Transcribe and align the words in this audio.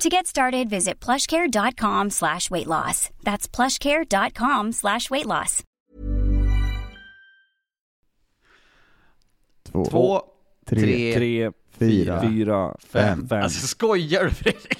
To 0.00 0.08
get 0.08 0.26
started, 0.26 0.70
visit 0.70 1.04
plushcare.com 1.06 2.10
slash 2.10 2.50
weight 2.50 2.66
loss. 2.66 3.10
That's 3.22 3.46
plushcare.com 3.56 4.72
slash 4.72 5.10
weight 5.10 5.26
loss. 5.26 5.62
Två, 9.72 9.84
Två, 9.84 10.22
tre, 10.66 10.80
tre, 10.80 11.14
Tre, 11.14 11.52
fyra, 11.78 12.20
fyra, 12.20 12.76
fem. 12.80 13.28
fem. 13.28 13.42
Alltså 13.42 13.66
skojar 13.66 14.24
du 14.24 14.30
Fredrik? 14.30 14.78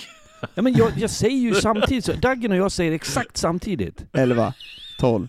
Ja, 0.55 0.63
men 0.63 0.73
jag, 0.73 0.93
jag 0.97 1.11
säger 1.11 1.37
ju 1.37 1.55
samtidigt, 1.55 2.05
så, 2.05 2.13
Daggen 2.13 2.51
och 2.53 2.57
jag 2.59 2.73
säger 2.73 2.93
exakt 2.93 3.37
samtidigt. 3.37 4.05
11, 4.13 4.55
12, 4.99 5.29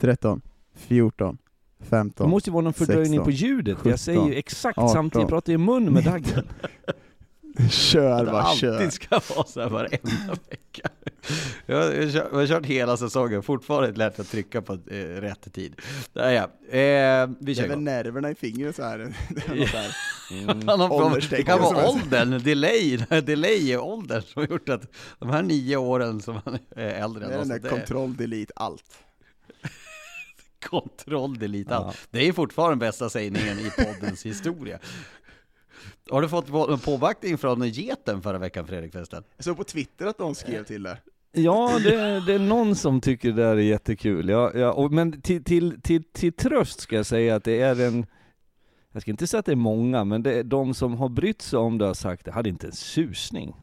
13, 0.00 0.40
14, 0.74 1.38
Det 1.78 1.84
15, 1.84 2.30
måste 2.30 2.50
ju 2.50 2.52
vara 2.52 2.64
någon 2.64 2.72
fördröjning 2.72 3.06
16, 3.20 3.24
på 3.24 3.30
ljudet, 3.30 3.78
jag 3.84 3.98
säger 3.98 4.26
ju 4.26 4.34
exakt 4.34 4.78
18. 4.78 4.92
samtidigt, 4.92 5.22
jag 5.22 5.28
pratar 5.28 5.52
i 5.52 5.58
mun 5.58 5.92
med 5.92 6.04
Daggen. 6.04 6.48
Kör 7.70 8.24
Det 8.24 8.30
bara, 8.30 8.54
kör. 8.54 8.72
alltid 8.74 8.92
ska 8.92 9.20
vara 9.36 9.46
så 9.46 9.60
här 9.60 9.68
varenda 9.68 10.36
vecka. 10.50 10.88
Jag 11.66 11.76
har, 11.76 11.90
kört- 12.12 12.28
jag 12.32 12.38
har 12.38 12.46
kört 12.46 12.66
hela 12.66 12.96
säsongen, 12.96 13.42
fortfarande 13.42 13.92
lärt 13.98 14.18
att 14.18 14.30
trycka 14.30 14.62
på 14.62 14.72
eh, 14.72 14.96
rätt 14.96 15.52
tid. 15.52 15.80
Där 16.12 16.30
ja. 16.30 16.42
Eh, 16.78 17.26
vi 17.26 17.34
Det 17.40 17.54
kör 17.54 17.64
är 17.64 17.68
väl 17.68 17.80
nerverna 17.80 18.30
i 18.30 18.34
fingret 18.34 18.76
så 18.76 18.82
här. 18.82 18.98
Det 20.58 20.72
ålderstecken 20.90 21.44
Det 21.46 21.52
kan 21.52 21.60
vara 21.60 21.88
åldern, 21.88 22.42
delay, 22.42 22.96
delay 23.22 23.70
i 23.72 23.76
åldern 23.76 24.22
som 24.22 24.42
har 24.42 24.48
gjort 24.48 24.68
att 24.68 24.82
de 25.18 25.30
här 25.30 25.42
nio 25.42 25.76
åren 25.76 26.20
som 26.22 26.40
han 26.44 26.58
är 26.76 26.88
äldre 26.88 27.26
Det 27.28 27.34
är 27.34 27.38
den 27.38 27.48
där 27.48 27.58
det 27.58 27.68
är 27.68 27.70
kontroll, 27.70 28.16
delete, 28.16 28.52
allt. 28.56 28.98
kontroll 30.70 31.38
delete 31.38 31.70
Ja. 31.70 31.76
allt. 31.76 31.98
Det 32.10 32.28
är 32.28 32.32
fortfarande 32.32 32.76
bästa 32.86 33.10
sägningen 33.10 33.58
i 33.58 33.70
poddens 33.84 34.26
historia. 34.26 34.78
Har 36.10 36.22
du 36.22 36.28
fått 36.28 36.46
på- 36.46 36.78
påbackning 36.78 37.38
från 37.38 37.68
geten 37.68 38.22
förra 38.22 38.38
veckan 38.38 38.66
Fredrik 38.66 38.92
förresten? 38.92 39.22
Jag 39.36 39.44
såg 39.44 39.56
på 39.56 39.64
Twitter 39.64 40.06
att 40.06 40.18
de 40.18 40.34
skrev 40.34 40.64
till 40.64 40.82
det. 40.82 40.98
Ja, 41.32 41.78
det, 41.84 42.20
det 42.26 42.34
är 42.34 42.38
någon 42.38 42.74
som 42.76 43.00
tycker 43.00 43.28
det 43.32 43.42
där 43.42 43.56
är 43.56 43.60
jättekul. 43.60 44.28
Ja, 44.28 44.52
ja, 44.54 44.72
och, 44.72 44.92
men 44.92 45.20
till, 45.22 45.44
till, 45.44 45.80
till, 45.80 46.04
till 46.04 46.32
tröst 46.32 46.80
ska 46.80 46.96
jag 46.96 47.06
säga 47.06 47.36
att 47.36 47.44
det 47.44 47.60
är 47.60 47.80
en, 47.80 48.06
jag 48.92 49.02
ska 49.02 49.10
inte 49.10 49.26
säga 49.26 49.38
att 49.38 49.46
det 49.46 49.52
är 49.52 49.56
många, 49.56 50.04
men 50.04 50.22
det 50.22 50.34
är 50.38 50.44
de 50.44 50.74
som 50.74 50.94
har 50.94 51.08
brytt 51.08 51.42
sig 51.42 51.58
om 51.58 51.78
det 51.78 51.84
har 51.84 51.94
sagt 51.94 52.24
det 52.24 52.32
hade 52.32 52.48
inte 52.48 52.66
en 52.66 52.72
susning. 52.72 53.54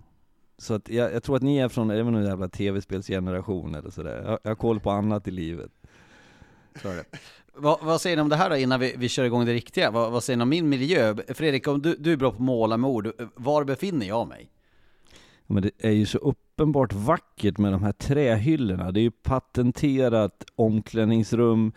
Så 0.57 0.73
att 0.73 0.89
jag, 0.89 1.13
jag 1.13 1.23
tror 1.23 1.35
att 1.35 1.41
ni 1.41 1.57
är 1.57 1.69
från 1.69 1.91
även 1.91 2.15
en 2.15 2.25
jävla 2.25 2.49
tv-spelsgeneration 2.49 3.75
eller 3.75 3.89
sådär. 3.89 4.23
Jag, 4.25 4.39
jag 4.43 4.49
har 4.51 4.55
koll 4.55 4.79
på 4.79 4.91
annat 4.91 5.27
i 5.27 5.31
livet. 5.31 5.71
Så 6.81 6.89
är 6.89 6.95
det. 6.95 7.03
Vad, 7.57 7.77
vad 7.81 8.01
säger 8.01 8.15
ni 8.15 8.21
om 8.21 8.29
det 8.29 8.35
här 8.35 8.49
då 8.49 8.57
innan 8.57 8.79
vi, 8.79 8.95
vi 8.97 9.09
kör 9.09 9.23
igång 9.23 9.45
det 9.45 9.53
riktiga? 9.53 9.91
Vad, 9.91 10.11
vad 10.11 10.23
säger 10.23 10.37
ni 10.37 10.43
om 10.43 10.49
min 10.49 10.69
miljö? 10.69 11.15
Fredrik, 11.27 11.67
om 11.67 11.81
du, 11.81 11.95
du 11.99 12.13
är 12.13 12.17
bra 12.17 12.31
på 12.31 12.35
att 12.35 12.41
måla 12.41 12.77
med 12.77 12.89
ord, 12.89 13.11
var 13.35 13.63
befinner 13.63 14.05
jag 14.05 14.27
mig? 14.27 14.49
Men 15.47 15.63
det 15.63 15.71
är 15.77 15.91
ju 15.91 16.05
så 16.05 16.17
uppenbart 16.17 16.93
vackert 16.93 17.57
med 17.57 17.71
de 17.71 17.83
här 17.83 17.91
trähyllorna. 17.91 18.91
Det 18.91 18.99
är 18.99 19.01
ju 19.01 19.11
patenterat 19.11 20.45
omklädningsrum, 20.55 21.71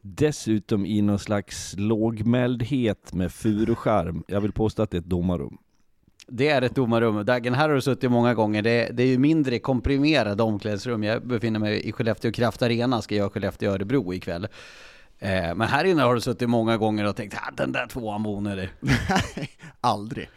dessutom 0.00 0.86
i 0.86 1.02
någon 1.02 1.18
slags 1.18 1.74
lågmäldhet 1.78 3.12
med 3.12 3.32
furuskärm. 3.32 4.24
Jag 4.28 4.40
vill 4.40 4.52
påstå 4.52 4.82
att 4.82 4.90
det 4.90 4.96
är 4.96 5.00
ett 5.00 5.06
domarrum. 5.06 5.58
Det 6.28 6.48
är 6.48 6.62
ett 6.62 6.74
domarrum. 6.74 7.24
Dagen 7.24 7.54
här 7.54 7.68
har 7.68 7.74
du 7.74 7.80
suttit 7.80 8.10
många 8.10 8.34
gånger. 8.34 8.62
Det, 8.62 8.90
det 8.92 9.02
är 9.02 9.06
ju 9.06 9.18
mindre 9.18 9.58
komprimerade 9.58 10.42
omklädningsrum. 10.42 11.02
Jag 11.02 11.26
befinner 11.26 11.60
mig 11.60 11.88
i 11.88 11.92
Skellefteå 11.92 12.32
Kraft 12.32 12.62
Arena, 12.62 13.02
ska 13.02 13.14
göra 13.14 13.30
Skellefteå 13.30 13.72
Örebro 13.72 14.14
ikväll. 14.14 14.48
Eh, 15.18 15.54
men 15.54 15.60
här 15.60 15.84
inne 15.84 16.02
har 16.02 16.14
du 16.14 16.20
suttit 16.20 16.48
många 16.48 16.76
gånger 16.76 17.04
och 17.08 17.16
tänkt 17.16 17.34
ah, 17.34 17.50
den 17.56 17.72
där 17.72 17.86
tvåan 17.86 18.22
var 18.22 18.30
onödig. 18.30 18.68
Nej, 18.80 19.50
aldrig. 19.80 20.28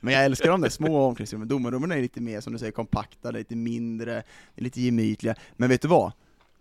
Men 0.00 0.14
jag 0.14 0.24
älskar 0.24 0.50
de 0.50 0.60
där 0.60 0.68
små 0.68 1.06
omklädningsrummen. 1.06 1.48
Domarrummen 1.48 1.92
är 1.92 2.00
lite 2.00 2.20
mer, 2.20 2.40
som 2.40 2.52
du 2.52 2.58
säger, 2.58 2.72
kompakta, 2.72 3.30
lite 3.30 3.56
mindre, 3.56 4.22
lite 4.56 4.80
gemytliga. 4.80 5.34
Men 5.56 5.68
vet 5.68 5.82
du 5.82 5.88
vad? 5.88 6.12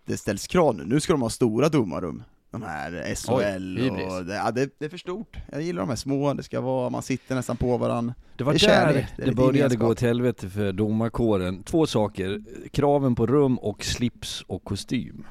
Det 0.06 0.18
ställs 0.18 0.48
krav 0.48 0.76
nu. 0.76 0.84
Nu 0.86 1.00
ska 1.00 1.14
de 1.14 1.22
ha 1.22 1.30
stora 1.30 1.70
domarrum. 1.70 2.24
De 2.52 2.62
här 2.62 3.16
SHL 3.16 3.78
hybris. 3.78 4.14
och... 4.14 4.26
Det, 4.26 4.36
ja, 4.36 4.52
det, 4.52 4.70
det 4.80 4.86
är 4.86 4.90
för 4.90 4.98
stort. 4.98 5.38
Jag 5.52 5.62
gillar 5.62 5.82
de 5.82 5.90
här 5.90 5.96
små, 5.96 6.34
det 6.34 6.44
ska 6.44 6.62
vara, 6.62 6.90
man 6.90 7.02
sitter 7.04 7.36
nästan 7.36 7.58
på 7.58 7.78
varandra. 7.78 8.14
Det 8.38 8.44
var 8.44 8.54
Det 8.54 8.66
är 8.66 8.86
där 8.94 9.08
det 9.18 9.26
det, 9.26 9.32
började 9.32 9.76
gå 9.76 9.88
åt 9.88 10.02
helvete 10.02 10.50
för 10.50 10.74
domarkåren. 10.74 11.64
Två 11.64 11.88
saker, 11.88 12.42
kraven 12.72 13.16
på 13.16 13.28
rum 13.28 13.58
och 13.58 13.84
slips 13.84 14.42
och 14.48 14.64
kostym. 14.64 15.26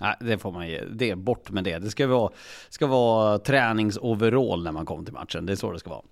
Nej, 0.00 0.14
det 0.20 0.38
får 0.38 0.52
man 0.52 0.68
ge. 0.68 0.84
Det 0.84 1.10
är 1.10 1.16
bort 1.16 1.50
med 1.50 1.64
det. 1.64 1.78
Det 1.78 1.90
ska 1.90 2.06
vara, 2.06 2.32
ska 2.68 2.86
vara 2.86 3.38
träningsoverall 3.38 4.64
när 4.64 4.72
man 4.72 4.86
kommer 4.86 5.04
till 5.04 5.14
matchen. 5.14 5.46
Det 5.46 5.52
är 5.52 5.56
så 5.56 5.72
det 5.72 5.78
ska 5.78 5.90
vara. 5.90 6.02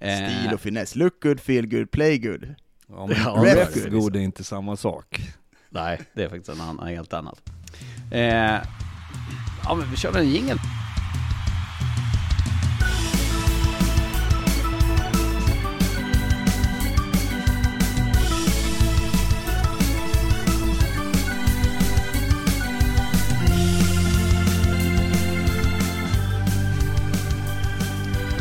Eh, 0.00 0.16
Stil 0.16 0.54
och 0.54 0.60
finess. 0.60 0.96
Look 0.96 1.22
good, 1.22 1.40
feel 1.40 1.66
good, 1.66 1.90
play 1.90 2.18
good. 2.18 2.54
Ja, 2.88 3.06
men 3.06 3.16
Ja, 3.24 3.42
ref 3.44 3.74
det. 3.84 3.90
god 3.90 4.16
är 4.16 4.20
inte 4.20 4.44
samma 4.44 4.76
sak. 4.76 5.20
Nej, 5.68 6.00
det 6.12 6.22
är 6.24 6.28
faktiskt 6.28 6.48
en 6.48 6.60
annan, 6.60 6.86
helt 6.86 7.12
annat. 7.12 7.50
Eh, 8.12 8.22
ja, 9.64 9.74
men 9.78 9.90
vi 9.90 9.96
kör 9.96 10.12
väl 10.12 10.22
en 10.22 10.30
jingel. 10.30 10.58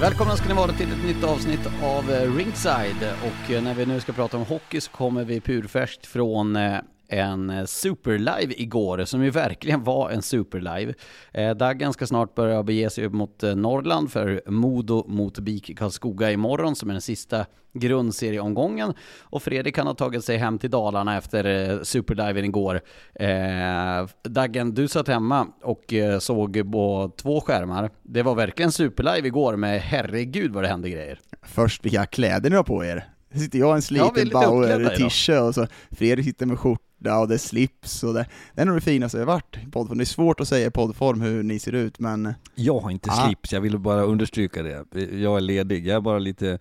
Välkomna 0.03 0.35
ska 0.35 0.47
ni 0.47 0.53
vara 0.53 0.71
till 0.71 0.91
ett 0.91 1.05
nytt 1.05 1.23
avsnitt 1.23 1.67
av 1.83 2.11
eh, 2.11 2.35
Ringside. 2.35 3.13
Och 3.23 3.51
eh, 3.51 3.63
när 3.63 3.73
vi 3.73 3.85
nu 3.85 3.99
ska 3.99 4.13
prata 4.13 4.37
om 4.37 4.45
hockey 4.45 4.81
så 4.81 4.91
kommer 4.91 5.23
vi 5.23 5.41
purfärskt 5.41 6.05
från 6.05 6.55
eh, 6.55 6.77
en 7.19 7.49
eh, 7.49 7.65
superlive 7.65 8.61
igår 8.61 9.05
som 9.05 9.23
ju 9.23 9.29
verkligen 9.29 9.83
var 9.83 10.09
en 10.09 10.21
superlive. 10.21 10.93
Eh, 11.33 11.55
Daggen 11.55 11.93
ska 11.93 12.07
snart 12.07 12.35
börja 12.35 12.63
bege 12.63 12.89
sig 12.89 13.05
upp 13.05 13.13
mot 13.13 13.43
eh, 13.43 13.55
Norrland 13.55 14.11
för 14.11 14.41
Modo 14.45 15.05
mot 15.07 15.39
BIK 15.39 15.77
Karlskoga 15.77 16.31
imorgon 16.31 16.75
som 16.75 16.89
är 16.89 16.93
den 16.93 17.01
sista 17.01 17.45
grundserieomgången 17.73 18.93
och 19.21 19.43
Fredrik 19.43 19.77
han 19.77 19.87
har 19.87 19.93
tagit 19.93 20.23
sig 20.23 20.37
hem 20.37 20.59
till 20.59 20.69
Dalarna 20.69 21.17
efter 21.17 21.71
eh, 21.71 21.81
superliven 21.81 22.45
igår. 22.45 22.81
Eh, 23.15 24.07
Daggen, 24.23 24.73
du 24.73 24.87
satt 24.87 25.07
hemma 25.07 25.47
och 25.61 25.93
eh, 25.93 26.19
såg 26.19 26.71
på 26.71 27.11
två 27.17 27.41
skärmar. 27.41 27.91
Det 28.03 28.23
var 28.23 28.35
verkligen 28.35 28.71
superlive 28.71 29.27
igår 29.27 29.55
med 29.55 29.81
herregud 29.81 30.53
vad 30.53 30.63
det 30.63 30.67
hände 30.67 30.89
grejer. 30.89 31.19
Först, 31.41 31.85
vilka 31.85 32.05
kläder 32.05 32.49
ni 32.49 32.55
har 32.55 32.63
på 32.63 32.85
er. 32.85 33.12
Här 33.33 33.39
sitter 33.39 33.59
jag 33.59 33.69
i 33.69 33.75
en 33.75 33.81
sliten 33.81 34.29
Bauer 34.29 34.95
tisha 34.95 35.43
och 35.43 35.55
så 35.55 35.67
Fredrik 35.91 36.25
sitter 36.25 36.45
med 36.45 36.59
skjorta 36.59 37.19
och 37.19 37.27
det 37.27 37.33
är 37.33 37.37
slips 37.37 38.03
och 38.03 38.13
det, 38.13 38.25
det 38.53 38.61
är 38.61 38.65
nog 38.65 38.75
det 38.77 38.81
finaste 38.81 39.17
jag 39.17 39.25
varit 39.25 39.57
i 39.67 39.71
poddform. 39.71 39.97
Det 39.97 40.03
är 40.03 40.05
svårt 40.05 40.39
att 40.39 40.47
säga 40.47 40.67
i 40.67 40.71
poddform 40.71 41.21
hur 41.21 41.43
ni 41.43 41.59
ser 41.59 41.71
ut 41.75 41.99
men 41.99 42.33
Jag 42.55 42.79
har 42.79 42.91
inte 42.91 43.09
Ah. 43.11 43.25
slips, 43.25 43.53
jag 43.53 43.61
ville 43.61 43.77
bara 43.77 44.03
understryka 44.03 44.63
det. 44.63 44.85
Jag 45.17 45.37
är 45.37 45.41
ledig, 45.41 45.87
jag 45.87 45.95
är 45.95 46.01
bara 46.01 46.19
lite 46.19 46.59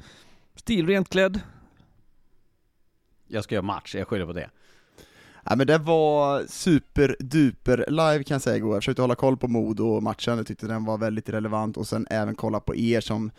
stilrent 0.56 1.08
klädd. 1.08 1.40
Jag 3.28 3.44
ska 3.44 3.54
göra 3.54 3.62
match, 3.62 3.94
jag 3.94 4.08
skyller 4.08 4.26
på 4.26 4.32
det. 4.32 4.50
Ja 5.44 5.56
men 5.56 5.66
det 5.66 5.78
var 5.78 6.42
superduper 6.48 7.84
live 7.88 8.24
kan 8.24 8.34
jag 8.34 8.42
säga 8.42 8.56
igår, 8.56 8.74
jag 8.74 8.82
försökte 8.82 9.02
hålla 9.02 9.14
koll 9.14 9.36
på 9.36 9.48
Modo-matchen, 9.48 10.36
jag 10.36 10.46
tyckte 10.46 10.66
den 10.66 10.84
var 10.84 10.98
väldigt 10.98 11.28
relevant 11.28 11.76
och 11.76 11.86
sen 11.88 12.06
även 12.10 12.34
kolla 12.34 12.60
på 12.60 12.76
er 12.76 13.00
som 13.00 13.30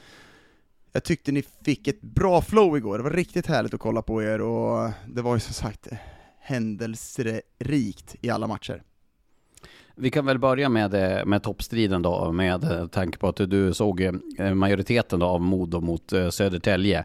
jag 0.94 1.04
tyckte 1.04 1.32
ni 1.32 1.44
fick 1.66 1.88
ett 1.88 2.02
bra 2.02 2.42
flow 2.42 2.78
igår, 2.78 2.98
det 2.98 3.04
var 3.04 3.12
riktigt 3.12 3.48
härligt 3.48 3.74
att 3.74 3.80
kolla 3.80 4.02
på 4.02 4.24
er 4.24 4.42
och 4.42 4.92
det 5.08 5.22
var 5.22 5.34
ju 5.34 5.40
som 5.40 5.54
sagt 5.54 5.88
händelserikt 6.40 8.16
i 8.22 8.30
alla 8.30 8.48
matcher. 8.48 8.84
Vi 9.96 10.10
kan 10.10 10.26
väl 10.26 10.40
börja 10.40 10.70
med, 10.70 10.94
eh, 10.94 11.26
med 11.26 11.44
toppstriden 11.44 12.02
då, 12.02 12.32
med 12.32 12.64
eh, 12.64 12.88
tanke 12.88 13.18
på 13.18 13.28
att 13.28 13.36
du 13.36 13.74
såg 13.74 14.02
eh, 14.02 14.54
majoriteten 14.54 15.20
då 15.20 15.26
av 15.26 15.42
Modo 15.42 15.82
mot 15.82 16.14
Södertälje. 16.30 17.04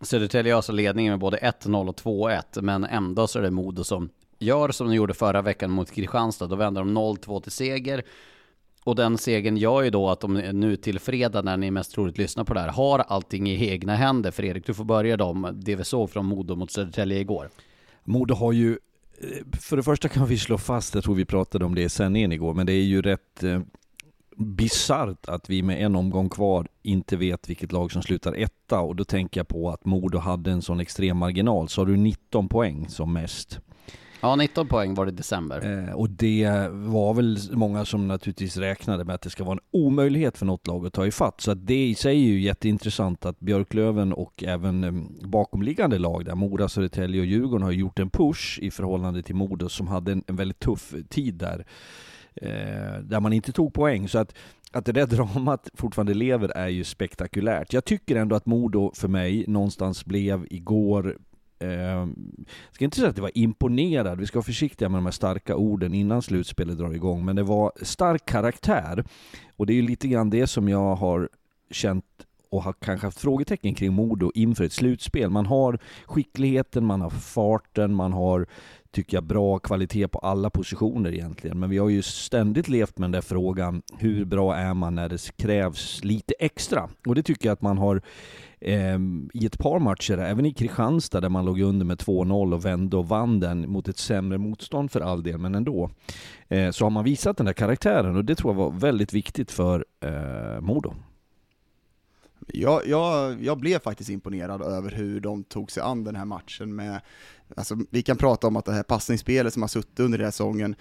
Södertälje 0.00 0.52
har 0.52 0.56
alltså 0.56 0.72
ledningen 0.72 1.12
med 1.12 1.20
både 1.20 1.36
1-0 1.36 1.88
och 1.88 1.96
2-1, 1.96 2.62
men 2.62 2.84
ändå 2.84 3.26
så 3.26 3.38
är 3.38 3.42
det 3.42 3.50
Modo 3.50 3.84
som 3.84 4.08
gör 4.38 4.70
som 4.70 4.86
de 4.88 4.94
gjorde 4.94 5.14
förra 5.14 5.42
veckan 5.42 5.70
mot 5.70 5.90
Kristianstad. 5.90 6.46
Då 6.46 6.56
vänder 6.56 6.80
de 6.80 6.98
0-2 6.98 7.40
till 7.40 7.52
seger. 7.52 8.02
Och 8.86 8.96
den 8.96 9.18
segern 9.18 9.56
gör 9.56 9.82
ju 9.82 9.90
då 9.90 10.08
att 10.10 10.20
de 10.20 10.34
nu 10.34 10.76
till 10.76 10.98
fredag, 10.98 11.42
när 11.42 11.56
ni 11.56 11.70
mest 11.70 11.92
troligt 11.92 12.18
lyssnar 12.18 12.44
på 12.44 12.54
det 12.54 12.60
här, 12.60 12.68
har 12.68 12.98
allting 12.98 13.50
i 13.50 13.70
egna 13.70 13.96
händer. 13.96 14.30
Fredrik, 14.30 14.66
du 14.66 14.74
får 14.74 14.84
börja 14.84 15.16
dem. 15.16 15.48
det 15.54 15.76
vi 15.76 15.84
såg 15.84 16.10
från 16.10 16.26
Modo 16.26 16.56
mot 16.56 16.70
Södertälje 16.70 17.18
igår. 17.18 17.48
Modo 18.04 18.34
har 18.34 18.52
ju, 18.52 18.70
eh, 19.18 19.58
för 19.60 19.76
det 19.76 19.82
första 19.82 20.08
kan 20.08 20.26
vi 20.26 20.38
slå 20.38 20.58
fast, 20.58 20.94
jag 20.94 21.04
tror 21.04 21.14
vi 21.14 21.24
pratade 21.24 21.64
om 21.64 21.74
det 21.74 21.82
i 21.82 21.88
sändningen 21.88 22.32
igår, 22.32 22.54
men 22.54 22.66
det 22.66 22.72
är 22.72 22.84
ju 22.84 23.02
rätt 23.02 23.42
eh, 23.42 23.60
bisarrt 24.36 25.28
att 25.28 25.50
vi 25.50 25.62
med 25.62 25.82
en 25.82 25.96
omgång 25.96 26.28
kvar 26.28 26.68
inte 26.82 27.16
vet 27.16 27.50
vilket 27.50 27.72
lag 27.72 27.92
som 27.92 28.02
slutar 28.02 28.32
etta 28.32 28.80
och 28.80 28.96
då 28.96 29.04
tänker 29.04 29.40
jag 29.40 29.48
på 29.48 29.70
att 29.70 29.84
Modo 29.84 30.18
hade 30.18 30.50
en 30.50 30.62
sån 30.62 30.80
extrem 30.80 31.16
marginal, 31.16 31.68
så 31.68 31.80
har 31.80 31.86
du 31.86 31.96
19 31.96 32.48
poäng 32.48 32.88
som 32.88 33.12
mest. 33.12 33.60
Ja, 34.20 34.36
19 34.36 34.68
poäng 34.68 34.94
var 34.94 35.06
det 35.06 35.12
i 35.12 35.14
december. 35.14 35.86
Eh, 35.88 35.94
och 35.94 36.10
det 36.10 36.68
var 36.72 37.14
väl 37.14 37.38
många 37.52 37.84
som 37.84 38.08
naturligtvis 38.08 38.56
räknade 38.56 39.04
med 39.04 39.14
att 39.14 39.22
det 39.22 39.30
ska 39.30 39.44
vara 39.44 39.52
en 39.52 39.80
omöjlighet 39.80 40.38
för 40.38 40.46
något 40.46 40.66
lag 40.66 40.86
att 40.86 40.92
ta 40.92 41.06
ifatt. 41.06 41.40
Så 41.40 41.50
att 41.50 41.66
det 41.66 41.86
i 41.86 41.94
sig 41.94 42.16
är 42.16 42.28
ju 42.28 42.40
jätteintressant 42.40 43.26
att 43.26 43.40
Björklöven 43.40 44.12
och 44.12 44.44
även 44.46 44.84
eh, 44.84 44.92
bakomliggande 45.28 45.98
lag 45.98 46.24
där, 46.24 46.34
Mora, 46.34 46.68
Södertälje 46.68 47.20
och 47.20 47.26
Djurgården 47.26 47.62
har 47.62 47.72
gjort 47.72 47.98
en 47.98 48.10
push 48.10 48.58
i 48.62 48.70
förhållande 48.70 49.22
till 49.22 49.34
Modo 49.34 49.68
som 49.68 49.88
hade 49.88 50.12
en, 50.12 50.24
en 50.26 50.36
väldigt 50.36 50.60
tuff 50.60 50.94
tid 51.08 51.34
där. 51.34 51.66
Eh, 52.34 53.00
där 53.02 53.20
man 53.20 53.32
inte 53.32 53.52
tog 53.52 53.74
poäng. 53.74 54.08
Så 54.08 54.18
att, 54.18 54.34
att 54.72 54.84
det 54.84 54.92
där 54.92 55.06
dramat 55.16 55.70
fortfarande 55.74 56.14
lever 56.14 56.48
är 56.48 56.68
ju 56.68 56.84
spektakulärt. 56.84 57.72
Jag 57.72 57.84
tycker 57.84 58.16
ändå 58.16 58.36
att 58.36 58.46
Modo 58.46 58.92
för 58.94 59.08
mig 59.08 59.44
någonstans 59.48 60.04
blev 60.04 60.46
igår 60.50 61.16
Eh, 61.58 61.70
jag 61.70 62.08
ska 62.72 62.84
inte 62.84 62.96
säga 62.96 63.08
att 63.08 63.16
det 63.16 63.22
var 63.22 63.38
imponerad, 63.38 64.20
vi 64.20 64.26
ska 64.26 64.38
vara 64.38 64.44
försiktiga 64.44 64.88
med 64.88 64.98
de 64.98 65.04
här 65.04 65.12
starka 65.12 65.56
orden 65.56 65.94
innan 65.94 66.22
slutspelet 66.22 66.78
drar 66.78 66.94
igång, 66.94 67.24
men 67.24 67.36
det 67.36 67.42
var 67.42 67.72
stark 67.82 68.24
karaktär. 68.26 69.04
Och 69.56 69.66
det 69.66 69.72
är 69.72 69.74
ju 69.74 69.82
lite 69.82 70.08
grann 70.08 70.30
det 70.30 70.46
som 70.46 70.68
jag 70.68 70.96
har 70.96 71.28
känt 71.70 72.04
och 72.50 72.62
har 72.62 72.72
kanske 72.72 73.06
haft 73.06 73.20
frågetecken 73.20 73.74
kring 73.74 73.92
Modo 73.92 74.32
inför 74.34 74.64
ett 74.64 74.72
slutspel. 74.72 75.30
Man 75.30 75.46
har 75.46 75.78
skickligheten, 76.06 76.84
man 76.84 77.00
har 77.00 77.10
farten, 77.10 77.94
man 77.94 78.12
har, 78.12 78.46
tycker 78.96 79.16
jag, 79.16 79.24
bra 79.24 79.58
kvalitet 79.58 80.08
på 80.08 80.18
alla 80.18 80.50
positioner 80.50 81.14
egentligen. 81.14 81.60
Men 81.60 81.70
vi 81.70 81.78
har 81.78 81.88
ju 81.88 82.02
ständigt 82.02 82.68
levt 82.68 82.98
med 82.98 83.04
den 83.04 83.12
där 83.12 83.20
frågan, 83.20 83.82
hur 83.98 84.24
bra 84.24 84.56
är 84.56 84.74
man 84.74 84.94
när 84.94 85.08
det 85.08 85.36
krävs 85.36 86.04
lite 86.04 86.34
extra? 86.38 86.88
Och 87.06 87.14
det 87.14 87.22
tycker 87.22 87.48
jag 87.48 87.52
att 87.52 87.62
man 87.62 87.78
har 87.78 88.02
eh, 88.60 88.98
i 89.34 89.46
ett 89.46 89.58
par 89.58 89.78
matcher, 89.78 90.18
även 90.18 90.46
i 90.46 90.52
Kristianstad 90.52 91.20
där 91.20 91.28
man 91.28 91.44
låg 91.44 91.60
under 91.60 91.86
med 91.86 91.98
2-0 91.98 92.54
och 92.54 92.64
vände 92.64 92.96
och 92.96 93.08
vann 93.08 93.40
den 93.40 93.70
mot 93.70 93.88
ett 93.88 93.98
sämre 93.98 94.38
motstånd 94.38 94.90
för 94.90 95.00
all 95.00 95.22
del, 95.22 95.38
men 95.38 95.54
ändå. 95.54 95.90
Eh, 96.48 96.70
så 96.70 96.84
har 96.84 96.90
man 96.90 97.04
visat 97.04 97.36
den 97.36 97.46
där 97.46 97.52
karaktären 97.52 98.16
och 98.16 98.24
det 98.24 98.34
tror 98.34 98.54
jag 98.54 98.58
var 98.58 98.70
väldigt 98.70 99.12
viktigt 99.12 99.50
för 99.50 99.84
eh, 100.00 100.60
Modo. 100.60 100.94
Jag, 102.46 102.86
jag, 102.86 103.42
jag 103.42 103.58
blev 103.58 103.78
faktiskt 103.78 104.10
imponerad 104.10 104.62
över 104.62 104.90
hur 104.90 105.20
de 105.20 105.44
tog 105.44 105.70
sig 105.70 105.82
an 105.82 106.04
den 106.04 106.16
här 106.16 106.24
matchen 106.24 106.74
med, 106.74 107.00
alltså 107.56 107.78
vi 107.90 108.02
kan 108.02 108.16
prata 108.16 108.46
om 108.46 108.56
att 108.56 108.64
det 108.64 108.72
här 108.72 108.82
passningsspelet 108.82 109.52
som 109.52 109.62
har 109.62 109.68
suttit 109.68 110.00
under 110.00 110.18
den 110.18 110.24
här 110.24 110.30
säsongen, 110.32 110.76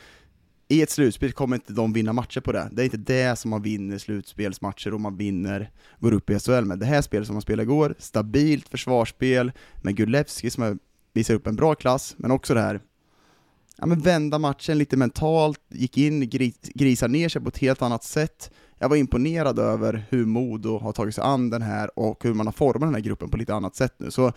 i 0.68 0.82
ett 0.82 0.90
slutspel 0.90 1.32
kommer 1.32 1.56
inte 1.56 1.74
de 1.74 1.94
vinna 1.94 2.14
matcher 2.14 2.42
på 2.42 2.52
det. 2.52 2.70
Det 2.72 2.82
är 2.82 2.84
inte 2.84 2.98
det 2.98 3.36
som 3.36 3.50
man 3.50 3.62
vinner 3.62 3.98
slutspelsmatcher 3.98 4.94
och 4.94 5.02
man 5.02 5.18
vinner, 5.18 5.72
går 6.00 6.14
upp 6.14 6.30
i 6.30 6.40
SHL 6.40 6.66
med. 6.66 6.80
Det 6.80 6.86
här 6.86 7.02
spelet 7.02 7.28
som 7.28 7.36
man 7.36 7.42
spelade 7.42 7.64
igår, 7.64 7.96
stabilt 8.00 8.70
försvarsspel 8.70 9.52
med 9.82 9.96
Gulevski 9.96 10.50
som 10.50 10.80
visar 11.14 11.34
upp 11.34 11.48
en 11.48 11.56
bra 11.56 11.76
klass, 11.76 12.16
men 12.18 12.32
också 12.32 12.54
det 12.54 12.62
här 12.62 12.80
ja, 13.78 13.86
men 13.86 14.00
vända 14.00 14.40
matchen 14.40 14.78
lite 14.78 14.98
mentalt, 14.98 15.62
gick 15.70 15.98
in, 15.98 16.30
gris, 16.30 16.56
grisar 16.64 17.08
ner 17.08 17.30
sig 17.30 17.42
på 17.42 17.50
ett 17.50 17.58
helt 17.58 17.82
annat 17.82 18.04
sätt. 18.04 18.52
Jag 18.80 18.90
var 18.90 18.96
imponerad 18.96 19.60
över 19.60 20.06
hur 20.10 20.26
Modo 20.26 20.78
har 20.78 20.92
tagit 20.92 21.16
sig 21.16 21.24
an 21.24 21.50
den 21.50 21.62
här 21.62 22.00
och 22.00 22.24
hur 22.24 22.34
man 22.34 22.48
har 22.48 22.52
format 22.54 22.88
den 22.88 22.96
här 22.96 23.02
gruppen 23.02 23.30
på 23.30 23.38
lite 23.38 23.56
annat 23.56 23.76
sätt 23.76 23.94
nu. 23.98 24.12
Så 24.12 24.32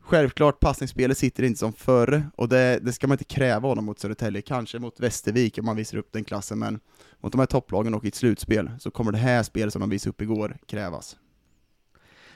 självklart, 0.00 0.60
passningsspelet 0.60 1.18
sitter 1.18 1.42
inte 1.42 1.58
som 1.58 1.72
förr 1.72 2.30
och 2.36 2.48
det, 2.48 2.78
det 2.82 2.92
ska 2.92 3.06
man 3.06 3.14
inte 3.14 3.24
kräva 3.24 3.68
honom 3.68 3.84
mot 3.84 3.98
Södertälje, 3.98 4.42
kanske 4.42 4.78
mot 4.78 5.00
Västervik 5.00 5.58
om 5.58 5.64
man 5.64 5.76
visar 5.76 5.98
upp 5.98 6.12
den 6.12 6.24
klassen, 6.24 6.58
men 6.58 6.80
mot 7.20 7.32
de 7.32 7.38
här 7.38 7.46
topplagen 7.46 7.94
och 7.94 8.04
i 8.04 8.08
ett 8.08 8.14
slutspel 8.14 8.70
så 8.78 8.90
kommer 8.90 9.12
det 9.12 9.18
här 9.18 9.42
spelet 9.42 9.72
som 9.72 9.80
de 9.80 9.90
visade 9.90 10.10
upp 10.10 10.22
igår 10.22 10.56
krävas. 10.66 11.16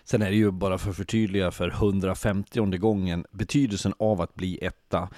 Sen 0.05 0.23
är 0.23 0.31
det 0.31 0.37
ju 0.37 0.50
bara 0.50 0.79
för 0.79 0.91
att 0.91 0.97
förtydliga 0.97 1.50
för 1.50 1.69
150 1.69 2.79
gången 2.79 3.25
betydelsen 3.31 3.94
av 3.99 4.20
att 4.20 4.35
bli 4.35 4.58
etta. 4.62 5.08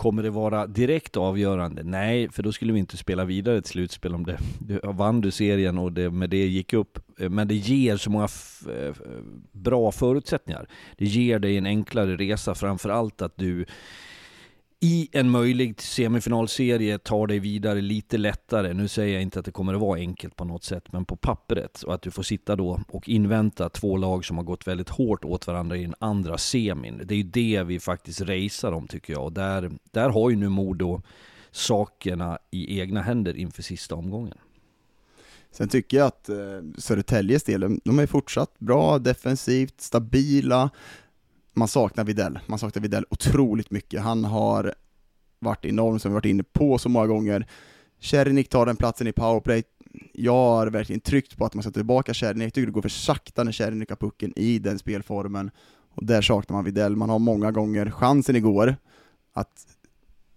Kommer 0.00 0.22
det 0.22 0.30
vara 0.30 0.66
direkt 0.66 1.16
avgörande? 1.16 1.82
Nej, 1.82 2.28
för 2.28 2.42
då 2.42 2.52
skulle 2.52 2.72
vi 2.72 2.78
inte 2.78 2.96
spela 2.96 3.24
vidare 3.24 3.58
ett 3.58 3.66
slutspel 3.66 4.14
om 4.14 4.26
det. 4.26 4.38
Du 4.58 4.80
vann 4.84 5.20
du 5.20 5.30
serien 5.30 5.78
och 5.78 5.92
det, 5.92 6.10
med 6.10 6.30
det 6.30 6.46
gick 6.46 6.72
upp. 6.72 6.98
Eh, 7.18 7.30
men 7.30 7.48
det 7.48 7.54
ger 7.54 7.96
så 7.96 8.10
många 8.10 8.28
eh, 8.68 8.94
bra 9.52 9.92
förutsättningar. 9.92 10.68
Det 10.96 11.04
ger 11.04 11.38
dig 11.38 11.56
en 11.56 11.66
enklare 11.66 12.16
resa, 12.16 12.54
framförallt 12.54 13.22
att 13.22 13.36
du 13.36 13.66
i 14.82 15.08
en 15.12 15.30
möjlig 15.30 15.80
semifinalserie 15.80 16.98
tar 16.98 17.26
dig 17.26 17.38
vidare 17.38 17.80
lite 17.80 18.18
lättare. 18.18 18.72
Nu 18.74 18.88
säger 18.88 19.12
jag 19.14 19.22
inte 19.22 19.38
att 19.38 19.44
det 19.44 19.50
kommer 19.50 19.74
att 19.74 19.80
vara 19.80 19.98
enkelt 19.98 20.36
på 20.36 20.44
något 20.44 20.64
sätt, 20.64 20.92
men 20.92 21.04
på 21.04 21.16
pappret. 21.16 21.82
Och 21.82 21.94
att 21.94 22.02
du 22.02 22.10
får 22.10 22.22
sitta 22.22 22.56
då 22.56 22.80
och 22.88 23.08
invänta 23.08 23.68
två 23.68 23.96
lag 23.96 24.24
som 24.24 24.36
har 24.36 24.44
gått 24.44 24.66
väldigt 24.66 24.88
hårt 24.88 25.24
åt 25.24 25.46
varandra 25.46 25.76
i 25.76 25.82
den 25.82 25.94
andra 25.98 26.38
semin. 26.38 27.00
Det 27.04 27.14
är 27.14 27.16
ju 27.16 27.22
det 27.22 27.62
vi 27.62 27.80
faktiskt 27.80 28.20
racear 28.20 28.72
om 28.72 28.88
tycker 28.88 29.12
jag. 29.12 29.24
Och 29.24 29.32
där, 29.32 29.70
där 29.90 30.08
har 30.10 30.30
ju 30.30 30.36
nu 30.36 30.48
Modo 30.48 31.02
sakerna 31.50 32.38
i 32.50 32.80
egna 32.80 33.02
händer 33.02 33.36
inför 33.36 33.62
sista 33.62 33.94
omgången. 33.94 34.38
Sen 35.52 35.68
tycker 35.68 35.96
jag 35.96 36.06
att 36.06 36.28
eh, 36.28 36.36
Södertäljes 36.78 37.42
del, 37.42 37.60
de- 37.60 37.80
de 37.84 37.98
är 37.98 38.06
fortsatt 38.06 38.58
bra 38.58 38.98
defensivt, 38.98 39.80
stabila. 39.80 40.70
Man 41.52 41.68
saknar 41.68 42.04
Videll, 42.04 42.38
man 42.46 42.58
saknar 42.58 42.82
Videll 42.82 43.06
otroligt 43.10 43.70
mycket. 43.70 44.02
Han 44.02 44.24
har 44.24 44.74
varit 45.38 45.64
enorm, 45.64 45.98
som 45.98 46.10
vi 46.10 46.14
varit 46.14 46.24
inne 46.24 46.42
på 46.42 46.78
så 46.78 46.88
många 46.88 47.06
gånger. 47.06 47.46
Czernik 48.00 48.48
tar 48.48 48.66
den 48.66 48.76
platsen 48.76 49.06
i 49.06 49.12
powerplay. 49.12 49.62
Jag 50.12 50.32
har 50.32 50.66
verkligen 50.66 51.00
tryckt 51.00 51.36
på 51.36 51.44
att 51.44 51.54
man 51.54 51.62
ska 51.62 51.72
tillbaka 51.72 52.14
Czernik. 52.14 52.44
Jag 52.46 52.54
tycker 52.54 52.66
det 52.66 52.72
går 52.72 52.82
för 52.82 52.88
sakta 52.88 53.44
när 53.44 53.52
Czernik 53.52 53.88
har 53.88 53.96
pucken 53.96 54.32
i 54.36 54.58
den 54.58 54.78
spelformen. 54.78 55.50
Och 55.94 56.04
där 56.04 56.22
saknar 56.22 56.56
man 56.56 56.64
Videll. 56.64 56.96
Man 56.96 57.10
har 57.10 57.18
många 57.18 57.50
gånger 57.50 57.90
chansen 57.90 58.36
igår 58.36 58.76
att 59.32 59.66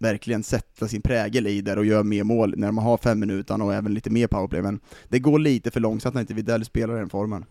verkligen 0.03 0.43
sätta 0.43 0.87
sin 0.87 1.01
prägel 1.01 1.47
i 1.47 1.61
där 1.61 1.77
och 1.77 1.85
göra 1.85 2.03
mer 2.03 2.23
mål 2.23 2.53
när 2.57 2.71
man 2.71 2.83
har 2.83 2.97
fem 2.97 3.19
minuter 3.19 3.61
och 3.61 3.73
även 3.73 3.93
lite 3.93 4.09
mer 4.09 4.27
powerplay, 4.27 4.61
men 4.61 4.79
det 5.09 5.19
går 5.19 5.39
lite 5.39 5.71
för 5.71 5.79
långsamt 5.79 6.13
när 6.15 6.21
inte 6.21 6.33
Widell 6.33 6.65
spelar 6.65 6.95
i 6.95 6.99
den 6.99 7.09
formen. 7.09 7.45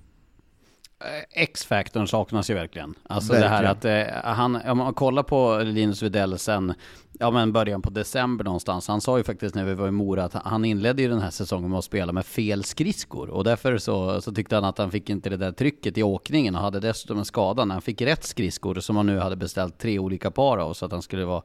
Eh, 1.05 1.43
X-faktorn 1.43 2.09
saknas 2.09 2.51
ju 2.51 2.55
verkligen. 2.55 2.95
Alltså 3.03 3.33
det 3.33 3.49
här 3.49 3.63
Verkligen. 3.63 4.07
att 4.07 4.25
eh, 4.25 4.33
han, 4.33 4.57
om 4.57 4.79
man 4.79 4.95
kollar 4.95 5.23
på 5.23 5.59
Linus 5.59 6.03
Widell 6.03 6.39
sen, 6.39 6.75
ja 7.13 7.31
men 7.31 7.53
början 7.53 7.83
på 7.83 7.91
december 7.91 8.45
någonstans, 8.45 8.89
han 8.89 9.01
sa 9.01 9.19
ju 9.19 9.25
faktiskt 9.25 9.55
när 9.55 9.65
vi 9.65 9.75
var 9.75 9.89
i 9.89 9.91
Mora 9.91 10.25
att 10.25 10.35
han 10.35 10.65
inledde 10.65 11.03
ju 11.03 11.09
den 11.09 11.21
här 11.21 11.31
säsongen 11.31 11.71
med 11.71 11.79
att 11.79 11.85
spela 11.85 12.13
med 12.13 12.27
fel 12.27 12.65
skridskor 12.65 13.31
och 13.31 13.45
därför 13.45 13.79
så, 13.79 14.21
så 14.21 14.33
tyckte 14.33 14.55
han 14.55 14.65
att 14.65 14.79
han 14.79 14.91
fick 14.91 15.11
inte 15.11 15.31
det 15.31 15.37
där 15.37 15.53
trycket 15.53 15.99
i 15.99 16.03
åkningen 16.03 16.55
och 16.55 16.63
hade 16.63 16.81
dessutom 16.81 17.19
en 17.19 17.25
skada 17.25 17.65
när 17.65 17.75
han 17.75 17.83
fick 17.83 18.03
rätt 18.03 18.25
skridskor 18.25 18.75
som 18.75 18.97
han 18.97 19.07
nu 19.07 19.19
hade 19.19 19.37
beställt 19.37 19.79
tre 19.79 19.99
olika 19.99 20.31
par 20.31 20.59
av 20.59 20.75
så 20.75 20.87
att 20.87 20.93
han 20.93 21.03
skulle 21.03 21.25
vara 21.25 21.43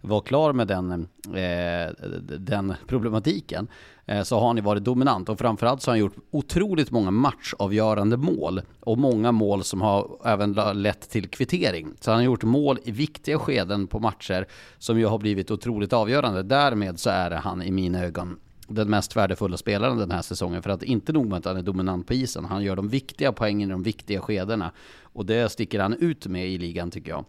var 0.00 0.20
klar 0.20 0.52
med 0.52 0.66
den, 0.66 0.92
eh, 1.24 1.94
den 2.38 2.74
problematiken 2.86 3.68
eh, 4.06 4.22
så 4.22 4.38
har 4.38 4.46
han 4.46 4.56
ju 4.56 4.62
varit 4.62 4.84
dominant 4.84 5.28
och 5.28 5.38
framförallt 5.38 5.82
så 5.82 5.90
har 5.90 5.92
han 5.92 6.00
gjort 6.00 6.16
otroligt 6.30 6.90
många 6.90 7.10
matchavgörande 7.10 8.16
mål 8.16 8.62
och 8.80 8.98
många 8.98 9.32
mål 9.32 9.64
som 9.64 9.80
har 9.80 10.20
även 10.24 10.52
lett 10.82 11.10
till 11.10 11.28
kvittering. 11.28 11.88
Så 12.00 12.10
han 12.10 12.18
har 12.18 12.24
gjort 12.24 12.44
mål 12.44 12.78
i 12.84 12.90
viktiga 12.90 13.38
skeden 13.38 13.86
på 13.86 13.98
matcher 13.98 14.46
som 14.78 14.98
ju 14.98 15.06
har 15.06 15.18
blivit 15.18 15.50
otroligt 15.50 15.92
avgörande. 15.92 16.42
Därmed 16.42 17.00
så 17.00 17.10
är 17.10 17.30
han 17.30 17.62
i 17.62 17.70
mina 17.70 18.04
ögon 18.04 18.36
den 18.68 18.90
mest 18.90 19.16
värdefulla 19.16 19.56
spelaren 19.56 19.98
den 19.98 20.10
här 20.10 20.22
säsongen. 20.22 20.62
För 20.62 20.70
att 20.70 20.82
inte 20.82 21.12
nog 21.12 21.26
med 21.26 21.38
att 21.38 21.44
han 21.44 21.56
är 21.56 21.62
dominant 21.62 22.06
på 22.06 22.14
isen, 22.14 22.44
han 22.44 22.62
gör 22.62 22.76
de 22.76 22.88
viktiga 22.88 23.32
poängen 23.32 23.68
i 23.68 23.72
de 23.72 23.82
viktiga 23.82 24.20
skedena. 24.20 24.72
Och 25.02 25.26
det 25.26 25.52
sticker 25.52 25.80
han 25.80 25.92
ut 25.92 26.26
med 26.26 26.48
i 26.48 26.58
ligan 26.58 26.90
tycker 26.90 27.10
jag. 27.10 27.24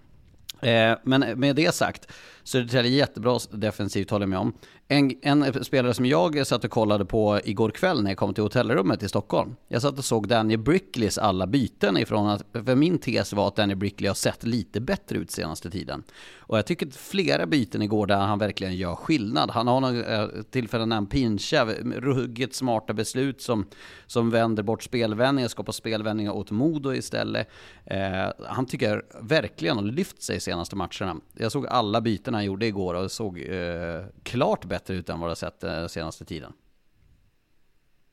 Eh, 0.61 0.97
men 1.03 1.39
med 1.39 1.55
det 1.55 1.75
sagt, 1.75 2.11
Södertälje 2.43 2.91
är 2.91 2.95
jättebra 2.95 3.39
defensivt 3.51 4.09
håller 4.09 4.23
jag 4.23 4.29
med 4.29 4.39
om. 4.39 4.53
En, 4.91 5.11
en, 5.21 5.63
spelare 5.63 5.93
som 5.93 6.05
jag 6.05 6.47
satt 6.47 6.63
och 6.63 6.71
kollade 6.71 7.05
på 7.05 7.39
igår 7.43 7.69
kväll 7.69 8.03
när 8.03 8.11
jag 8.11 8.17
kom 8.17 8.33
till 8.33 8.43
hotellrummet 8.43 9.03
i 9.03 9.09
Stockholm. 9.09 9.55
Jag 9.67 9.81
satt 9.81 9.97
och 9.97 10.05
såg 10.05 10.27
Danny 10.27 10.57
Brickleys 10.57 11.17
alla 11.17 11.47
byten 11.47 11.97
ifrån 11.97 12.27
att, 12.27 12.43
för 12.65 12.75
min 12.75 12.97
tes 12.99 13.33
var 13.33 13.47
att 13.47 13.55
Danny 13.55 13.75
Brickley 13.75 14.07
har 14.07 14.15
sett 14.15 14.43
lite 14.43 14.81
bättre 14.81 15.17
ut 15.17 15.31
senaste 15.31 15.71
tiden. 15.71 16.03
Och 16.51 16.57
jag 16.57 16.65
tycker 16.65 16.87
att 16.87 16.95
flera 16.95 17.45
byten 17.45 17.81
igår 17.81 18.07
där 18.07 18.17
han 18.17 18.39
verkligen 18.39 18.75
gör 18.75 18.95
skillnad. 18.95 19.49
Han 19.49 19.67
har 19.67 19.81
några 19.81 20.23
eh, 20.23 20.29
tillfällen 20.49 20.89
när 20.89 20.95
han 20.95 21.07
pinchar, 21.07 21.65
ruggigt 22.01 22.55
smarta 22.55 22.93
beslut 22.93 23.41
som, 23.41 23.65
som 24.07 24.29
vänder 24.29 24.63
bort 24.63 24.83
spelvändningar, 24.83 25.47
skapar 25.47 25.73
spelvändningar 25.73 26.31
åt 26.31 26.51
Modo 26.51 26.93
istället. 26.93 27.47
Eh, 27.85 27.99
han 28.47 28.65
tycker 28.65 29.05
verkligen 29.21 29.77
har 29.77 29.83
lyft 29.83 30.23
sig 30.23 30.39
senaste 30.39 30.75
matcherna. 30.75 31.15
Jag 31.33 31.51
såg 31.51 31.67
alla 31.67 32.01
byten 32.01 32.33
han 32.33 32.45
gjorde 32.45 32.65
igår 32.65 32.93
och 32.93 33.11
såg 33.11 33.39
eh, 33.39 34.05
klart 34.23 34.65
bättre 34.65 34.80
ut 34.89 35.09
än 35.09 35.19
vad 35.19 35.29
jag 35.29 35.37
sett 35.37 35.59
den 35.59 35.89
senaste 35.89 36.25
tiden. 36.25 36.53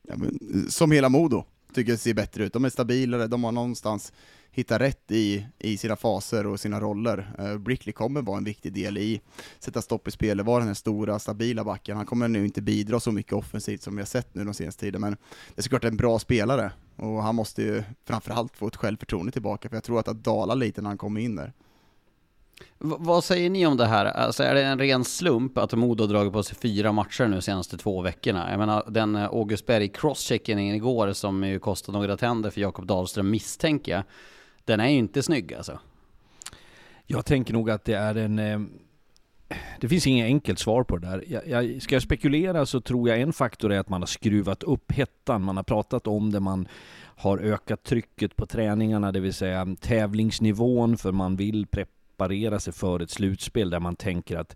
Ja, 0.07 0.15
men, 0.17 0.39
som 0.69 0.91
hela 0.91 1.09
Modo 1.09 1.43
tycker 1.73 1.91
jag 1.91 1.99
ser 1.99 2.13
bättre 2.13 2.43
ut. 2.43 2.53
De 2.53 2.65
är 2.65 2.69
stabilare, 2.69 3.27
de 3.27 3.43
har 3.43 3.51
någonstans 3.51 4.13
hittat 4.51 4.81
rätt 4.81 5.11
i, 5.11 5.47
i 5.59 5.77
sina 5.77 5.95
faser 5.95 6.47
och 6.47 6.59
sina 6.59 6.79
roller. 6.79 7.35
Uh, 7.39 7.57
Brickley 7.57 7.93
kommer 7.93 8.21
vara 8.21 8.37
en 8.37 8.43
viktig 8.43 8.73
del 8.73 8.97
i 8.97 9.21
sätta 9.59 9.81
stopp 9.81 10.07
i 10.07 10.11
spelet, 10.11 10.45
vara 10.45 10.59
den 10.59 10.67
här 10.67 10.73
stora, 10.73 11.19
stabila 11.19 11.63
backen. 11.63 11.97
Han 11.97 12.05
kommer 12.05 12.27
nu 12.27 12.45
inte 12.45 12.61
bidra 12.61 12.99
så 12.99 13.11
mycket 13.11 13.33
offensivt 13.33 13.81
som 13.81 13.95
vi 13.95 14.01
har 14.01 14.07
sett 14.07 14.35
nu 14.35 14.43
de 14.43 14.53
senaste 14.53 14.79
tiden, 14.79 15.01
men 15.01 15.11
det 15.55 15.59
är 15.59 15.61
såklart 15.61 15.83
en 15.83 15.97
bra 15.97 16.19
spelare, 16.19 16.71
och 16.95 17.23
han 17.23 17.35
måste 17.35 17.61
ju 17.61 17.83
framförallt 18.05 18.57
få 18.57 18.67
ett 18.67 18.75
självförtroende 18.75 19.31
tillbaka, 19.31 19.69
för 19.69 19.75
jag 19.75 19.83
tror 19.83 19.99
att 19.99 20.05
det 20.05 20.13
dalar 20.13 20.55
lite 20.55 20.81
när 20.81 20.89
han 20.89 20.97
kommer 20.97 21.21
in 21.21 21.35
där 21.35 21.53
vad 22.79 23.23
säger 23.23 23.49
ni 23.49 23.65
om 23.65 23.77
det 23.77 23.85
här? 23.85 24.05
Alltså 24.05 24.43
är 24.43 24.55
det 24.55 24.63
en 24.63 24.79
ren 24.79 25.03
slump 25.03 25.57
att 25.57 25.73
Modo 25.73 26.03
har 26.03 26.07
dragit 26.07 26.33
på 26.33 26.43
sig 26.43 26.57
fyra 26.57 26.91
matcher 26.91 27.27
nu 27.27 27.41
senaste 27.41 27.77
två 27.77 28.01
veckorna? 28.01 28.51
Jag 28.51 28.59
menar, 28.59 28.83
den 28.87 29.15
eh, 29.15 29.25
August 29.25 29.65
Berg 29.65 29.87
crosscheckingen 29.89 30.75
igår 30.75 31.13
som 31.13 31.43
ju 31.43 31.59
kostade 31.59 31.97
några 31.97 32.17
tänder 32.17 32.49
för 32.49 32.61
Jakob 32.61 32.87
Dahlström 32.87 33.29
misstänker 33.29 33.91
jag. 33.91 34.03
Den 34.65 34.79
är 34.79 34.89
ju 34.89 34.97
inte 34.97 35.23
snygg 35.23 35.53
alltså. 35.53 35.79
Jag 37.05 37.25
tänker 37.25 37.53
nog 37.53 37.69
att 37.69 37.85
det 37.85 37.93
är 37.93 38.15
en... 38.15 38.39
Eh, 38.39 38.59
det 39.79 39.87
finns 39.87 40.07
inget 40.07 40.25
enkelt 40.25 40.59
svar 40.59 40.83
på 40.83 40.97
det 40.97 41.07
där. 41.07 41.23
Jag, 41.27 41.47
jag, 41.47 41.81
ska 41.81 41.95
jag 41.95 42.01
spekulera 42.01 42.65
så 42.65 42.81
tror 42.81 43.09
jag 43.09 43.21
en 43.21 43.33
faktor 43.33 43.73
är 43.73 43.79
att 43.79 43.89
man 43.89 44.01
har 44.01 44.07
skruvat 44.07 44.63
upp 44.63 44.91
hettan. 44.91 45.43
Man 45.43 45.55
har 45.57 45.63
pratat 45.63 46.07
om 46.07 46.31
det, 46.31 46.39
man 46.39 46.67
har 47.15 47.37
ökat 47.37 47.83
trycket 47.83 48.35
på 48.35 48.45
träningarna, 48.45 49.11
det 49.11 49.19
vill 49.19 49.33
säga 49.33 49.67
tävlingsnivån, 49.79 50.97
för 50.97 51.11
man 51.11 51.35
vill 51.35 51.67
preppa 51.67 51.98
preparera 52.19 52.59
sig 52.59 52.73
för 52.73 52.99
ett 52.99 53.09
slutspel 53.09 53.69
där 53.69 53.79
man 53.79 53.95
tänker 53.95 54.37
att 54.37 54.55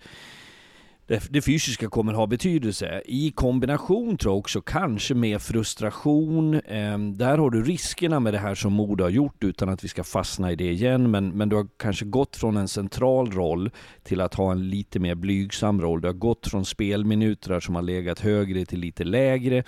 det, 1.08 1.27
det 1.29 1.41
fysiska 1.41 1.89
kommer 1.89 2.13
ha 2.13 2.27
betydelse. 2.27 3.01
I 3.05 3.32
kombination 3.32 4.17
tror 4.17 4.32
jag 4.34 4.39
också 4.39 4.62
kanske 4.62 5.13
med 5.13 5.41
frustration. 5.41 6.53
Eh, 6.53 6.98
där 6.98 7.38
har 7.38 7.50
du 7.50 7.63
riskerna 7.63 8.20
med 8.20 8.34
det 8.34 8.39
här 8.39 8.55
som 8.55 8.74
Modo 8.74 9.03
har 9.03 9.10
gjort 9.10 9.43
utan 9.43 9.70
att 9.70 9.84
vi 9.84 9.88
ska 9.88 10.03
fastna 10.03 10.51
i 10.51 10.55
det 10.55 10.72
igen. 10.72 11.12
Men, 11.12 11.29
men 11.29 11.50
du 11.50 11.55
har 11.55 11.67
kanske 11.77 12.05
gått 12.05 12.36
från 12.36 12.58
en 12.58 12.67
central 12.67 13.32
roll 13.32 13.72
till 14.03 14.22
att 14.22 14.34
ha 14.34 14.51
en 14.51 14.70
lite 14.70 15.00
mer 15.00 15.15
blygsam 15.15 15.82
roll. 15.82 16.01
Du 16.01 16.08
har 16.08 16.13
gått 16.13 16.48
från 16.48 16.65
spelminuter 16.65 17.60
som 17.60 17.75
har 17.75 17.82
legat 17.82 18.20
högre 18.20 18.65
till 18.65 18.79
lite 18.79 19.03
lägre. 19.03 19.63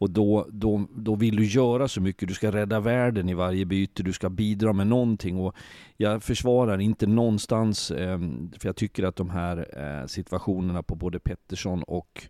Och 0.00 0.10
då, 0.10 0.46
då, 0.50 0.86
då 0.96 1.14
vill 1.14 1.36
du 1.36 1.44
göra 1.44 1.88
så 1.88 2.00
mycket. 2.00 2.28
Du 2.28 2.34
ska 2.34 2.52
rädda 2.52 2.80
världen 2.80 3.28
i 3.28 3.34
varje 3.34 3.64
byte. 3.64 4.02
Du 4.02 4.12
ska 4.12 4.30
bidra 4.30 4.72
med 4.72 4.86
någonting. 4.86 5.38
Och 5.38 5.54
jag 5.96 6.22
försvarar 6.22 6.80
inte 6.80 7.06
någonstans, 7.06 7.90
ehm, 7.90 8.52
för 8.58 8.68
jag 8.68 8.76
tycker 8.76 9.04
att 9.04 9.16
de 9.16 9.30
här 9.30 9.66
eh, 9.76 10.06
situationerna 10.06 10.82
på 10.82 10.94
både 10.94 11.18
Pettersson 11.18 11.82
och 11.82 12.28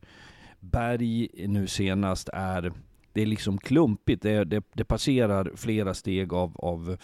Berg 0.60 1.28
nu 1.48 1.66
senast 1.66 2.28
är 2.32 2.72
det 3.12 3.22
är 3.22 3.26
liksom 3.26 3.58
klumpigt. 3.58 4.22
Det, 4.22 4.44
det, 4.44 4.64
det 4.72 4.84
passerar 4.84 5.52
flera 5.56 5.94
steg 5.94 6.32
av, 6.32 6.56
av, 6.56 6.96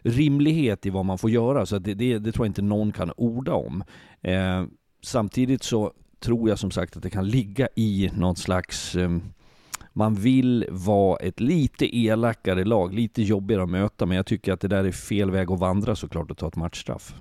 rimlighet 0.00 0.86
i 0.86 0.90
vad 0.90 1.04
man 1.04 1.18
får 1.18 1.30
göra. 1.30 1.66
Så 1.66 1.78
det, 1.78 1.94
det, 1.94 2.18
det 2.18 2.32
tror 2.32 2.46
jag 2.46 2.50
inte 2.50 2.62
någon 2.62 2.92
kan 2.92 3.12
orda 3.16 3.52
om. 3.52 3.84
Eh, 4.22 4.64
samtidigt 5.02 5.62
så 5.62 5.92
tror 6.20 6.48
jag 6.48 6.58
som 6.58 6.70
sagt 6.70 6.96
att 6.96 7.02
det 7.02 7.10
kan 7.10 7.28
ligga 7.28 7.68
i 7.76 8.10
någon 8.14 8.36
slags 8.36 8.94
eh, 8.96 9.10
man 9.98 10.14
vill 10.14 10.66
vara 10.70 11.16
ett 11.16 11.40
lite 11.40 11.96
elakare 11.96 12.64
lag, 12.64 12.94
lite 12.94 13.22
jobbigare 13.22 13.62
att 13.62 13.68
möta, 13.68 14.06
men 14.06 14.16
jag 14.16 14.26
tycker 14.26 14.52
att 14.52 14.60
det 14.60 14.68
där 14.68 14.84
är 14.84 14.92
fel 14.92 15.30
väg 15.30 15.50
att 15.50 15.58
vandra 15.58 15.96
såklart, 15.96 16.30
att 16.30 16.38
ta 16.38 16.48
ett 16.48 16.56
matchstraff. 16.56 17.14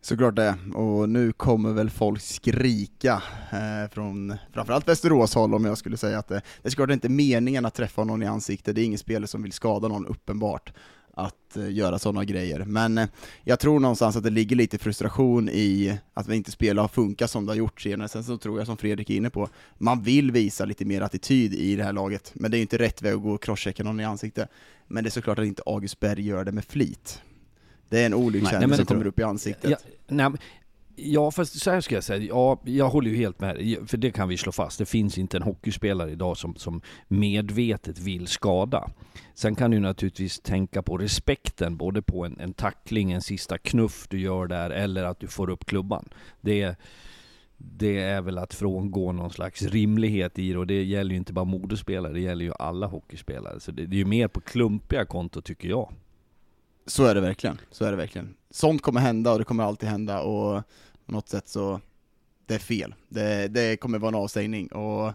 Såklart 0.00 0.36
det, 0.36 0.54
och 0.74 1.08
nu 1.08 1.32
kommer 1.32 1.72
väl 1.72 1.90
folk 1.90 2.20
skrika 2.20 3.22
eh, 3.52 3.90
från 3.90 4.36
framförallt 4.52 4.88
Västerås 4.88 5.34
håll 5.34 5.54
om 5.54 5.64
jag 5.64 5.78
skulle 5.78 5.96
säga 5.96 6.18
att 6.18 6.28
det, 6.28 6.42
det 6.62 6.68
är 6.68 6.70
såklart 6.70 6.90
inte 6.90 7.08
meningen 7.08 7.66
att 7.66 7.74
träffa 7.74 8.04
någon 8.04 8.22
i 8.22 8.26
ansiktet, 8.26 8.74
det 8.74 8.80
är 8.80 8.84
ingen 8.84 8.98
spelare 8.98 9.26
som 9.26 9.42
vill 9.42 9.52
skada 9.52 9.88
någon 9.88 10.06
uppenbart 10.06 10.72
att 11.14 11.56
uh, 11.56 11.72
göra 11.72 11.98
sådana 11.98 12.24
grejer. 12.24 12.64
Men 12.64 12.98
uh, 12.98 13.06
jag 13.44 13.60
tror 13.60 13.80
någonstans 13.80 14.16
att 14.16 14.22
det 14.22 14.30
ligger 14.30 14.56
lite 14.56 14.78
frustration 14.78 15.48
i 15.48 15.98
att 16.14 16.28
vi 16.28 16.36
inte 16.36 16.50
spelar 16.50 16.82
har 16.82 16.88
funkat 16.88 17.30
som 17.30 17.46
det 17.46 17.52
har 17.52 17.56
gjort 17.56 17.80
senare. 17.80 18.08
Sen 18.08 18.24
så 18.24 18.38
tror 18.38 18.58
jag 18.58 18.66
som 18.66 18.76
Fredrik 18.76 19.10
är 19.10 19.14
inne 19.14 19.30
på, 19.30 19.48
man 19.78 20.02
vill 20.02 20.30
visa 20.30 20.64
lite 20.64 20.84
mer 20.84 21.00
attityd 21.00 21.54
i 21.54 21.76
det 21.76 21.84
här 21.84 21.92
laget, 21.92 22.32
men 22.34 22.50
det 22.50 22.54
är 22.54 22.58
ju 22.58 22.62
inte 22.62 22.78
rätt 22.78 23.02
väg 23.02 23.14
att 23.14 23.22
gå 23.22 23.32
och 23.32 23.42
crosschecka 23.42 23.84
någon 23.84 24.00
i 24.00 24.04
ansiktet. 24.04 24.48
Men 24.86 25.04
det 25.04 25.08
är 25.08 25.10
såklart 25.10 25.38
att 25.38 25.46
inte 25.46 25.62
August 25.66 26.00
Berg 26.00 26.26
gör 26.26 26.44
det 26.44 26.52
med 26.52 26.64
flit. 26.64 27.22
Det 27.88 28.02
är 28.02 28.06
en 28.06 28.14
olyckshändelse 28.14 28.76
som 28.76 28.86
kommer 28.86 29.06
upp 29.06 29.18
i 29.18 29.22
ansiktet. 29.22 29.70
Ja, 29.70 29.76
nej, 30.08 30.30
Ja, 30.96 31.30
fast 31.30 31.60
så 31.60 31.70
här 31.70 31.80
ska 31.80 31.94
jag 31.94 32.04
säga. 32.04 32.22
Ja, 32.22 32.60
jag 32.64 32.88
håller 32.88 33.10
ju 33.10 33.16
helt 33.16 33.40
med. 33.40 33.78
För 33.86 33.96
det 33.96 34.10
kan 34.10 34.28
vi 34.28 34.36
slå 34.36 34.52
fast. 34.52 34.78
Det 34.78 34.86
finns 34.86 35.18
inte 35.18 35.36
en 35.36 35.42
hockeyspelare 35.42 36.10
idag 36.10 36.36
som, 36.36 36.56
som 36.56 36.80
medvetet 37.08 37.98
vill 37.98 38.26
skada. 38.26 38.90
Sen 39.34 39.54
kan 39.54 39.70
du 39.70 39.80
naturligtvis 39.80 40.40
tänka 40.40 40.82
på 40.82 40.98
respekten, 40.98 41.76
både 41.76 42.02
på 42.02 42.24
en, 42.24 42.40
en 42.40 42.54
tackling, 42.54 43.12
en 43.12 43.22
sista 43.22 43.58
knuff 43.58 44.06
du 44.08 44.20
gör 44.20 44.46
där, 44.46 44.70
eller 44.70 45.04
att 45.04 45.20
du 45.20 45.26
får 45.26 45.50
upp 45.50 45.64
klubban. 45.64 46.08
Det, 46.40 46.76
det 47.56 47.98
är 47.98 48.22
väl 48.22 48.38
att 48.38 48.54
frångå 48.54 49.12
någon 49.12 49.30
slags 49.30 49.62
rimlighet 49.62 50.38
i 50.38 50.52
det, 50.52 50.58
och 50.58 50.66
det 50.66 50.82
gäller 50.82 51.10
ju 51.10 51.16
inte 51.16 51.32
bara 51.32 51.44
modespelare, 51.44 52.12
det 52.12 52.20
gäller 52.20 52.44
ju 52.44 52.52
alla 52.58 52.86
hockeyspelare. 52.86 53.60
Så 53.60 53.72
det, 53.72 53.86
det 53.86 53.96
är 53.96 53.98
ju 53.98 54.04
mer 54.04 54.28
på 54.28 54.40
klumpiga 54.40 55.04
konto, 55.04 55.40
tycker 55.40 55.68
jag. 55.68 55.92
Så 56.86 57.04
är 57.04 57.14
det 57.14 57.20
verkligen, 57.20 57.60
så 57.70 57.84
är 57.84 57.90
det 57.90 57.96
verkligen. 57.96 58.34
Sånt 58.52 58.82
kommer 58.82 59.00
hända 59.00 59.32
och 59.32 59.38
det 59.38 59.44
kommer 59.44 59.64
alltid 59.64 59.88
hända 59.88 60.20
och 60.20 60.62
på 61.06 61.12
något 61.12 61.28
sätt 61.28 61.48
så, 61.48 61.80
det 62.46 62.54
är 62.54 62.58
fel. 62.58 62.94
Det, 63.08 63.48
det 63.48 63.76
kommer 63.76 63.98
vara 63.98 64.08
en 64.08 64.14
avstängning 64.14 64.66
och 64.66 65.12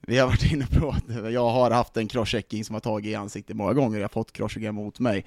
vi 0.00 0.18
har 0.18 0.26
varit 0.26 0.44
inne 0.52 0.66
på 0.66 0.88
att 0.88 1.32
jag 1.32 1.50
har 1.50 1.70
haft 1.70 1.96
en 1.96 2.08
crosschecking 2.08 2.64
som 2.64 2.74
har 2.74 2.80
tagit 2.80 3.10
i 3.10 3.14
ansiktet 3.14 3.56
många 3.56 3.72
gånger, 3.72 3.98
jag 3.98 4.04
har 4.04 4.08
fått 4.08 4.32
crosscheckingar 4.32 4.72
mot 4.72 5.00
mig. 5.00 5.24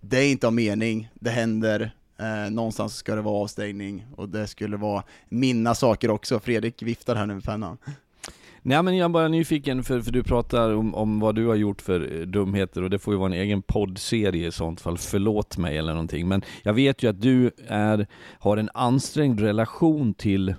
Det 0.00 0.18
är 0.18 0.30
inte 0.30 0.46
av 0.46 0.52
mening, 0.52 1.08
det 1.14 1.30
händer, 1.30 1.90
eh, 2.18 2.50
någonstans 2.50 2.96
ska 2.96 3.14
det 3.14 3.22
vara 3.22 3.42
avstängning 3.42 4.06
och 4.16 4.28
det 4.28 4.46
skulle 4.46 4.76
vara 4.76 5.02
mina 5.28 5.74
saker 5.74 6.10
också. 6.10 6.40
Fredrik 6.40 6.82
viftar 6.82 7.16
här 7.16 7.26
nu 7.26 7.34
med 7.34 7.44
pennan. 7.44 7.78
Nej 8.66 8.82
men 8.82 8.96
jag 8.96 9.04
är 9.04 9.08
bara 9.08 9.28
nyfiken, 9.28 9.82
för, 9.84 10.00
för 10.00 10.12
du 10.12 10.22
pratar 10.22 10.74
om, 10.74 10.94
om 10.94 11.20
vad 11.20 11.34
du 11.34 11.46
har 11.46 11.54
gjort 11.54 11.82
för 11.82 12.20
eh, 12.20 12.20
dumheter 12.20 12.82
och 12.82 12.90
det 12.90 12.98
får 12.98 13.14
ju 13.14 13.18
vara 13.18 13.26
en 13.26 13.40
egen 13.40 13.62
poddserie 13.62 14.46
i 14.46 14.52
sånt 14.52 14.80
fall, 14.80 14.98
förlåt 14.98 15.58
mig 15.58 15.78
eller 15.78 15.92
någonting. 15.92 16.28
Men 16.28 16.42
jag 16.62 16.74
vet 16.74 17.02
ju 17.02 17.10
att 17.10 17.20
du 17.20 17.50
är, 17.68 18.06
har 18.38 18.56
en 18.56 18.70
ansträngd 18.74 19.40
relation 19.40 20.14
till 20.14 20.54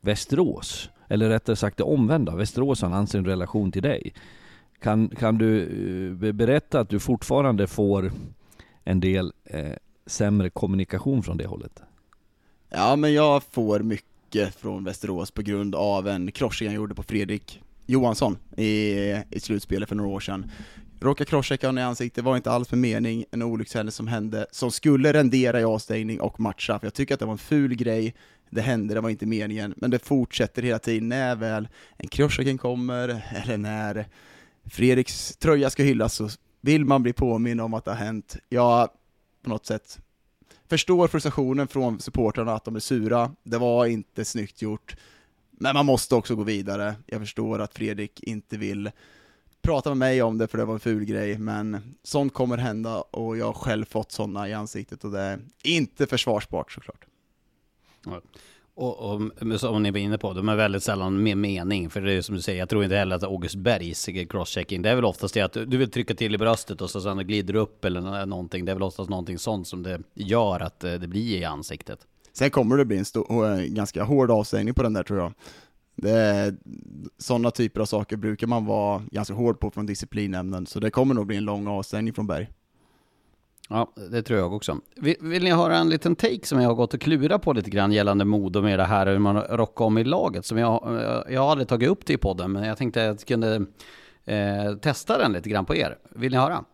Västerås. 0.00 0.90
Eller 1.08 1.28
rättare 1.28 1.56
sagt 1.56 1.76
det 1.76 1.84
omvända, 1.84 2.36
Västerås 2.36 2.82
har 2.82 2.88
en 2.88 2.94
ansträngd 2.94 3.26
relation 3.26 3.72
till 3.72 3.82
dig. 3.82 4.14
Kan, 4.80 5.08
kan 5.08 5.38
du 5.38 5.62
eh, 6.26 6.32
berätta 6.32 6.80
att 6.80 6.88
du 6.88 7.00
fortfarande 7.00 7.66
får 7.66 8.12
en 8.84 9.00
del 9.00 9.32
eh, 9.44 9.72
sämre 10.06 10.50
kommunikation 10.50 11.22
från 11.22 11.36
det 11.36 11.46
hållet? 11.46 11.82
Ja 12.68 12.96
men 12.96 13.14
jag 13.14 13.42
får 13.42 13.80
mycket 13.80 14.11
mycket 14.34 14.54
från 14.54 14.84
Västerås 14.84 15.30
på 15.30 15.42
grund 15.42 15.74
av 15.74 16.08
en 16.08 16.32
krossning 16.32 16.68
han 16.68 16.76
gjorde 16.76 16.94
på 16.94 17.02
Fredrik 17.02 17.62
Johansson 17.86 18.38
i, 18.56 18.92
i 19.30 19.40
slutspelet 19.40 19.88
för 19.88 19.96
några 19.96 20.10
år 20.10 20.20
sedan. 20.20 20.50
råkade 21.00 21.30
crosschecka 21.30 21.68
honom 21.68 21.78
i 21.78 21.82
ansiktet, 21.82 22.24
var 22.24 22.36
inte 22.36 22.50
alls 22.50 22.70
med 22.70 22.78
mening, 22.78 23.24
en 23.30 23.42
olyckshändelse 23.42 23.96
som 23.96 24.08
hände, 24.08 24.46
som 24.50 24.70
skulle 24.70 25.12
rendera 25.12 25.60
i 25.60 25.64
avstängning 25.64 26.20
och 26.20 26.40
matcha, 26.40 26.78
för 26.78 26.86
jag 26.86 26.94
tycker 26.94 27.14
att 27.14 27.20
det 27.20 27.26
var 27.26 27.32
en 27.32 27.38
ful 27.38 27.74
grej, 27.74 28.14
det 28.50 28.60
hände, 28.60 28.94
det 28.94 29.00
var 29.00 29.10
inte 29.10 29.26
meningen, 29.26 29.74
men 29.76 29.90
det 29.90 29.98
fortsätter 29.98 30.62
hela 30.62 30.78
tiden 30.78 31.08
när 31.08 31.36
väl 31.36 31.68
en 31.96 32.08
crosschecken 32.08 32.58
kommer, 32.58 33.22
eller 33.44 33.56
när 33.56 34.06
Fredriks 34.64 35.36
tröja 35.36 35.70
ska 35.70 35.82
hyllas, 35.82 36.14
så 36.14 36.28
vill 36.60 36.84
man 36.84 37.02
bli 37.02 37.12
påminn 37.12 37.60
om 37.60 37.74
att 37.74 37.84
det 37.84 37.90
har 37.90 37.98
hänt. 37.98 38.36
Jag, 38.48 38.88
på 39.42 39.50
något 39.50 39.66
sätt, 39.66 39.98
förstår 40.72 41.08
frustrationen 41.08 41.68
från 41.68 42.00
supportrarna 42.00 42.52
att 42.52 42.64
de 42.64 42.76
är 42.76 42.80
sura, 42.80 43.32
det 43.42 43.58
var 43.58 43.86
inte 43.86 44.24
snyggt 44.24 44.62
gjort, 44.62 44.96
men 45.50 45.74
man 45.74 45.86
måste 45.86 46.14
också 46.14 46.34
gå 46.36 46.42
vidare. 46.42 46.94
Jag 47.06 47.20
förstår 47.20 47.58
att 47.58 47.74
Fredrik 47.74 48.22
inte 48.22 48.56
vill 48.56 48.90
prata 49.62 49.90
med 49.90 49.98
mig 49.98 50.22
om 50.22 50.38
det 50.38 50.48
för 50.48 50.58
det 50.58 50.64
var 50.64 50.74
en 50.74 50.80
ful 50.80 51.04
grej, 51.04 51.38
men 51.38 51.94
sånt 52.02 52.34
kommer 52.34 52.56
hända 52.56 53.00
och 53.00 53.36
jag 53.36 53.46
har 53.46 53.52
själv 53.52 53.84
fått 53.84 54.12
sådana 54.12 54.48
i 54.48 54.52
ansiktet 54.52 55.04
och 55.04 55.10
det 55.10 55.20
är 55.20 55.40
inte 55.62 56.06
försvarsbart 56.06 56.72
såklart. 56.72 57.04
Och, 58.74 58.98
och 58.98 59.20
som 59.60 59.82
ni 59.82 59.90
var 59.90 59.98
inne 59.98 60.18
på, 60.18 60.32
de 60.32 60.48
är 60.48 60.56
väldigt 60.56 60.82
sällan 60.82 61.22
med 61.22 61.36
mening. 61.36 61.90
För 61.90 62.00
det 62.00 62.12
är 62.12 62.22
som 62.22 62.34
du 62.34 62.42
säger, 62.42 62.58
jag 62.58 62.68
tror 62.68 62.84
inte 62.84 62.96
heller 62.96 63.16
att 63.16 63.22
August 63.22 63.54
Bergs 63.54 64.08
crosschecking, 64.28 64.82
det 64.82 64.90
är 64.90 64.94
väl 64.94 65.04
oftast 65.04 65.34
det 65.34 65.40
att 65.40 65.52
du 65.52 65.76
vill 65.76 65.90
trycka 65.90 66.14
till 66.14 66.34
i 66.34 66.38
bröstet 66.38 66.80
och 66.80 66.90
så 66.90 67.00
sen 67.00 67.26
glider 67.26 67.52
du 67.52 67.60
upp 67.60 67.84
eller 67.84 68.26
någonting. 68.26 68.64
Det 68.64 68.72
är 68.72 68.76
väl 68.76 68.82
oftast 68.82 69.10
någonting 69.10 69.38
sånt 69.38 69.68
som 69.68 69.82
det 69.82 70.00
gör 70.14 70.60
att 70.60 70.84
eh, 70.84 70.92
det 70.92 71.08
blir 71.08 71.38
i 71.38 71.44
ansiktet. 71.44 72.06
Sen 72.32 72.50
kommer 72.50 72.76
det 72.76 72.84
bli 72.84 72.98
en 72.98 73.04
stor, 73.04 73.52
eh, 73.52 73.64
ganska 73.64 74.04
hård 74.04 74.30
avstängning 74.30 74.74
på 74.74 74.82
den 74.82 74.92
där 74.92 75.02
tror 75.02 75.18
jag. 75.18 75.32
Det, 75.96 76.54
sådana 77.18 77.50
typer 77.50 77.80
av 77.80 77.86
saker 77.86 78.16
brukar 78.16 78.46
man 78.46 78.66
vara 78.66 79.02
ganska 79.10 79.34
hård 79.34 79.60
på 79.60 79.70
från 79.70 79.86
disciplinämnen, 79.86 80.66
så 80.66 80.80
det 80.80 80.90
kommer 80.90 81.14
nog 81.14 81.26
bli 81.26 81.36
en 81.36 81.44
lång 81.44 81.66
avstängning 81.66 82.14
från 82.14 82.26
Berg. 82.26 82.48
Ja, 83.72 83.92
det 84.10 84.22
tror 84.22 84.38
jag 84.38 84.52
också. 84.52 84.78
Vill, 84.96 85.16
vill, 85.20 85.44
ni 85.44 85.50
höra 85.50 85.76
en 85.76 85.88
liten 85.88 86.16
take 86.16 86.46
som 86.46 86.60
jag 86.60 86.68
har 86.68 86.74
gått 86.74 86.94
och 86.94 87.00
klurat 87.00 87.42
på 87.42 87.52
lite 87.52 87.70
grann 87.70 87.92
gällande 87.92 88.24
Modo 88.24 88.62
med 88.62 88.78
det 88.78 88.84
här 88.84 89.06
hur 89.06 89.18
man 89.18 89.40
rockar 89.40 89.84
om 89.84 89.98
i 89.98 90.04
laget? 90.04 90.46
Som 90.46 90.58
jag, 90.58 91.00
jag 91.28 91.40
har 91.40 91.50
aldrig 91.50 91.68
tagit 91.68 91.88
upp 91.88 92.06
det 92.06 92.12
i 92.12 92.16
podden, 92.16 92.52
men 92.52 92.64
jag 92.64 92.78
tänkte 92.78 93.10
att 93.10 93.20
jag 93.20 93.28
kunde 93.28 93.66
eh, 94.24 94.76
testa 94.80 95.18
den 95.18 95.32
lite 95.32 95.48
grann 95.48 95.64
på 95.64 95.76
er. 95.76 95.98
Vill 96.10 96.32
ni 96.32 96.38
höra? 96.38 96.64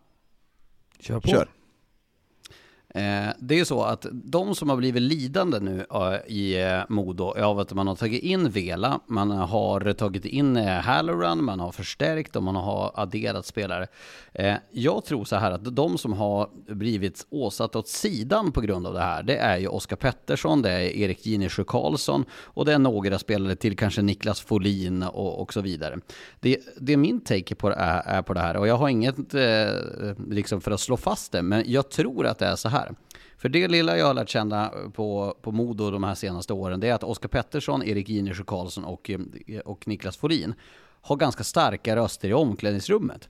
Kör 1.00 1.20
på. 1.20 1.28
Kör. 1.28 1.48
Eh, 2.94 3.28
det 3.38 3.54
är 3.54 3.58
ju 3.58 3.64
så 3.64 3.82
att 3.82 4.06
de 4.12 4.54
som 4.54 4.68
har 4.68 4.76
blivit 4.76 5.02
lidande 5.02 5.60
nu 5.60 5.86
eh, 5.94 6.32
i 6.32 6.62
eh, 6.62 6.80
Modo, 6.88 7.24
Modo 7.24 7.44
av 7.44 7.58
att 7.58 7.72
man 7.72 7.86
har 7.86 7.94
tagit 7.94 8.22
in 8.22 8.50
Vela, 8.50 9.00
man 9.06 9.30
har 9.30 9.92
tagit 9.92 10.24
in 10.24 10.56
Halloran, 10.56 11.44
man 11.44 11.60
har 11.60 11.72
förstärkt 11.72 12.36
och 12.36 12.42
man 12.42 12.56
har 12.56 12.92
adderat 12.94 13.46
spelare. 13.46 13.86
Jag 14.70 15.04
tror 15.04 15.24
så 15.24 15.36
här 15.36 15.50
att 15.50 15.76
de 15.76 15.98
som 15.98 16.12
har 16.12 16.48
blivit 16.74 17.26
åsatta 17.30 17.78
åt 17.78 17.88
sidan 17.88 18.52
på 18.52 18.60
grund 18.60 18.86
av 18.86 18.94
det 18.94 19.00
här, 19.00 19.22
det 19.22 19.36
är 19.36 19.58
ju 19.58 19.68
Oskar 19.68 19.96
Pettersson, 19.96 20.62
det 20.62 20.70
är 20.70 20.80
Erik 20.80 21.26
Ginesjö 21.26 21.64
Karlsson 21.64 22.24
och 22.32 22.64
det 22.64 22.72
är 22.72 22.78
några 22.78 23.18
spelare 23.18 23.56
till, 23.56 23.76
kanske 23.76 24.02
Niklas 24.02 24.40
Folin 24.40 25.02
och, 25.02 25.40
och 25.40 25.52
så 25.52 25.60
vidare. 25.60 25.98
Det, 26.40 26.58
det 26.80 26.92
är 26.92 26.96
min 26.96 27.20
take 27.20 27.54
på, 27.54 27.70
är, 27.70 28.02
är 28.04 28.22
på 28.22 28.34
det 28.34 28.40
här 28.40 28.56
och 28.56 28.68
jag 28.68 28.76
har 28.76 28.88
inget 28.88 29.16
liksom 30.28 30.60
för 30.60 30.70
att 30.70 30.80
slå 30.80 30.96
fast 30.96 31.32
det, 31.32 31.42
men 31.42 31.64
jag 31.66 31.90
tror 31.90 32.26
att 32.26 32.38
det 32.38 32.46
är 32.46 32.56
så 32.56 32.68
här 32.68 32.77
här. 32.78 32.94
För 33.38 33.48
det 33.48 33.68
lilla 33.68 33.96
jag 33.96 34.06
har 34.06 34.14
lärt 34.14 34.28
känna 34.28 34.64
eh, 34.64 34.90
på, 34.90 35.36
på 35.42 35.52
Modo 35.52 35.90
de 35.90 36.04
här 36.04 36.14
senaste 36.14 36.52
åren, 36.52 36.80
det 36.80 36.88
är 36.88 36.94
att 36.94 37.04
Oskar 37.04 37.28
Pettersson, 37.28 37.82
Erik 37.82 38.08
Ginersjö 38.08 38.44
Karlsson 38.46 38.84
och, 38.84 39.10
eh, 39.10 39.60
och 39.60 39.88
Niklas 39.88 40.16
Forin 40.16 40.54
har 41.00 41.16
ganska 41.16 41.44
starka 41.44 41.96
röster 41.96 42.28
i 42.28 42.32
omklädningsrummet. 42.32 43.28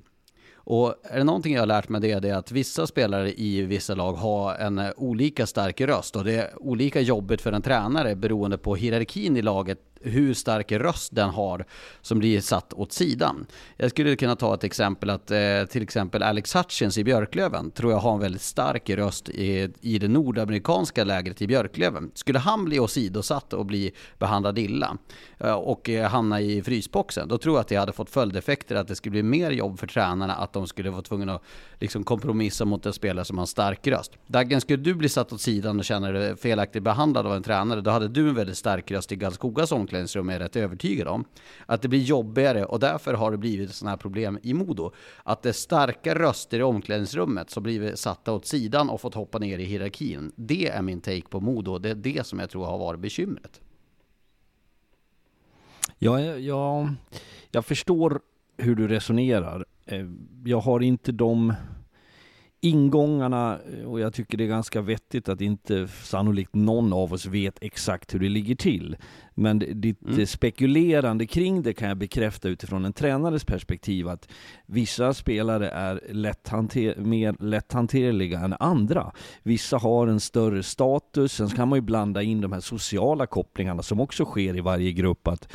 Och 0.54 0.94
är 1.02 1.18
det 1.18 1.24
någonting 1.24 1.54
jag 1.54 1.62
har 1.62 1.66
lärt 1.66 1.88
mig 1.88 2.00
det 2.00 2.10
är 2.10 2.20
det 2.20 2.30
att 2.30 2.52
vissa 2.52 2.86
spelare 2.86 3.40
i 3.40 3.62
vissa 3.62 3.94
lag 3.94 4.12
har 4.12 4.54
en 4.54 4.78
eh, 4.78 4.90
olika 4.96 5.46
stark 5.46 5.80
röst 5.80 6.16
och 6.16 6.24
det 6.24 6.34
är 6.34 6.62
olika 6.62 7.00
jobbigt 7.00 7.40
för 7.40 7.52
en 7.52 7.62
tränare 7.62 8.16
beroende 8.16 8.58
på 8.58 8.76
hierarkin 8.76 9.36
i 9.36 9.42
laget 9.42 9.87
hur 10.00 10.34
stark 10.34 10.72
röst 10.72 11.14
den 11.14 11.30
har 11.30 11.64
som 12.00 12.18
blir 12.18 12.40
satt 12.40 12.72
åt 12.72 12.92
sidan. 12.92 13.46
Jag 13.76 13.90
skulle 13.90 14.16
kunna 14.16 14.36
ta 14.36 14.54
ett 14.54 14.64
exempel 14.64 15.10
att 15.10 15.30
eh, 15.30 15.64
till 15.70 15.82
exempel 15.82 16.22
Alex 16.22 16.56
Hutchins 16.56 16.98
i 16.98 17.04
Björklöven 17.04 17.70
tror 17.70 17.92
jag 17.92 17.98
har 17.98 18.14
en 18.14 18.20
väldigt 18.20 18.42
stark 18.42 18.90
röst 18.90 19.28
i, 19.28 19.72
i 19.80 19.98
det 19.98 20.08
nordamerikanska 20.08 21.04
lägret 21.04 21.42
i 21.42 21.46
Björklöven. 21.46 22.10
Skulle 22.14 22.38
han 22.38 22.64
bli 22.64 22.80
åsidosatt 22.80 23.52
och 23.52 23.66
bli 23.66 23.92
behandlad 24.18 24.58
illa 24.58 24.98
eh, 25.38 25.52
och 25.52 25.88
eh, 25.88 26.10
hamna 26.10 26.40
i 26.40 26.62
frysboxen, 26.62 27.28
då 27.28 27.38
tror 27.38 27.56
jag 27.56 27.60
att 27.60 27.68
det 27.68 27.76
hade 27.76 27.92
fått 27.92 28.10
följdeffekter 28.10 28.76
att 28.76 28.88
det 28.88 28.96
skulle 28.96 29.10
bli 29.10 29.22
mer 29.22 29.50
jobb 29.50 29.78
för 29.78 29.86
tränarna 29.86 30.34
att 30.34 30.52
de 30.52 30.66
skulle 30.66 30.90
vara 30.90 31.02
tvungna 31.02 31.34
att 31.34 31.42
liksom 31.78 32.04
kompromissa 32.04 32.64
mot 32.64 32.86
en 32.86 32.92
spelare 32.92 33.24
som 33.24 33.38
har 33.38 33.42
en 33.42 33.46
stark 33.46 33.86
röst. 33.86 34.12
Daggen, 34.26 34.60
skulle 34.60 34.82
du 34.82 34.94
bli 34.94 35.08
satt 35.08 35.32
åt 35.32 35.40
sidan 35.40 35.78
och 35.78 35.84
känna 35.84 36.10
dig 36.10 36.36
felaktigt 36.36 36.82
behandlad 36.82 37.26
av 37.26 37.34
en 37.34 37.42
tränare, 37.42 37.80
då 37.80 37.90
hade 37.90 38.08
du 38.08 38.28
en 38.28 38.34
väldigt 38.34 38.58
stark 38.58 38.90
röst 38.90 39.12
i 39.12 39.16
Karlskogas 39.16 39.72
omklädningsrum 39.88 40.28
är 40.28 40.32
jag 40.32 40.40
rätt 40.40 40.56
övertygad 40.56 41.08
om. 41.08 41.24
Att 41.66 41.82
det 41.82 41.88
blir 41.88 42.00
jobbigare 42.00 42.64
och 42.64 42.80
därför 42.80 43.14
har 43.14 43.30
det 43.30 43.38
blivit 43.38 43.74
sådana 43.74 43.90
här 43.90 43.96
problem 43.96 44.38
i 44.42 44.54
Modo. 44.54 44.92
Att 45.22 45.42
det 45.42 45.48
är 45.48 45.52
starka 45.52 46.14
röster 46.14 46.58
i 46.58 46.62
omklädningsrummet 46.62 47.50
som 47.50 47.62
blivit 47.62 47.98
satta 47.98 48.32
åt 48.32 48.46
sidan 48.46 48.90
och 48.90 49.00
fått 49.00 49.14
hoppa 49.14 49.38
ner 49.38 49.58
i 49.58 49.64
hierarkin. 49.64 50.32
Det 50.36 50.68
är 50.68 50.82
min 50.82 51.00
take 51.00 51.28
på 51.28 51.40
Modo. 51.40 51.78
Det 51.78 51.90
är 51.90 51.94
det 51.94 52.26
som 52.26 52.38
jag 52.38 52.50
tror 52.50 52.64
har 52.64 52.78
varit 52.78 53.00
bekymret. 53.00 53.60
Ja, 55.98 56.20
jag, 56.20 56.94
jag 57.50 57.64
förstår 57.64 58.20
hur 58.56 58.74
du 58.74 58.88
resonerar. 58.88 59.64
Eh, 59.86 60.06
jag 60.44 60.60
har 60.60 60.80
inte 60.80 61.12
de 61.12 61.54
ingångarna 62.60 63.58
eh, 63.72 63.84
och 63.84 64.00
jag 64.00 64.14
tycker 64.14 64.38
det 64.38 64.44
är 64.44 64.48
ganska 64.48 64.80
vettigt 64.80 65.28
att 65.28 65.40
inte 65.40 65.88
sannolikt 65.88 66.54
någon 66.54 66.92
av 66.92 67.12
oss 67.12 67.26
vet 67.26 67.58
exakt 67.60 68.14
hur 68.14 68.18
det 68.18 68.28
ligger 68.28 68.54
till. 68.54 68.96
Men 69.34 69.58
ditt 69.58 70.02
mm. 70.02 70.26
spekulerande 70.26 71.26
kring 71.26 71.62
det 71.62 71.72
kan 71.72 71.88
jag 71.88 71.96
bekräfta 71.96 72.48
utifrån 72.48 72.84
en 72.84 72.92
tränares 72.92 73.44
perspektiv 73.44 74.08
att 74.08 74.28
vissa 74.66 75.14
spelare 75.14 75.68
är 75.68 76.00
lätthanter 76.10 76.94
mer 76.96 77.36
lätthanterliga 77.40 78.40
än 78.40 78.54
andra. 78.60 79.12
Vissa 79.42 79.78
har 79.78 80.06
en 80.06 80.20
större 80.20 80.62
status, 80.62 81.32
sen 81.32 81.48
kan 81.48 81.68
man 81.68 81.76
ju 81.76 81.80
blanda 81.80 82.22
in 82.22 82.40
de 82.40 82.52
här 82.52 82.60
sociala 82.60 83.26
kopplingarna 83.26 83.82
som 83.82 84.00
också 84.00 84.24
sker 84.24 84.56
i 84.56 84.60
varje 84.60 84.92
grupp. 84.92 85.28
att 85.28 85.48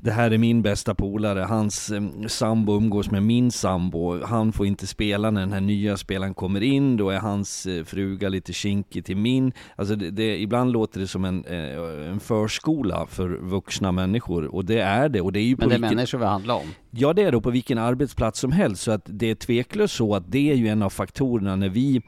det 0.00 0.10
här 0.10 0.30
är 0.30 0.38
min 0.38 0.62
bästa 0.62 0.94
polare, 0.94 1.40
hans 1.40 1.90
eh, 1.90 2.02
sambo 2.26 2.76
umgås 2.76 3.10
med 3.10 3.22
min 3.22 3.50
sambo, 3.50 4.24
han 4.24 4.52
får 4.52 4.66
inte 4.66 4.86
spela 4.86 5.30
när 5.30 5.40
den 5.40 5.52
här 5.52 5.60
nya 5.60 5.96
spelaren 5.96 6.34
kommer 6.34 6.62
in, 6.62 6.96
då 6.96 7.10
är 7.10 7.18
hans 7.18 7.66
eh, 7.66 7.84
fruga 7.84 8.28
lite 8.28 8.52
kinkig 8.52 9.04
till 9.04 9.16
min. 9.16 9.52
Alltså 9.76 9.96
det, 9.96 10.10
det, 10.10 10.40
ibland 10.40 10.72
låter 10.72 11.00
det 11.00 11.06
som 11.06 11.24
en, 11.24 11.44
eh, 11.44 12.10
en 12.10 12.20
förskola 12.20 13.06
för 13.06 13.28
vuxna 13.28 13.92
människor, 13.92 14.54
och 14.54 14.64
det 14.64 14.80
är 14.80 15.08
det. 15.08 15.20
Och 15.20 15.32
det 15.32 15.40
är 15.40 15.44
ju 15.44 15.56
Men 15.58 15.68
det 15.68 15.74
är 15.74 15.78
vilken, 15.78 15.96
människor 15.96 16.18
vi 16.18 16.24
handlar 16.24 16.54
om? 16.54 16.66
Ja 16.90 17.12
det 17.12 17.22
är 17.22 17.32
det, 17.32 17.40
på 17.40 17.50
vilken 17.50 17.78
arbetsplats 17.78 18.40
som 18.40 18.52
helst, 18.52 18.82
så 18.82 18.90
att 18.90 19.02
det 19.04 19.30
är 19.30 19.34
tveklöst 19.34 19.94
så 19.94 20.14
att 20.14 20.32
det 20.32 20.50
är 20.50 20.54
ju 20.54 20.68
en 20.68 20.82
av 20.82 20.90
faktorerna 20.90 21.56
när 21.56 21.68
vi 21.68 22.02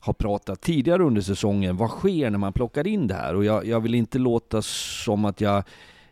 har 0.00 0.12
pratat 0.12 0.60
tidigare 0.60 1.02
under 1.02 1.20
säsongen, 1.22 1.76
vad 1.76 1.90
sker 1.90 2.30
när 2.30 2.38
man 2.38 2.52
plockar 2.52 2.86
in 2.86 3.06
det 3.06 3.14
här? 3.14 3.34
Och 3.34 3.44
jag, 3.44 3.66
jag 3.66 3.80
vill 3.80 3.94
inte 3.94 4.18
låta 4.18 4.62
som 4.62 5.24
att 5.24 5.40
jag 5.40 5.64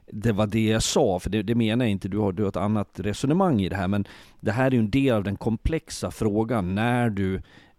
det 0.06 0.32
var 0.32 0.46
det 0.46 0.66
jag 0.66 0.82
sa, 0.82 1.18
för 1.18 1.30
det, 1.30 1.42
det 1.42 1.54
menar 1.54 1.84
jag 1.84 1.92
inte, 1.92 2.08
du 2.08 2.18
har, 2.18 2.32
du 2.32 2.42
har 2.42 2.48
ett 2.48 2.56
annat 2.56 3.00
resonemang 3.00 3.60
i 3.60 3.68
det 3.68 3.76
här, 3.76 3.88
men 3.88 4.04
det 4.40 4.52
här 4.52 4.66
är 4.66 4.70
ju 4.70 4.78
en 4.78 4.90
del 4.90 5.14
av 5.14 5.24
den 5.24 5.36
komplexa 5.36 6.10
frågan 6.10 6.74
när 6.74 7.10
du 7.10 7.34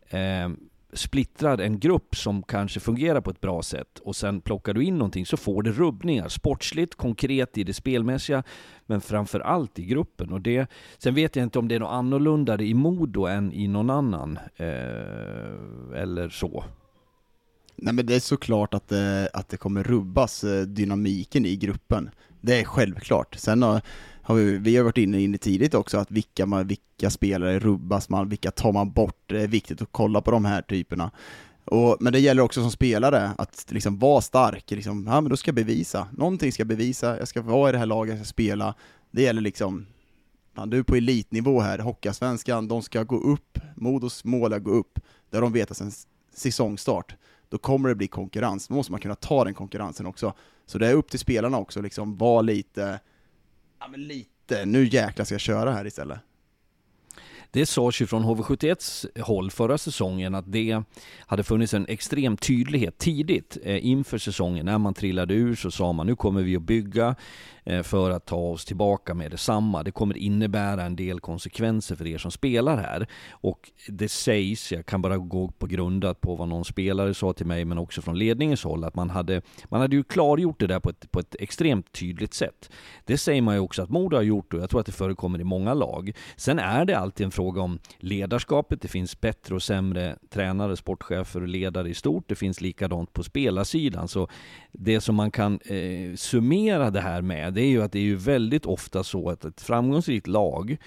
eh, 0.09 0.49
splittrar 0.93 1.57
en 1.57 1.79
grupp 1.79 2.15
som 2.15 2.43
kanske 2.43 2.79
fungerar 2.79 3.21
på 3.21 3.29
ett 3.29 3.41
bra 3.41 3.61
sätt 3.61 3.99
och 3.99 4.15
sen 4.15 4.41
plockar 4.41 4.73
du 4.73 4.83
in 4.83 4.97
någonting 4.97 5.25
så 5.25 5.37
får 5.37 5.63
det 5.63 5.71
rubbningar. 5.71 6.27
Sportsligt, 6.27 6.95
konkret 6.95 7.57
i 7.57 7.63
det 7.63 7.73
spelmässiga, 7.73 8.43
men 8.85 9.01
framför 9.01 9.39
allt 9.39 9.79
i 9.79 9.85
gruppen. 9.85 10.31
Och 10.31 10.41
det, 10.41 10.71
sen 10.97 11.15
vet 11.15 11.35
jag 11.35 11.43
inte 11.43 11.59
om 11.59 11.67
det 11.67 11.75
är 11.75 11.79
något 11.79 11.93
annorlunda 11.93 12.61
i 12.61 12.73
Modo 12.73 13.25
än 13.25 13.53
i 13.53 13.67
någon 13.67 13.89
annan, 13.89 14.39
eh, 14.55 14.67
eller 16.01 16.29
så. 16.29 16.63
Nej 17.75 17.93
men 17.93 18.05
det 18.05 18.15
är 18.15 18.19
såklart 18.19 18.73
att 18.73 18.87
det, 18.87 19.29
att 19.33 19.49
det 19.49 19.57
kommer 19.57 19.83
rubbas 19.83 20.43
eh, 20.43 20.61
dynamiken 20.61 21.45
i 21.45 21.55
gruppen. 21.55 22.09
Det 22.41 22.59
är 22.59 22.63
självklart. 22.63 23.35
Sen 23.35 23.61
har, 23.61 23.81
har 24.21 24.35
vi, 24.35 24.57
vi 24.57 24.77
har 24.77 24.83
varit 24.83 24.97
inne, 24.97 25.21
inne 25.21 25.37
tidigt 25.37 25.73
också 25.73 25.97
att 25.97 26.11
vilka, 26.11 26.45
man, 26.45 26.67
vilka 26.67 27.09
spelare 27.09 27.59
rubbas 27.59 28.09
man, 28.09 28.29
vilka 28.29 28.51
tar 28.51 28.71
man 28.71 28.91
bort? 28.91 29.23
Det 29.25 29.41
är 29.41 29.47
viktigt 29.47 29.81
att 29.81 29.87
kolla 29.91 30.21
på 30.21 30.31
de 30.31 30.45
här 30.45 30.61
typerna. 30.61 31.11
Och, 31.65 31.97
men 31.99 32.13
det 32.13 32.19
gäller 32.19 32.43
också 32.43 32.61
som 32.61 32.71
spelare 32.71 33.31
att 33.37 33.65
liksom 33.69 33.99
vara 33.99 34.21
stark, 34.21 34.71
liksom, 34.71 35.07
ja 35.07 35.21
men 35.21 35.29
då 35.29 35.37
ska 35.37 35.49
jag 35.49 35.55
bevisa, 35.55 36.07
någonting 36.11 36.51
ska 36.51 36.61
jag 36.61 36.67
bevisa, 36.67 37.19
jag 37.19 37.27
ska 37.27 37.41
vara 37.41 37.69
i 37.69 37.71
det 37.71 37.77
här 37.77 37.85
laget, 37.85 38.17
jag 38.17 38.25
ska 38.25 38.31
spela. 38.31 38.75
Det 39.11 39.21
gäller 39.21 39.41
liksom, 39.41 39.85
fan, 40.55 40.69
du 40.69 40.79
är 40.79 40.83
på 40.83 40.95
elitnivå 40.95 41.59
här, 41.59 41.79
Hockeyallsvenskan, 41.79 42.67
de 42.67 42.81
ska 42.81 43.03
gå 43.03 43.17
upp, 43.17 43.59
Modos 43.75 44.23
mål 44.23 44.53
är 44.53 44.57
att 44.57 44.63
gå 44.63 44.71
upp, 44.71 44.99
det 45.29 45.37
har 45.37 45.41
de 45.41 45.53
vetat 45.53 45.77
sedan 45.77 45.91
säsongstart 46.35 47.15
då 47.49 47.57
kommer 47.57 47.89
det 47.89 47.95
bli 47.95 48.07
konkurrens. 48.07 48.67
Då 48.67 48.73
måste 48.73 48.91
man 48.91 49.01
kunna 49.01 49.15
ta 49.15 49.43
den 49.43 49.53
konkurrensen 49.53 50.05
också. 50.05 50.33
Så 50.65 50.77
det 50.77 50.87
är 50.87 50.93
upp 50.93 51.09
till 51.09 51.19
spelarna 51.19 51.57
också, 51.57 51.81
liksom 51.81 52.17
vara 52.17 52.41
lite, 52.41 52.99
ja 53.79 53.87
men 53.87 54.03
lite, 54.03 54.65
nu 54.65 54.85
jäklar 54.85 55.25
ska 55.25 55.33
jag 55.33 55.41
köra 55.41 55.71
här 55.71 55.87
istället. 55.87 56.19
Det 57.55 57.65
sades 57.65 58.01
ju 58.01 58.07
från 58.07 58.23
HV71s 58.23 59.21
håll 59.21 59.51
förra 59.51 59.77
säsongen 59.77 60.35
att 60.35 60.51
det 60.51 60.81
hade 61.19 61.43
funnits 61.43 61.73
en 61.73 61.85
extrem 61.87 62.37
tydlighet 62.37 62.97
tidigt 62.97 63.57
eh, 63.63 63.85
inför 63.85 64.17
säsongen. 64.17 64.65
När 64.65 64.77
man 64.77 64.93
trillade 64.93 65.33
ur 65.33 65.55
så 65.55 65.71
sa 65.71 65.93
man 65.93 66.07
nu 66.07 66.15
kommer 66.15 66.41
vi 66.41 66.55
att 66.55 66.61
bygga 66.61 67.15
eh, 67.63 67.83
för 67.83 68.11
att 68.11 68.25
ta 68.25 68.35
oss 68.35 68.65
tillbaka 68.65 69.13
med 69.13 69.31
detsamma. 69.31 69.83
Det 69.83 69.91
kommer 69.91 70.17
innebära 70.17 70.83
en 70.83 70.95
del 70.95 71.19
konsekvenser 71.19 71.95
för 71.95 72.07
er 72.07 72.17
som 72.17 72.31
spelar 72.31 72.77
här. 72.77 73.07
Och 73.31 73.71
det 73.87 74.09
sägs, 74.09 74.71
jag 74.71 74.85
kan 74.85 75.01
bara 75.01 75.17
gå 75.17 75.47
på 75.47 75.65
grundat 75.65 76.21
på 76.21 76.35
vad 76.35 76.47
någon 76.47 76.65
spelare 76.65 77.13
sa 77.13 77.33
till 77.33 77.45
mig, 77.45 77.65
men 77.65 77.77
också 77.77 78.01
från 78.01 78.19
ledningens 78.19 78.63
håll, 78.63 78.83
att 78.83 78.95
man 78.95 79.09
hade, 79.09 79.41
man 79.65 79.81
hade 79.81 79.95
ju 79.95 80.03
klargjort 80.03 80.59
det 80.59 80.67
där 80.67 80.79
på 80.79 80.89
ett, 80.89 81.11
på 81.11 81.19
ett 81.19 81.35
extremt 81.39 81.91
tydligt 81.91 82.33
sätt. 82.33 82.69
Det 83.05 83.17
säger 83.17 83.41
man 83.41 83.55
ju 83.55 83.61
också 83.61 83.83
att 83.83 83.89
Modo 83.89 84.15
har 84.15 84.23
gjort 84.23 84.53
och 84.53 84.59
jag 84.59 84.69
tror 84.69 84.79
att 84.79 84.85
det 84.85 84.91
förekommer 84.91 85.41
i 85.41 85.43
många 85.43 85.73
lag. 85.73 86.11
Sen 86.35 86.59
är 86.59 86.85
det 86.85 86.97
alltid 86.97 87.25
en 87.25 87.31
fråga 87.31 87.44
om 87.47 87.79
ledarskapet. 87.97 88.81
Det 88.81 88.87
finns 88.87 89.21
bättre 89.21 89.55
och 89.55 89.63
sämre 89.63 90.17
tränare, 90.29 90.77
sportchefer 90.77 91.41
och 91.41 91.47
ledare 91.47 91.89
i 91.89 91.93
stort. 91.93 92.23
Det 92.27 92.35
finns 92.35 92.61
likadant 92.61 93.13
på 93.13 93.23
spelarsidan. 93.23 94.07
Så 94.07 94.27
det 94.71 95.01
som 95.01 95.15
man 95.15 95.31
kan 95.31 95.59
eh, 95.65 96.15
summera 96.15 96.91
det 96.91 97.01
här 97.01 97.21
med, 97.21 97.53
det 97.53 97.61
är 97.61 97.69
ju 97.69 97.83
att 97.83 97.91
det 97.91 97.99
är 97.99 98.03
ju 98.03 98.15
väldigt 98.15 98.65
ofta 98.65 99.03
så 99.03 99.29
att 99.29 99.45
ett 99.45 99.61
framgångsrikt 99.61 100.27
lag, 100.27 100.77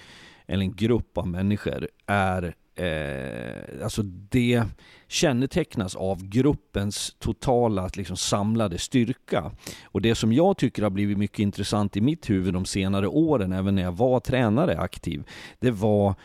eller 0.47 0.63
en 0.63 0.75
grupp 0.75 1.17
av 1.17 1.27
människor, 1.27 1.87
är 2.05 2.55
eh, 2.79 3.83
alltså 3.83 4.01
det 4.29 4.63
kännetecknas 5.07 5.95
av 5.95 6.23
gruppens 6.23 7.15
totala 7.19 7.89
liksom, 7.93 8.17
samlade 8.17 8.77
styrka. 8.77 9.51
Och 9.83 10.01
det 10.01 10.15
som 10.15 10.33
jag 10.33 10.57
tycker 10.57 10.83
har 10.83 10.89
blivit 10.89 11.17
mycket 11.17 11.39
intressant 11.39 11.97
i 11.97 12.01
mitt 12.01 12.29
huvud 12.29 12.53
de 12.53 12.65
senare 12.65 13.07
åren, 13.07 13.53
även 13.53 13.75
när 13.75 13.81
jag 13.81 13.91
var 13.91 14.19
tränare 14.19 14.77
aktiv, 14.77 15.23
det 15.59 15.71
var 15.71 16.15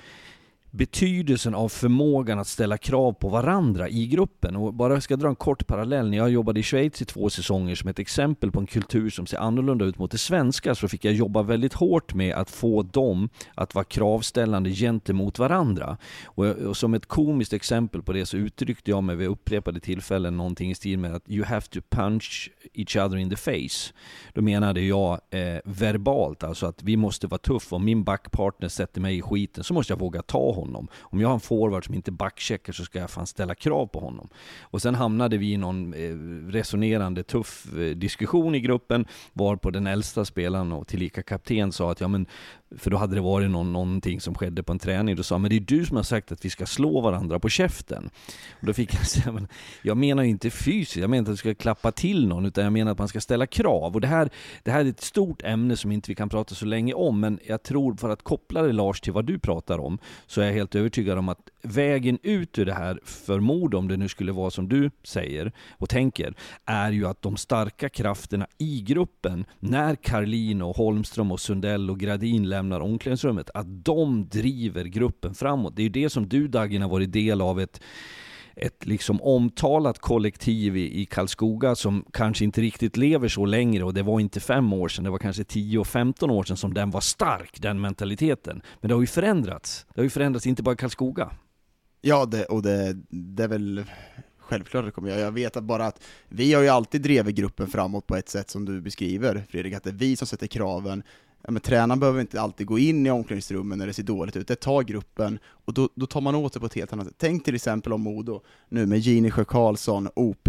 betydelsen 0.74 1.54
av 1.54 1.68
förmågan 1.68 2.38
att 2.38 2.48
ställa 2.48 2.78
krav 2.78 3.12
på 3.12 3.28
varandra 3.28 3.88
i 3.88 4.06
gruppen. 4.06 4.56
Och 4.56 4.74
bara 4.74 4.92
jag 4.92 5.02
ska 5.02 5.16
dra 5.16 5.28
en 5.28 5.37
kort 5.37 5.66
parallell. 5.66 6.10
När 6.10 6.16
jag 6.16 6.30
jobbade 6.30 6.60
i 6.60 6.62
Schweiz 6.62 7.02
i 7.02 7.04
två 7.04 7.30
säsonger 7.30 7.74
som 7.74 7.90
ett 7.90 7.98
exempel 7.98 8.50
på 8.52 8.60
en 8.60 8.66
kultur 8.66 9.10
som 9.10 9.26
ser 9.26 9.38
annorlunda 9.38 9.84
ut 9.84 9.98
mot 9.98 10.10
det 10.10 10.18
svenska 10.18 10.74
så 10.74 10.88
fick 10.88 11.04
jag 11.04 11.14
jobba 11.14 11.42
väldigt 11.42 11.72
hårt 11.72 12.14
med 12.14 12.34
att 12.34 12.50
få 12.50 12.82
dem 12.82 13.28
att 13.54 13.74
vara 13.74 13.84
kravställande 13.84 14.70
gentemot 14.70 15.38
varandra. 15.38 15.96
Och, 16.26 16.46
och 16.46 16.76
som 16.76 16.94
ett 16.94 17.06
komiskt 17.06 17.52
exempel 17.52 18.02
på 18.02 18.12
det 18.12 18.26
så 18.26 18.37
uttryckte 18.37 18.90
jag 18.90 19.04
mig 19.04 19.16
vid 19.16 19.28
upprepade 19.28 19.80
tillfällen 19.80 20.37
någonting 20.37 20.70
i 20.70 20.74
stil 20.74 20.98
med 20.98 21.14
att 21.14 21.30
you 21.30 21.44
have 21.44 21.66
to 21.66 21.80
punch 21.90 22.50
each 22.72 22.96
other 22.96 23.16
in 23.16 23.30
the 23.30 23.37
face. 23.37 23.92
Då 24.32 24.42
menade 24.42 24.80
jag 24.80 25.20
eh, 25.30 25.58
verbalt, 25.64 26.44
alltså 26.44 26.66
att 26.66 26.82
vi 26.82 26.96
måste 26.96 27.26
vara 27.26 27.38
tuffa. 27.38 27.76
Om 27.76 27.84
min 27.84 28.04
backpartner 28.04 28.68
sätter 28.68 29.00
mig 29.00 29.18
i 29.18 29.22
skiten 29.22 29.64
så 29.64 29.74
måste 29.74 29.92
jag 29.92 29.98
våga 29.98 30.22
ta 30.22 30.52
honom 30.52 30.63
honom. 30.64 30.88
Om 31.00 31.20
jag 31.20 31.29
har 31.29 31.35
en 31.35 31.40
forward 31.40 31.87
som 31.87 31.94
inte 31.94 32.12
backcheckar 32.12 32.72
så 32.72 32.85
ska 32.85 32.98
jag 32.98 33.11
fan 33.11 33.27
ställa 33.27 33.55
krav 33.55 33.87
på 33.87 34.00
honom. 34.00 34.29
Och 34.62 34.83
sen 34.83 34.94
hamnade 34.94 35.37
vi 35.37 35.53
i 35.53 35.57
någon 35.57 35.94
eh, 35.94 36.16
resonerande 36.53 37.22
tuff 37.22 37.66
eh, 37.74 37.79
diskussion 37.79 38.55
i 38.55 38.61
gruppen 38.61 39.07
varpå 39.33 39.70
den 39.70 39.87
äldsta 39.87 40.24
spelaren 40.24 40.72
och 40.72 40.88
tillika 40.88 41.22
kapten 41.22 41.72
sa 41.72 41.90
att 41.90 42.00
ja 42.00 42.09
men 42.09 42.27
för 42.78 42.90
då 42.90 42.96
hade 42.96 43.14
det 43.14 43.20
varit 43.20 43.50
någon, 43.50 43.72
någonting 43.72 44.20
som 44.20 44.34
skedde 44.34 44.62
på 44.62 44.72
en 44.72 44.78
träning. 44.78 45.16
Då 45.16 45.22
sa 45.22 45.38
men 45.38 45.50
det 45.50 45.56
är 45.56 45.60
du 45.60 45.87
som 45.87 45.96
har 45.96 46.04
sagt 46.04 46.32
att 46.32 46.44
vi 46.44 46.50
ska 46.50 46.66
slå 46.66 47.00
varandra 47.00 47.38
på 47.38 47.48
käften. 47.48 48.10
Och 48.60 48.66
då 48.66 48.72
fick 48.72 48.94
jag 48.94 49.06
säga, 49.06 49.32
men 49.32 49.48
jag 49.82 49.96
menar 49.96 50.22
ju 50.22 50.28
inte 50.28 50.50
fysiskt, 50.50 50.96
jag 50.96 51.10
menar 51.10 51.18
inte 51.18 51.30
att 51.30 51.34
du 51.34 51.38
ska 51.38 51.54
klappa 51.54 51.92
till 51.92 52.28
någon, 52.28 52.46
utan 52.46 52.64
jag 52.64 52.72
menar 52.72 52.92
att 52.92 52.98
man 52.98 53.08
ska 53.08 53.20
ställa 53.20 53.46
krav. 53.46 53.94
Och 53.94 54.00
det 54.00 54.06
här, 54.06 54.30
det 54.62 54.70
här 54.70 54.84
är 54.84 54.88
ett 54.88 55.00
stort 55.00 55.42
ämne 55.42 55.76
som 55.76 55.92
inte 55.92 56.10
vi 56.10 56.14
kan 56.14 56.28
prata 56.28 56.54
så 56.54 56.66
länge 56.66 56.94
om, 56.94 57.20
men 57.20 57.38
jag 57.46 57.62
tror 57.62 57.96
för 57.96 58.08
att 58.08 58.22
koppla 58.22 58.62
det 58.62 58.72
Lars 58.72 59.00
till 59.00 59.12
vad 59.12 59.24
du 59.24 59.38
pratar 59.38 59.78
om, 59.78 59.98
så 60.26 60.40
är 60.40 60.46
jag 60.46 60.52
helt 60.52 60.74
övertygad 60.74 61.18
om 61.18 61.28
att 61.28 61.50
vägen 61.62 62.18
ut 62.22 62.58
ur 62.58 62.66
det 62.66 62.74
här 62.74 63.00
för 63.04 63.40
mod, 63.40 63.74
om 63.74 63.88
det 63.88 63.96
nu 63.96 64.08
skulle 64.08 64.32
vara 64.32 64.50
som 64.50 64.68
du 64.68 64.90
säger 65.02 65.52
och 65.70 65.88
tänker, 65.88 66.34
är 66.64 66.92
ju 66.92 67.06
att 67.06 67.22
de 67.22 67.37
starka 67.37 67.88
krafterna 67.88 68.46
i 68.58 68.80
gruppen, 68.80 69.44
när 69.60 69.94
Karlin 69.94 70.62
och 70.62 70.76
Holmström 70.76 71.32
och 71.32 71.40
Sundell 71.40 71.90
och 71.90 72.00
Gradin 72.00 72.48
lämnar 72.48 72.63
lämnar 72.64 72.81
omklädningsrummet, 72.81 73.50
att 73.55 73.85
de 73.85 74.29
driver 74.29 74.85
gruppen 74.85 75.35
framåt. 75.35 75.77
Det 75.77 75.83
är 75.83 75.85
ju 75.85 75.88
det 75.88 76.11
som 76.11 76.29
du 76.29 76.48
Dagen 76.48 76.83
har 76.83 76.88
varit 76.88 77.12
del 77.12 77.40
av 77.40 77.61
ett 77.61 77.81
ett 78.57 78.87
liksom 78.87 79.22
omtalat 79.22 79.98
kollektiv 79.98 80.77
i, 80.77 81.00
i 81.00 81.07
Karlskoga 81.07 81.74
som 81.74 82.05
kanske 82.12 82.44
inte 82.44 82.61
riktigt 82.61 82.96
lever 82.96 83.29
så 83.29 83.44
längre 83.44 83.85
och 83.85 83.94
det 83.94 84.03
var 84.03 84.20
inte 84.20 84.40
fem 84.40 84.72
år 84.72 84.88
sedan, 84.88 85.05
det 85.05 85.11
var 85.11 85.18
kanske 85.18 85.44
10 85.44 85.79
och 85.79 85.87
15 85.87 86.31
år 86.31 86.44
sedan 86.44 86.57
som 86.57 86.74
den 86.74 86.90
var 86.90 87.00
stark, 87.00 87.62
den 87.62 87.81
mentaliteten. 87.81 88.62
Men 88.81 88.88
det 88.88 88.94
har 88.94 89.00
ju 89.00 89.07
förändrats. 89.07 89.87
Det 89.94 90.00
har 90.00 90.05
ju 90.05 90.11
förändrats 90.11 90.46
inte 90.46 90.62
bara 90.62 90.72
i 90.72 90.77
Karlskoga. 90.77 91.31
Ja, 92.00 92.24
det, 92.24 92.44
och 92.44 92.62
det, 92.62 92.96
det 93.11 93.44
är 93.44 93.48
väl 93.48 93.85
självklart 94.38 94.85
det 94.85 94.90
kommer 94.90 95.11
jag. 95.11 95.20
Jag 95.20 95.33
vet 95.33 95.57
att 95.57 95.64
bara 95.64 95.87
att 95.87 96.03
vi 96.29 96.55
har 96.55 96.62
ju 96.62 96.68
alltid 96.68 97.03
drivit 97.03 97.37
gruppen 97.37 97.66
framåt 97.66 98.07
på 98.07 98.16
ett 98.16 98.29
sätt 98.29 98.50
som 98.50 98.64
du 98.64 98.81
beskriver, 98.81 99.44
Fredrik, 99.50 99.74
att 99.74 99.85
det 99.85 99.90
är 99.90 99.94
vi 99.94 100.16
som 100.16 100.27
sätter 100.27 100.46
kraven, 100.46 101.03
ja, 101.44 101.50
men 101.50 101.61
tränaren 101.61 102.00
behöver 102.00 102.20
inte 102.20 102.40
alltid 102.40 102.66
gå 102.66 102.78
in 102.78 103.07
i 103.07 103.11
omklädningsrummen 103.11 103.78
när 103.78 103.87
det 103.87 103.92
ser 103.92 104.02
dåligt 104.02 104.37
ut, 104.37 104.48
det 104.48 104.57
tar 104.57 104.83
gruppen, 104.83 105.38
och 105.46 105.74
då, 105.74 105.88
då 105.94 106.07
tar 106.07 106.20
man 106.20 106.35
åt 106.35 106.52
sig 106.52 106.61
på 106.61 106.66
ett 106.66 106.74
helt 106.74 106.92
annat 106.92 107.07
sätt. 107.07 107.16
Tänk 107.18 107.44
till 107.44 107.54
exempel 107.54 107.92
om 107.92 108.00
Modo, 108.00 108.40
nu 108.68 108.87
med 108.87 108.98
Ginesjö 108.98 109.44
Karlsson, 109.44 110.09
OP, 110.16 110.48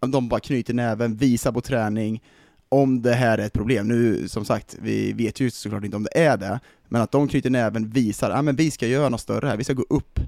de 0.00 0.28
bara 0.28 0.40
knyter 0.40 0.74
näven, 0.74 1.16
visar 1.16 1.52
på 1.52 1.60
träning, 1.60 2.22
om 2.68 3.02
det 3.02 3.12
här 3.12 3.38
är 3.38 3.46
ett 3.46 3.52
problem. 3.52 3.88
Nu, 3.88 4.28
som 4.28 4.44
sagt, 4.44 4.76
vi 4.82 5.12
vet 5.12 5.40
ju 5.40 5.50
såklart 5.50 5.84
inte 5.84 5.96
om 5.96 6.02
det 6.02 6.18
är 6.18 6.36
det, 6.36 6.60
men 6.88 7.02
att 7.02 7.12
de 7.12 7.28
knyter 7.28 7.50
näven, 7.50 7.90
visar, 7.90 8.30
ja 8.30 8.42
men 8.42 8.56
vi 8.56 8.70
ska 8.70 8.86
göra 8.86 9.08
något 9.08 9.20
större 9.20 9.48
här, 9.48 9.56
vi 9.56 9.64
ska 9.64 9.72
gå 9.72 9.86
upp. 9.88 10.20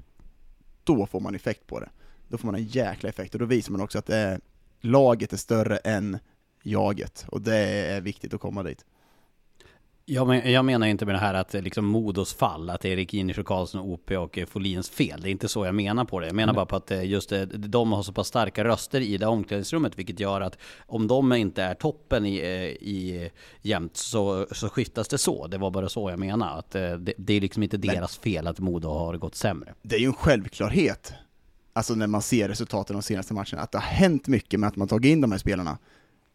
Då 0.83 1.05
får 1.05 1.19
man 1.19 1.35
effekt 1.35 1.67
på 1.67 1.79
det. 1.79 1.89
Då 2.27 2.37
får 2.37 2.45
man 2.45 2.55
en 2.55 2.65
jäkla 2.65 3.09
effekt, 3.09 3.33
och 3.33 3.39
då 3.39 3.45
visar 3.45 3.71
man 3.71 3.81
också 3.81 3.99
att 3.99 4.05
det 4.05 4.15
är, 4.15 4.39
laget 4.81 5.33
är 5.33 5.37
större 5.37 5.77
än 5.77 6.17
jaget, 6.63 7.25
och 7.27 7.41
det 7.41 7.57
är 7.57 8.01
viktigt 8.01 8.33
att 8.33 8.41
komma 8.41 8.63
dit. 8.63 8.85
Jag, 10.05 10.27
men, 10.27 10.51
jag 10.51 10.65
menar 10.65 10.87
inte 10.87 11.05
med 11.05 11.15
det 11.15 11.19
här 11.19 11.33
att 11.33 11.53
liksom 11.53 11.85
Modos 11.85 12.33
fall, 12.33 12.69
att 12.69 12.81
det 12.81 12.89
är 12.89 12.91
Erik 12.91 13.13
Inersjö 13.13 13.43
Karlsson, 13.43 13.81
OP 13.81 14.11
och 14.11 14.37
eh, 14.37 14.45
Folins 14.45 14.89
fel. 14.89 15.21
Det 15.21 15.29
är 15.29 15.31
inte 15.31 15.47
så 15.47 15.65
jag 15.65 15.75
menar 15.75 16.05
på 16.05 16.19
det. 16.19 16.25
Jag 16.25 16.35
menar 16.35 16.53
bara 16.53 16.65
på 16.65 16.75
att 16.75 16.91
eh, 16.91 17.05
just 17.05 17.29
det, 17.29 17.45
de 17.45 17.91
har 17.91 18.03
så 18.03 18.13
pass 18.13 18.27
starka 18.27 18.63
röster 18.63 19.01
i 19.01 19.17
det 19.17 19.25
omklädningsrummet, 19.25 19.99
vilket 19.99 20.19
gör 20.19 20.41
att 20.41 20.57
om 20.79 21.07
de 21.07 21.33
inte 21.33 21.63
är 21.63 21.73
toppen 21.73 22.25
i, 22.25 22.37
eh, 22.37 22.87
i 22.87 23.29
jämt 23.61 23.97
så, 23.97 24.47
så 24.51 24.69
skiftas 24.69 25.07
det 25.07 25.17
så. 25.17 25.47
Det 25.47 25.57
var 25.57 25.71
bara 25.71 25.89
så 25.89 26.09
jag 26.09 26.19
menar. 26.19 26.59
Att 26.59 26.71
det, 26.71 27.13
det 27.17 27.33
är 27.33 27.41
liksom 27.41 27.63
inte 27.63 27.77
deras 27.77 28.17
fel 28.17 28.47
att 28.47 28.59
Modo 28.59 28.89
har 28.89 29.17
gått 29.17 29.35
sämre. 29.35 29.73
Det 29.81 29.95
är 29.95 29.99
ju 29.99 30.05
en 30.05 30.13
självklarhet, 30.13 31.13
alltså 31.73 31.95
när 31.95 32.07
man 32.07 32.21
ser 32.21 32.49
resultaten 32.49 32.95
de 32.95 33.01
senaste 33.01 33.33
matcherna, 33.33 33.61
att 33.61 33.71
det 33.71 33.77
har 33.77 33.85
hänt 33.85 34.27
mycket 34.27 34.59
med 34.59 34.67
att 34.67 34.75
man 34.75 34.87
tagit 34.87 35.09
in 35.11 35.21
de 35.21 35.31
här 35.31 35.39
spelarna 35.39 35.77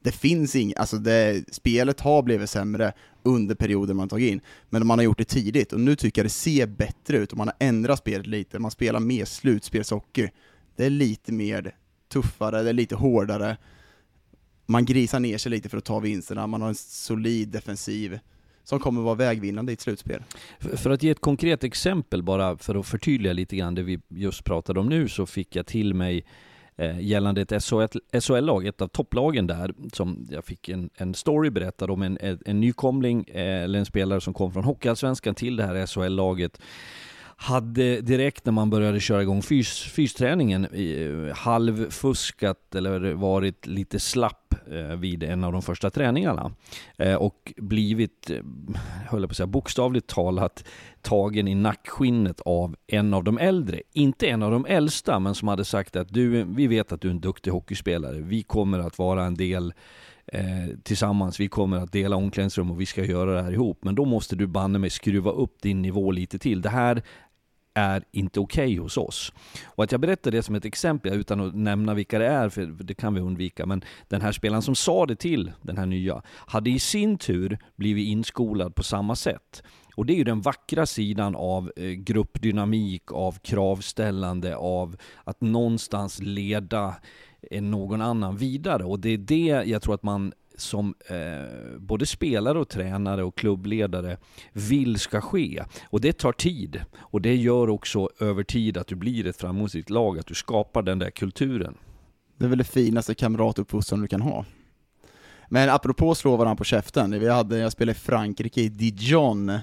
det 0.02 0.12
finns 0.12 0.56
inget, 0.56 0.78
alltså 0.78 0.98
det, 0.98 1.44
spelet 1.54 2.00
har 2.00 2.22
blivit 2.22 2.50
sämre 2.50 2.92
under 3.22 3.54
perioder 3.54 3.94
man 3.94 4.08
tagit 4.08 4.32
in, 4.32 4.40
men 4.70 4.86
man 4.86 4.98
har 4.98 5.04
gjort 5.04 5.18
det 5.18 5.24
tidigt, 5.24 5.72
och 5.72 5.80
nu 5.80 5.96
tycker 5.96 6.20
jag 6.20 6.26
det 6.26 6.30
ser 6.30 6.66
bättre 6.66 7.16
ut, 7.16 7.32
och 7.32 7.38
man 7.38 7.48
har 7.48 7.56
ändrat 7.58 7.98
spelet 7.98 8.26
lite, 8.26 8.58
man 8.58 8.70
spelar 8.70 9.00
mer 9.00 9.24
slutspelshockey. 9.24 10.28
Det 10.76 10.84
är 10.84 10.90
lite 10.90 11.32
mer 11.32 11.74
tuffare, 12.12 12.62
det 12.62 12.68
är 12.68 12.72
lite 12.74 12.94
hårdare, 12.94 13.56
man 14.66 14.84
grisar 14.84 15.20
ner 15.20 15.38
sig 15.38 15.50
lite 15.50 15.68
för 15.68 15.78
att 15.78 15.84
ta 15.84 15.98
vinsterna, 15.98 16.46
man 16.46 16.62
har 16.62 16.68
en 16.68 16.74
solid 16.74 17.48
defensiv 17.48 18.18
som 18.64 18.80
kommer 18.80 19.00
vara 19.00 19.14
vägvinnande 19.14 19.72
i 19.72 19.74
ett 19.74 19.80
slutspel. 19.80 20.22
För 20.58 20.90
att 20.90 21.02
ge 21.02 21.10
ett 21.10 21.20
konkret 21.20 21.64
exempel 21.64 22.22
bara, 22.22 22.56
för 22.56 22.74
att 22.74 22.86
förtydliga 22.86 23.32
lite 23.32 23.56
grann 23.56 23.74
det 23.74 23.82
vi 23.82 24.00
just 24.08 24.44
pratade 24.44 24.80
om 24.80 24.88
nu, 24.88 25.08
så 25.08 25.26
fick 25.26 25.56
jag 25.56 25.66
till 25.66 25.94
mig 25.94 26.24
Eh, 26.80 27.00
gällande 27.00 27.40
ett 27.40 27.62
SHL-lag, 28.24 28.66
ett 28.66 28.82
av 28.82 28.88
topplagen 28.88 29.46
där, 29.46 29.74
som 29.92 30.26
jag 30.30 30.44
fick 30.44 30.68
en, 30.68 30.90
en 30.94 31.14
story 31.14 31.50
berättad 31.50 31.90
om 31.90 32.02
en, 32.02 32.18
en, 32.20 32.38
en 32.46 32.60
nykomling, 32.60 33.24
eh, 33.28 33.62
eller 33.62 33.78
en 33.78 33.86
spelare 33.86 34.20
som 34.20 34.34
kom 34.34 34.52
från 34.52 34.64
Hockeyallsvenskan 34.64 35.34
till 35.34 35.56
det 35.56 35.66
här 35.66 35.86
SHL-laget 35.86 36.60
hade 37.40 38.00
direkt 38.00 38.44
när 38.44 38.52
man 38.52 38.70
började 38.70 39.00
köra 39.00 39.22
igång 39.22 39.42
fys, 39.42 39.82
fysträningen 39.82 40.64
eh, 40.64 41.36
halvfuskat 41.36 42.74
eller 42.74 43.12
varit 43.12 43.66
lite 43.66 44.00
slapp 44.00 44.47
Eh, 44.70 44.96
vid 44.96 45.22
en 45.22 45.44
av 45.44 45.52
de 45.52 45.62
första 45.62 45.90
träningarna. 45.90 46.52
Eh, 46.96 47.14
och 47.14 47.52
blivit, 47.56 48.30
eh, 48.30 48.36
höll 49.06 49.20
jag 49.20 49.28
på 49.28 49.32
att 49.32 49.36
säga, 49.36 49.46
bokstavligt 49.46 50.06
talat 50.06 50.64
tagen 51.02 51.48
i 51.48 51.54
nackskinnet 51.54 52.40
av 52.40 52.76
en 52.86 53.14
av 53.14 53.24
de 53.24 53.38
äldre. 53.38 53.80
Inte 53.92 54.26
en 54.26 54.42
av 54.42 54.50
de 54.50 54.66
äldsta, 54.66 55.18
men 55.18 55.34
som 55.34 55.48
hade 55.48 55.64
sagt 55.64 55.96
att 55.96 56.08
du, 56.08 56.44
vi 56.44 56.66
vet 56.66 56.92
att 56.92 57.00
du 57.00 57.08
är 57.08 57.12
en 57.12 57.20
duktig 57.20 57.50
hockeyspelare. 57.50 58.20
Vi 58.20 58.42
kommer 58.42 58.78
att 58.78 58.98
vara 58.98 59.24
en 59.24 59.34
del 59.34 59.72
Eh, 60.32 60.76
tillsammans. 60.82 61.40
Vi 61.40 61.48
kommer 61.48 61.76
att 61.76 61.92
dela 61.92 62.16
omklädningsrum 62.16 62.70
och 62.70 62.80
vi 62.80 62.86
ska 62.86 63.04
göra 63.04 63.34
det 63.34 63.42
här 63.42 63.52
ihop. 63.52 63.84
Men 63.84 63.94
då 63.94 64.04
måste 64.04 64.36
du 64.36 64.46
banne 64.46 64.78
mig 64.78 64.90
skruva 64.90 65.30
upp 65.30 65.62
din 65.62 65.82
nivå 65.82 66.10
lite 66.10 66.38
till. 66.38 66.62
Det 66.62 66.68
här 66.68 67.02
är 67.78 68.04
inte 68.12 68.40
okej 68.40 68.64
okay 68.64 68.78
hos 68.78 68.96
oss. 68.96 69.32
Och 69.64 69.84
att 69.84 69.92
jag 69.92 70.00
berättar 70.00 70.30
det 70.30 70.42
som 70.42 70.54
ett 70.54 70.64
exempel, 70.64 71.12
utan 71.12 71.40
att 71.40 71.54
nämna 71.54 71.94
vilka 71.94 72.18
det 72.18 72.26
är, 72.26 72.48
för 72.48 72.66
det 72.66 72.94
kan 72.94 73.14
vi 73.14 73.20
undvika, 73.20 73.66
men 73.66 73.84
den 74.08 74.20
här 74.20 74.32
spelaren 74.32 74.62
som 74.62 74.74
sa 74.74 75.06
det 75.06 75.16
till 75.16 75.52
den 75.62 75.78
här 75.78 75.86
nya, 75.86 76.22
hade 76.26 76.70
i 76.70 76.78
sin 76.78 77.18
tur 77.18 77.58
blivit 77.76 78.08
inskolad 78.08 78.74
på 78.74 78.82
samma 78.82 79.16
sätt. 79.16 79.62
Och 79.96 80.06
det 80.06 80.12
är 80.12 80.16
ju 80.16 80.24
den 80.24 80.40
vackra 80.40 80.86
sidan 80.86 81.36
av 81.36 81.72
eh, 81.76 81.84
gruppdynamik, 81.84 83.12
av 83.12 83.38
kravställande, 83.42 84.56
av 84.56 84.96
att 85.24 85.40
någonstans 85.40 86.22
leda 86.22 86.94
eh, 87.50 87.62
någon 87.62 88.02
annan 88.02 88.36
vidare. 88.36 88.84
Och 88.84 89.00
det 89.00 89.08
är 89.08 89.18
det 89.18 89.62
jag 89.66 89.82
tror 89.82 89.94
att 89.94 90.02
man 90.02 90.32
som 90.60 90.94
eh, 91.06 91.78
både 91.78 92.06
spelare 92.06 92.58
och 92.58 92.68
tränare 92.68 93.24
och 93.24 93.36
klubbledare 93.36 94.16
vill 94.52 94.98
ska 94.98 95.20
ske. 95.20 95.64
Och 95.84 96.00
det 96.00 96.12
tar 96.12 96.32
tid. 96.32 96.84
Och 96.98 97.22
det 97.22 97.36
gör 97.36 97.70
också 97.70 98.08
över 98.20 98.42
tid 98.42 98.76
att 98.76 98.86
du 98.86 98.94
blir 98.94 99.26
ett 99.26 99.36
framgångsrikt 99.36 99.90
lag, 99.90 100.18
att 100.18 100.26
du 100.26 100.34
skapar 100.34 100.82
den 100.82 100.98
där 100.98 101.10
kulturen. 101.10 101.74
Det 102.36 102.44
är 102.44 102.48
väl 102.48 102.58
det 102.58 102.64
finaste 102.64 103.14
kamratuppfostran 103.14 104.00
du 104.00 104.08
kan 104.08 104.20
ha. 104.20 104.44
Men 105.48 105.70
apropå 105.70 106.14
slå 106.14 106.36
varandra 106.36 106.56
på 106.56 106.64
käften, 106.64 107.20
vi 107.20 107.28
hade, 107.28 107.58
jag 107.58 107.72
spelade 107.72 107.98
i 107.98 108.00
Frankrike, 108.00 108.60
i 108.60 108.68
Dijon, 108.68 109.58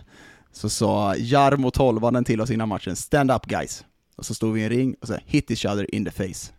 så 0.52 0.70
sa 0.70 1.16
Jarmo 1.18 1.72
tolvanen 1.72 2.24
till 2.24 2.42
oss 2.42 2.52
innan 2.52 2.70
matchen, 2.70 2.96
stand 2.96 3.32
up 3.32 3.46
guys. 3.46 3.86
Och 4.16 4.26
så 4.26 4.34
stod 4.34 4.54
vi 4.54 4.62
i 4.62 4.64
en 4.64 4.70
ring 4.70 4.96
och 5.02 5.08
sa 5.08 5.18
hit 5.26 5.52
each 5.52 5.66
other 5.66 5.96
in 5.96 6.06
the 6.06 6.12
face. 6.12 6.55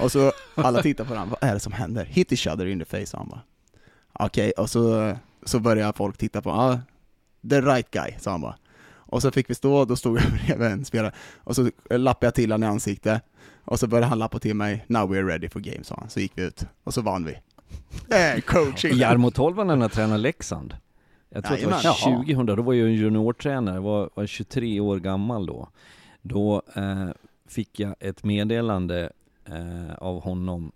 Och 0.00 0.12
så 0.12 0.32
alla 0.54 0.82
tittar 0.82 1.04
på 1.04 1.14
varandra, 1.14 1.36
vad 1.40 1.50
är 1.50 1.54
det 1.54 1.60
som 1.60 1.72
händer? 1.72 2.04
Hit 2.04 2.32
each 2.32 2.46
other 2.46 2.66
in 2.66 2.78
the 2.78 2.84
face, 2.84 3.16
och 3.16 3.18
han 3.18 3.28
bara. 3.28 3.42
Okej, 4.12 4.50
okay. 4.50 4.62
och 4.62 4.70
så, 4.70 5.16
så 5.42 5.60
började 5.60 5.92
folk 5.92 6.18
titta 6.18 6.42
på, 6.42 6.50
ah, 6.50 6.80
the 7.50 7.60
right 7.60 7.90
guy, 7.90 8.10
sa 8.18 8.30
han 8.30 8.40
bara. 8.40 8.56
Och 9.12 9.22
så 9.22 9.30
fick 9.30 9.50
vi 9.50 9.54
stå, 9.54 9.84
då 9.84 9.96
stod 9.96 10.18
jag 10.18 10.32
bredvid 10.46 10.68
en 10.68 10.84
spelare, 10.84 11.12
och 11.36 11.56
så 11.56 11.70
lappade 11.90 12.26
jag 12.26 12.34
till 12.34 12.52
honom 12.52 12.68
i 12.68 12.72
ansiktet, 12.72 13.22
och 13.64 13.80
så 13.80 13.86
började 13.86 14.06
han 14.06 14.18
lappa 14.18 14.38
till 14.38 14.56
mig, 14.56 14.84
now 14.86 15.14
we're 15.14 15.26
ready 15.26 15.48
for 15.48 15.60
game, 15.60 15.84
sa 15.84 15.96
han. 16.00 16.10
Så 16.10 16.20
gick 16.20 16.32
vi 16.34 16.42
ut, 16.42 16.66
och 16.84 16.94
så 16.94 17.00
vann 17.00 17.24
vi. 17.24 17.38
Eh, 18.16 18.40
coaching! 18.40 18.96
Jarmo 18.96 19.30
Tolvanen 19.30 19.80
har 19.80 19.88
tränat 19.88 20.20
Leksand. 20.20 20.76
Jag 21.28 21.44
tror 21.44 21.58
ja, 21.58 21.66
att 21.76 21.82
det 21.82 21.88
var 21.88 22.24
2000, 22.24 22.46
då 22.46 22.62
var 22.62 22.72
jag 22.72 22.88
en 22.88 22.94
juniortränare, 22.94 23.80
var, 23.80 24.10
var 24.14 24.26
23 24.26 24.80
år 24.80 24.98
gammal 25.00 25.46
då. 25.46 25.68
Då 26.22 26.62
eh, 26.74 27.08
fick 27.48 27.80
jag 27.80 27.94
ett 28.00 28.24
meddelande 28.24 29.12
eh, 29.52 29.94
av 29.98 30.22
honom 30.22 30.72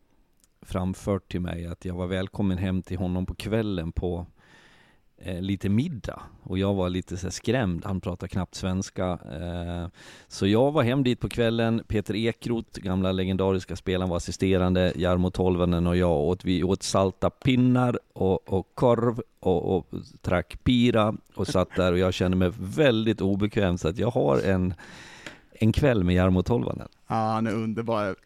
framfört 0.62 1.28
till 1.28 1.40
mig 1.40 1.66
att 1.66 1.84
jag 1.84 1.94
var 1.94 2.06
välkommen 2.06 2.58
hem 2.58 2.82
till 2.82 2.98
honom 2.98 3.26
på 3.26 3.34
kvällen 3.34 3.92
på 3.92 4.26
eh, 5.18 5.40
lite 5.40 5.68
middag. 5.68 6.22
Och 6.42 6.58
jag 6.58 6.74
var 6.74 6.88
lite 6.88 7.16
så 7.16 7.30
skrämd, 7.30 7.84
han 7.84 8.00
pratade 8.00 8.28
knappt 8.28 8.54
svenska. 8.54 9.18
Eh, 9.32 9.88
så 10.28 10.46
jag 10.46 10.72
var 10.72 10.82
hem 10.82 11.04
dit 11.04 11.20
på 11.20 11.28
kvällen, 11.28 11.82
Peter 11.88 12.16
Ekroth, 12.16 12.80
gamla 12.80 13.12
legendariska 13.12 13.76
spelaren, 13.76 14.08
var 14.08 14.16
assisterande, 14.16 14.92
Jarmo 14.96 15.30
Tolvanen 15.30 15.86
och 15.86 15.96
jag 15.96 16.20
åt, 16.20 16.44
vi 16.44 16.62
åt 16.62 16.82
salta 16.82 17.30
pinnar 17.30 17.98
och, 18.12 18.48
och 18.52 18.74
korv 18.74 19.20
och, 19.40 19.76
och 19.76 19.86
drack 20.22 20.64
pira 20.64 21.14
och 21.34 21.46
satt 21.46 21.76
där 21.76 21.92
och 21.92 21.98
jag 21.98 22.14
kände 22.14 22.36
mig 22.36 22.52
väldigt 22.58 23.20
obekväm 23.20 23.78
så 23.78 23.88
att 23.88 23.98
jag 23.98 24.10
har 24.10 24.38
en 24.38 24.74
en 25.60 25.72
kväll 25.72 26.04
med 26.04 26.14
Jarmo 26.14 26.42
Tolvanen. 26.42 26.88
Ja, 27.06 27.14
han 27.14 27.46
är 27.46 27.54
underbar 27.54 28.16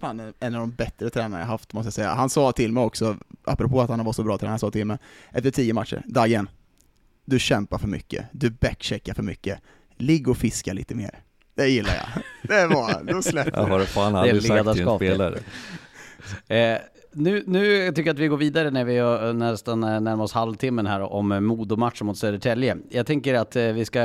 fan 0.00 0.32
en 0.40 0.54
av 0.54 0.60
de 0.60 0.70
bättre 0.70 1.10
tränare 1.10 1.40
jag 1.40 1.46
haft, 1.46 1.72
måste 1.72 1.86
jag 1.86 1.94
säga. 1.94 2.14
Han 2.14 2.30
sa 2.30 2.52
till 2.52 2.72
mig 2.72 2.82
också, 2.82 3.16
apropå 3.44 3.80
att 3.80 3.90
han 3.90 4.04
var 4.04 4.12
så 4.12 4.22
bra 4.22 4.38
tränare, 4.38 4.52
han 4.52 4.58
sa 4.58 4.70
till 4.70 4.86
mig 4.86 4.98
efter 5.30 5.50
tio 5.50 5.74
matcher, 5.74 6.02
Dagen, 6.06 6.48
du 7.24 7.38
kämpar 7.38 7.78
för 7.78 7.88
mycket, 7.88 8.26
du 8.32 8.50
backcheckar 8.50 9.14
för 9.14 9.22
mycket, 9.22 9.58
ligg 9.96 10.28
och 10.28 10.36
fiska 10.36 10.72
lite 10.72 10.94
mer. 10.94 11.22
Det 11.54 11.68
gillar 11.68 11.94
jag. 11.94 12.22
Det 12.42 12.66
var, 12.66 13.12
då 13.12 13.22
släpper 13.22 13.50
det. 13.50 13.58
Jag 13.58 13.66
har 13.66 13.84
fan 13.84 14.16
aldrig 14.16 14.42
sagt 14.42 14.72
till 14.72 14.88
en 14.88 14.96
spelare. 14.96 15.38
Eh, 16.48 16.78
nu, 17.12 17.42
nu 17.46 17.92
tycker 17.92 18.08
jag 18.08 18.14
att 18.14 18.20
vi 18.20 18.28
går 18.28 18.36
vidare 18.36 18.70
när 18.70 18.84
vi 18.84 18.96
eh, 18.96 19.32
nästan 19.32 19.84
eh, 19.84 20.00
närmar 20.00 20.24
oss 20.24 20.32
halvtimmen 20.32 20.86
här 20.86 21.00
om 21.00 21.32
eh, 21.32 21.40
Modo-matchen 21.40 22.06
mot 22.06 22.18
Södertälje. 22.18 22.76
Jag 22.88 23.06
tänker 23.06 23.34
att 23.34 23.56
vi 23.56 23.84
ska 23.84 24.00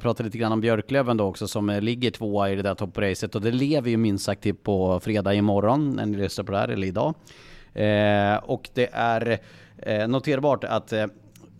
prata 0.00 0.22
lite 0.22 0.38
grann 0.38 0.52
om 0.52 0.60
Björklöven 0.60 1.16
då 1.16 1.24
också 1.24 1.48
som 1.48 1.78
ligger 1.82 2.10
tvåa 2.10 2.50
i 2.50 2.56
det 2.56 2.62
där 2.62 2.74
toppracet 2.74 3.34
och 3.34 3.40
det 3.40 3.50
lever 3.50 3.90
ju 3.90 3.96
minst 3.96 4.24
sagt 4.24 4.42
till 4.42 4.54
på 4.54 5.00
fredag 5.00 5.34
imorgon 5.34 5.90
när 5.90 6.06
ni 6.06 6.16
lyssnar 6.16 6.44
på 6.44 6.52
det 6.52 6.58
här, 6.58 6.68
eller 6.68 6.86
idag. 6.86 7.14
Eh, 7.74 8.36
och 8.36 8.68
det 8.74 8.88
är 8.92 9.38
eh, 9.76 10.08
noterbart 10.08 10.64
att 10.64 10.92
eh, 10.92 11.06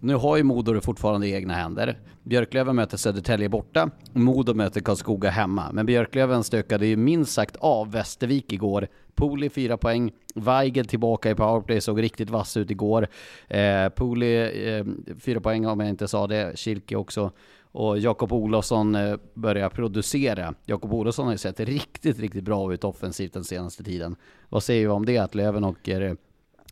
nu 0.01 0.15
har 0.15 0.37
ju 0.37 0.43
Modo 0.43 0.73
det 0.73 0.81
fortfarande 0.81 1.27
i 1.27 1.33
egna 1.33 1.55
händer. 1.55 1.99
Björklöven 2.23 2.77
möter 2.77 2.97
Södertälje 2.97 3.49
borta, 3.49 3.91
Modo 4.13 4.55
möter 4.55 4.81
Karlskoga 4.81 5.31
hemma. 5.31 5.71
Men 5.73 5.87
Björklöven 5.87 6.45
stökade 6.45 6.87
ju 6.87 6.97
minst 6.97 7.33
sagt 7.33 7.57
av 7.57 7.91
Västervik 7.91 8.53
igår. 8.53 8.89
Poli 9.15 9.51
fyra 9.51 9.77
poäng, 9.77 10.13
Weigel 10.35 10.87
tillbaka 10.87 11.31
i 11.31 11.35
powerplay, 11.35 11.81
såg 11.81 12.03
riktigt 12.03 12.31
vass 12.31 12.57
ut 12.57 12.71
igår. 12.71 13.09
Eh, 13.49 13.89
Poli 13.89 14.37
eh, 14.69 14.85
fyra 15.21 15.41
poäng 15.41 15.67
om 15.67 15.81
jag 15.81 15.89
inte 15.89 16.09
sa 16.09 16.27
det, 16.27 16.59
Kilke 16.59 16.97
också. 16.97 17.33
Och 17.73 17.99
Jakob 17.99 18.33
Olofsson 18.33 18.95
eh, 18.95 19.17
börjar 19.35 19.69
producera. 19.69 20.55
Jakob 20.65 20.93
Olofsson 20.93 21.25
har 21.25 21.33
ju 21.33 21.39
sett 21.39 21.61
riktigt, 21.61 22.19
riktigt 22.19 22.45
bra 22.45 22.75
ut 22.75 22.85
offensivt 22.85 23.33
den 23.33 23.45
senaste 23.45 23.85
tiden. 23.85 24.17
Vad 24.49 24.63
säger 24.63 24.81
vi 24.81 24.89
om 24.89 25.07
det, 25.07 25.19
att 25.19 25.35
Löven 25.35 25.65
åker 25.65 26.17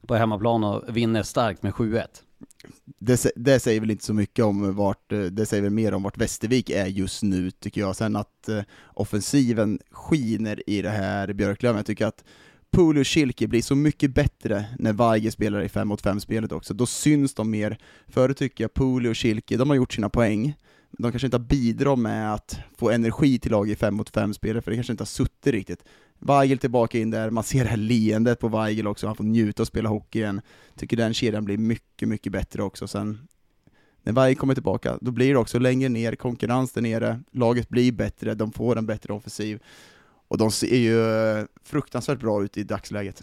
på 0.06 0.14
hemmaplan 0.14 0.64
och 0.64 0.96
vinner 0.96 1.22
starkt 1.22 1.62
med 1.62 1.72
7-1? 1.72 2.02
Det, 2.98 3.26
det, 3.36 3.60
säger 3.60 3.80
väl 3.80 3.90
inte 3.90 4.04
så 4.04 4.14
mycket 4.14 4.44
om 4.44 4.74
vart, 4.74 5.12
eh, 5.12 5.20
det 5.20 5.46
säger 5.46 5.62
väl 5.62 5.72
mer 5.72 5.94
om 5.94 6.02
vart 6.02 6.18
Västervik 6.18 6.70
är 6.70 6.86
just 6.86 7.22
nu 7.22 7.50
tycker 7.50 7.80
jag. 7.80 7.96
Sen 7.96 8.16
att 8.16 8.48
eh, 8.48 8.62
offensiven 8.94 9.78
skiner 9.90 10.70
i 10.70 10.82
det 10.82 10.90
här 10.90 11.32
Björklöven. 11.32 11.76
Jag 11.76 11.86
tycker 11.86 12.06
att 12.06 12.24
Pulu 12.70 13.00
och 13.00 13.06
Schilke 13.06 13.48
blir 13.48 13.62
så 13.62 13.74
mycket 13.74 14.14
bättre 14.14 14.64
när 14.78 14.92
Weige 14.92 15.30
spelar 15.30 15.62
i 15.62 15.68
5 15.68 15.88
mot 15.88 16.02
5 16.02 16.20
spelet 16.20 16.52
också. 16.52 16.74
Då 16.74 16.86
syns 16.86 17.34
de 17.34 17.50
mer. 17.50 17.78
Förut 18.08 18.36
tycker 18.36 18.64
jag 18.64 18.74
Pulu 18.74 19.10
och 19.10 19.18
Schilke, 19.18 19.56
de 19.56 19.68
har 19.68 19.76
gjort 19.76 19.92
sina 19.92 20.08
poäng. 20.08 20.54
De 20.98 21.10
kanske 21.12 21.26
inte 21.26 21.36
har 21.36 21.44
bidragit 21.44 22.02
med 22.02 22.34
att 22.34 22.58
få 22.78 22.90
energi 22.90 23.38
till 23.38 23.50
lag 23.50 23.70
i 23.70 23.76
5 23.76 23.94
mot 23.94 24.10
5 24.10 24.34
spelet, 24.34 24.64
för 24.64 24.70
det 24.70 24.76
kanske 24.76 24.92
inte 24.92 25.02
har 25.02 25.06
suttit 25.06 25.52
riktigt. 25.52 25.84
Weigel 26.18 26.58
tillbaka 26.58 26.98
in 26.98 27.10
där, 27.10 27.30
man 27.30 27.44
ser 27.44 27.64
det 27.64 27.70
här 27.70 27.76
leendet 27.76 28.40
på 28.40 28.48
Weigel 28.48 28.86
också, 28.86 29.06
han 29.06 29.16
får 29.16 29.24
njuta 29.24 29.62
och 29.62 29.66
spela 29.66 29.88
hockey 29.88 30.18
igen. 30.18 30.40
Tycker 30.76 30.96
den 30.96 31.14
kedjan 31.14 31.44
blir 31.44 31.58
mycket, 31.58 32.08
mycket 32.08 32.32
bättre 32.32 32.62
också. 32.62 32.88
Sen 32.88 33.28
när 34.02 34.12
Weigel 34.12 34.36
kommer 34.36 34.54
tillbaka, 34.54 34.98
då 35.00 35.10
blir 35.10 35.32
det 35.32 35.38
också 35.38 35.58
längre 35.58 35.88
ner, 35.88 36.14
konkurrens 36.14 36.72
där 36.72 36.82
nere, 36.82 37.20
laget 37.32 37.68
blir 37.68 37.92
bättre, 37.92 38.34
de 38.34 38.52
får 38.52 38.78
en 38.78 38.86
bättre 38.86 39.12
offensiv. 39.12 39.62
Och 40.28 40.38
de 40.38 40.50
ser 40.50 40.76
ju 40.76 41.00
eh, 41.00 41.44
fruktansvärt 41.64 42.20
bra 42.20 42.44
ut 42.44 42.56
i 42.56 42.64
dagsläget. 42.64 43.22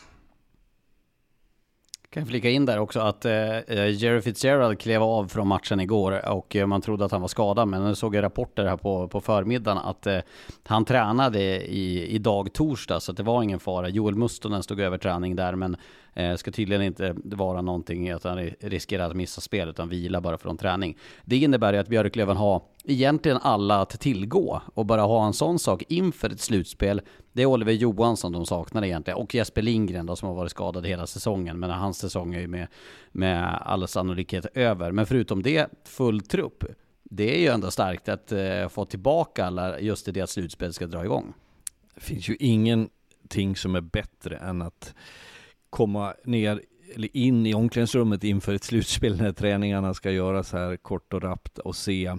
Kan 2.13 2.25
flika 2.25 2.49
in 2.49 2.65
där 2.65 2.79
också 2.79 2.99
att 2.99 3.25
eh, 3.25 3.57
eh, 3.57 3.89
Jerry 3.89 4.21
Fitzgerald 4.21 4.79
klev 4.79 5.03
av 5.03 5.27
från 5.27 5.47
matchen 5.47 5.79
igår 5.79 6.29
och 6.29 6.55
eh, 6.55 6.67
man 6.67 6.81
trodde 6.81 7.05
att 7.05 7.11
han 7.11 7.21
var 7.21 7.27
skadad 7.27 7.67
men 7.67 7.83
nu 7.83 7.95
såg 7.95 8.15
jag 8.15 8.23
rapporter 8.23 8.65
här 8.65 8.77
på, 8.77 9.07
på 9.07 9.21
förmiddagen 9.21 9.77
att 9.77 10.07
eh, 10.07 10.19
han 10.63 10.85
tränade 10.85 11.39
i, 11.71 12.07
idag 12.15 12.53
torsdag 12.53 12.99
så 12.99 13.11
det 13.11 13.23
var 13.23 13.43
ingen 13.43 13.59
fara. 13.59 13.89
Joel 13.89 14.15
Mustonen 14.15 14.63
stod 14.63 14.79
över 14.79 14.97
träning 14.97 15.35
där 15.35 15.55
men 15.55 15.77
Eh, 16.15 16.35
ska 16.35 16.51
tydligen 16.51 16.81
inte 16.81 17.15
vara 17.23 17.61
någonting 17.61 18.09
att 18.09 18.23
han 18.23 18.49
riskerar 18.59 19.09
att 19.09 19.15
missa 19.15 19.41
spel 19.41 19.69
utan 19.69 19.89
vila 19.89 20.21
bara 20.21 20.37
från 20.37 20.57
träning. 20.57 20.97
Det 21.25 21.37
innebär 21.37 21.73
ju 21.73 21.79
att 21.79 21.87
Björklöven 21.87 22.37
har 22.37 22.61
egentligen 22.83 23.37
alla 23.41 23.81
att 23.81 23.99
tillgå 23.99 24.61
och 24.73 24.85
bara 24.85 25.01
ha 25.01 25.27
en 25.27 25.33
sån 25.33 25.59
sak 25.59 25.83
inför 25.87 26.29
ett 26.29 26.39
slutspel. 26.39 27.01
Det 27.33 27.41
är 27.41 27.45
Oliver 27.45 27.73
Johansson 27.73 28.31
de 28.31 28.45
saknar 28.45 28.83
egentligen 28.83 29.17
och 29.17 29.35
Jesper 29.35 29.61
Lindgren 29.61 30.05
då 30.05 30.15
som 30.15 30.27
har 30.27 30.35
varit 30.35 30.51
skadad 30.51 30.85
hela 30.85 31.07
säsongen. 31.07 31.59
Men 31.59 31.69
hans 31.69 31.97
säsong 31.97 32.33
är 32.33 32.39
ju 32.39 32.47
med, 32.47 32.67
med 33.11 33.61
all 33.61 33.87
sannolikhet 33.87 34.45
över. 34.53 34.91
Men 34.91 35.05
förutom 35.05 35.43
det, 35.43 35.67
full 35.85 36.21
trupp. 36.21 36.63
Det 37.03 37.35
är 37.35 37.39
ju 37.39 37.47
ändå 37.47 37.71
starkt 37.71 38.09
att 38.09 38.31
eh, 38.31 38.67
få 38.67 38.85
tillbaka 38.85 39.45
alla 39.45 39.79
just 39.79 40.07
i 40.07 40.11
det 40.11 40.21
att 40.21 40.29
slutspel 40.29 40.73
ska 40.73 40.87
dra 40.87 41.05
igång. 41.05 41.33
Det 41.95 42.01
finns 42.01 42.29
ju 42.29 42.35
ingenting 42.39 43.55
som 43.55 43.75
är 43.75 43.81
bättre 43.81 44.37
än 44.37 44.61
att 44.61 44.93
komma 45.69 46.13
ner 46.25 46.61
eller 46.95 47.17
in 47.17 47.45
i 47.45 47.53
omklädningsrummet 47.53 48.23
inför 48.23 48.53
ett 48.53 48.63
slutspel 48.63 49.17
när 49.17 49.31
träningarna 49.31 49.93
ska 49.93 50.11
göras 50.11 50.53
här 50.53 50.77
kort 50.77 51.13
och 51.13 51.21
rappt 51.21 51.57
och 51.57 51.75
se 51.75 52.15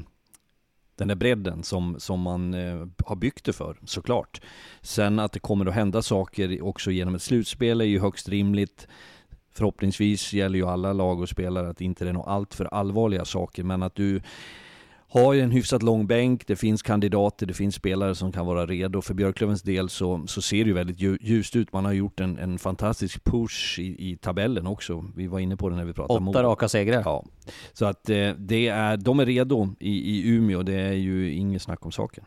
den 0.96 1.08
där 1.08 1.14
bredden 1.14 1.62
som, 1.62 2.00
som 2.00 2.20
man 2.20 2.54
eh, 2.54 2.86
har 3.06 3.16
byggt 3.16 3.44
det 3.44 3.52
för, 3.52 3.76
såklart. 3.84 4.40
Sen 4.82 5.18
att 5.18 5.32
det 5.32 5.40
kommer 5.40 5.66
att 5.66 5.74
hända 5.74 6.02
saker 6.02 6.62
också 6.62 6.90
genom 6.90 7.14
ett 7.14 7.22
slutspel 7.22 7.80
är 7.80 7.84
ju 7.84 8.00
högst 8.00 8.28
rimligt. 8.28 8.88
Förhoppningsvis 9.54 10.32
gäller 10.32 10.58
ju 10.58 10.66
alla 10.66 10.92
lag 10.92 11.20
och 11.20 11.28
spelare 11.28 11.68
att 11.68 11.80
inte 11.80 12.04
det 12.04 12.10
är 12.10 12.12
något 12.12 12.28
allt 12.28 12.54
för 12.54 12.64
allvarliga 12.64 13.24
saker, 13.24 13.62
men 13.62 13.82
att 13.82 13.94
du 13.94 14.20
har 15.14 15.32
ju 15.32 15.40
en 15.40 15.50
hyfsat 15.50 15.82
lång 15.82 16.06
bänk, 16.06 16.46
det 16.46 16.56
finns 16.56 16.82
kandidater, 16.82 17.46
det 17.46 17.54
finns 17.54 17.74
spelare 17.74 18.14
som 18.14 18.32
kan 18.32 18.46
vara 18.46 18.66
redo. 18.66 19.02
För 19.02 19.14
Björklövens 19.14 19.62
del 19.62 19.88
så, 19.88 20.24
så 20.26 20.42
ser 20.42 20.64
det 20.64 20.68
ju 20.68 20.72
väldigt 20.72 21.00
ljust 21.20 21.56
ut. 21.56 21.72
Man 21.72 21.84
har 21.84 21.92
gjort 21.92 22.20
en, 22.20 22.38
en 22.38 22.58
fantastisk 22.58 23.24
push 23.24 23.78
i, 23.78 24.10
i 24.10 24.16
tabellen 24.16 24.66
också. 24.66 25.04
Vi 25.16 25.26
var 25.26 25.38
inne 25.38 25.56
på 25.56 25.68
det 25.68 25.76
när 25.76 25.84
vi 25.84 25.92
pratade 25.92 26.30
Åtta 26.30 26.42
raka 26.42 26.68
segrar. 26.68 27.02
Ja. 27.04 27.24
Så 27.72 27.84
att 27.84 28.10
eh, 28.10 28.30
det 28.38 28.68
är, 28.68 28.96
de 28.96 29.20
är 29.20 29.26
redo 29.26 29.68
i, 29.80 29.90
i 29.90 30.28
Umeå, 30.28 30.62
det 30.62 30.80
är 30.80 30.92
ju 30.92 31.32
inget 31.32 31.62
snack 31.62 31.86
om 31.86 31.92
saken 31.92 32.24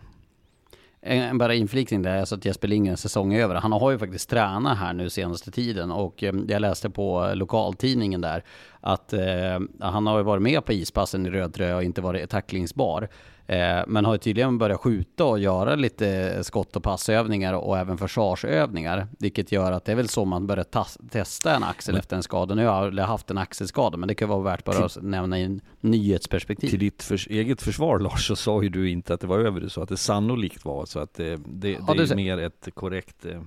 en 1.08 1.38
bara 1.38 1.54
inflikning 1.54 2.02
där, 2.02 2.20
alltså 2.20 2.36
att 2.36 2.46
Jesper 2.46 2.68
Lindgrens 2.68 3.02
säsong 3.02 3.34
är 3.34 3.44
över. 3.44 3.56
Han 3.56 3.72
har 3.72 3.92
ju 3.92 3.98
faktiskt 3.98 4.30
tränat 4.30 4.78
här 4.78 4.94
nu 4.94 5.10
senaste 5.10 5.52
tiden 5.52 5.92
och 5.92 6.24
eh, 6.24 6.34
jag 6.48 6.62
läste 6.62 6.90
på 6.90 7.32
lokaltidningen 7.34 8.22
där 8.22 8.44
att 8.82 9.14
eh, 9.14 9.60
han 9.80 10.08
har 10.08 10.18
ju 10.18 10.24
varit 10.24 10.44
med 10.44 10.66
på 10.66 10.74
ispassen 10.74 11.26
i 11.26 11.30
röd 11.30 11.54
tröja 11.54 11.76
och 11.76 11.84
inte 11.84 12.02
varit 12.02 12.30
tacklingsbar. 12.30 13.10
Eh, 13.48 13.84
men 13.88 14.06
har 14.06 14.14
ju 14.14 14.18
tydligen 14.18 14.58
börjat 14.58 14.80
skjuta 14.80 15.26
och 15.26 15.40
göra 15.40 15.76
lite 15.76 16.44
skott 16.44 16.76
och 16.76 16.84
passövningar 16.84 17.54
och 17.54 17.78
även 17.78 17.98
försvarsövningar. 17.98 19.08
Vilket 19.20 19.52
gör 19.52 19.72
att 19.72 19.86
det 19.86 19.92
är 19.92 19.96
väl 19.96 20.10
så 20.10 20.26
man 20.26 20.48
börjar 20.48 20.66
testa 21.10 21.56
en 21.56 21.64
axel 21.64 21.94
men, 21.94 22.00
efter 22.00 22.16
en 22.16 22.24
skada. 22.24 22.56
Nu 22.56 22.66
har 22.66 22.92
jag 22.92 23.06
haft 23.06 23.32
en 23.32 23.38
axelskada, 23.38 23.98
men 23.98 24.08
det 24.08 24.16
kan 24.16 24.30
vara 24.30 24.42
värt 24.42 24.64
bara 24.64 24.86
att 24.86 24.98
nämna 25.02 25.40
i 25.40 25.44
en 25.44 25.62
nyhetsperspektiv. 25.82 26.70
Till 26.70 26.80
ditt 26.80 27.04
för, 27.04 27.32
eget 27.32 27.62
försvar 27.62 28.00
Lars, 28.00 28.28
så 28.28 28.36
sa 28.36 28.64
ju 28.64 28.70
du 28.70 28.90
inte 28.90 29.14
att 29.14 29.22
det 29.22 29.28
var 29.28 29.40
över, 29.40 29.62
du 29.62 29.70
sa 29.70 29.84
att 29.84 29.90
det 29.90 29.98
sannolikt 29.98 30.66
var. 30.66 30.86
Så 30.86 31.00
att 31.00 31.14
det, 31.14 31.40
det, 31.46 31.72
ja, 31.88 31.94
det 31.94 32.12
är 32.12 32.16
mer 32.16 32.38
ett 32.38 32.68
korrekt... 32.74 33.26
Eh, 33.26 33.42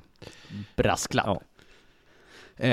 brasklapp. 0.77 1.27
Ja. 1.27 1.41
Eh, 2.67 2.71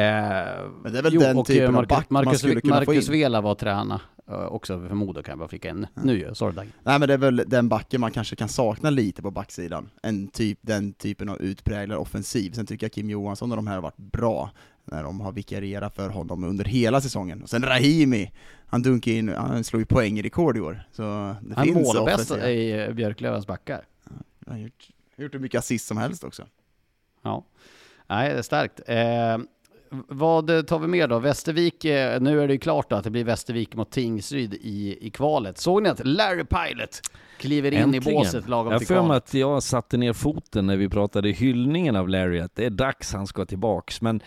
men 0.83 0.93
det 0.93 0.99
är 0.99 1.03
väl 1.03 1.13
jo, 1.13 1.21
den 1.21 1.43
typen 1.43 1.73
Marcus, 1.73 1.91
av 1.91 1.97
back 1.97 2.09
Marcus, 2.09 2.25
man 2.25 2.37
skulle 2.37 2.61
kunna 2.61 2.75
Marcus 2.75 3.07
få 3.07 3.13
in. 3.13 3.19
Vela 3.19 3.41
var 3.41 3.55
träna 3.55 4.01
Eh, 4.16 4.16
också 4.27 4.87
för 4.87 4.95
Modo 4.95 5.23
kan 5.23 5.31
jag 5.31 5.39
bara 5.39 5.47
flika 5.47 5.69
in. 5.69 5.87
Nu 5.93 6.19
ju, 6.19 6.35
sorry 6.35 6.55
Dag. 6.55 6.67
Nej 6.83 6.99
men 6.99 7.07
det 7.07 7.13
är 7.13 7.17
väl 7.17 7.43
den 7.47 7.69
backen 7.69 8.01
man 8.01 8.11
kanske 8.11 8.35
kan 8.35 8.49
sakna 8.49 8.89
lite 8.89 9.21
på 9.21 9.31
backsidan. 9.31 9.89
En 10.01 10.27
typ, 10.27 10.59
den 10.61 10.93
typen 10.93 11.29
av 11.29 11.41
utpräglad 11.41 11.97
offensiv. 11.97 12.51
Sen 12.51 12.65
tycker 12.65 12.85
jag 12.85 12.91
Kim 12.91 13.09
Johansson 13.09 13.51
och 13.51 13.55
de 13.55 13.67
här 13.67 13.75
har 13.75 13.81
varit 13.81 13.97
bra 13.97 14.51
när 14.91 15.03
de 15.03 15.21
har 15.21 15.31
vikarierat 15.31 15.95
för 15.95 16.09
honom 16.09 16.43
under 16.43 16.65
hela 16.65 17.01
säsungen. 17.01 17.43
Och 17.43 17.49
sen 17.49 17.63
Rahimi, 17.63 18.31
han 18.65 18.81
dunkar 18.81 19.11
in, 19.11 19.29
han 19.29 19.63
slår 19.63 19.79
ju 19.79 19.85
poängrekord 19.85 20.57
i 20.57 20.59
år. 20.59 20.83
Så 20.91 21.01
det 21.41 21.55
han 21.55 21.65
finns 21.65 21.95
målbäst 21.95 22.31
i 22.31 22.71
eh, 22.71 22.93
Björklövens 22.93 23.47
backar. 23.47 23.85
Ja, 24.03 24.11
han 24.45 24.55
har 24.55 24.63
gjort, 24.63 24.89
gjort 25.17 25.33
hur 25.33 25.39
mycket 25.39 25.59
assist 25.59 25.87
som 25.87 25.97
helst 25.97 26.23
också. 26.23 26.47
Ja, 27.21 27.45
nej 28.07 28.29
det 28.29 28.37
är 28.37 28.41
starkt. 28.41 28.81
Eh, 28.85 29.37
vad 30.07 30.67
tar 30.67 30.79
vi 30.79 30.87
mer 30.87 31.07
då? 31.07 31.19
Västervik, 31.19 31.85
eh, 31.85 32.21
nu 32.21 32.41
är 32.41 32.47
det 32.47 32.53
ju 32.53 32.59
klart 32.59 32.91
att 32.91 33.03
det 33.03 33.09
blir 33.09 33.23
Västervik 33.23 33.75
mot 33.75 33.91
Tingsryd 33.91 34.53
i, 34.53 34.97
i 35.01 35.09
kvalet. 35.09 35.57
Såg 35.57 35.83
ni 35.83 35.89
att 35.89 36.05
Larry 36.05 36.45
Pilot 36.45 37.01
kliver 37.37 37.71
in 37.71 37.79
Äntligen. 37.79 38.13
i 38.13 38.15
båset 38.15 38.49
lagom 38.49 38.71
jag 38.71 38.79
till 38.79 38.87
kvalet? 38.87 39.07
Jag 39.09 39.17
att 39.17 39.33
jag 39.33 39.63
satte 39.63 39.97
ner 39.97 40.13
foten 40.13 40.67
när 40.67 40.77
vi 40.77 40.89
pratade 40.89 41.29
hyllningen 41.29 41.95
av 41.95 42.09
Larry, 42.09 42.39
att 42.39 42.55
det 42.55 42.65
är 42.65 42.69
dags 42.69 43.13
han 43.13 43.27
ska 43.27 43.45
tillbaks. 43.45 44.01
Men 44.01 44.21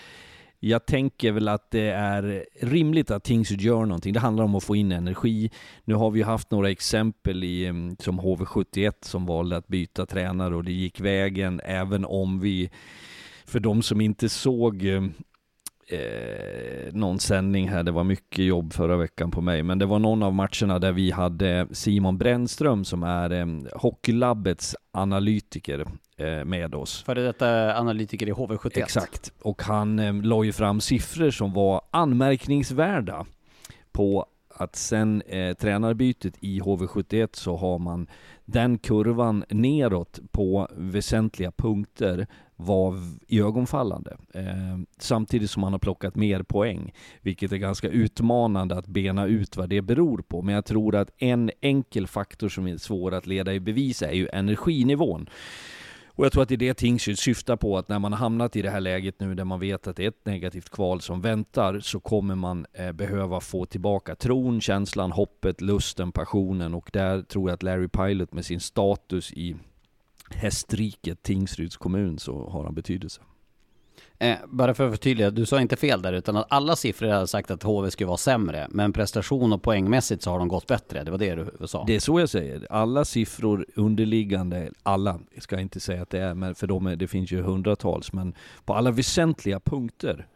jag 0.63 0.87
tänker 0.87 1.33
väl 1.33 1.49
att 1.49 1.71
det 1.71 1.91
är 1.91 2.45
rimligt 2.61 3.11
att 3.11 3.25
Tingsryd 3.25 3.61
gör 3.61 3.85
någonting. 3.85 4.13
Det 4.13 4.21
handlar 4.21 4.45
om 4.45 4.55
att 4.55 4.65
få 4.65 4.77
in 4.77 4.93
energi. 4.93 5.51
Nu 5.85 5.95
har 5.95 6.11
vi 6.11 6.23
haft 6.23 6.51
några 6.51 6.71
exempel 6.71 7.45
i, 7.45 7.67
mm, 7.67 7.97
som 7.99 8.21
HV71 8.21 8.93
som 9.01 9.27
valde 9.27 9.57
att 9.57 9.69
byta 9.69 10.07
tränare 10.07 10.57
och 10.57 10.65
det 10.65 10.73
gick 10.73 11.01
vägen, 11.01 11.61
även 11.65 12.05
om 12.05 12.41
vi 12.41 12.71
för 13.45 13.61
de 13.61 13.83
som 13.83 14.01
inte 14.01 14.29
såg 14.29 14.85
mm, 14.85 15.13
eh, 15.91 16.93
någon 16.93 17.19
sändning 17.19 17.69
här, 17.69 17.83
det 17.83 17.91
var 17.91 18.05
mycket 18.05 18.45
jobb 18.45 18.73
förra 18.73 18.97
veckan 18.97 19.31
på 19.31 19.41
mig, 19.41 19.63
men 19.63 19.79
det 19.79 19.87
var 19.87 19.99
någon 19.99 20.23
av 20.23 20.35
matcherna 20.35 20.79
där 20.79 20.93
vi 20.93 21.11
hade 21.11 21.67
Simon 21.73 22.19
Brännström 22.19 22.85
som 22.85 23.03
är 23.03 23.31
eh, 23.31 23.47
Hockeylabbets 23.75 24.77
analytiker 24.93 25.87
eh, 26.17 26.45
med 26.45 26.75
oss. 26.75 27.03
Före 27.03 27.23
detta 27.23 27.79
analytiker 27.79 28.29
i 28.29 28.33
HV71. 28.33 28.83
Exakt, 28.83 29.33
och 29.43 29.63
han 29.63 29.99
eh, 29.99 30.15
la 30.15 30.45
ju 30.45 30.53
fram 30.53 30.81
siffror 30.81 31.31
som 31.31 31.53
var 31.53 31.81
anmärkningsvärda 31.91 33.27
på 33.93 34.27
att 34.55 34.77
sen 34.77 35.23
eh, 35.23 35.55
tränarbytet 35.55 36.35
i 36.41 36.61
HV71 36.61 37.29
så 37.33 37.57
har 37.57 37.79
man 37.79 38.07
den 38.51 38.79
kurvan 38.79 39.45
neråt 39.49 40.21
på 40.33 40.69
väsentliga 40.77 41.53
punkter 41.53 42.27
var 42.57 42.95
ögonfallande. 43.29 44.17
Eh, 44.35 44.79
samtidigt 44.99 45.51
som 45.51 45.61
man 45.61 45.73
har 45.73 45.79
plockat 45.79 46.15
mer 46.15 46.43
poäng, 46.43 46.93
vilket 47.23 47.53
är 47.53 47.57
ganska 47.57 47.89
utmanande 47.89 48.79
att 48.79 48.87
bena 48.87 49.27
ut 49.27 49.57
vad 49.57 49.69
det 49.69 49.83
beror 49.83 50.19
på. 50.19 50.43
Men 50.43 50.55
jag 50.55 50.65
tror 50.65 50.97
att 50.97 51.11
en 51.19 51.51
enkel 51.61 52.07
faktor 52.07 52.49
som 52.49 52.67
är 52.67 52.77
svår 52.77 53.15
att 53.15 53.27
leda 53.27 53.55
i 53.55 53.61
bevis 53.61 54.03
är 54.03 54.13
ju 54.13 54.29
energinivån. 54.33 55.29
Och 56.21 56.27
jag 56.27 56.33
tror 56.33 56.43
att 56.43 56.49
det 56.49 56.55
är 56.55 56.57
det 56.57 56.75
Tingsryd 56.75 57.19
syftar 57.19 57.57
på, 57.57 57.79
att 57.79 57.89
när 57.89 57.99
man 57.99 58.13
har 58.13 58.19
hamnat 58.19 58.57
i 58.57 58.63
det 58.63 58.71
här 58.71 58.81
läget 58.81 59.21
nu 59.21 59.35
där 59.35 59.45
man 59.45 59.61
vet 59.61 59.87
att 59.87 59.97
det 59.97 60.05
är 60.05 60.09
ett 60.09 60.27
negativt 60.27 60.71
kval 60.71 61.01
som 61.01 61.21
väntar, 61.21 61.81
så 61.81 62.01
kommer 62.01 62.35
man 62.35 62.67
eh, 62.73 62.93
behöva 62.93 63.41
få 63.41 63.65
tillbaka 63.67 64.15
tron, 64.15 64.61
känslan, 64.61 65.13
hoppet, 65.13 65.61
lusten, 65.61 66.13
passionen 66.13 66.75
och 66.75 66.91
där 66.93 67.23
tror 67.23 67.51
jag 67.51 67.55
att 67.55 67.63
Larry 67.63 67.89
Pilot 67.89 68.33
med 68.33 68.45
sin 68.45 68.61
status 68.61 69.33
i 69.33 69.57
hästriket 70.31 71.23
Tingsryds 71.23 71.77
kommun 71.77 72.19
så 72.19 72.49
har 72.49 72.65
han 72.65 72.75
betydelse. 72.75 73.21
Eh, 74.23 74.37
bara 74.49 74.75
för 74.75 74.87
att 74.87 74.93
förtydliga, 74.93 75.31
du 75.31 75.47
sa 75.47 75.61
inte 75.61 75.77
fel 75.77 76.03
där, 76.03 76.13
utan 76.13 76.37
att 76.37 76.47
alla 76.49 76.77
siffror 76.77 77.09
hade 77.09 77.27
sagt 77.27 77.51
att 77.51 77.63
HV 77.63 77.91
skulle 77.91 78.07
vara 78.07 78.17
sämre, 78.17 78.67
men 78.71 78.93
prestation 78.93 79.53
och 79.53 79.63
poängmässigt 79.63 80.23
så 80.23 80.31
har 80.31 80.39
de 80.39 80.49
gått 80.49 80.67
bättre. 80.67 81.05
Det 81.05 81.11
var 81.11 81.19
det 81.19 81.35
du 81.35 81.67
sa? 81.67 81.85
Det 81.87 81.97
är 81.97 82.01
så 82.01 82.21
jag 82.21 82.29
säger. 82.29 82.67
Alla 82.71 83.05
siffror 83.05 83.67
underliggande, 83.75 84.71
alla 84.83 85.19
ska 85.39 85.55
jag 85.55 85.63
inte 85.63 85.81
säga 85.81 86.03
att 86.03 86.11
det 86.11 86.19
är, 86.19 86.35
men 86.35 86.55
för 86.55 86.67
dem 86.67 86.87
är, 86.87 86.97
det 86.97 87.09
finns 87.09 87.33
ju 87.33 87.43
hundratals, 87.43 88.13
men 88.13 88.35
på 88.65 88.75
alla 88.75 88.91
väsentliga 88.91 89.61
punkter 89.61 90.27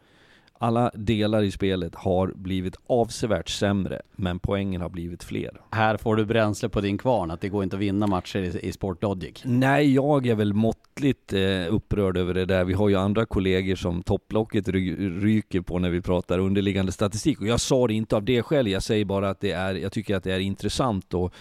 alla 0.59 0.91
delar 0.93 1.43
i 1.43 1.51
spelet 1.51 1.95
har 1.95 2.33
blivit 2.35 2.75
avsevärt 2.87 3.49
sämre, 3.49 4.01
men 4.15 4.39
poängen 4.39 4.81
har 4.81 4.89
blivit 4.89 5.23
fler. 5.23 5.61
Här 5.71 5.97
får 5.97 6.15
du 6.15 6.25
bränsle 6.25 6.69
på 6.69 6.81
din 6.81 6.97
kvarn, 6.97 7.31
att 7.31 7.41
det 7.41 7.49
går 7.49 7.63
inte 7.63 7.75
att 7.75 7.81
vinna 7.81 8.07
matcher 8.07 8.39
i, 8.39 8.59
i 8.67 8.71
Sportlogic. 8.71 9.41
Nej, 9.45 9.93
jag 9.93 10.27
är 10.27 10.35
väl 10.35 10.53
måttligt 10.53 11.33
eh, 11.33 11.41
upprörd 11.69 12.17
över 12.17 12.33
det 12.33 12.45
där. 12.45 12.63
Vi 12.63 12.73
har 12.73 12.89
ju 12.89 12.95
andra 12.95 13.25
kollegor 13.25 13.75
som 13.75 14.03
topplocket 14.03 14.67
ry 14.67 15.09
ryker 15.21 15.61
på 15.61 15.79
när 15.79 15.89
vi 15.89 16.01
pratar 16.01 16.39
underliggande 16.39 16.91
statistik. 16.91 17.41
Och 17.41 17.47
jag 17.47 17.59
sa 17.59 17.87
det 17.87 17.93
inte 17.93 18.15
av 18.15 18.23
det 18.23 18.41
skälet, 18.41 18.73
jag 18.73 18.83
säger 18.83 19.05
bara 19.05 19.29
att 19.29 19.39
det 19.39 19.51
är, 19.51 19.75
jag 19.75 19.91
tycker 19.91 20.15
att 20.15 20.23
det 20.23 20.33
är 20.33 20.39
intressant 20.39 21.13
och 21.13 21.33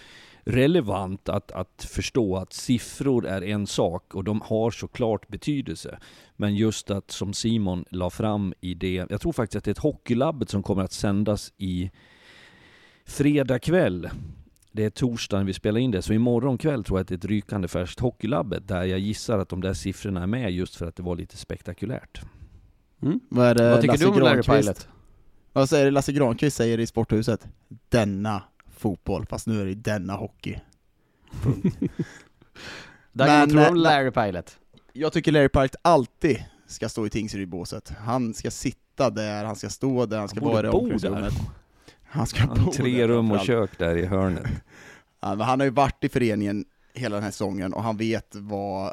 relevant 0.44 1.28
att, 1.28 1.52
att 1.52 1.86
förstå 1.90 2.36
att 2.36 2.52
siffror 2.52 3.26
är 3.26 3.42
en 3.42 3.66
sak 3.66 4.14
och 4.14 4.24
de 4.24 4.40
har 4.40 4.70
såklart 4.70 5.28
betydelse. 5.28 5.98
Men 6.36 6.56
just 6.56 6.90
att 6.90 7.10
som 7.10 7.32
Simon 7.32 7.84
la 7.90 8.10
fram 8.10 8.54
i 8.60 8.74
det, 8.74 9.06
jag 9.10 9.20
tror 9.20 9.32
faktiskt 9.32 9.56
att 9.56 9.64
det 9.64 9.68
är 9.68 9.72
ett 9.72 9.78
Hockeylabbet 9.78 10.50
som 10.50 10.62
kommer 10.62 10.82
att 10.82 10.92
sändas 10.92 11.52
i 11.56 11.90
fredag 13.04 13.58
kväll. 13.58 14.10
Det 14.72 14.84
är 14.84 14.90
torsdagen 14.90 15.46
vi 15.46 15.52
spelar 15.52 15.80
in 15.80 15.90
det, 15.90 16.02
så 16.02 16.12
imorgon 16.12 16.58
kväll 16.58 16.84
tror 16.84 16.98
jag 16.98 17.02
att 17.02 17.08
det 17.08 17.14
är 17.14 17.18
ett 17.18 17.24
rykande 17.24 17.68
färskt 17.68 18.00
Hockeylabbet 18.00 18.68
där 18.68 18.84
jag 18.84 18.98
gissar 18.98 19.38
att 19.38 19.48
de 19.48 19.60
där 19.60 19.74
siffrorna 19.74 20.22
är 20.22 20.26
med 20.26 20.52
just 20.52 20.76
för 20.76 20.86
att 20.86 20.96
det 20.96 21.02
var 21.02 21.16
lite 21.16 21.36
spektakulärt. 21.36 22.20
Mm. 23.02 23.20
Vad, 23.28 23.60
Vad 23.60 23.80
tycker 23.80 23.92
Lasse 23.92 24.04
du 24.04 24.10
om 24.10 24.18
Larry 24.18 24.42
Pilot? 24.42 24.88
Vad 25.52 25.68
säger 25.68 25.90
Lasse 25.90 26.12
Granqvist 26.12 26.56
säger 26.56 26.80
i 26.80 26.86
Sporthuset? 26.86 27.48
Denna 27.88 28.42
fotboll, 28.84 29.26
fast 29.26 29.46
nu 29.46 29.60
är 29.60 29.66
det 29.66 29.74
denna 29.74 30.12
hockey. 30.12 30.58
Men, 33.12 33.50
tror 33.50 33.68
om 33.68 33.74
Larry 33.76 34.10
Pilot? 34.10 34.58
Jag 34.92 35.12
tycker 35.12 35.32
Larry 35.32 35.48
Pilot 35.48 35.76
alltid 35.82 36.44
ska 36.66 36.88
stå 36.88 37.06
i 37.06 37.10
Tingsryd-båset. 37.10 37.92
Han 37.98 38.34
ska 38.34 38.50
sitta 38.50 39.10
där, 39.10 39.44
han 39.44 39.56
ska 39.56 39.68
stå 39.68 40.06
där, 40.06 40.18
han 40.18 40.28
ska 40.28 40.40
han 40.40 40.52
vara 40.52 40.66
i 40.66 40.70
omklädningsrummet. 40.70 41.32
Han 42.02 42.26
ska 42.26 42.40
han 42.40 42.64
bo 42.64 42.72
Tre 42.72 43.00
där, 43.00 43.08
rum 43.08 43.30
och 43.30 43.40
kök 43.40 43.78
där 43.78 43.96
i 43.96 44.06
hörnet. 44.06 44.46
Han 45.20 45.40
har 45.40 45.64
ju 45.64 45.70
varit 45.70 46.04
i 46.04 46.08
föreningen 46.08 46.64
hela 46.94 47.16
den 47.16 47.22
här 47.24 47.30
säsongen 47.30 47.72
och 47.72 47.82
han 47.82 47.96
vet 47.96 48.34
vad 48.34 48.92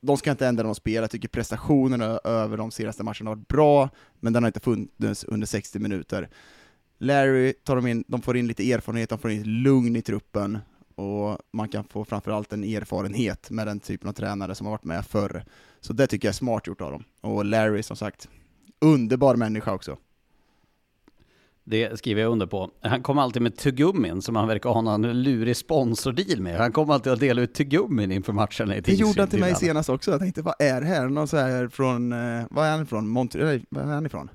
de 0.00 0.16
ska 0.16 0.30
inte 0.30 0.46
ändra 0.46 0.64
någon 0.64 0.74
spel, 0.74 0.94
jag 0.94 1.10
tycker 1.10 1.28
prestationerna 1.28 2.20
över 2.24 2.56
de 2.56 2.70
senaste 2.70 3.02
matcherna 3.02 3.30
har 3.30 3.36
varit 3.36 3.48
bra, 3.48 3.88
men 4.20 4.32
den 4.32 4.42
har 4.42 4.48
inte 4.48 4.60
funnits 4.60 5.24
under 5.24 5.46
60 5.46 5.78
minuter. 5.78 6.28
Larry 6.98 7.52
tar 7.52 7.76
de 7.76 7.86
in, 7.86 8.04
de 8.08 8.22
får 8.22 8.36
in 8.36 8.46
lite 8.46 8.72
erfarenhet, 8.72 9.08
de 9.10 9.18
får 9.18 9.30
in 9.30 9.62
lugn 9.62 9.96
i 9.96 10.02
truppen, 10.02 10.58
och 10.94 11.38
man 11.52 11.68
kan 11.68 11.84
få 11.84 12.04
framförallt 12.04 12.52
en 12.52 12.64
erfarenhet 12.64 13.50
med 13.50 13.66
den 13.66 13.80
typen 13.80 14.08
av 14.08 14.12
tränare 14.12 14.54
som 14.54 14.66
har 14.66 14.72
varit 14.72 14.84
med 14.84 15.06
förr. 15.06 15.44
Så 15.80 15.92
det 15.92 16.06
tycker 16.06 16.28
jag 16.28 16.32
är 16.32 16.36
smart 16.36 16.66
gjort 16.66 16.80
av 16.80 16.92
dem. 16.92 17.04
Och 17.20 17.44
Larry, 17.44 17.82
som 17.82 17.96
sagt, 17.96 18.28
underbar 18.80 19.36
människa 19.36 19.72
också. 19.72 19.96
Det 21.64 21.98
skriver 21.98 22.22
jag 22.22 22.32
under 22.32 22.46
på. 22.46 22.70
Han 22.80 23.02
kommer 23.02 23.22
alltid 23.22 23.42
med 23.42 23.56
tuggummin 23.56 24.22
som 24.22 24.36
han 24.36 24.48
verkar 24.48 24.70
ha 24.70 24.80
någon 24.80 25.22
lurig 25.22 25.56
sponsordeal 25.56 26.40
med. 26.40 26.58
Han 26.58 26.72
kommer 26.72 26.94
alltid 26.94 27.12
att 27.12 27.20
dela 27.20 27.42
ut 27.42 27.54
tuggummin 27.54 28.12
inför 28.12 28.32
matcherna 28.32 28.76
i 28.76 28.80
Det 28.80 28.94
gjorde 28.94 29.22
han 29.22 29.28
till 29.28 29.40
mig 29.40 29.54
senast 29.54 29.88
också. 29.88 30.10
Jag 30.10 30.20
tänkte, 30.20 30.42
vad 30.42 30.54
är 30.58 30.80
det 30.80 30.86
här? 30.86 31.08
Någon 31.08 31.28
så 31.28 31.36
här 31.36 31.68
från, 31.68 32.12
eh, 32.12 32.46
vad 32.50 32.66
är 32.66 32.70
han 32.70 32.82
ifrån? 32.82 33.08
Montreal, 33.08 33.60
vad 33.68 33.84
är 33.84 33.88
han 33.88 34.06
ifrån? 34.06 34.30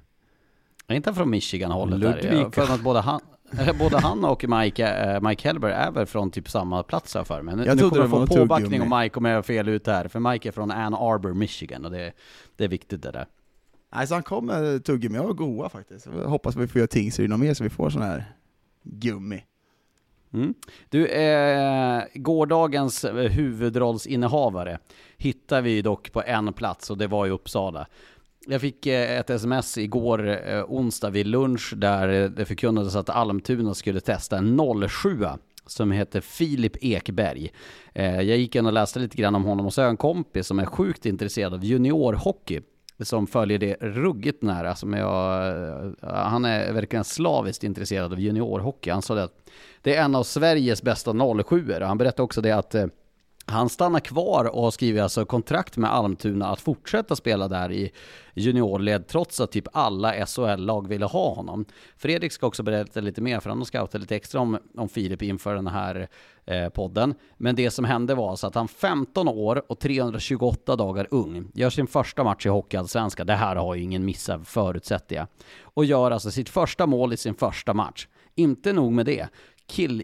Är 0.88 0.96
inte 0.96 1.13
från 1.13 1.30
Michigan-hållet 1.30 2.02
där? 2.02 2.34
Jag 2.34 2.56
för 2.56 2.62
att 2.62 2.82
både 2.82 3.00
han, 3.00 3.22
både 3.80 3.98
han 3.98 4.26
och 4.26 4.46
Mike, 4.50 4.88
äh, 4.88 5.22
Mike 5.22 5.48
Hellberg 5.48 5.74
är 5.74 5.91
väl 5.91 6.06
från 6.06 6.32
typ 6.32 6.50
samma 6.50 6.84
plats 6.84 7.15
här 7.15 7.24
för 7.24 7.41
mig. 7.41 7.56
Nu, 7.56 7.65
jag 7.65 7.78
nu 7.78 7.89
kommer 7.89 8.02
jag 8.02 8.10
få 8.10 8.28
påbackning 8.28 8.82
om 8.82 9.00
Mike 9.00 9.17
om 9.17 9.26
jag 9.26 9.36
har 9.36 9.41
fel 9.41 9.69
ut 9.69 9.88
här. 9.88 10.08
För 10.08 10.19
Mike 10.19 10.50
är 10.50 10.52
från 10.52 10.72
Ann 10.72 10.93
Arbor, 10.93 11.34
Michigan 11.34 11.86
och 11.86 11.91
det, 11.91 12.13
det 12.56 12.63
är 12.63 12.67
viktigt 12.67 13.04
det 13.04 13.12
där. 13.12 13.28
Nej, 13.95 14.07
så 14.07 14.14
han 14.14 14.24
kom 14.24 14.45
med 14.45 14.86
tuggummi, 14.86 15.16
jag 15.16 15.24
var 15.24 15.34
goa 15.34 15.70
faktiskt. 15.70 16.07
Jag 16.16 16.28
hoppas 16.28 16.55
vi 16.55 16.68
får 16.68 16.80
göra 16.80 16.88
Tingsryd 16.88 17.39
mer 17.39 17.53
så 17.53 17.64
vi 17.64 17.70
får 17.70 17.89
sån 17.89 18.01
här 18.01 18.26
gummi. 18.84 19.43
Mm. 20.34 20.53
Du, 20.89 21.07
eh, 21.07 22.03
gårdagens 22.14 23.05
huvudrollsinnehavare 23.30 24.80
hittar 25.18 25.62
vi 25.62 25.82
dock 25.82 26.12
på 26.12 26.24
en 26.26 26.53
plats 26.53 26.89
och 26.89 26.97
det 26.97 27.07
var 27.07 27.28
i 27.28 27.30
Uppsala. 27.30 27.88
Jag 28.48 28.62
fick 28.62 28.86
eh, 28.86 29.20
ett 29.20 29.30
sms 29.30 29.78
igår 29.78 30.48
eh, 30.48 30.64
onsdag 30.68 31.10
vid 31.10 31.28
lunch 31.28 31.74
där 31.76 32.24
eh, 32.24 32.30
det 32.30 32.46
förkunnades 32.46 32.96
att 32.96 33.10
Almtuna 33.10 33.74
skulle 33.74 34.00
testa 34.00 34.38
en 34.38 34.60
07 34.89 35.26
som 35.66 35.91
heter 35.91 36.22
Filip 36.22 36.78
Ekberg. 36.82 37.52
Jag 37.94 38.24
gick 38.24 38.56
in 38.56 38.66
och 38.66 38.74
läste 38.74 39.00
lite 39.00 39.18
grann 39.18 39.36
om 39.36 39.44
honom 39.44 39.66
och 39.66 39.74
så 39.74 39.82
har 39.82 39.86
jag 39.86 39.89
en 39.91 39.98
kompis 39.98 40.48
som 40.48 40.60
är 40.60 40.66
sjukt 40.66 41.06
intresserad 41.06 41.54
av 41.54 41.64
juniorhockey 41.64 42.62
som 43.00 43.28
följer 43.28 43.58
det 43.58 43.78
ruggigt 43.82 44.41
nära. 44.41 44.76
Som 44.76 44.94
jag, 44.94 45.96
han 46.02 46.46
är 46.46 46.74
verkligen 46.74 47.04
slaviskt 47.04 47.64
intresserad 47.64 48.14
av 48.14 48.20
juniorhockey. 48.20 48.89
Han 48.89 49.02
sa 49.02 49.16
det 49.16 49.24
att 49.24 49.50
det 49.82 49.96
är 49.96 50.04
en 50.04 50.16
av 50.16 50.24
Sveriges 50.24 50.84
bästa 50.84 51.14
07 51.44 51.74
och 51.82 51.88
Han 51.88 51.98
berättade 51.98 52.24
också 52.24 52.41
det 52.41 52.52
att 52.52 52.76
han 53.46 53.70
stannar 53.70 54.00
kvar 54.00 54.56
och 54.56 54.64
har 54.64 54.72
skrivit 54.72 55.02
alltså 55.02 55.26
kontrakt 55.26 55.78
med 55.78 55.94
Almtuna 55.94 56.48
att 56.48 56.60
fortsätta 56.60 57.16
spela 57.16 57.48
där 57.48 57.72
i 57.72 57.91
juniorled 58.34 59.08
trots 59.08 59.39
att 59.39 59.52
typ 59.52 59.68
alla 59.74 60.26
SHL-lag 60.26 60.88
ville 60.88 61.06
ha 61.06 61.34
honom. 61.34 61.66
Fredrik 61.98 62.32
ska 62.32 62.48
också 62.48 62.64
berätta 62.64 63.02
lite 63.02 63.22
mer 63.22 63.39
för 63.39 63.50
han 63.50 63.58
har 63.58 63.66
scoutat 63.66 64.02
lite 64.02 64.16
extra 64.16 64.41
om, 64.41 64.58
om 64.78 64.89
Filip 64.89 65.22
inför 65.22 65.56
den 65.56 65.68
här 65.68 66.08
eh, 66.46 66.70
podden. 66.70 67.16
Men 67.38 67.56
det 67.56 67.72
som 67.72 67.86
hände 67.86 68.16
var 68.16 68.36
så 68.36 68.48
att 68.48 68.56
han 68.56 68.68
15 68.68 69.28
år 69.28 69.72
och 69.72 69.80
328 69.80 70.76
dagar 70.76 71.08
ung 71.12 71.52
gör 71.54 71.70
sin 71.70 71.88
första 71.88 72.24
match 72.24 72.46
i 72.46 72.50
Hockeyallsvenskan. 72.50 73.28
Det 73.28 73.36
här 73.36 73.56
har 73.56 73.76
ju 73.76 73.82
ingen 73.82 74.06
missat 74.06 74.48
förutsätter 74.48 75.16
jag. 75.16 75.28
Och 75.62 75.86
gör 75.86 76.12
alltså 76.12 76.32
sitt 76.32 76.50
första 76.50 76.86
mål 76.86 77.14
i 77.14 77.18
sin 77.18 77.36
första 77.36 77.74
match. 77.74 78.08
Inte 78.36 78.74
nog 78.74 78.91
med 78.91 79.06
det. 79.06 79.28
Kill 79.68 80.04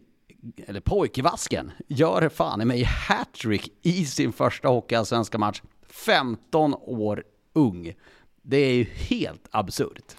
eller 0.67 0.79
pojkvasken, 0.79 1.71
gör 1.87 2.29
fan 2.29 2.61
i 2.61 2.65
mig 2.65 2.83
hattrick 2.83 3.71
i 3.81 4.05
sin 4.05 4.33
första 4.33 4.67
hockeyallsvenska 4.67 5.37
match. 5.37 5.61
15 5.89 6.73
år 6.73 7.23
ung. 7.53 7.93
Det 8.41 8.57
är 8.57 8.73
ju 8.73 8.83
helt 8.83 9.47
absurt. 9.51 10.15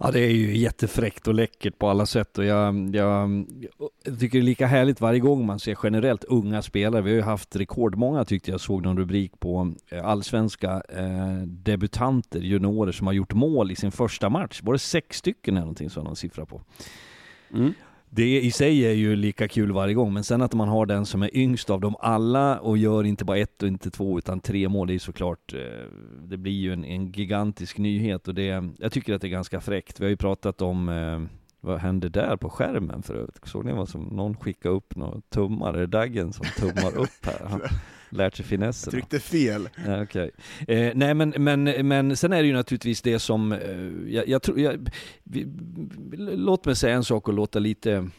Ja 0.00 0.10
det 0.10 0.20
är 0.20 0.30
ju 0.30 0.56
jättefräckt 0.56 1.28
och 1.28 1.34
läckert 1.34 1.78
på 1.78 1.88
alla 1.88 2.06
sätt 2.06 2.38
och 2.38 2.44
jag, 2.44 2.94
jag, 2.96 3.46
jag, 4.04 4.18
tycker 4.18 4.38
det 4.38 4.42
är 4.42 4.46
lika 4.46 4.66
härligt 4.66 5.00
varje 5.00 5.20
gång 5.20 5.46
man 5.46 5.58
ser 5.58 5.78
generellt 5.82 6.24
unga 6.24 6.62
spelare. 6.62 7.02
Vi 7.02 7.10
har 7.10 7.16
ju 7.16 7.22
haft 7.22 7.56
rekordmånga 7.56 8.24
tyckte 8.24 8.50
jag 8.50 8.60
såg 8.60 8.82
någon 8.82 8.98
rubrik 8.98 9.40
på 9.40 9.72
eh, 9.88 10.06
allsvenska 10.06 10.82
eh, 10.88 11.42
debutanter, 11.46 12.40
juniorer 12.40 12.92
som 12.92 13.06
har 13.06 13.14
gjort 13.14 13.34
mål 13.34 13.70
i 13.70 13.76
sin 13.76 13.92
första 13.92 14.28
match. 14.28 14.60
Var 14.62 14.72
det 14.72 14.78
sex 14.78 15.16
stycken 15.16 15.54
eller 15.54 15.60
någonting 15.60 15.90
som 15.90 16.04
någon 16.04 16.16
siffra 16.16 16.46
på. 16.46 16.60
Mm 17.54 17.74
det 18.10 18.40
i 18.40 18.50
sig 18.50 18.86
är 18.86 18.92
ju 18.92 19.16
lika 19.16 19.48
kul 19.48 19.72
varje 19.72 19.94
gång, 19.94 20.12
men 20.12 20.24
sen 20.24 20.42
att 20.42 20.54
man 20.54 20.68
har 20.68 20.86
den 20.86 21.06
som 21.06 21.22
är 21.22 21.36
yngst 21.36 21.70
av 21.70 21.80
dem 21.80 21.96
alla 22.00 22.60
och 22.60 22.78
gör 22.78 23.04
inte 23.04 23.24
bara 23.24 23.38
ett 23.38 23.62
och 23.62 23.68
inte 23.68 23.90
två 23.90 24.18
utan 24.18 24.40
tre 24.40 24.68
mål, 24.68 24.88
det 24.88 24.94
är 24.94 24.98
såklart, 24.98 25.54
eh, 25.54 25.60
det 26.22 26.36
blir 26.36 26.52
ju 26.52 26.72
en, 26.72 26.84
en 26.84 27.12
gigantisk 27.12 27.78
nyhet 27.78 28.28
och 28.28 28.34
det, 28.34 28.64
jag 28.78 28.92
tycker 28.92 29.14
att 29.14 29.20
det 29.20 29.26
är 29.26 29.30
ganska 29.30 29.60
fräckt. 29.60 30.00
Vi 30.00 30.04
har 30.04 30.10
ju 30.10 30.16
pratat 30.16 30.62
om 30.62 30.88
eh, 30.88 31.37
vad 31.60 31.78
hände 31.78 32.08
där 32.08 32.36
på 32.36 32.50
skärmen 32.50 33.02
för 33.02 33.14
övrigt? 33.14 33.40
Såg 33.44 33.64
ni 33.64 33.72
vad 33.72 33.88
som 33.88 34.02
någon 34.02 34.36
skickade 34.36 34.74
upp 34.74 34.96
några 34.96 35.20
tummar? 35.20 35.74
Är 35.74 35.80
det 35.80 35.86
Daggen 35.86 36.32
som 36.32 36.46
tummar 36.58 36.96
upp 36.96 37.26
här? 37.26 37.46
Han 37.48 37.60
lärt 38.10 38.36
sig 38.36 38.44
finessen. 38.44 38.90
Tryckte 38.90 39.20
fel. 39.20 39.68
Ja, 39.86 40.02
okay. 40.02 40.30
eh, 40.68 40.92
nej 40.94 41.14
men, 41.14 41.34
men, 41.38 41.64
men 41.64 42.16
sen 42.16 42.32
är 42.32 42.42
det 42.42 42.48
ju 42.48 42.54
naturligtvis 42.54 43.02
det 43.02 43.18
som, 43.18 43.52
eh, 43.52 44.14
jag, 44.14 44.28
jag 44.28 44.42
tror, 44.42 44.60
jag, 44.60 44.88
vi, 45.24 45.46
låt 46.18 46.64
mig 46.64 46.76
säga 46.76 46.96
en 46.96 47.04
sak 47.04 47.28
och 47.28 47.34
låta 47.34 47.58
lite 47.58 48.10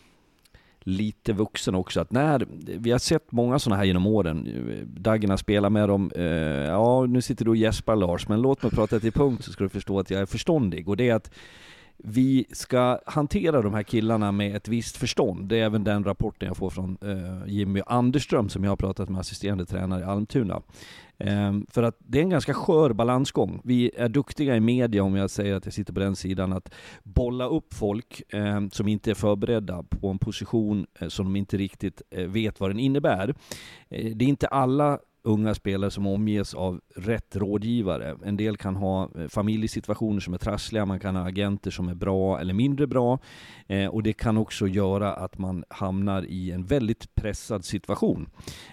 lite 0.82 1.34
vuxen 1.34 1.76
också. 1.76 2.02
Att 2.02 2.12
när, 2.12 2.48
vi 2.80 2.92
har 2.92 3.00
sett 3.00 3.32
många 3.32 3.60
sådana 3.60 3.78
här 3.78 3.86
genom 3.86 4.08
åren. 4.08 4.48
Daggen 4.88 5.30
har 5.30 5.38
spelat 5.38 5.72
med 5.72 5.90
dem. 5.90 6.12
Eh, 6.16 6.24
ja, 6.24 7.06
nu 7.06 7.22
sitter 7.22 7.46
du 7.46 7.52
och 7.52 7.58
gäspar 7.58 7.96
Lars, 7.96 8.28
men 8.28 8.42
låt 8.42 8.64
mig 8.64 8.72
prata 8.72 9.00
till 9.00 9.12
punkt 9.12 9.44
så 9.44 9.52
ska 9.52 9.64
du 9.64 9.70
förstå 9.70 10.00
att 10.00 10.10
jag 10.10 10.22
är 10.22 10.26
förståndig. 10.26 10.90
Och 10.90 10.98
det 10.98 11.10
är 11.10 11.16
att 11.16 11.32
vi 12.04 12.46
ska 12.52 13.00
hantera 13.06 13.62
de 13.62 13.74
här 13.74 13.84
killarna 13.84 14.32
med 14.32 14.56
ett 14.56 14.68
visst 14.68 14.98
förstånd. 14.98 15.50
Det 15.50 15.60
är 15.60 15.64
även 15.64 15.84
den 15.84 16.04
rapporten 16.04 16.48
jag 16.48 16.58
får 16.58 16.70
från 16.70 16.98
eh, 17.02 17.54
Jimmy 17.54 17.82
Anderström 17.86 18.50
som 18.50 18.64
jag 18.64 18.72
har 18.72 18.78
pratat 18.78 19.10
med 19.10 19.20
assisterande 19.20 19.66
tränare 19.66 20.02
i 20.02 20.04
Almtuna. 20.04 20.62
Eh, 21.18 21.54
för 21.70 21.84
att 21.84 21.96
det 22.00 22.18
är 22.18 22.24
en 22.24 22.30
ganska 22.30 22.54
skör 22.54 22.94
balansgång. 22.94 23.62
Vi 23.64 23.92
är 23.98 24.10
duktiga 24.10 24.56
i 24.56 24.60
media, 24.60 25.04
om 25.04 25.16
jag 25.16 25.30
säger 25.30 25.56
att 25.56 25.66
jag 25.66 25.74
sitter 25.74 25.94
på 25.94 26.00
den 26.00 26.16
sidan, 26.16 26.54
att 26.54 26.72
bolla 27.04 27.46
upp 27.46 27.74
folk 27.74 28.34
eh, 28.34 28.68
som 28.72 28.88
inte 28.88 29.12
är 29.12 29.16
förberedda 29.16 29.84
på 29.84 30.10
en 30.10 30.20
position 30.20 30.86
eh, 31.00 31.08
som 31.08 31.26
de 31.26 31.36
inte 31.36 31.58
riktigt 31.58 32.02
eh, 32.10 32.26
vet 32.26 32.60
vad 32.60 32.70
den 32.70 32.80
innebär. 32.80 33.36
Eh, 33.90 34.16
det 34.16 34.26
är 34.26 34.30
inte 34.30 34.48
alla 34.48 35.00
unga 35.24 35.56
spelare 35.56 35.92
som 35.92 36.08
omges 36.08 36.54
av 36.54 36.82
rätt 36.96 37.36
rådgivare. 37.36 38.16
En 38.26 38.38
del 38.38 38.58
kan 38.58 38.76
ha 38.76 39.10
eh, 39.18 39.28
familjesituationer 39.28 40.20
som 40.20 40.34
är 40.34 40.38
trassliga, 40.38 40.86
man 40.86 41.00
kan 41.00 41.16
ha 41.16 41.28
agenter 41.28 41.72
som 41.72 41.90
är 41.90 41.96
bra 41.96 42.40
eller 42.40 42.54
mindre 42.54 42.88
bra. 42.88 43.20
Eh, 43.68 43.88
och 43.88 44.04
det 44.04 44.14
kan 44.14 44.38
också 44.38 44.68
göra 44.68 45.14
att 45.14 45.38
man 45.38 45.64
hamnar 45.70 46.26
i 46.26 46.52
en 46.52 46.66
väldigt 46.66 47.16
pressad 47.16 47.66
situation. 47.66 48.30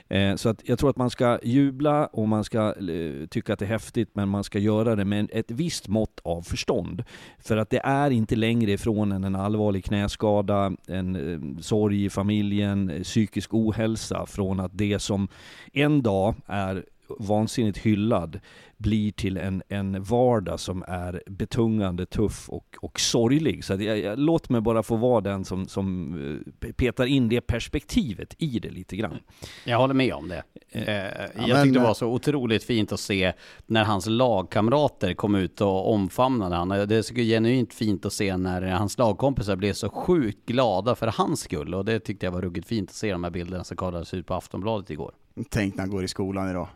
Eh, 0.09 0.35
så 0.35 0.49
att 0.49 0.69
jag 0.69 0.79
tror 0.79 0.91
att 0.91 0.97
man 0.97 1.11
ska 1.11 1.39
jubla 1.43 2.07
och 2.07 2.29
man 2.29 2.45
ska 2.45 2.75
eh, 2.91 3.27
tycka 3.31 3.53
att 3.53 3.59
det 3.59 3.65
är 3.65 3.69
häftigt, 3.69 4.11
men 4.15 4.29
man 4.29 4.45
ska 4.45 4.59
göra 4.59 4.97
det 4.97 5.05
med 5.05 5.31
ett 5.33 5.51
visst 5.51 5.89
mått 5.89 6.21
av 6.25 6.43
förstånd. 6.43 7.05
För 7.39 7.57
att 7.57 7.71
det 7.71 7.81
är 7.85 8.11
inte 8.11 8.37
längre 8.37 8.73
ifrån 8.73 9.13
än 9.13 9.25
en 9.25 9.37
allvarlig 9.37 9.85
knäskada, 9.85 10.73
en 10.87 11.17
eh, 11.17 11.61
sorg 11.61 12.05
i 12.05 12.11
familjen, 12.11 12.91
eh, 12.91 13.03
psykisk 13.03 13.55
ohälsa, 13.55 14.27
från 14.27 14.61
att 14.61 14.71
det 14.75 14.99
som 14.99 15.29
en 15.73 16.03
dag 16.03 16.35
är 16.47 16.85
vansinnigt 17.09 17.79
hyllad 17.79 18.41
blir 18.77 19.13
till 19.13 19.37
en, 19.37 19.63
en 19.69 20.03
vardag 20.03 20.61
som 20.61 20.85
är 20.89 21.23
betungande, 21.27 22.07
tuff 22.07 22.49
och, 22.49 22.77
och 22.81 23.01
sorglig. 23.01 23.65
Så 23.65 23.73
jag, 23.73 23.99
jag, 23.99 24.19
låt 24.19 24.49
mig 24.49 24.61
bara 24.61 24.83
få 24.83 24.97
vara 24.97 25.21
den 25.21 25.45
som, 25.45 25.69
som 25.69 26.15
eh, 26.63 26.73
petar 26.73 27.07
in 27.07 27.29
det 27.29 27.41
perspektivet 27.41 28.35
i 28.39 28.59
det 28.59 28.71
lite 28.71 28.97
grann. 28.97 29.19
Jag 29.65 29.79
håller 29.79 29.95
med 29.95 30.15
om 30.15 30.29
det. 30.29 30.43
Eh, 30.71 30.95
jag 30.95 31.49
ja, 31.49 31.63
tyckte 31.63 31.79
det 31.79 31.85
var 31.85 31.95
så 31.95 32.07
otroligt 32.07 32.65
fint 32.65 32.93
att 32.93 33.01
se 33.01 33.33
när 33.67 33.85
hans 33.85 34.07
lagkamrater 34.07 35.15
kom 35.15 35.35
ut 35.35 35.61
och 35.61 35.93
omfamnade 35.93 36.57
honom. 36.57 36.89
Det 36.89 36.97
är 36.97 37.03
så 37.03 37.15
genuint 37.15 37.75
fint 37.75 38.07
att 38.07 38.13
se 38.13 38.37
när 38.37 38.63
hans 38.63 38.99
lagkompisar 38.99 39.57
blev 39.57 39.73
så 39.73 39.89
sjukt 39.89 40.47
glada 40.47 40.95
för 40.95 41.07
hans 41.07 41.41
skull. 41.41 41.75
Och 41.75 41.85
det 41.85 42.01
tyckte 42.01 42.27
jag 42.27 42.33
var 42.33 42.41
ruggigt 42.41 42.69
fint 42.69 42.91
att 42.91 42.97
se 42.97 43.13
de 43.13 43.25
här 43.25 43.31
bilderna 43.31 43.65
som 43.65 43.77
kollades 43.77 44.15
ut 44.15 44.27
på 44.27 44.35
Aftonbladet 44.35 44.91
igår. 44.91 45.13
Tänk 45.49 45.75
när 45.75 45.83
han 45.83 45.91
går 45.91 46.05
i 46.05 46.09
skolan 46.09 46.51
idag. 46.51 46.69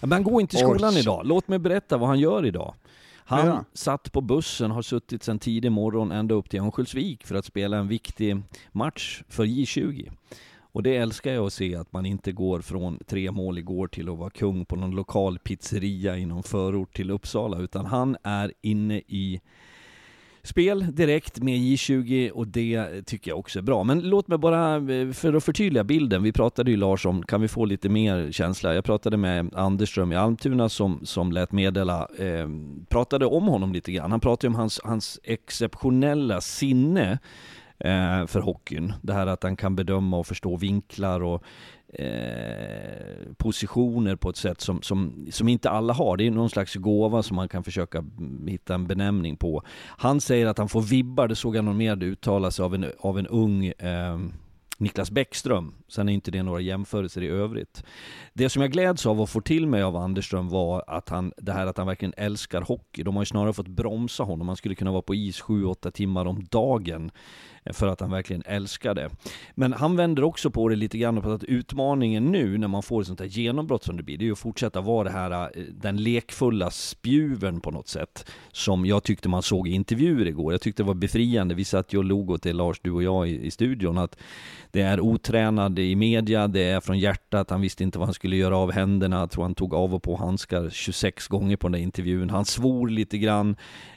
Men 0.00 0.12
han 0.12 0.22
går 0.22 0.40
inte 0.40 0.56
i 0.56 0.58
skolan 0.58 0.94
Orch. 0.94 0.98
idag. 0.98 1.20
Låt 1.24 1.48
mig 1.48 1.58
berätta 1.58 1.96
vad 1.96 2.08
han 2.08 2.18
gör 2.18 2.46
idag. 2.46 2.74
Han 3.28 3.46
ja. 3.46 3.64
satt 3.72 4.12
på 4.12 4.20
bussen, 4.20 4.70
har 4.70 4.82
suttit 4.82 5.22
sedan 5.22 5.38
tidig 5.38 5.72
morgon 5.72 6.12
ända 6.12 6.34
upp 6.34 6.50
till 6.50 6.60
Örnsköldsvik 6.60 7.26
för 7.26 7.34
att 7.34 7.44
spela 7.44 7.76
en 7.76 7.88
viktig 7.88 8.42
match 8.72 9.22
för 9.28 9.44
J20. 9.44 10.12
Och 10.76 10.82
det 10.82 10.96
älskar 10.96 11.32
jag 11.32 11.46
att 11.46 11.52
se, 11.52 11.76
att 11.76 11.92
man 11.92 12.06
inte 12.06 12.32
går 12.32 12.60
från 12.60 12.98
tre 13.06 13.30
mål 13.30 13.58
igår 13.58 13.88
till 13.88 14.08
att 14.08 14.18
vara 14.18 14.30
kung 14.30 14.64
på 14.64 14.76
någon 14.76 14.90
lokal 14.90 15.38
pizzeria 15.38 16.18
i 16.18 16.26
någon 16.26 16.42
förort 16.42 16.96
till 16.96 17.10
Uppsala, 17.10 17.58
utan 17.58 17.86
han 17.86 18.16
är 18.22 18.52
inne 18.62 18.96
i 18.96 19.40
spel 20.46 20.86
direkt 20.94 21.42
med 21.42 21.58
J20 21.58 22.30
och 22.30 22.48
det 22.48 23.02
tycker 23.06 23.30
jag 23.30 23.38
också 23.38 23.58
är 23.58 23.62
bra. 23.62 23.84
Men 23.84 24.00
låt 24.00 24.28
mig 24.28 24.38
bara, 24.38 24.76
eh, 24.76 25.12
för 25.12 25.34
att 25.34 25.44
förtydliga 25.44 25.84
bilden, 25.84 26.22
vi 26.22 26.32
pratade 26.32 26.70
ju 26.70 26.76
Lars 26.76 27.06
om, 27.06 27.22
kan 27.22 27.40
vi 27.40 27.48
få 27.48 27.64
lite 27.64 27.88
mer 27.88 28.32
känsla? 28.32 28.74
Jag 28.74 28.84
pratade 28.84 29.16
med 29.16 29.54
Anderström 29.54 30.12
i 30.12 30.16
Almtuna 30.16 30.68
som, 30.68 31.00
som 31.02 31.32
lät 31.32 31.52
meddela, 31.52 32.08
eh, 32.18 32.48
pratade 32.88 33.26
om 33.26 33.46
honom 33.46 33.72
lite 33.72 33.92
grann. 33.92 34.10
Han 34.10 34.20
pratade 34.20 34.48
om 34.48 34.54
hans, 34.54 34.80
hans 34.84 35.20
exceptionella 35.22 36.40
sinne 36.40 37.18
eh, 37.78 38.26
för 38.26 38.40
hockeyn. 38.40 38.92
Det 39.02 39.12
här 39.12 39.26
att 39.26 39.42
han 39.42 39.56
kan 39.56 39.76
bedöma 39.76 40.18
och 40.18 40.26
förstå 40.26 40.56
vinklar 40.56 41.22
och 41.22 41.42
Eh, 41.98 43.34
positioner 43.36 44.16
på 44.16 44.30
ett 44.30 44.36
sätt 44.36 44.60
som, 44.60 44.82
som, 44.82 45.26
som 45.30 45.48
inte 45.48 45.70
alla 45.70 45.92
har. 45.92 46.16
Det 46.16 46.26
är 46.26 46.30
någon 46.30 46.50
slags 46.50 46.74
gåva 46.74 47.22
som 47.22 47.36
man 47.36 47.48
kan 47.48 47.64
försöka 47.64 47.98
mm, 47.98 48.46
hitta 48.46 48.74
en 48.74 48.86
benämning 48.86 49.36
på. 49.36 49.62
Han 49.98 50.20
säger 50.20 50.46
att 50.46 50.58
han 50.58 50.68
får 50.68 50.82
vibbar, 50.82 51.28
det 51.28 51.36
såg 51.36 51.56
jag 51.56 51.64
någon 51.64 51.76
mer 51.76 52.02
uttala 52.02 52.50
sig 52.50 52.64
av 52.64 52.74
en, 52.74 52.92
av 52.98 53.18
en 53.18 53.26
ung 53.26 53.66
eh, 53.66 54.18
Niklas 54.78 55.10
Bäckström. 55.10 55.74
Sen 55.88 56.08
är 56.08 56.12
inte 56.12 56.30
det 56.30 56.42
några 56.42 56.60
jämförelser 56.60 57.22
i 57.22 57.28
övrigt. 57.28 57.84
Det 58.32 58.48
som 58.48 58.62
jag 58.62 58.72
gläds 58.72 59.06
av 59.06 59.20
och 59.20 59.30
får 59.30 59.40
till 59.40 59.66
mig 59.66 59.82
av 59.82 59.96
Anderström 59.96 60.48
var 60.48 60.84
att 60.86 61.08
han, 61.08 61.32
det 61.36 61.52
här 61.52 61.66
att 61.66 61.78
han 61.78 61.86
verkligen 61.86 62.14
älskar 62.16 62.60
hockey. 62.60 63.02
De 63.02 63.16
har 63.16 63.22
ju 63.22 63.26
snarare 63.26 63.52
fått 63.52 63.68
bromsa 63.68 64.22
honom. 64.22 64.48
Han 64.48 64.56
skulle 64.56 64.74
kunna 64.74 64.92
vara 64.92 65.02
på 65.02 65.14
is 65.14 65.42
7-8 65.42 65.90
timmar 65.90 66.26
om 66.26 66.44
dagen 66.50 67.10
för 67.72 67.86
att 67.86 68.00
han 68.00 68.10
verkligen 68.10 68.42
älskar 68.46 68.94
det. 68.94 69.10
Men 69.54 69.72
han 69.72 69.96
vänder 69.96 70.24
också 70.24 70.50
på 70.50 70.68
det 70.68 70.76
lite 70.76 70.98
grann 70.98 71.22
på 71.22 71.30
att 71.30 71.44
utmaningen 71.44 72.24
nu 72.32 72.58
när 72.58 72.68
man 72.68 72.82
får 72.82 73.00
ett 73.00 73.06
sånt 73.06 73.20
här 73.20 73.26
genombrott 73.26 73.84
som 73.84 73.96
det 73.96 74.02
blir, 74.02 74.18
det 74.18 74.24
är 74.24 74.26
ju 74.26 74.32
att 74.32 74.38
fortsätta 74.38 74.80
vara 74.80 75.04
det 75.04 75.10
här, 75.10 75.30
eh, 75.30 75.62
den 75.70 75.96
lekfulla 75.96 76.70
spjuven 76.70 77.60
på 77.60 77.70
något 77.70 77.88
sätt, 77.88 78.30
som 78.52 78.86
jag 78.86 79.02
tyckte 79.02 79.28
man 79.28 79.42
såg 79.42 79.68
i 79.68 79.72
intervjuer 79.72 80.26
igår. 80.26 80.52
Jag 80.52 80.60
tyckte 80.60 80.82
det 80.82 80.86
var 80.86 80.94
befriande. 80.94 81.54
Vi 81.54 81.64
satt 81.64 81.92
ju 81.92 81.98
och 81.98 82.04
log 82.04 82.30
åt 82.30 82.42
det, 82.42 82.52
Lars, 82.52 82.80
du 82.82 82.90
och 82.90 83.02
jag 83.02 83.28
i, 83.28 83.46
i 83.46 83.50
studion, 83.50 83.98
att 83.98 84.16
det 84.70 84.80
är 84.80 85.00
otränad 85.00 85.78
i 85.78 85.96
media, 85.96 86.48
det 86.48 86.62
är 86.62 86.80
från 86.80 86.98
hjärtat, 86.98 87.50
han 87.50 87.60
visste 87.60 87.82
inte 87.82 87.98
vad 87.98 88.08
han 88.08 88.14
skulle 88.14 88.36
göra 88.36 88.56
av 88.56 88.72
händerna, 88.72 89.18
jag 89.20 89.30
tror 89.30 89.42
han 89.42 89.54
tog 89.54 89.74
av 89.74 89.94
och 89.94 90.02
på 90.02 90.16
handskar 90.16 90.70
26 90.70 91.28
gånger 91.28 91.56
på 91.56 91.68
den 91.68 91.72
där 91.72 91.78
intervjun. 91.78 92.30
Han 92.30 92.44
svor 92.44 92.88
lite 92.88 93.18
grann 93.18 93.56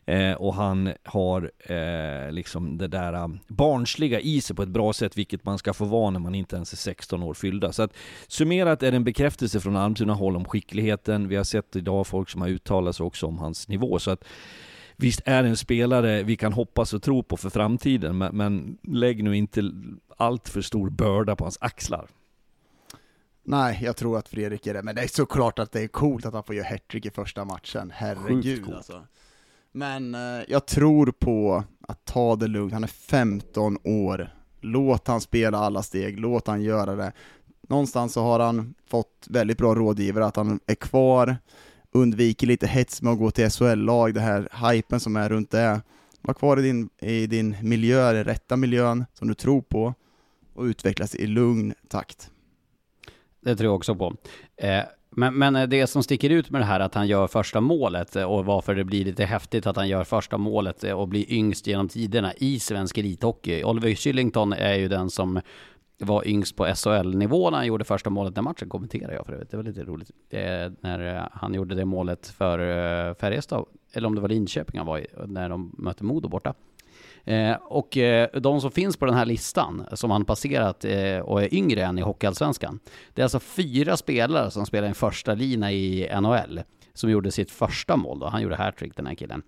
eh, 0.09 0.33
och 0.33 0.53
han 0.53 0.93
har 1.03 1.51
eh, 1.59 2.31
liksom 2.31 2.77
det 2.77 2.87
där 2.87 3.13
uh, 3.13 3.35
barnsliga 3.47 4.19
i 4.19 4.41
sig 4.41 4.55
på 4.55 4.63
ett 4.63 4.69
bra 4.69 4.93
sätt, 4.93 5.17
vilket 5.17 5.45
man 5.45 5.57
ska 5.57 5.73
få 5.73 5.85
vara 5.85 6.09
när 6.09 6.19
man 6.19 6.35
inte 6.35 6.55
ens 6.55 6.73
är 6.73 6.77
16 6.77 7.23
år 7.23 7.33
fyllda. 7.33 7.73
Så 7.73 7.83
att 7.83 7.93
summerat 8.27 8.83
är 8.83 8.91
det 8.91 8.97
en 8.97 9.03
bekräftelse 9.03 9.59
från 9.59 9.75
Almtuna 9.75 10.13
håll 10.13 10.35
om 10.35 10.45
skickligheten. 10.45 11.27
Vi 11.27 11.35
har 11.35 11.43
sett 11.43 11.75
idag 11.75 12.07
folk 12.07 12.29
som 12.29 12.41
har 12.41 12.49
uttalat 12.49 12.95
sig 12.95 13.03
också 13.03 13.27
om 13.27 13.37
hans 13.37 13.67
nivå. 13.67 13.99
Så 13.99 14.11
att 14.11 14.23
Visst 15.01 15.21
är 15.25 15.43
det 15.43 15.49
en 15.49 15.57
spelare 15.57 16.23
vi 16.23 16.35
kan 16.35 16.53
hoppas 16.53 16.93
och 16.93 17.03
tro 17.03 17.23
på 17.23 17.37
för 17.37 17.49
framtiden, 17.49 18.17
men, 18.17 18.37
men 18.37 18.77
lägg 18.83 19.23
nu 19.23 19.37
inte 19.37 19.71
allt 20.17 20.49
för 20.49 20.61
stor 20.61 20.89
börda 20.89 21.35
på 21.35 21.43
hans 21.43 21.57
axlar. 21.61 22.07
Nej, 23.43 23.79
jag 23.81 23.95
tror 23.95 24.17
att 24.17 24.27
Fredrik 24.29 24.67
är 24.67 24.73
det, 24.73 24.83
men 24.83 24.95
det 24.95 25.01
är 25.01 25.07
såklart 25.07 25.59
att 25.59 25.71
det 25.71 25.81
är 25.81 25.87
coolt 25.87 26.25
att 26.25 26.33
han 26.33 26.43
får 26.43 26.55
göra 26.55 26.67
hattrick 26.67 27.05
i 27.05 27.09
första 27.09 27.45
matchen, 27.45 27.91
herregud 27.95 28.73
alltså. 28.73 29.03
Men 29.71 30.15
eh, 30.15 30.43
jag 30.47 30.65
tror 30.65 31.11
på 31.11 31.63
att 31.81 32.05
ta 32.05 32.35
det 32.35 32.47
lugnt, 32.47 32.73
han 32.73 32.83
är 32.83 32.87
15 32.87 33.77
år, 33.83 34.33
låt 34.61 35.07
han 35.07 35.21
spela 35.21 35.57
alla 35.57 35.83
steg, 35.83 36.19
låt 36.19 36.47
han 36.47 36.61
göra 36.61 36.95
det. 36.95 37.11
Någonstans 37.69 38.13
så 38.13 38.21
har 38.21 38.39
han 38.39 38.73
fått 38.87 39.27
väldigt 39.29 39.57
bra 39.57 39.75
rådgivare, 39.75 40.25
att 40.25 40.35
han 40.35 40.59
är 40.65 40.75
kvar, 40.75 41.37
undviker 41.91 42.47
lite 42.47 42.67
hets 42.67 43.01
med 43.01 43.13
att 43.13 43.19
gå 43.19 43.31
till 43.31 43.49
SHL-lag, 43.49 44.13
det 44.13 44.19
här 44.19 44.71
hypen 44.71 44.99
som 44.99 45.15
är 45.15 45.29
runt 45.29 45.51
det. 45.51 45.81
Var 46.21 46.33
kvar 46.33 46.59
i 46.59 46.61
din, 46.61 46.89
i 47.01 47.27
din 47.27 47.55
miljö, 47.61 48.13
den 48.13 48.23
rätta 48.23 48.57
miljön 48.57 49.05
som 49.13 49.27
du 49.27 49.33
tror 49.33 49.61
på, 49.61 49.93
och 50.53 50.63
utvecklas 50.63 51.15
i 51.15 51.27
lugn 51.27 51.73
takt. 51.87 52.31
Det 53.41 53.55
tror 53.55 53.67
jag 53.67 53.75
också 53.75 53.95
på. 53.95 54.15
Eh, 54.57 54.83
men, 55.19 55.37
men 55.37 55.55
eh, 55.55 55.67
det 55.67 55.87
som 55.87 56.03
sticker 56.03 56.29
ut 56.29 56.49
med 56.49 56.61
det 56.61 56.65
här 56.65 56.79
att 56.79 56.95
han 56.95 57.07
gör 57.07 57.27
första 57.27 57.61
målet 57.61 58.15
eh, 58.15 58.23
och 58.23 58.45
varför 58.45 58.75
det 58.75 58.83
blir 58.83 59.05
lite 59.05 59.25
häftigt 59.25 59.67
att 59.67 59.75
han 59.75 59.87
gör 59.87 60.03
första 60.03 60.37
målet 60.37 60.83
eh, 60.83 60.93
och 60.93 61.07
blir 61.07 61.31
yngst 61.31 61.67
genom 61.67 61.87
tiderna 61.87 62.33
i 62.37 62.59
svensk 62.59 62.97
elithockey. 62.97 63.63
Oliver 63.63 63.95
Kylington 63.95 64.53
är 64.53 64.75
ju 64.75 64.87
den 64.87 65.09
som 65.09 65.41
var 66.01 66.27
yngst 66.27 66.55
på 66.55 66.65
SHL-nivå 66.65 67.49
när 67.49 67.57
han 67.57 67.67
gjorde 67.67 67.85
första 67.85 68.09
målet. 68.09 68.35
Den 68.35 68.43
matchen 68.43 68.69
kommenterade 68.69 69.13
jag 69.13 69.25
för 69.25 69.33
övrigt. 69.33 69.51
Det 69.51 69.57
var 69.57 69.63
lite 69.63 69.83
roligt. 69.83 70.11
Det, 70.29 70.73
när 70.81 71.29
han 71.31 71.53
gjorde 71.53 71.75
det 71.75 71.85
målet 71.85 72.27
för 72.27 73.13
Färjestad, 73.13 73.65
eller 73.93 74.07
om 74.07 74.15
det 74.15 74.21
var 74.21 74.29
Linköping 74.29 74.77
han 74.77 74.87
var 74.87 74.99
i, 74.99 75.07
när 75.27 75.49
de 75.49 75.75
mötte 75.77 76.03
Modo 76.03 76.29
borta. 76.29 76.53
Eh, 77.23 77.55
och 77.55 77.97
eh, 77.97 78.29
de 78.33 78.61
som 78.61 78.71
finns 78.71 78.97
på 78.97 79.05
den 79.05 79.15
här 79.15 79.25
listan, 79.25 79.85
som 79.93 80.11
han 80.11 80.25
passerat 80.25 80.85
eh, 80.85 81.19
och 81.19 81.43
är 81.43 81.53
yngre 81.53 81.83
än 81.83 81.97
i 81.97 82.01
Hockeyallsvenskan, 82.01 82.79
det 83.13 83.21
är 83.21 83.23
alltså 83.23 83.39
fyra 83.39 83.97
spelare 83.97 84.51
som 84.51 84.65
spelar 84.65 84.87
en 84.87 84.95
första 84.95 85.33
lina 85.33 85.71
i 85.71 86.09
NHL, 86.21 86.61
som 86.93 87.09
gjorde 87.09 87.31
sitt 87.31 87.51
första 87.51 87.97
mål 87.97 88.19
då. 88.19 88.27
Han 88.27 88.41
gjorde 88.41 88.55
hattrick 88.55 88.95
den 88.95 89.05
här 89.05 89.15
killen. 89.15 89.41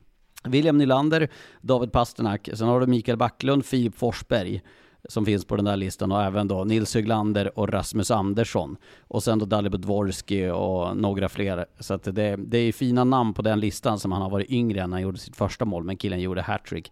William 0.44 0.78
Nylander, 0.78 1.30
David 1.62 1.92
Pasternak, 1.92 2.50
sen 2.54 2.68
har 2.68 2.80
du 2.80 2.88
Mikael 2.88 3.18
Backlund, 3.18 3.66
Filip 3.66 3.96
Forsberg, 3.96 4.62
som 5.10 5.26
finns 5.26 5.46
på 5.46 5.56
den 5.56 5.66
där 5.66 5.76
listan 5.76 6.12
och 6.12 6.24
även 6.24 6.48
då 6.48 6.64
Nils 6.64 6.96
Höglander 6.96 7.60
och 7.60 7.70
Rasmus 7.70 8.12
Andersson. 8.12 8.78
Och 9.02 9.24
sen 9.24 9.40
då 9.40 9.46
Dalibor 9.46 9.78
Dvorsky 9.78 10.50
och 10.50 10.98
några 10.98 11.30
fler. 11.30 11.66
Så 11.80 11.94
att 11.94 12.04
det, 12.04 12.36
det 12.36 12.58
är 12.58 12.72
fina 12.72 13.04
namn 13.04 13.34
på 13.34 13.42
den 13.42 13.60
listan 13.60 14.00
som 14.00 14.12
han 14.12 14.22
har 14.22 14.30
varit 14.30 14.50
yngre 14.50 14.82
än 14.82 14.90
när 14.90 14.98
han 14.98 15.02
gjorde 15.02 15.18
sitt 15.18 15.36
första 15.36 15.66
mål, 15.66 15.84
men 15.84 15.98
killen 15.98 16.22
gjorde 16.22 16.42
hattrick 16.42 16.92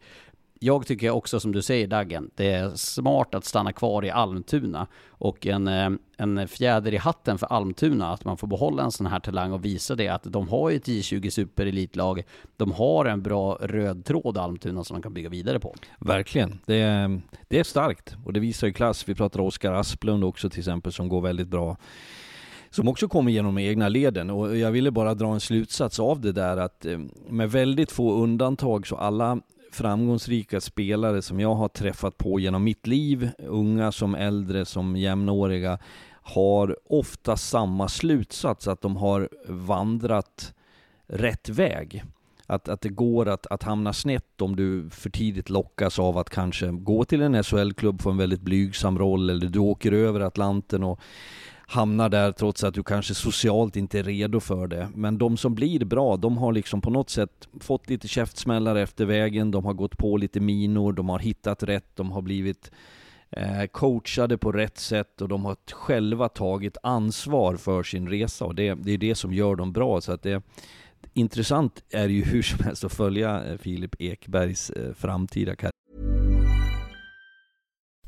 jag 0.59 0.87
tycker 0.87 1.09
också 1.09 1.39
som 1.39 1.51
du 1.51 1.61
säger 1.61 1.87
Daggen, 1.87 2.31
det 2.35 2.51
är 2.51 2.69
smart 2.75 3.35
att 3.35 3.45
stanna 3.45 3.73
kvar 3.73 4.05
i 4.05 4.09
Almtuna 4.09 4.87
och 5.07 5.47
en, 5.47 5.67
eh, 5.67 5.89
en 6.17 6.47
fjäder 6.47 6.93
i 6.93 6.97
hatten 6.97 7.37
för 7.37 7.47
Almtuna 7.47 8.13
att 8.13 8.25
man 8.25 8.37
får 8.37 8.47
behålla 8.47 8.83
en 8.83 8.91
sån 8.91 9.05
här 9.05 9.19
talang 9.19 9.51
och 9.51 9.65
visa 9.65 9.95
det 9.95 10.07
att 10.07 10.23
de 10.23 10.49
har 10.49 10.69
ju 10.69 10.75
ett 10.75 10.87
J20 10.87 11.29
superelitlag. 11.29 12.23
De 12.57 12.71
har 12.71 13.05
en 13.05 13.21
bra 13.21 13.57
röd 13.61 14.05
tråd 14.05 14.37
Almtuna 14.37 14.83
som 14.83 14.93
man 14.93 15.01
kan 15.01 15.13
bygga 15.13 15.29
vidare 15.29 15.59
på. 15.59 15.75
Verkligen. 15.99 16.59
Det 16.65 16.75
är, 16.75 17.21
det 17.47 17.59
är 17.59 17.63
starkt 17.63 18.15
och 18.25 18.33
det 18.33 18.39
visar 18.39 18.67
ju 18.67 18.73
klass. 18.73 19.09
Vi 19.09 19.15
pratar 19.15 19.39
Oskar 19.39 19.73
Asplund 19.73 20.23
också 20.23 20.49
till 20.49 20.59
exempel 20.59 20.91
som 20.91 21.09
går 21.09 21.21
väldigt 21.21 21.47
bra 21.47 21.77
som 22.69 22.87
också 22.87 23.07
kommer 23.07 23.31
genom 23.31 23.57
egna 23.57 23.89
leden. 23.89 24.29
Och 24.29 24.57
jag 24.57 24.71
ville 24.71 24.91
bara 24.91 25.13
dra 25.13 25.33
en 25.33 25.39
slutsats 25.39 25.99
av 25.99 26.21
det 26.21 26.31
där 26.31 26.57
att 26.57 26.85
eh, 26.85 26.99
med 27.29 27.51
väldigt 27.51 27.91
få 27.91 28.13
undantag 28.13 28.87
så 28.87 28.95
alla 28.95 29.39
framgångsrika 29.71 30.61
spelare 30.61 31.21
som 31.21 31.39
jag 31.39 31.55
har 31.55 31.67
träffat 31.67 32.17
på 32.17 32.39
genom 32.39 32.63
mitt 32.63 32.87
liv, 32.87 33.29
unga 33.37 33.91
som 33.91 34.15
äldre 34.15 34.65
som 34.65 34.95
jämnåriga, 34.95 35.79
har 36.21 36.77
ofta 36.85 37.37
samma 37.37 37.87
slutsats, 37.87 38.67
att 38.67 38.81
de 38.81 38.95
har 38.95 39.29
vandrat 39.47 40.53
rätt 41.07 41.49
väg. 41.49 42.03
Att, 42.45 42.69
att 42.69 42.81
det 42.81 42.89
går 42.89 43.29
att, 43.29 43.47
att 43.47 43.63
hamna 43.63 43.93
snett 43.93 44.41
om 44.41 44.55
du 44.55 44.89
för 44.89 45.09
tidigt 45.09 45.49
lockas 45.49 45.99
av 45.99 46.17
att 46.17 46.29
kanske 46.29 46.71
gå 46.71 47.05
till 47.05 47.21
en 47.21 47.43
SHL-klubb, 47.43 48.01
få 48.01 48.09
en 48.09 48.17
väldigt 48.17 48.41
blygsam 48.41 48.99
roll, 48.99 49.29
eller 49.29 49.47
du 49.47 49.59
åker 49.59 49.91
över 49.91 50.19
Atlanten 50.19 50.83
och 50.83 50.99
hamnar 51.69 52.09
där 52.09 52.31
trots 52.31 52.63
att 52.63 52.73
du 52.73 52.83
kanske 52.83 53.13
socialt 53.13 53.75
inte 53.75 53.99
är 53.99 54.03
redo 54.03 54.39
för 54.39 54.67
det. 54.67 54.89
Men 54.95 55.17
de 55.17 55.37
som 55.37 55.55
blir 55.55 55.85
bra, 55.85 56.17
de 56.17 56.37
har 56.37 56.53
liksom 56.53 56.81
på 56.81 56.89
något 56.89 57.09
sätt 57.09 57.47
fått 57.59 57.89
lite 57.89 58.07
käftsmällar 58.07 58.75
efter 58.75 59.05
vägen, 59.05 59.51
de 59.51 59.65
har 59.65 59.73
gått 59.73 59.97
på 59.97 60.17
lite 60.17 60.39
minor, 60.39 60.93
de 60.93 61.09
har 61.09 61.19
hittat 61.19 61.63
rätt, 61.63 61.95
de 61.95 62.11
har 62.11 62.21
blivit 62.21 62.71
eh, 63.29 63.65
coachade 63.71 64.37
på 64.37 64.51
rätt 64.51 64.77
sätt 64.77 65.21
och 65.21 65.27
de 65.27 65.45
har 65.45 65.55
själva 65.71 66.29
tagit 66.29 66.77
ansvar 66.83 67.55
för 67.55 67.83
sin 67.83 68.09
resa 68.09 68.45
och 68.45 68.55
det, 68.55 68.73
det 68.73 68.91
är 68.91 68.97
det 68.97 69.15
som 69.15 69.33
gör 69.33 69.55
dem 69.55 69.71
bra. 69.71 70.01
Så 70.01 70.11
att 70.11 70.23
det, 70.23 70.43
intressant 71.13 71.83
är 71.89 72.07
ju 72.07 72.23
hur 72.23 72.41
som 72.41 72.65
helst 72.65 72.83
att 72.83 72.93
följa 72.93 73.45
eh, 73.45 73.57
Filip 73.57 73.95
Ekbergs 73.99 74.69
eh, 74.69 74.93
framtida 74.93 75.55
karriär. 75.55 76.08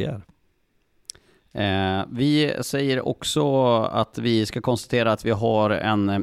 Det 0.00 0.06
är. 0.06 2.00
Eh, 2.00 2.04
vi 2.10 2.54
säger 2.60 3.08
också 3.08 3.66
att 3.82 4.18
vi 4.18 4.46
ska 4.46 4.60
konstatera 4.60 5.12
att 5.12 5.24
vi 5.24 5.30
har 5.30 5.70
en 5.70 6.08
eh, 6.08 6.20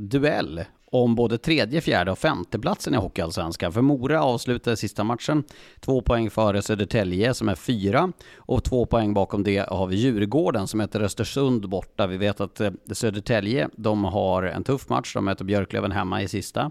duell 0.00 0.64
om 0.90 1.14
både 1.14 1.38
tredje, 1.38 1.80
fjärde 1.80 2.10
och 2.10 2.18
femte 2.18 2.58
platsen 2.58 2.94
i 2.94 2.96
Hockeyallsvenskan. 2.96 3.72
För 3.72 3.80
Mora 3.80 4.22
avslutade 4.22 4.76
sista 4.76 5.04
matchen 5.04 5.44
två 5.80 6.00
poäng 6.00 6.30
före 6.30 6.62
Södertälje 6.62 7.34
som 7.34 7.48
är 7.48 7.54
fyra 7.54 8.12
och 8.36 8.64
två 8.64 8.86
poäng 8.86 9.14
bakom 9.14 9.42
det 9.42 9.68
har 9.68 9.86
vi 9.86 9.96
Djurgården 9.96 10.66
som 10.66 10.80
heter 10.80 11.00
Östersund 11.00 11.68
borta. 11.68 12.06
Vi 12.06 12.16
vet 12.16 12.40
att 12.40 12.60
eh, 12.60 12.70
Södertälje, 12.92 13.68
de 13.76 14.04
har 14.04 14.42
en 14.42 14.64
tuff 14.64 14.88
match. 14.88 15.14
De 15.14 15.24
möter 15.24 15.44
Björklöven 15.44 15.92
hemma 15.92 16.22
i 16.22 16.28
sista. 16.28 16.70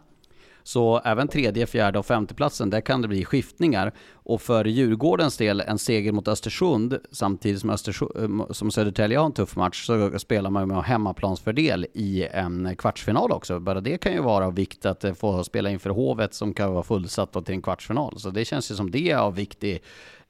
Så 0.67 1.01
även 1.03 1.27
tredje, 1.27 1.65
fjärde 1.65 1.99
och 1.99 2.05
femteplatsen, 2.05 2.69
där 2.69 2.81
kan 2.81 3.01
det 3.01 3.07
bli 3.07 3.25
skiftningar. 3.25 3.93
Och 4.13 4.41
för 4.41 4.65
Djurgårdens 4.65 5.37
del, 5.37 5.61
en 5.61 5.77
seger 5.77 6.11
mot 6.11 6.27
Östersund, 6.27 6.99
samtidigt 7.11 7.61
som, 7.61 7.69
Östersund, 7.69 8.39
eh, 8.41 8.51
som 8.51 8.71
Södertälje 8.71 9.17
har 9.17 9.25
en 9.25 9.31
tuff 9.31 9.55
match, 9.55 9.85
så 9.85 10.19
spelar 10.19 10.49
man 10.49 10.67
med 10.67 10.83
hemmaplansfördel 10.83 11.87
i 11.93 12.27
en 12.31 12.75
kvartsfinal 12.77 13.31
också. 13.31 13.59
Bara 13.59 13.81
det 13.81 13.97
kan 13.97 14.13
ju 14.13 14.21
vara 14.21 14.45
av 14.45 14.55
vikt 14.55 14.85
att 14.85 15.03
eh, 15.03 15.13
få 15.13 15.43
spela 15.43 15.69
inför 15.69 15.89
Hovet 15.89 16.33
som 16.33 16.53
kan 16.53 16.73
vara 16.73 16.83
fullsatt 16.83 17.45
till 17.45 17.55
en 17.55 17.61
kvartsfinal. 17.61 18.19
Så 18.19 18.29
det 18.29 18.45
känns 18.45 18.71
ju 18.71 18.75
som 18.75 18.91
det 18.91 19.11
är 19.11 19.17
av 19.17 19.35
vikt 19.35 19.63
i 19.63 19.79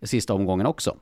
sista 0.01 0.33
omgången 0.33 0.65
också. 0.65 0.95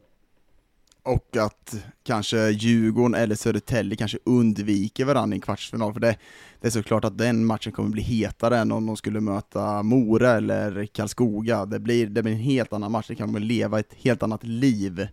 Och 1.04 1.38
att 1.38 1.76
kanske 2.04 2.50
Djurgården 2.50 3.16
eller 3.16 3.36
Södertälje 3.36 3.96
kanske 3.96 4.18
undviker 4.24 5.06
varandra 5.06 5.36
i 5.36 5.38
en 5.38 5.42
kvartsfinal, 5.42 5.94
för 5.94 6.00
det, 6.00 6.18
det 6.62 6.68
är 6.68 6.72
såklart 6.72 7.06
att 7.06 7.18
den 7.18 7.46
matchen 7.46 7.72
kommer 7.72 7.90
bli 7.90 8.02
hetare 8.02 8.58
än 8.58 8.72
om 8.72 8.86
de 8.86 8.98
skulle 8.98 9.22
möta 9.22 9.84
Mora 9.84 10.32
eller 10.32 10.86
Karlskoga. 10.86 11.66
Det 11.66 11.80
blir, 11.80 12.08
det 12.08 12.24
blir 12.24 12.34
en 12.34 12.40
helt 12.40 12.74
annan 12.74 12.92
match, 12.92 13.08
det 13.08 13.16
kan 13.16 13.34
leva 13.34 13.80
ett 13.80 13.94
helt 13.94 14.24
annat 14.24 14.44
liv. 14.44 15.08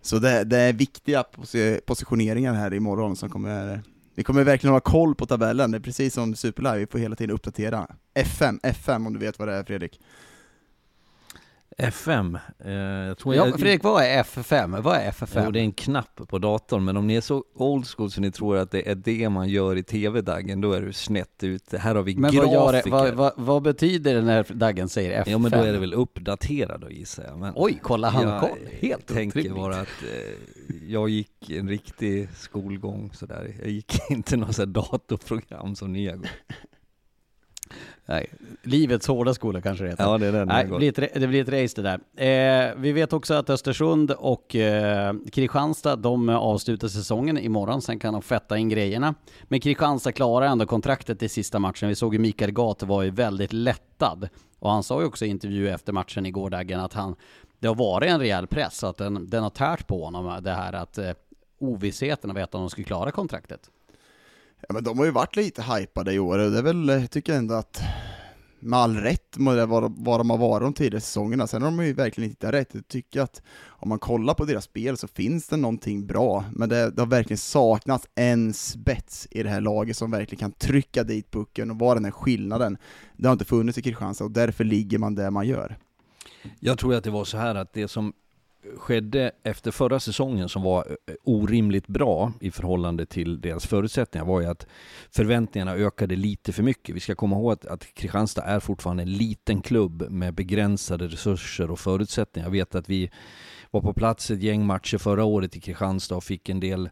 Så 0.00 0.18
det, 0.18 0.44
det 0.44 0.58
är 0.58 0.72
viktiga 0.72 1.24
positioneringar 1.86 2.54
här 2.54 2.74
imorgon 2.74 3.16
som 3.16 3.30
kommer 3.30 3.82
vi 4.14 4.24
kommer 4.24 4.44
verkligen 4.44 4.72
ha 4.72 4.80
koll 4.80 5.14
på 5.14 5.26
tabellen, 5.26 5.70
det 5.70 5.78
är 5.78 5.80
precis 5.80 6.14
som 6.14 6.34
Superlive, 6.34 6.78
vi 6.78 6.86
får 6.86 6.98
hela 6.98 7.16
tiden 7.16 7.34
uppdatera. 7.34 7.86
FM, 8.14 8.60
FM 8.62 9.06
om 9.06 9.12
du 9.12 9.18
vet 9.18 9.38
vad 9.38 9.48
det 9.48 9.54
är 9.54 9.64
Fredrik? 9.64 10.00
FM. 11.78 12.38
Eh, 12.64 12.72
jag 12.72 13.18
tror 13.18 13.34
ja, 13.34 13.46
jag, 13.46 13.60
Fredrik, 13.60 13.82
vad 13.82 14.04
är 14.04 14.22
F5? 14.22 14.80
Vad 14.80 14.96
är 14.96 15.10
F5? 15.10 15.42
Jo, 15.44 15.50
det 15.50 15.58
är 15.58 15.62
en 15.62 15.72
knapp 15.72 16.20
på 16.28 16.38
datorn, 16.38 16.84
men 16.84 16.96
om 16.96 17.06
ni 17.06 17.14
är 17.14 17.20
så 17.20 17.44
old 17.54 17.86
school 17.86 18.10
så 18.10 18.20
ni 18.20 18.30
tror 18.30 18.56
att 18.56 18.70
det 18.70 18.90
är 18.90 18.94
det 18.94 19.28
man 19.28 19.48
gör 19.48 19.76
i 19.76 19.82
tv-daggen, 19.82 20.60
då 20.60 20.72
är 20.72 20.80
du 20.80 20.92
snett 20.92 21.44
ute. 21.44 21.78
Här 21.78 21.94
har 21.94 22.02
vi 22.02 22.16
men 22.16 22.32
grafiker. 22.32 22.56
Vad, 22.58 22.74
det, 22.74 22.90
vad, 22.90 23.14
vad, 23.14 23.32
vad, 23.36 23.62
betyder 23.62 24.14
det 24.14 24.22
när 24.22 24.46
daggen 24.54 24.88
säger 24.88 25.22
F5? 25.22 25.30
Ja, 25.30 25.38
men 25.38 25.50
då 25.50 25.58
är 25.58 25.72
det 25.72 25.78
väl 25.78 25.94
uppdaterad 25.94 26.80
då 26.80 26.90
gissar 26.90 27.24
jag. 27.24 27.38
Men 27.38 27.52
Oj, 27.56 27.78
kolla 27.82 28.08
han 28.08 28.26
har 28.26 28.40
koll. 28.40 28.58
Helt 28.80 29.04
Jag 29.06 29.16
tänker 29.16 29.50
bara 29.50 29.76
att 29.80 30.02
eh, 30.02 30.88
jag 30.88 31.08
gick 31.08 31.50
en 31.50 31.68
riktig 31.68 32.28
skolgång 32.36 33.10
sådär. 33.12 33.54
Jag 33.60 33.70
gick 33.70 34.00
inte 34.10 34.36
något 34.36 34.56
datorprogram 34.56 35.76
som 35.76 35.92
ni 35.92 36.08
har 36.08 36.16
gått. 36.16 36.28
Nej, 38.06 38.26
livets 38.62 39.06
hårda 39.06 39.34
skola 39.34 39.60
kanske 39.60 39.84
det 39.84 39.90
heter. 39.90 40.04
Ja, 40.04 40.18
det 40.18 40.26
är 40.26 40.32
den. 40.32 40.48
Nej, 40.48 40.64
det 40.64 40.76
blir, 40.76 41.00
ett, 41.00 41.14
det 41.14 41.26
blir 41.26 41.42
ett 41.42 41.62
race 41.62 41.82
det 41.82 41.98
där. 42.16 42.70
Eh, 42.70 42.74
vi 42.76 42.92
vet 42.92 43.12
också 43.12 43.34
att 43.34 43.50
Östersund 43.50 44.10
och 44.10 44.56
eh, 44.56 45.14
Kristianstad, 45.32 45.96
de 45.96 46.28
avslutar 46.28 46.88
säsongen 46.88 47.38
imorgon, 47.38 47.82
sen 47.82 47.98
kan 47.98 48.12
de 48.12 48.22
fetta 48.22 48.58
in 48.58 48.68
grejerna. 48.68 49.14
Men 49.44 49.60
Kristianstad 49.60 50.12
klarar 50.12 50.46
ändå 50.46 50.66
kontraktet 50.66 51.22
i 51.22 51.28
sista 51.28 51.58
matchen. 51.58 51.88
Vi 51.88 51.94
såg 51.94 52.14
ju 52.14 52.20
Mikael 52.20 52.52
Gate 52.52 52.86
var 52.86 53.02
ju 53.02 53.10
väldigt 53.10 53.52
lättad. 53.52 54.28
Och 54.58 54.70
han 54.70 54.82
sa 54.82 55.00
ju 55.00 55.06
också 55.06 55.24
i 55.24 55.28
intervju 55.28 55.68
efter 55.68 55.92
matchen 55.92 56.26
igår 56.26 56.50
dagen 56.50 56.80
att 56.80 56.92
han, 56.92 57.16
det 57.58 57.68
har 57.68 57.74
varit 57.74 58.10
en 58.10 58.20
rejäl 58.20 58.46
press, 58.46 58.84
att 58.84 58.96
den, 58.96 59.30
den 59.30 59.42
har 59.42 59.50
tärt 59.50 59.86
på 59.86 60.04
honom, 60.04 60.42
det 60.42 60.52
här 60.52 60.72
att 60.72 60.98
eh, 60.98 61.10
ovissheten 61.58 62.30
av 62.30 62.36
att 62.36 62.50
de 62.50 62.70
skulle 62.70 62.84
klara 62.84 63.10
kontraktet. 63.10 63.70
Ja 64.68 64.74
men 64.74 64.84
de 64.84 64.98
har 64.98 65.04
ju 65.04 65.10
varit 65.10 65.36
lite 65.36 65.62
hypade 65.62 66.12
i 66.12 66.18
år 66.18 66.38
och 66.38 66.50
det 66.50 66.58
är 66.58 66.62
väl, 66.62 66.88
jag 66.88 67.10
tycker 67.10 67.32
ändå 67.32 67.54
att 67.54 67.82
med 68.62 68.78
all 68.78 68.96
rätt 68.96 69.38
med 69.38 69.56
det 69.56 69.66
vad 69.66 70.20
de 70.20 70.30
har 70.30 70.38
varit 70.38 70.62
de 70.62 70.72
tidigare 70.72 71.00
säsongerna. 71.00 71.46
Sen 71.46 71.62
har 71.62 71.70
de 71.70 71.86
ju 71.86 71.92
verkligen 71.92 72.30
inte 72.30 72.46
hittat 72.46 72.54
rätt. 72.54 72.74
Jag 72.74 72.88
tycker 72.88 73.20
att 73.20 73.42
om 73.68 73.88
man 73.88 73.98
kollar 73.98 74.34
på 74.34 74.44
deras 74.44 74.64
spel 74.64 74.96
så 74.96 75.08
finns 75.08 75.48
det 75.48 75.56
någonting 75.56 76.06
bra, 76.06 76.44
men 76.52 76.68
det, 76.68 76.90
det 76.90 77.02
har 77.02 77.06
verkligen 77.06 77.38
saknats 77.38 78.06
en 78.14 78.54
spets 78.54 79.28
i 79.30 79.42
det 79.42 79.48
här 79.48 79.60
laget 79.60 79.96
som 79.96 80.10
verkligen 80.10 80.40
kan 80.40 80.52
trycka 80.52 81.04
dit 81.04 81.30
pucken 81.30 81.70
och 81.70 81.78
vara 81.78 81.94
den 81.94 82.04
här 82.04 82.12
skillnaden. 82.12 82.78
Det 83.16 83.28
har 83.28 83.32
inte 83.32 83.44
funnits 83.44 83.78
i 83.78 83.82
Kristianstad 83.82 84.24
och 84.24 84.30
därför 84.30 84.64
ligger 84.64 84.98
man 84.98 85.14
där 85.14 85.30
man 85.30 85.46
gör. 85.46 85.78
Jag 86.60 86.78
tror 86.78 86.94
att 86.94 87.04
det 87.04 87.10
var 87.10 87.24
så 87.24 87.36
här 87.36 87.54
att 87.54 87.72
det 87.72 87.88
som 87.88 88.12
skedde 88.76 89.32
efter 89.42 89.70
förra 89.70 90.00
säsongen 90.00 90.48
som 90.48 90.62
var 90.62 90.86
eh, 91.06 91.14
orimligt 91.24 91.86
bra 91.86 92.32
i 92.40 92.50
förhållande 92.50 93.06
till 93.06 93.40
deras 93.40 93.66
förutsättningar 93.66 94.26
var 94.26 94.40
ju 94.40 94.46
att 94.46 94.66
förväntningarna 95.10 95.74
ökade 95.74 96.16
lite 96.16 96.52
för 96.52 96.62
mycket. 96.62 96.96
Vi 96.96 97.00
ska 97.00 97.14
komma 97.14 97.36
ihåg 97.36 97.52
att, 97.52 97.66
att 97.66 97.94
Kristianstad 97.94 98.42
är 98.42 98.60
fortfarande 98.60 99.02
en 99.02 99.12
liten 99.12 99.62
klubb 99.62 100.10
med 100.10 100.34
begränsade 100.34 101.08
resurser 101.08 101.70
och 101.70 101.78
förutsättningar. 101.78 102.46
Jag 102.46 102.52
vet 102.52 102.74
att 102.74 102.88
vi 102.88 103.10
var 103.70 103.80
på 103.80 103.92
plats 103.92 104.30
ett 104.30 104.42
gäng 104.42 104.66
matcher 104.66 104.98
förra 104.98 105.24
året 105.24 105.56
i 105.56 105.60
Kristianstad 105.60 106.16
och 106.16 106.24
fick 106.24 106.48
en 106.48 106.60
del 106.60 106.90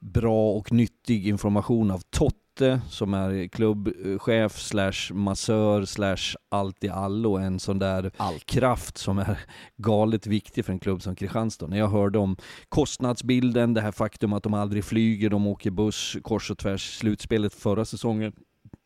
bra 0.00 0.52
och 0.52 0.72
nyttig 0.72 1.28
information 1.28 1.90
av 1.90 2.02
Tott 2.10 2.34
Lotte 2.60 2.80
som 2.88 3.14
är 3.14 3.48
klubbchef 3.48 4.58
slash 4.58 5.14
massör 5.14 5.84
slash 5.84 6.36
allt 6.48 6.84
i 6.84 6.88
allo, 6.88 7.36
en 7.36 7.58
sån 7.58 7.78
där 7.78 8.10
allt. 8.16 8.46
kraft 8.46 8.98
som 8.98 9.18
är 9.18 9.38
galet 9.76 10.26
viktig 10.26 10.64
för 10.64 10.72
en 10.72 10.78
klubb 10.78 11.02
som 11.02 11.14
Kristianstad. 11.14 11.66
När 11.66 11.78
jag 11.78 11.88
hörde 11.88 12.18
om 12.18 12.36
kostnadsbilden, 12.68 13.74
det 13.74 13.80
här 13.80 13.92
faktum 13.92 14.32
att 14.32 14.42
de 14.42 14.54
aldrig 14.54 14.84
flyger, 14.84 15.30
de 15.30 15.46
åker 15.46 15.70
buss 15.70 16.16
kors 16.22 16.50
och 16.50 16.58
tvärs, 16.58 16.98
slutspelet 16.98 17.54
förra 17.54 17.84
säsongen 17.84 18.32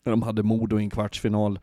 när 0.05 0.11
de 0.11 0.22
hade 0.22 0.43
Modo 0.43 0.81
i 0.81 0.83
en 0.83 0.91
kvartsfinal 0.91 1.59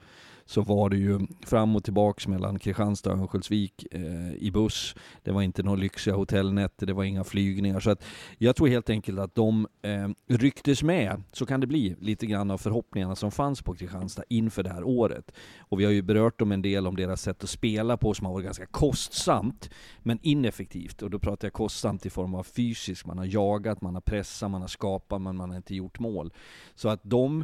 så 0.52 0.62
var 0.62 0.90
det 0.90 0.98
ju 0.98 1.20
fram 1.42 1.76
och 1.76 1.84
tillbaks 1.84 2.28
mellan 2.28 2.60
Kristianstad 2.60 3.12
och 3.12 3.20
Örnsköldsvik 3.20 3.86
eh, 3.92 4.34
i 4.34 4.52
buss. 4.54 4.96
Det 5.24 5.32
var 5.32 5.42
inte 5.42 5.64
några 5.64 5.78
lyxiga 5.78 6.16
hotellnätter, 6.16 6.86
det 6.86 6.94
var 6.94 7.04
inga 7.04 7.24
flygningar. 7.24 7.80
Så 7.80 7.92
att 7.92 8.04
jag 8.38 8.56
tror 8.56 8.68
helt 8.68 8.90
enkelt 8.90 9.20
att 9.20 9.36
de 9.36 9.68
eh, 9.82 10.10
rycktes 10.28 10.84
med, 10.84 11.24
så 11.32 11.46
kan 11.46 11.60
det 11.60 11.68
bli, 11.68 11.96
lite 12.00 12.26
grann 12.26 12.52
av 12.52 12.58
förhoppningarna 12.58 13.16
som 13.16 13.32
fanns 13.32 13.62
på 13.62 13.76
Kristianstad 13.76 14.24
inför 14.30 14.64
det 14.64 14.70
här 14.70 14.84
året. 14.84 15.32
Och 15.60 15.80
vi 15.80 15.86
har 15.86 15.92
ju 15.92 16.02
berört 16.02 16.40
dem 16.40 16.52
en 16.52 16.62
del 16.62 16.88
om 16.88 16.96
deras 16.96 17.22
sätt 17.22 17.44
att 17.44 17.50
spela 17.50 17.98
på 17.98 18.14
som 18.14 18.26
har 18.26 18.34
varit 18.34 18.46
ganska 18.46 18.66
kostsamt, 18.66 19.70
men 20.00 20.20
ineffektivt. 20.22 21.02
Och 21.02 21.10
då 21.10 21.20
pratar 21.20 21.46
jag 21.46 21.54
kostsamt 21.54 22.06
i 22.06 22.10
form 22.10 22.36
av 22.36 22.44
fysiskt, 22.44 23.06
man 23.06 23.18
har 23.18 23.26
jagat, 23.26 23.82
man 23.82 23.94
har 23.94 24.02
pressat, 24.02 24.52
man 24.52 24.62
har 24.62 24.68
skapat, 24.68 25.22
men 25.22 25.36
man 25.36 25.50
har 25.50 25.58
inte 25.58 25.76
gjort 25.76 26.00
mål. 26.00 26.34
Så 26.76 26.90
att 26.90 27.00
de 27.04 27.44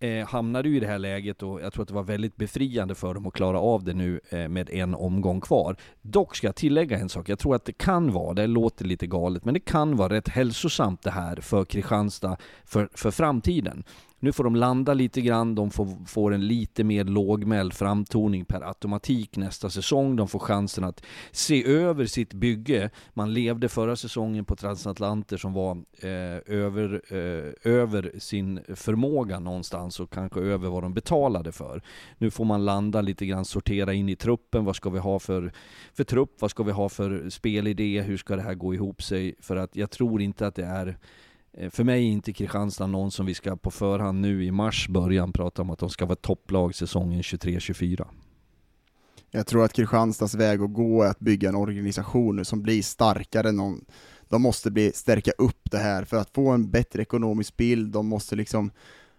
eh, 0.00 0.26
hamnade 0.26 0.68
ju 0.68 0.76
i 0.76 0.80
det 0.80 0.86
här 0.86 0.98
läget 0.98 1.42
och 1.42 1.60
jag 1.60 1.72
tror 1.72 1.82
att 1.82 1.88
det 1.88 1.94
var 1.94 2.02
väldigt 2.02 2.36
befriande 2.36 2.94
för 2.94 3.14
dem 3.14 3.26
att 3.26 3.34
klara 3.34 3.60
av 3.60 3.84
det 3.84 3.94
nu 3.94 4.20
eh, 4.28 4.48
med 4.48 4.70
en 4.70 4.94
omgång 4.94 5.40
kvar. 5.40 5.76
Dock 6.02 6.36
ska 6.36 6.46
jag 6.46 6.56
tillägga 6.56 6.98
en 6.98 7.08
sak, 7.08 7.28
jag 7.28 7.38
tror 7.38 7.54
att 7.54 7.64
det 7.64 7.72
kan 7.72 8.12
vara, 8.12 8.34
det 8.34 8.46
låter 8.46 8.84
lite 8.84 9.06
galet, 9.06 9.44
men 9.44 9.54
det 9.54 9.60
kan 9.60 9.96
vara 9.96 10.12
rätt 10.12 10.28
hälsosamt 10.28 11.02
det 11.02 11.10
här 11.10 11.36
för 11.36 11.64
Kristianstad 11.64 12.36
för, 12.64 12.88
för 12.94 13.10
framtiden. 13.10 13.84
Nu 14.24 14.32
får 14.32 14.44
de 14.44 14.56
landa 14.56 14.94
lite 14.94 15.20
grann, 15.20 15.54
de 15.54 15.70
får, 15.70 16.06
får 16.06 16.34
en 16.34 16.46
lite 16.46 16.84
mer 16.84 17.04
lågmäld 17.04 17.72
framtoning 17.72 18.44
per 18.44 18.60
automatik 18.60 19.36
nästa 19.36 19.70
säsong. 19.70 20.16
De 20.16 20.28
får 20.28 20.38
chansen 20.38 20.84
att 20.84 21.04
se 21.32 21.66
över 21.66 22.06
sitt 22.06 22.32
bygge. 22.32 22.90
Man 23.14 23.34
levde 23.34 23.68
förra 23.68 23.96
säsongen 23.96 24.44
på 24.44 24.56
transatlanter 24.56 25.36
som 25.36 25.52
var 25.52 25.76
eh, 26.00 26.56
över, 26.56 27.02
eh, 27.08 27.72
över 27.72 28.12
sin 28.18 28.60
förmåga 28.74 29.40
någonstans 29.40 30.00
och 30.00 30.10
kanske 30.10 30.40
över 30.40 30.68
vad 30.68 30.82
de 30.82 30.94
betalade 30.94 31.52
för. 31.52 31.82
Nu 32.18 32.30
får 32.30 32.44
man 32.44 32.64
landa 32.64 33.00
lite 33.00 33.26
grann, 33.26 33.44
sortera 33.44 33.92
in 33.92 34.08
i 34.08 34.16
truppen. 34.16 34.64
Vad 34.64 34.76
ska 34.76 34.90
vi 34.90 34.98
ha 34.98 35.18
för, 35.18 35.52
för 35.92 36.04
trupp? 36.04 36.36
Vad 36.38 36.50
ska 36.50 36.62
vi 36.62 36.72
ha 36.72 36.88
för 36.88 37.30
spelidé? 37.30 38.00
Hur 38.00 38.16
ska 38.16 38.36
det 38.36 38.42
här 38.42 38.54
gå 38.54 38.74
ihop 38.74 39.02
sig? 39.02 39.34
För 39.40 39.56
att 39.56 39.76
jag 39.76 39.90
tror 39.90 40.22
inte 40.22 40.46
att 40.46 40.54
det 40.54 40.64
är 40.64 40.98
för 41.70 41.84
mig 41.84 42.06
är 42.08 42.12
inte 42.12 42.32
Kristianstad 42.32 42.86
någon 42.86 43.10
som 43.10 43.26
vi 43.26 43.34
ska 43.34 43.56
på 43.56 43.70
förhand 43.70 44.20
nu 44.20 44.44
i 44.44 44.50
mars 44.50 44.88
början 44.88 45.32
prata 45.32 45.62
om 45.62 45.70
att 45.70 45.78
de 45.78 45.90
ska 45.90 46.06
vara 46.06 46.16
topplag 46.16 46.74
säsongen 46.74 47.22
23-24. 47.22 48.06
Jag 49.30 49.46
tror 49.46 49.64
att 49.64 49.72
Kristianstads 49.72 50.34
väg 50.34 50.62
att 50.62 50.72
gå 50.72 51.02
är 51.02 51.10
att 51.10 51.18
bygga 51.20 51.48
en 51.48 51.54
organisation 51.54 52.44
som 52.44 52.62
blir 52.62 52.82
starkare 52.82 53.48
än 53.48 53.56
någon. 53.56 53.84
De 54.28 54.42
måste 54.42 54.70
bli, 54.70 54.92
stärka 54.92 55.30
upp 55.38 55.70
det 55.70 55.78
här 55.78 56.04
för 56.04 56.16
att 56.16 56.30
få 56.34 56.48
en 56.48 56.70
bättre 56.70 57.02
ekonomisk 57.02 57.56
bild, 57.56 57.92
de 57.92 58.06
måste 58.06 58.36
liksom 58.36 58.70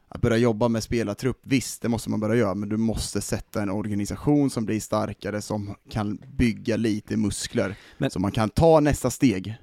att 0.07 0.21
börja 0.21 0.37
jobba 0.37 0.67
med 0.67 0.83
spelartrupp, 0.83 1.39
visst 1.43 1.81
det 1.81 1.89
måste 1.89 2.09
man 2.09 2.19
börja 2.19 2.35
göra, 2.35 2.55
men 2.55 2.69
du 2.69 2.77
måste 2.77 3.21
sätta 3.21 3.61
en 3.61 3.69
organisation 3.69 4.49
som 4.49 4.65
blir 4.65 4.79
starkare, 4.79 5.41
som 5.41 5.75
kan 5.89 6.19
bygga 6.37 6.77
lite 6.77 7.17
muskler, 7.17 7.77
Men- 7.97 8.11
så 8.11 8.19
man 8.19 8.31
kan 8.31 8.49
ta 8.49 8.79
nästa 8.79 9.09
steg. 9.09 9.55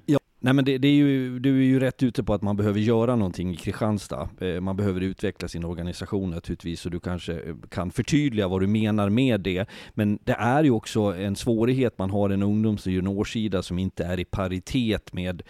Nej 0.43 0.53
men 0.53 0.65
det, 0.65 0.77
det 0.77 0.87
är 0.87 0.91
ju, 0.91 1.39
du 1.39 1.59
är 1.59 1.63
ju 1.63 1.79
rätt 1.79 2.03
ute 2.03 2.23
på 2.23 2.33
att 2.33 2.41
man 2.41 2.55
behöver 2.55 2.79
göra 2.79 3.15
någonting 3.15 3.51
i 3.53 3.55
Kristianstad. 3.55 4.29
Eh, 4.41 4.61
man 4.61 4.75
behöver 4.75 5.01
utveckla 5.01 5.47
sin 5.47 5.65
organisation 5.65 6.29
naturligtvis 6.29 6.85
och 6.85 6.91
du 6.91 6.99
kanske 6.99 7.33
eh, 7.33 7.55
kan 7.69 7.91
förtydliga 7.91 8.47
vad 8.47 8.61
du 8.61 8.67
menar 8.67 9.09
med 9.09 9.41
det. 9.41 9.65
Men 9.93 10.19
det 10.23 10.33
är 10.33 10.63
ju 10.63 10.71
också 10.71 11.01
en 11.01 11.35
svårighet, 11.35 11.97
man 11.97 12.09
har 12.09 12.29
en 12.29 12.43
ungdoms 12.43 12.85
och 12.85 12.91
juniorsida 12.91 13.63
som 13.63 13.79
inte 13.79 14.05
är 14.05 14.19
i 14.19 14.25
paritet 14.25 15.13
med 15.13 15.43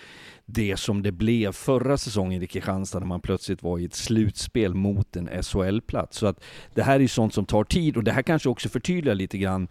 det 0.46 0.80
som 0.80 1.04
det 1.04 1.12
blev 1.12 1.52
förra 1.52 1.98
säsongen 1.98 2.44
i 2.44 2.48
Kristianstad 2.48 3.00
när 3.00 3.08
man 3.08 3.22
plötsligt 3.22 3.64
var 3.64 3.80
i 3.80 3.86
ett 3.86 3.96
slutspel 3.96 4.74
mot 4.74 5.16
en 5.16 5.44
SHL-plats. 5.44 6.18
Så 6.18 6.28
att 6.28 6.44
det 6.74 6.84
här 6.84 6.96
är 6.96 7.00
ju 7.00 7.08
sånt 7.08 7.34
som 7.34 7.46
tar 7.46 7.64
tid 7.64 7.98
och 7.98 8.04
det 8.04 8.12
här 8.12 8.22
kanske 8.22 8.50
också 8.50 8.70
förtydligar 8.70 9.16
lite 9.16 9.38
grann 9.38 9.68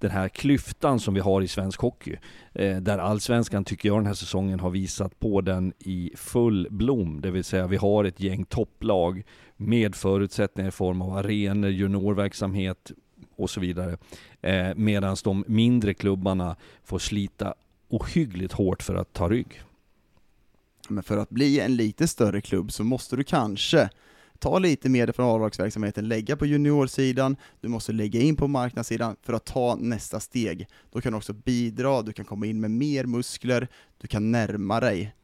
den 0.00 0.10
här 0.10 0.28
klyftan 0.28 1.00
som 1.00 1.14
vi 1.14 1.20
har 1.20 1.42
i 1.42 1.48
svensk 1.48 1.80
hockey. 1.80 2.16
Eh, 2.52 2.76
där 2.76 2.98
allsvenskan 2.98 3.64
tycker 3.64 3.88
jag 3.88 3.98
den 3.98 4.06
här 4.06 4.14
säsongen 4.14 4.60
har 4.60 4.70
visat 4.70 5.20
på 5.20 5.40
den 5.40 5.72
i 5.78 6.12
full 6.16 6.68
blom. 6.70 7.20
Det 7.20 7.30
vill 7.30 7.44
säga 7.44 7.66
vi 7.66 7.76
har 7.76 8.04
ett 8.04 8.20
gäng 8.20 8.44
topplag 8.44 9.22
med 9.56 9.94
förutsättningar 9.94 10.68
i 10.68 10.72
form 10.72 11.02
av 11.02 11.16
arenor, 11.16 11.70
juniorverksamhet 11.70 12.90
och 13.36 13.50
så 13.50 13.60
vidare. 13.60 13.96
Eh, 14.40 14.74
Medan 14.76 15.16
de 15.24 15.44
mindre 15.46 15.94
klubbarna 15.94 16.56
får 16.84 16.98
slita 16.98 17.54
ohyggligt 17.88 18.52
hårt 18.52 18.82
för 18.82 18.94
att 18.94 19.12
ta 19.12 19.28
rygg. 19.28 19.62
Men 20.88 21.02
för 21.02 21.18
att 21.18 21.30
bli 21.30 21.60
en 21.60 21.76
lite 21.76 22.08
större 22.08 22.40
klubb 22.40 22.72
så 22.72 22.84
måste 22.84 23.16
du 23.16 23.24
kanske 23.24 23.90
ta 24.40 24.58
lite 24.58 24.88
medel 24.88 25.14
från 25.14 25.26
avdragsverksamheten, 25.26 26.08
lägga 26.08 26.36
på 26.36 26.46
juniorsidan, 26.46 27.36
du 27.60 27.68
måste 27.68 27.92
lägga 27.92 28.20
in 28.20 28.36
på 28.36 28.48
marknadssidan 28.48 29.16
för 29.22 29.32
att 29.32 29.44
ta 29.44 29.76
nästa 29.76 30.20
steg. 30.20 30.68
Då 30.90 31.00
kan 31.00 31.12
du 31.12 31.18
också 31.18 31.32
bidra, 31.32 32.02
du 32.02 32.12
kan 32.12 32.24
komma 32.24 32.46
in 32.46 32.60
med 32.60 32.70
mer 32.70 33.04
muskler, 33.04 33.68
du 33.98 34.08
kan 34.08 34.30
närma 34.30 34.80
dig 34.80 35.14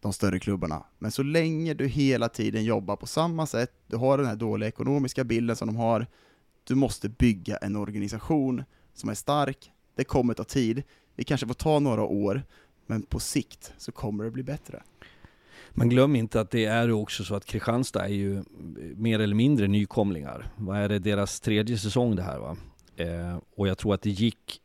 de 0.00 0.12
större 0.12 0.38
klubbarna. 0.38 0.84
Men 0.98 1.10
så 1.10 1.22
länge 1.22 1.74
du 1.74 1.86
hela 1.86 2.28
tiden 2.28 2.64
jobbar 2.64 2.96
på 2.96 3.06
samma 3.06 3.46
sätt, 3.46 3.72
du 3.86 3.96
har 3.96 4.18
den 4.18 4.26
här 4.26 4.36
dåliga 4.36 4.68
ekonomiska 4.68 5.24
bilden 5.24 5.56
som 5.56 5.68
de 5.68 5.76
har, 5.76 6.06
du 6.64 6.74
måste 6.74 7.08
bygga 7.08 7.56
en 7.56 7.76
organisation 7.76 8.64
som 8.94 9.08
är 9.08 9.14
stark, 9.14 9.72
det 9.94 10.04
kommer 10.04 10.34
ta 10.34 10.44
tid, 10.44 10.82
vi 11.16 11.24
kanske 11.24 11.46
får 11.46 11.54
ta 11.54 11.78
några 11.78 12.02
år, 12.02 12.42
men 12.86 13.02
på 13.02 13.20
sikt 13.20 13.72
så 13.78 13.92
kommer 13.92 14.24
det 14.24 14.30
bli 14.30 14.42
bättre. 14.42 14.82
Men 15.74 15.88
glöm 15.88 16.16
inte 16.16 16.40
att 16.40 16.50
det 16.50 16.64
är 16.64 16.92
också 16.92 17.24
så 17.24 17.34
att 17.34 17.44
Kristianstad 17.44 18.04
är 18.04 18.14
ju 18.14 18.42
mer 18.96 19.20
eller 19.20 19.34
mindre 19.34 19.68
nykomlingar. 19.68 20.46
Vad 20.56 20.76
är 20.76 20.88
det, 20.88 20.98
deras 20.98 21.40
tredje 21.40 21.78
säsong 21.78 22.16
det 22.16 22.22
här 22.22 22.38
va? 22.38 22.56
Eh, 22.96 23.38
och 23.56 23.68
jag 23.68 23.78
tror 23.78 23.94
att 23.94 24.02
det 24.02 24.10
gick 24.10 24.60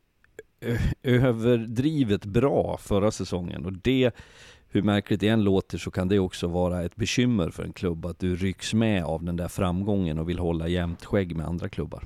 överdrivet 1.03 2.25
bra 2.25 2.77
förra 2.77 3.11
säsongen 3.11 3.65
och 3.65 3.73
det, 3.73 4.15
hur 4.69 4.81
märkligt 4.81 5.19
det 5.19 5.27
än 5.27 5.43
låter 5.43 5.77
så 5.77 5.91
kan 5.91 6.07
det 6.07 6.19
också 6.19 6.47
vara 6.47 6.83
ett 6.83 6.95
bekymmer 6.95 7.49
för 7.49 7.63
en 7.63 7.73
klubb 7.73 8.05
att 8.05 8.19
du 8.19 8.35
rycks 8.35 8.73
med 8.73 9.03
av 9.03 9.23
den 9.23 9.35
där 9.35 9.47
framgången 9.47 10.19
och 10.19 10.29
vill 10.29 10.39
hålla 10.39 10.67
jämnt 10.67 11.05
skägg 11.05 11.35
med 11.35 11.45
andra 11.45 11.69
klubbar. 11.69 12.03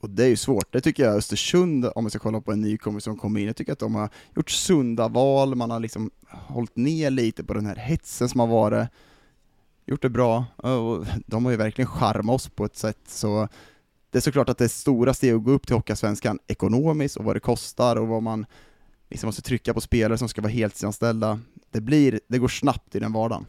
Och 0.00 0.10
det 0.10 0.24
är 0.24 0.28
ju 0.28 0.36
svårt, 0.36 0.72
det 0.72 0.80
tycker 0.80 1.04
jag 1.04 1.16
Östersund, 1.16 1.90
om 1.94 2.04
vi 2.04 2.10
ska 2.10 2.18
kolla 2.18 2.40
på 2.40 2.52
en 2.52 2.60
nykomling 2.60 3.00
som 3.00 3.16
kom 3.16 3.36
in, 3.36 3.46
jag 3.46 3.56
tycker 3.56 3.72
att 3.72 3.78
de 3.78 3.94
har 3.94 4.08
gjort 4.36 4.50
sunda 4.50 5.08
val, 5.08 5.54
man 5.54 5.70
har 5.70 5.80
liksom 5.80 6.10
hållit 6.28 6.76
ner 6.76 7.10
lite 7.10 7.44
på 7.44 7.54
den 7.54 7.66
här 7.66 7.76
hetsen 7.76 8.28
som 8.28 8.40
har 8.40 8.46
varit, 8.46 8.88
gjort 9.86 10.02
det 10.02 10.08
bra, 10.08 10.44
och 10.56 11.06
de 11.26 11.44
har 11.44 11.52
ju 11.52 11.56
verkligen 11.56 11.88
charmat 11.88 12.34
oss 12.34 12.48
på 12.48 12.64
ett 12.64 12.76
sätt 12.76 12.98
så 13.06 13.48
det 14.10 14.18
är 14.18 14.22
såklart 14.22 14.48
att 14.48 14.58
det 14.58 14.64
är 14.64 14.68
stora 14.68 15.14
steg 15.14 15.34
att 15.34 15.44
gå 15.44 15.50
upp 15.50 15.66
till 15.66 15.76
Hockeyallsvenskan 15.76 16.38
ekonomiskt 16.46 17.16
och 17.16 17.24
vad 17.24 17.36
det 17.36 17.40
kostar 17.40 17.96
och 17.96 18.08
vad 18.08 18.22
man 18.22 18.46
liksom 19.10 19.28
måste 19.28 19.42
trycka 19.42 19.74
på 19.74 19.80
spelare 19.80 20.18
som 20.18 20.28
ska 20.28 20.42
vara 20.42 20.52
heltidsanställda. 20.52 21.40
Det 21.70 21.80
blir, 21.80 22.20
det 22.28 22.38
går 22.38 22.48
snabbt 22.48 22.94
i 22.94 23.00
den 23.00 23.12
vardagen. 23.12 23.46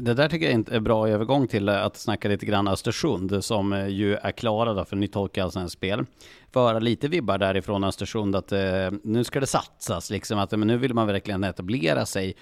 Det 0.00 0.14
där 0.14 0.28
tycker 0.28 0.46
jag 0.46 0.54
inte 0.54 0.76
är 0.76 0.80
bra 0.80 1.08
övergång 1.08 1.48
till 1.48 1.68
att 1.68 1.96
snacka 1.96 2.28
lite 2.28 2.46
grann 2.46 2.68
Östersund 2.68 3.44
som 3.44 3.72
eh, 3.72 3.88
ju 3.88 4.14
är 4.14 4.32
klara 4.32 4.74
då 4.74 4.84
för 4.84 4.96
nytt 4.96 5.14
hockeyallsvenskt 5.14 5.72
spel. 5.72 6.06
Få 6.52 6.60
höra 6.60 6.78
lite 6.78 7.08
vibbar 7.08 7.38
därifrån 7.38 7.84
Östersund 7.84 8.36
att 8.36 8.52
eh, 8.52 8.90
nu 9.02 9.24
ska 9.24 9.40
det 9.40 9.46
satsas 9.46 10.10
liksom, 10.10 10.38
att 10.38 10.50
men 10.50 10.66
nu 10.66 10.76
vill 10.76 10.94
man 10.94 11.06
verkligen 11.06 11.44
etablera 11.44 12.06
sig. 12.06 12.36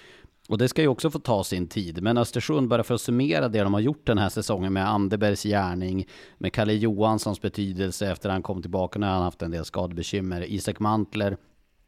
Och 0.48 0.58
det 0.58 0.68
ska 0.68 0.82
ju 0.82 0.88
också 0.88 1.10
få 1.10 1.18
ta 1.18 1.44
sin 1.44 1.68
tid. 1.68 2.02
Men 2.02 2.18
Östersund, 2.18 2.68
bara 2.68 2.84
för 2.84 2.94
att 2.94 3.00
summera 3.00 3.48
det 3.48 3.62
de 3.62 3.74
har 3.74 3.80
gjort 3.80 4.06
den 4.06 4.18
här 4.18 4.28
säsongen 4.28 4.72
med 4.72 4.88
Anderbergs 4.88 5.42
gärning, 5.42 6.06
med 6.38 6.52
Kalle 6.52 6.72
Johanssons 6.72 7.40
betydelse 7.40 8.10
efter 8.10 8.30
han 8.30 8.42
kom 8.42 8.62
tillbaka 8.62 8.98
när 8.98 9.12
han 9.12 9.22
haft 9.22 9.42
en 9.42 9.50
del 9.50 9.64
skadebekymmer, 9.64 10.50
Isak 10.50 10.80
Mantler, 10.80 11.36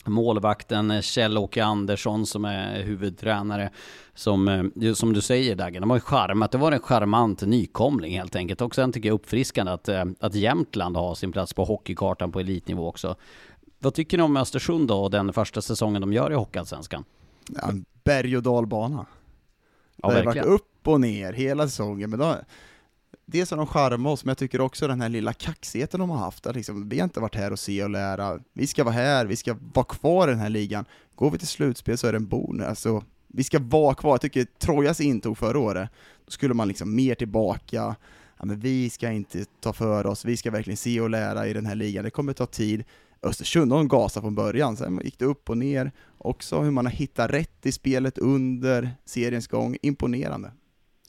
målvakten 0.08 1.02
Kjell-Åke 1.02 1.64
Andersson 1.64 2.26
som 2.26 2.44
är 2.44 2.82
huvudtränare. 2.82 3.70
Som, 4.14 4.48
eh, 4.48 4.92
som 4.92 5.12
du 5.12 5.20
säger 5.20 5.56
Dagen, 5.56 5.80
de 5.80 5.90
har 5.90 5.96
ju 5.96 6.00
charmat. 6.00 6.52
Det 6.52 6.58
var 6.58 6.72
en 6.72 6.80
charmant 6.80 7.42
nykomling 7.42 8.18
helt 8.18 8.36
enkelt. 8.36 8.60
Och 8.60 8.74
sen 8.74 8.92
tycker 8.92 9.08
jag 9.08 9.14
uppfriskande 9.14 9.72
att, 9.72 9.88
eh, 9.88 10.04
att 10.20 10.34
Jämtland 10.34 10.96
har 10.96 11.14
sin 11.14 11.32
plats 11.32 11.54
på 11.54 11.64
hockeykartan 11.64 12.32
på 12.32 12.40
elitnivå 12.40 12.88
också. 12.88 13.16
Vad 13.78 13.94
tycker 13.94 14.16
ni 14.16 14.22
om 14.22 14.36
Östersund 14.36 14.88
då 14.88 15.02
och 15.04 15.10
den 15.10 15.32
första 15.32 15.62
säsongen 15.62 16.00
de 16.00 16.12
gör 16.12 16.32
i 16.32 16.34
Hockeyallsvenskan? 16.34 17.04
Ja, 17.48 17.72
berg 18.04 18.36
och 18.36 18.42
dalbana. 18.42 19.06
Ja, 20.02 20.08
det 20.08 20.16
har 20.16 20.24
varit 20.24 20.44
upp 20.44 20.88
och 20.88 21.00
ner 21.00 21.32
hela 21.32 21.68
säsongen, 21.68 22.10
men 22.10 22.18
då, 22.18 22.36
dels 23.26 23.50
har 23.50 23.58
de 23.58 23.66
charmat 23.66 24.12
oss, 24.12 24.24
men 24.24 24.30
jag 24.30 24.38
tycker 24.38 24.60
också 24.60 24.88
den 24.88 25.00
här 25.00 25.08
lilla 25.08 25.32
kaxigheten 25.32 26.00
de 26.00 26.10
har 26.10 26.18
haft, 26.18 26.46
att 26.46 26.56
liksom, 26.56 26.88
vi 26.88 26.98
har 26.98 27.04
inte 27.04 27.20
varit 27.20 27.34
här 27.34 27.52
och 27.52 27.58
se 27.58 27.82
och 27.82 27.90
lära, 27.90 28.40
vi 28.52 28.66
ska 28.66 28.84
vara 28.84 28.94
här, 28.94 29.26
vi 29.26 29.36
ska 29.36 29.56
vara 29.74 29.84
kvar 29.84 30.28
i 30.28 30.30
den 30.30 30.40
här 30.40 30.48
ligan. 30.48 30.84
Går 31.14 31.30
vi 31.30 31.38
till 31.38 31.48
slutspel 31.48 31.98
så 31.98 32.06
är 32.06 32.12
det 32.12 32.18
en 32.18 32.28
bonus, 32.28 32.66
alltså, 32.66 33.02
vi 33.28 33.44
ska 33.44 33.58
vara 33.58 33.94
kvar. 33.94 34.10
Jag 34.10 34.20
tycker 34.20 34.46
Trojas 34.58 35.00
intog 35.00 35.38
förra 35.38 35.58
året, 35.58 35.90
då 36.24 36.30
skulle 36.30 36.54
man 36.54 36.68
liksom 36.68 36.96
mer 36.96 37.14
tillbaka, 37.14 37.96
ja, 38.36 38.44
men 38.44 38.60
vi 38.60 38.90
ska 38.90 39.10
inte 39.10 39.44
ta 39.60 39.72
för 39.72 40.06
oss, 40.06 40.24
vi 40.24 40.36
ska 40.36 40.50
verkligen 40.50 40.76
se 40.76 41.00
och 41.00 41.10
lära 41.10 41.46
i 41.46 41.52
den 41.52 41.66
här 41.66 41.74
ligan, 41.74 42.04
det 42.04 42.10
kommer 42.10 42.32
ta 42.32 42.46
tid. 42.46 42.84
Östersund, 43.22 43.70
de 43.70 43.88
gasade 43.88 44.24
från 44.24 44.34
början, 44.34 44.76
sen 44.76 45.00
gick 45.04 45.18
det 45.18 45.24
upp 45.24 45.50
och 45.50 45.58
ner. 45.58 45.92
Också 46.18 46.60
hur 46.60 46.70
man 46.70 46.86
har 46.86 46.92
hittat 46.92 47.30
rätt 47.30 47.66
i 47.66 47.72
spelet 47.72 48.18
under 48.18 48.90
seriens 49.04 49.46
gång, 49.46 49.76
imponerande. 49.82 50.52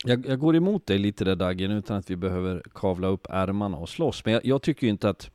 Jag, 0.06 0.26
jag 0.26 0.40
går 0.40 0.56
emot 0.56 0.86
dig 0.86 0.98
lite 0.98 1.26
där 1.26 1.36
Dagen 1.36 1.72
utan 1.72 1.98
att 1.98 2.10
vi 2.10 2.16
behöver 2.16 2.64
kavla 2.74 3.08
upp 3.08 3.28
ärmarna 3.30 3.78
och 3.78 3.90
slåss. 3.90 4.26
Men 4.26 4.34
jag, 4.34 4.46
jag 4.46 4.62
tycker 4.62 4.88
ju 4.88 4.92
inte 4.92 5.10
att 5.10 5.32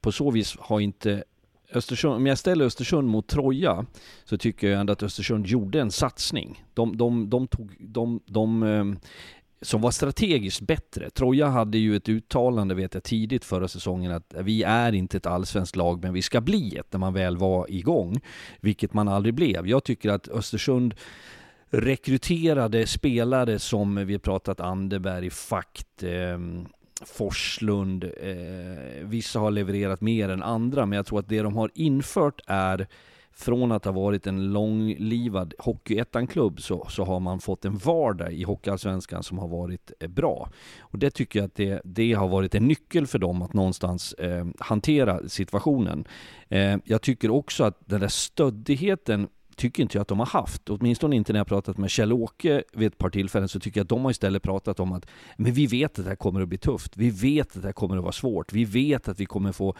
på 0.00 0.12
så 0.12 0.30
vis 0.30 0.56
har 0.58 0.80
inte 0.80 1.24
Östersund, 1.72 2.14
om 2.14 2.26
jag 2.26 2.38
ställer 2.38 2.64
Östersund 2.64 3.08
mot 3.08 3.28
Troja 3.28 3.86
så 4.24 4.38
tycker 4.38 4.68
jag 4.68 4.80
ändå 4.80 4.92
att 4.92 5.02
Östersund 5.02 5.46
gjorde 5.46 5.80
en 5.80 5.90
satsning. 5.90 6.64
De, 6.74 6.96
de, 6.96 7.30
de 7.30 7.46
tog, 7.46 7.76
de, 7.78 8.20
de, 8.26 8.62
ehm, 8.62 8.98
som 9.62 9.80
var 9.80 9.90
strategiskt 9.90 10.60
bättre. 10.60 11.10
Troja 11.10 11.46
hade 11.46 11.78
ju 11.78 11.96
ett 11.96 12.08
uttalande 12.08 12.74
vet 12.74 12.94
jag 12.94 13.02
tidigt 13.02 13.44
förra 13.44 13.68
säsongen 13.68 14.12
att 14.12 14.34
vi 14.38 14.62
är 14.62 14.92
inte 14.92 15.16
ett 15.16 15.26
allsvenskt 15.26 15.76
lag 15.76 16.02
men 16.02 16.12
vi 16.12 16.22
ska 16.22 16.40
bli 16.40 16.76
ett 16.76 16.92
när 16.92 16.98
man 16.98 17.14
väl 17.14 17.36
var 17.36 17.70
igång. 17.70 18.20
Vilket 18.60 18.94
man 18.94 19.08
aldrig 19.08 19.34
blev. 19.34 19.68
Jag 19.68 19.84
tycker 19.84 20.10
att 20.10 20.28
Östersund 20.28 20.94
rekryterade 21.80 22.86
spelare 22.86 23.58
som 23.58 24.06
vi 24.06 24.18
pratat 24.18 24.60
Anderberg, 24.60 25.30
Fakt, 25.30 26.02
eh, 26.02 26.38
Forslund. 27.06 28.04
Eh, 28.04 29.02
vissa 29.02 29.38
har 29.38 29.50
levererat 29.50 30.00
mer 30.00 30.28
än 30.28 30.42
andra, 30.42 30.86
men 30.86 30.96
jag 30.96 31.06
tror 31.06 31.18
att 31.18 31.28
det 31.28 31.42
de 31.42 31.56
har 31.56 31.70
infört 31.74 32.40
är 32.46 32.86
från 33.36 33.72
att 33.72 33.84
ha 33.84 33.92
varit 33.92 34.26
en 34.26 34.52
långlivad 34.52 35.54
Hockeyettan-klubb 35.58 36.60
så, 36.60 36.86
så 36.90 37.04
har 37.04 37.20
man 37.20 37.40
fått 37.40 37.64
en 37.64 37.76
vardag 37.76 38.32
i 38.32 38.42
Hockeyallsvenskan 38.42 39.22
som 39.22 39.38
har 39.38 39.48
varit 39.48 39.92
eh, 40.00 40.08
bra. 40.08 40.50
Och 40.80 40.98
det 40.98 41.10
tycker 41.10 41.38
jag 41.38 41.46
att 41.46 41.54
det, 41.54 41.80
det 41.84 42.12
har 42.12 42.28
varit 42.28 42.54
en 42.54 42.66
nyckel 42.68 43.06
för 43.06 43.18
dem 43.18 43.42
att 43.42 43.52
någonstans 43.52 44.12
eh, 44.12 44.46
hantera 44.58 45.28
situationen. 45.28 46.04
Eh, 46.48 46.76
jag 46.84 47.02
tycker 47.02 47.30
också 47.30 47.64
att 47.64 47.78
den 47.86 48.00
där 48.00 48.08
stöddigheten 48.08 49.28
tycker 49.56 49.82
inte 49.82 49.96
jag 49.96 50.02
att 50.02 50.08
de 50.08 50.18
har 50.18 50.26
haft. 50.26 50.70
Åtminstone 50.70 51.16
inte 51.16 51.32
när 51.32 51.40
jag 51.40 51.46
pratat 51.46 51.78
med 51.78 51.90
Kjell-Åke 51.90 52.62
vid 52.72 52.86
ett 52.86 52.98
par 52.98 53.10
tillfällen 53.10 53.48
så 53.48 53.60
tycker 53.60 53.80
jag 53.80 53.84
att 53.84 53.88
de 53.88 54.04
har 54.04 54.10
istället 54.10 54.42
pratat 54.42 54.80
om 54.80 54.92
att 54.92 55.06
men 55.36 55.52
vi 55.52 55.66
vet 55.66 55.98
att 55.98 56.04
det 56.04 56.10
här 56.10 56.16
kommer 56.16 56.40
att 56.40 56.48
bli 56.48 56.58
tufft. 56.58 56.96
Vi 56.96 57.10
vet 57.10 57.56
att 57.56 57.62
det 57.62 57.68
här 57.68 57.72
kommer 57.72 57.96
att 57.96 58.02
vara 58.02 58.12
svårt. 58.12 58.52
Vi 58.52 58.64
vet 58.64 59.08
att 59.08 59.20
vi 59.20 59.26
kommer 59.26 59.52
få 59.52 59.76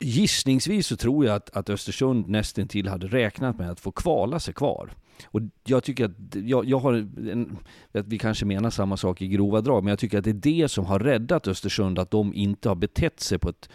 Gissningsvis 0.00 0.86
så 0.86 0.96
tror 0.96 1.26
jag 1.26 1.34
att, 1.34 1.56
att 1.56 1.70
Östersund 1.70 2.28
nästintill 2.28 2.88
hade 2.88 3.06
räknat 3.06 3.58
med 3.58 3.70
att 3.70 3.80
få 3.80 3.92
kvala 3.92 4.40
sig 4.40 4.54
kvar. 4.54 4.90
Och 5.26 5.40
jag 5.64 5.84
tycker 5.84 6.04
att, 6.04 6.34
jag, 6.34 6.64
jag 6.64 6.78
har 6.78 6.92
en, 6.92 7.58
att 7.92 8.06
vi 8.06 8.18
kanske 8.18 8.44
menar 8.44 8.70
samma 8.70 8.96
sak 8.96 9.22
i 9.22 9.28
grova 9.28 9.60
drag, 9.60 9.84
men 9.84 9.90
jag 9.90 9.98
tycker 9.98 10.18
att 10.18 10.24
det 10.24 10.30
är 10.30 10.62
det 10.62 10.68
som 10.68 10.84
har 10.84 10.98
räddat 10.98 11.48
Östersund, 11.48 11.98
att 11.98 12.10
de 12.10 12.34
inte 12.34 12.68
har 12.68 12.76
betett 12.76 13.20
sig 13.20 13.38
på 13.38 13.48
ett 13.48 13.68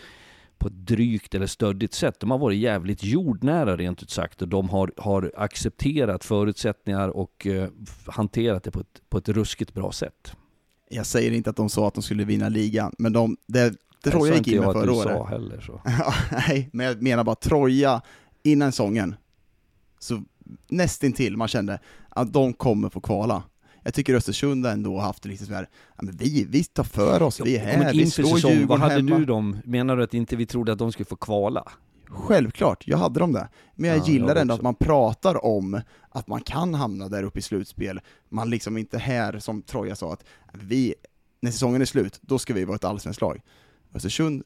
på 0.64 0.70
ett 0.70 0.88
drygt 0.88 1.36
eller 1.36 1.48
stöddigt 1.48 1.94
sätt. 1.94 2.20
De 2.20 2.32
har 2.32 2.38
varit 2.38 2.60
jävligt 2.60 3.04
jordnära 3.04 3.78
rent 3.78 4.04
ut 4.04 4.10
sagt 4.10 4.42
och 4.42 4.48
de 4.48 4.70
har, 4.70 4.92
har 4.98 5.32
accepterat 5.38 6.24
förutsättningar 6.24 7.10
och 7.10 7.48
eh, 7.48 7.70
hanterat 8.06 8.64
det 8.64 8.72
på 8.72 8.80
ett, 8.80 9.02
på 9.10 9.18
ett 9.18 9.30
ruskigt 9.30 9.74
bra 9.74 9.92
sätt. 9.92 10.36
Jag 10.90 11.06
säger 11.06 11.32
inte 11.32 11.50
att 11.50 11.56
de 11.56 11.70
sa 11.70 11.88
att 11.88 11.94
de 11.94 12.04
skulle 12.04 12.24
vinna 12.24 12.50
ligan, 12.50 12.94
men 12.98 13.14
de, 13.14 13.38
det, 13.48 13.74
Troja 14.04 14.36
gick 14.36 14.48
in 14.48 14.62
med 14.62 14.74
förra 14.74 14.92
året. 14.94 15.18
Sa 15.18 15.26
heller, 15.26 15.62
så. 15.62 15.82
Nej, 16.32 16.70
men 16.74 16.86
jag 16.86 17.02
menar 17.02 17.24
bara 17.24 17.36
Troja, 17.36 18.02
innan 18.44 18.72
säsongen, 18.72 19.16
så 20.00 20.24
nästintill 20.68 21.38
man 21.38 21.48
kände 21.48 21.80
att 22.10 22.34
de 22.34 22.54
kommer 22.54 22.90
få 22.90 23.00
kvala. 23.02 23.44
Jag 23.84 23.94
tycker 23.94 24.16
Östersund 24.16 24.66
ändå 24.66 24.96
har 24.96 25.02
haft 25.06 25.26
lite 25.26 25.46
sådär, 25.46 25.70
ja, 25.96 26.04
men 26.04 26.18
vi, 26.18 26.46
vi 26.50 26.64
tar 26.64 26.84
för 26.84 27.22
oss, 27.22 27.40
vi 27.40 27.58
är 27.58 27.66
här, 27.66 27.78
men 27.78 27.98
vi 27.98 28.12
slår 28.12 28.36
säsong, 28.36 28.52
Djurgården 28.52 28.68
Vad 28.68 28.80
hade 28.80 28.94
hemma. 28.94 29.18
du 29.18 29.26
dem, 29.26 29.58
menar 29.66 29.98
du 29.98 30.04
att 30.04 30.14
inte 30.14 30.36
vi 30.36 30.46
trodde 30.46 30.72
att 30.72 30.80
de 30.80 30.92
skulle 30.92 31.06
få 31.06 31.16
kvala? 31.16 31.72
Självklart, 32.08 32.88
jag 32.88 32.98
hade 32.98 33.20
dem 33.20 33.34
det. 33.34 33.50
Men 33.76 33.90
jag 33.90 34.00
ja, 34.00 34.06
gillar 34.06 34.28
jag 34.28 34.38
ändå 34.38 34.54
att 34.54 34.62
man 34.62 34.76
pratar 34.76 35.46
om 35.46 35.82
att 36.10 36.28
man 36.28 36.42
kan 36.42 36.74
hamna 36.74 37.10
där 37.10 37.24
uppe 37.24 37.40
i 37.40 37.42
slutspel. 37.42 38.00
Man 38.30 38.50
liksom 38.50 38.78
inte 38.78 38.98
här, 38.98 39.40
som 39.40 39.62
Troja 39.62 39.96
sa, 39.96 40.14
att 40.14 40.24
vi, 40.54 40.96
när 41.42 41.52
säsongen 41.52 41.82
är 41.82 41.86
slut, 41.86 42.20
då 42.22 42.40
ska 42.40 42.54
vi 42.54 42.66
vara 42.66 42.76
ett 42.76 42.84
allsvenskt 42.84 43.22
lag. 43.22 43.42
Östersund, 43.94 44.44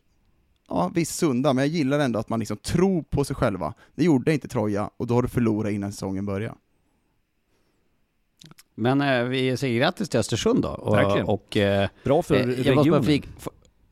ja 0.68 0.92
visst 0.96 1.16
sunda, 1.16 1.54
men 1.54 1.62
jag 1.64 1.74
gillar 1.74 2.00
ändå 2.00 2.20
att 2.20 2.30
man 2.30 2.40
liksom 2.40 2.58
tror 2.58 3.04
på 3.04 3.24
sig 3.24 3.36
själva. 3.36 3.74
Det 3.96 4.04
gjorde 4.04 4.34
inte 4.34 4.48
Troja, 4.48 4.90
och 4.98 5.08
då 5.08 5.14
har 5.14 5.22
du 5.22 5.28
förlorat 5.28 5.72
innan 5.72 5.92
säsongen 5.92 6.26
börjar. 6.26 6.56
Men 8.80 9.02
eh, 9.02 9.24
vi 9.24 9.58
säger 9.58 9.80
grattis 9.80 10.10
till 10.10 10.20
Östersund 10.20 10.62
då. 10.62 10.70
Och, 10.70 10.96
Verkligen. 10.96 11.28
Och, 11.28 11.58
eh, 11.58 11.90
Bra 12.04 12.22
för 12.22 12.36
eh, 12.36 12.46
regionen. 12.46 13.22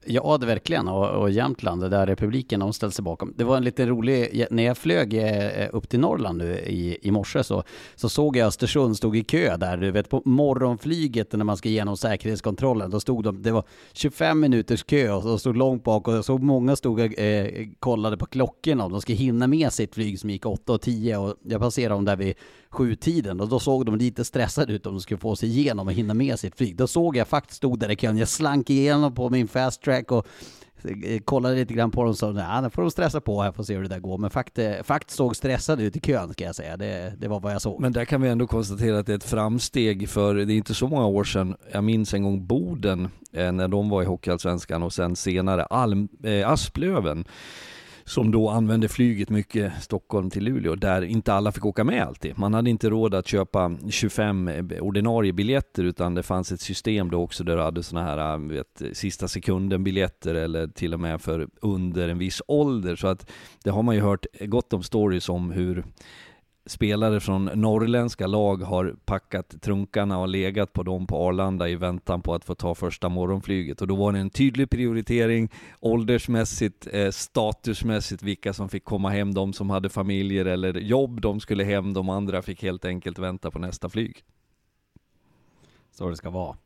Ja, 0.07 0.37
det 0.37 0.45
verkligen. 0.45 0.87
Och, 0.87 1.09
och 1.09 1.29
Jämtland, 1.29 1.91
där 1.91 2.05
republiken, 2.05 2.59
de 2.59 2.73
ställde 2.73 2.95
sig 2.95 3.03
bakom. 3.03 3.33
Det 3.37 3.43
var 3.43 3.57
en 3.57 3.63
lite 3.63 3.85
rolig, 3.85 4.45
när 4.51 4.63
jag 4.63 4.77
flög 4.77 5.13
eh, 5.13 5.69
upp 5.71 5.89
till 5.89 5.99
Norrland 5.99 6.37
nu 6.37 6.59
i, 6.59 6.97
i 7.01 7.11
morse 7.11 7.43
så, 7.43 7.63
så 7.95 8.09
såg 8.09 8.37
jag 8.37 8.47
Östersund 8.47 8.97
stod 8.97 9.17
i 9.17 9.23
kö 9.23 9.57
där, 9.57 9.77
du 9.77 9.91
vet 9.91 10.09
på 10.09 10.21
morgonflyget 10.25 11.33
när 11.33 11.45
man 11.45 11.57
ska 11.57 11.69
igenom 11.69 11.97
säkerhetskontrollen. 11.97 12.89
Då 12.89 12.99
stod 12.99 13.23
de, 13.23 13.41
det 13.41 13.51
var 13.51 13.63
25 13.93 14.39
minuters 14.39 14.83
kö 14.83 15.11
och 15.11 15.23
de 15.23 15.39
stod 15.39 15.57
långt 15.57 15.83
bak 15.83 16.07
och 16.07 16.13
jag 16.13 16.25
såg 16.25 16.43
många 16.43 16.75
stod 16.75 16.99
och 16.99 17.19
eh, 17.19 17.67
kollade 17.79 18.17
på 18.17 18.25
klockorna 18.25 18.85
om 18.85 18.91
de 18.91 19.01
ska 19.01 19.13
hinna 19.13 19.47
med 19.47 19.73
sitt 19.73 19.95
flyg 19.95 20.19
som 20.19 20.29
gick 20.29 20.45
8 20.45 20.73
och 20.73 20.81
10 20.81 21.17
och 21.17 21.35
jag 21.43 21.61
passerade 21.61 21.95
dem 21.95 22.05
där 22.05 22.15
vid 22.15 22.35
sjutiden 22.75 23.41
och 23.41 23.49
då 23.49 23.59
såg 23.59 23.85
de 23.85 23.95
lite 23.95 24.25
stressade 24.25 24.73
ut 24.73 24.85
om 24.85 24.93
de 24.93 25.01
skulle 25.01 25.17
få 25.17 25.35
sig 25.35 25.49
igenom 25.49 25.87
och 25.87 25.93
hinna 25.93 26.13
med 26.13 26.39
sitt 26.39 26.57
flyg. 26.57 26.75
Då 26.75 26.87
såg 26.87 27.17
jag 27.17 27.27
faktiskt 27.27 27.57
stod 27.57 27.79
där 27.79 27.91
i 27.91 27.95
kön, 27.95 28.17
jag 28.17 28.27
slank 28.27 28.69
igenom 28.69 29.15
på 29.15 29.29
min 29.29 29.47
fast 29.47 29.81
track 29.81 30.11
och 30.11 30.27
eh, 30.83 31.19
kollade 31.19 31.55
lite 31.55 31.73
grann 31.73 31.91
på 31.91 32.01
dem 32.01 32.09
och 32.09 32.17
sa 32.17 32.31
nej, 32.31 32.61
nu 32.61 32.69
får 32.69 32.81
de 32.81 32.91
stressa 32.91 33.21
på 33.21 33.41
här, 33.41 33.51
får 33.51 33.63
se 33.63 33.75
hur 33.75 33.81
det 33.81 33.89
där 33.89 33.99
går. 33.99 34.17
Men 34.17 34.29
faktiskt 34.29 34.77
eh, 34.77 34.83
fakt 34.83 35.11
såg 35.11 35.35
stressad 35.35 35.81
ut 35.81 35.95
i 35.95 35.99
kön 35.99 36.33
ska 36.33 36.43
jag 36.43 36.55
säga. 36.55 36.77
Det, 36.77 37.13
det 37.17 37.27
var 37.27 37.39
vad 37.39 37.53
jag 37.53 37.61
såg. 37.61 37.79
Men 37.79 37.93
där 37.93 38.05
kan 38.05 38.21
vi 38.21 38.29
ändå 38.29 38.47
konstatera 38.47 38.99
att 38.99 39.05
det 39.05 39.13
är 39.13 39.17
ett 39.17 39.23
framsteg 39.23 40.09
för 40.09 40.35
det 40.35 40.53
är 40.53 40.57
inte 40.57 40.73
så 40.73 40.87
många 40.87 41.05
år 41.05 41.23
sedan, 41.23 41.55
jag 41.71 41.83
minns 41.83 42.13
en 42.13 42.23
gång 42.23 42.47
Boden, 42.47 43.09
eh, 43.31 43.51
när 43.51 43.67
de 43.67 43.89
var 43.89 44.01
i 44.01 44.05
Hockeyallsvenskan 44.05 44.83
och 44.83 44.93
sen 44.93 45.15
senare 45.15 45.65
Alm, 45.65 46.07
eh, 46.23 46.49
Asplöven 46.49 47.25
som 48.07 48.31
då 48.31 48.49
använde 48.49 48.87
flyget 48.87 49.29
mycket 49.29 49.73
Stockholm 49.83 50.29
till 50.29 50.43
Luleå, 50.43 50.75
där 50.75 51.01
inte 51.01 51.33
alla 51.33 51.51
fick 51.51 51.65
åka 51.65 51.83
med 51.83 52.03
alltid. 52.03 52.37
Man 52.37 52.53
hade 52.53 52.69
inte 52.69 52.89
råd 52.89 53.13
att 53.13 53.27
köpa 53.27 53.71
25 53.89 54.47
eh, 54.47 54.83
ordinarie 54.83 55.33
biljetter, 55.33 55.83
utan 55.83 56.15
det 56.15 56.23
fanns 56.23 56.51
ett 56.51 56.61
system 56.61 57.11
då 57.11 57.21
också 57.21 57.43
där 57.43 57.55
du 57.55 57.61
hade 57.61 57.83
sådana 57.83 58.07
här 58.07 58.33
eh, 58.33 58.39
vet, 58.39 58.81
sista 58.93 59.27
sekunden 59.27 59.83
biljetter 59.83 60.35
eller 60.35 60.67
till 60.67 60.93
och 60.93 60.99
med 60.99 61.21
för 61.21 61.47
under 61.61 62.09
en 62.09 62.17
viss 62.17 62.41
ålder. 62.47 62.95
Så 62.95 63.07
att 63.07 63.31
det 63.63 63.69
har 63.69 63.83
man 63.83 63.95
ju 63.95 64.01
hört 64.01 64.25
gott 64.39 64.73
om 64.73 64.83
stories 64.83 65.29
om 65.29 65.51
hur 65.51 65.83
spelare 66.65 67.19
från 67.19 67.45
norrländska 67.45 68.27
lag 68.27 68.57
har 68.57 68.95
packat 69.05 69.61
trunkarna 69.61 70.19
och 70.19 70.27
legat 70.27 70.73
på 70.73 70.83
dem 70.83 71.07
på 71.07 71.27
Arlanda 71.27 71.69
i 71.69 71.75
väntan 71.75 72.21
på 72.21 72.33
att 72.33 72.45
få 72.45 72.55
ta 72.55 72.75
första 72.75 73.09
morgonflyget. 73.09 73.81
Och 73.81 73.87
då 73.87 73.95
var 73.95 74.11
det 74.11 74.19
en 74.19 74.29
tydlig 74.29 74.69
prioritering 74.69 75.49
åldersmässigt, 75.79 76.87
eh, 76.91 77.11
statusmässigt, 77.11 78.23
vilka 78.23 78.53
som 78.53 78.69
fick 78.69 78.83
komma 78.83 79.09
hem, 79.09 79.33
de 79.33 79.53
som 79.53 79.69
hade 79.69 79.89
familjer 79.89 80.45
eller 80.45 80.73
jobb, 80.73 81.21
de 81.21 81.39
skulle 81.39 81.63
hem, 81.63 81.93
de 81.93 82.09
andra 82.09 82.41
fick 82.41 82.63
helt 82.63 82.85
enkelt 82.85 83.19
vänta 83.19 83.51
på 83.51 83.59
nästa 83.59 83.89
flyg. 83.89 84.23
Så 85.91 86.09
det 86.09 86.15
ska 86.15 86.29
vara. 86.29 86.57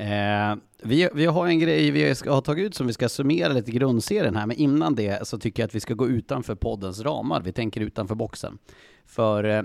Eh, 0.00 0.56
vi, 0.82 1.08
vi 1.14 1.26
har 1.26 1.46
en 1.46 1.58
grej 1.58 1.90
vi 1.90 2.14
ska 2.14 2.30
ha 2.30 2.40
tagit 2.40 2.66
ut 2.66 2.74
som 2.74 2.86
vi 2.86 2.92
ska 2.92 3.08
summera 3.08 3.52
lite 3.52 3.70
grundserien 3.70 4.36
här, 4.36 4.46
men 4.46 4.56
innan 4.56 4.94
det 4.94 5.28
så 5.28 5.38
tycker 5.38 5.62
jag 5.62 5.68
att 5.68 5.74
vi 5.74 5.80
ska 5.80 5.94
gå 5.94 6.08
utanför 6.08 6.54
poddens 6.54 7.00
ramar. 7.00 7.40
Vi 7.40 7.52
tänker 7.52 7.80
utanför 7.80 8.14
boxen. 8.14 8.58
För 9.06 9.44
eh, 9.44 9.62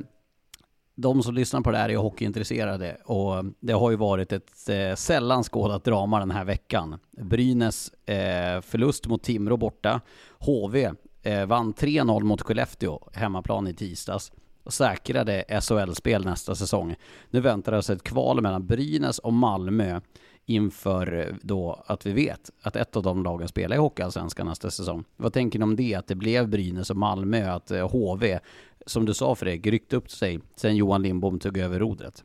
de 0.96 1.24
som 1.24 1.36
lyssnar 1.36 1.62
på 1.62 1.72
det 1.72 1.78
här 1.78 1.90
är 1.90 1.98
hockeyintresserade 1.98 2.98
och 3.06 3.46
det 3.60 3.74
har 3.74 3.92
ju 3.92 3.98
varit 3.98 4.34
ett 4.34 4.70
eh, 4.70 4.96
sällan 4.96 5.44
skådat 5.44 5.84
drama 5.84 6.20
den 6.20 6.32
här 6.32 6.46
veckan. 6.46 7.00
Brynäs 7.12 7.90
eh, 7.90 8.62
förlust 8.62 9.08
mot 9.08 9.24
Timrå 9.24 9.58
borta. 9.58 10.02
HV 10.40 10.92
eh, 11.22 11.46
vann 11.46 11.74
3-0 11.74 12.24
mot 12.24 12.42
Skellefteå, 12.42 13.00
hemmaplan 13.14 13.68
i 13.68 13.74
tisdags 13.74 14.32
och 14.66 14.74
säkrade 14.74 15.44
SHL-spel 15.62 16.26
nästa 16.26 16.56
säsong. 16.56 16.96
Nu 17.30 17.40
väntar 17.40 17.74
alltså 17.74 17.94
ett 17.94 18.04
kval 18.04 18.42
mellan 18.42 18.68
Brynäs 18.68 19.20
och 19.20 19.34
Malmö 19.34 20.02
inför 20.46 21.14
eh, 21.20 21.36
då 21.42 21.84
att 21.86 22.06
vi 22.06 22.12
vet 22.12 22.52
att 22.62 22.76
ett 22.76 22.96
av 22.96 23.04
de 23.04 23.24
lagen 23.24 23.48
spelar 23.48 23.76
i 23.76 23.80
Hockeyallsvenskan 23.80 24.48
nästa 24.48 24.72
säsong. 24.72 25.04
Vad 25.18 25.34
tänker 25.34 25.60
ni 25.60 25.64
om 25.64 25.76
det? 25.76 25.96
Att 25.96 26.08
det 26.08 26.16
blev 26.16 26.50
Brynäs 26.50 26.90
och 26.90 26.98
Malmö, 26.98 27.52
att 27.52 27.72
eh, 27.72 27.90
HV, 27.90 28.40
som 28.86 29.06
du 29.06 29.14
sa 29.14 29.36
Fredrik, 29.36 29.68
ryckte 29.68 29.96
upp 29.96 30.12
sig 30.12 30.40
sen 30.56 30.76
Johan 30.76 31.02
Lindbom 31.02 31.40
tog 31.40 31.58
över 31.58 31.80
rodret? 31.80 32.24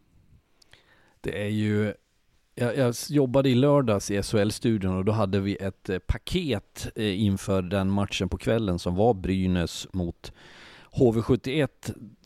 Det 1.20 1.42
är 1.42 1.48
ju 1.48 1.94
jag, 2.54 2.76
jag, 2.76 2.94
jobbade 3.08 3.48
i 3.48 3.54
lördags 3.54 4.10
i 4.10 4.22
SHL-studion 4.22 4.96
och 4.96 5.04
då 5.04 5.12
hade 5.12 5.40
vi 5.40 5.56
ett 5.56 5.88
eh, 5.88 5.98
paket 5.98 6.88
inför 6.96 7.62
den 7.62 7.90
matchen 7.90 8.28
på 8.28 8.38
kvällen 8.38 8.78
som 8.78 8.94
var 8.94 9.14
Brynäs 9.14 9.88
mot 9.92 10.32
HV71 10.92 11.68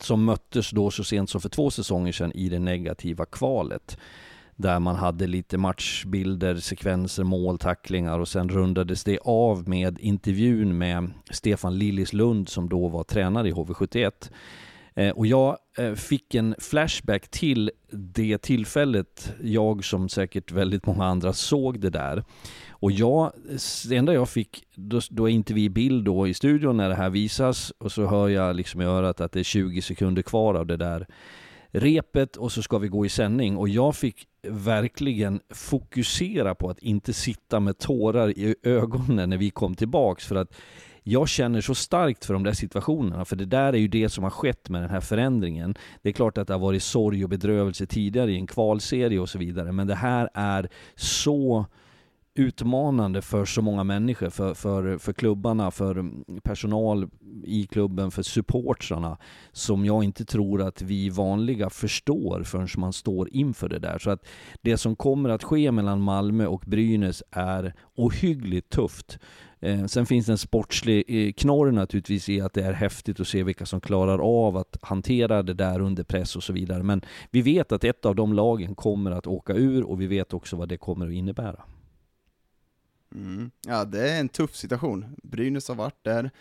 som 0.01 0.25
möttes 0.25 0.71
då 0.71 0.91
så 0.91 1.03
sent 1.03 1.29
som 1.29 1.41
för 1.41 1.49
två 1.49 1.71
säsonger 1.71 2.11
sedan 2.11 2.31
i 2.31 2.49
det 2.49 2.59
negativa 2.59 3.25
kvalet 3.25 3.97
där 4.55 4.79
man 4.79 4.95
hade 4.95 5.27
lite 5.27 5.57
matchbilder, 5.57 6.55
sekvenser, 6.55 7.23
mål, 7.23 7.57
tacklingar 7.57 8.19
och 8.19 8.27
sen 8.27 8.49
rundades 8.49 9.03
det 9.03 9.19
av 9.19 9.69
med 9.69 9.99
intervjun 9.99 10.77
med 10.77 11.11
Stefan 11.29 11.77
Lillislund 11.77 12.49
som 12.49 12.69
då 12.69 12.87
var 12.87 13.03
tränare 13.03 13.49
i 13.49 13.51
HV71. 13.51 14.31
Eh, 14.95 15.09
och 15.09 15.27
jag 15.27 15.57
eh, 15.77 15.93
fick 15.93 16.35
en 16.35 16.55
flashback 16.59 17.27
till 17.27 17.71
det 17.91 18.37
tillfället, 18.37 19.33
jag 19.43 19.85
som 19.85 20.09
säkert 20.09 20.51
väldigt 20.51 20.85
många 20.85 21.05
andra 21.05 21.33
såg 21.33 21.79
det 21.79 21.89
där. 21.89 22.23
Och 22.69 22.91
jag, 22.91 23.31
det 23.89 23.95
enda 23.95 24.13
jag 24.13 24.29
fick, 24.29 24.63
då, 24.75 25.01
då 25.09 25.29
är 25.29 25.33
inte 25.33 25.53
vi 25.53 25.63
i 25.63 25.69
bild 25.69 26.05
då 26.05 26.27
i 26.27 26.33
studion 26.33 26.77
när 26.77 26.89
det 26.89 26.95
här 26.95 27.09
visas 27.09 27.73
och 27.77 27.91
så 27.91 28.05
hör 28.05 28.29
jag 28.29 28.55
liksom 28.55 28.81
i 28.81 28.85
örat 28.85 29.21
att 29.21 29.31
det 29.31 29.39
är 29.39 29.43
20 29.43 29.81
sekunder 29.81 30.21
kvar 30.21 30.53
av 30.53 30.65
det 30.65 30.77
där 30.77 31.07
repet 31.75 32.35
och 32.35 32.51
så 32.51 32.61
ska 32.61 32.77
vi 32.77 32.87
gå 32.87 33.05
i 33.05 33.09
sändning. 33.09 33.57
Och 33.57 33.69
jag 33.69 33.95
fick 33.95 34.27
verkligen 34.47 35.39
fokusera 35.49 36.55
på 36.55 36.69
att 36.69 36.79
inte 36.79 37.13
sitta 37.13 37.59
med 37.59 37.77
tårar 37.77 38.29
i 38.29 38.55
ögonen 38.63 39.29
när 39.29 39.37
vi 39.37 39.49
kom 39.49 39.75
tillbaks. 39.75 40.25
För 40.25 40.35
att 40.35 40.55
jag 41.03 41.29
känner 41.29 41.61
så 41.61 41.75
starkt 41.75 42.25
för 42.25 42.33
de 42.33 42.43
där 42.43 42.53
situationerna, 42.53 43.25
för 43.25 43.35
det 43.35 43.45
där 43.45 43.73
är 43.73 43.77
ju 43.77 43.87
det 43.87 44.09
som 44.09 44.23
har 44.23 44.31
skett 44.31 44.69
med 44.69 44.81
den 44.81 44.89
här 44.89 45.01
förändringen. 45.01 45.75
Det 46.01 46.09
är 46.09 46.13
klart 46.13 46.37
att 46.37 46.47
det 46.47 46.53
har 46.53 46.59
varit 46.59 46.83
sorg 46.83 47.23
och 47.23 47.29
bedrövelse 47.29 47.85
tidigare 47.85 48.31
i 48.31 48.35
en 48.35 48.47
kvalserie 48.47 49.19
och 49.19 49.29
så 49.29 49.37
vidare, 49.37 49.71
men 49.71 49.87
det 49.87 49.95
här 49.95 50.29
är 50.33 50.69
så 50.95 51.65
utmanande 52.35 53.21
för 53.21 53.45
så 53.45 53.61
många 53.61 53.83
människor, 53.83 54.29
för, 54.29 54.53
för, 54.53 54.97
för 54.97 55.13
klubbarna, 55.13 55.71
för 55.71 56.11
personal 56.43 57.09
i 57.43 57.67
klubben, 57.67 58.11
för 58.11 58.23
supportrarna, 58.23 59.17
som 59.51 59.85
jag 59.85 60.03
inte 60.03 60.25
tror 60.25 60.61
att 60.61 60.81
vi 60.81 61.09
vanliga 61.09 61.69
förstår 61.69 62.43
förrän 62.43 62.67
man 62.77 62.93
står 62.93 63.29
inför 63.31 63.69
det 63.69 63.79
där. 63.79 63.99
Så 63.99 64.09
att 64.09 64.25
det 64.61 64.77
som 64.77 64.95
kommer 64.95 65.29
att 65.29 65.43
ske 65.43 65.71
mellan 65.71 66.01
Malmö 66.01 66.45
och 66.45 66.63
Brynäs 66.65 67.23
är 67.31 67.73
ohyggligt 67.95 68.69
tufft. 68.69 69.19
Eh, 69.59 69.85
sen 69.85 70.05
finns 70.05 70.25
det 70.25 70.31
en 70.31 70.37
sportslig 70.37 71.03
eh, 71.07 71.33
knorr 71.33 71.71
naturligtvis 71.71 72.29
i 72.29 72.41
att 72.41 72.53
det 72.53 72.63
är 72.63 72.73
häftigt 72.73 73.19
att 73.19 73.27
se 73.27 73.43
vilka 73.43 73.65
som 73.65 73.81
klarar 73.81 74.19
av 74.19 74.57
att 74.57 74.77
hantera 74.81 75.43
det 75.43 75.53
där 75.53 75.79
under 75.79 76.03
press 76.03 76.35
och 76.35 76.43
så 76.43 76.53
vidare. 76.53 76.83
Men 76.83 77.01
vi 77.31 77.41
vet 77.41 77.71
att 77.71 77.83
ett 77.83 78.05
av 78.05 78.15
de 78.15 78.33
lagen 78.33 78.75
kommer 78.75 79.11
att 79.11 79.27
åka 79.27 79.53
ur 79.53 79.83
och 79.83 80.01
vi 80.01 80.07
vet 80.07 80.33
också 80.33 80.55
vad 80.55 80.69
det 80.69 80.77
kommer 80.77 81.07
att 81.07 81.13
innebära. 81.13 81.63
Mm. 83.15 83.51
Ja, 83.67 83.85
det 83.85 84.09
är 84.09 84.19
en 84.19 84.29
tuff 84.29 84.55
situation. 84.55 85.05
Brynäs 85.23 85.67
har 85.67 85.75
varit 85.75 86.03
där. 86.03 86.31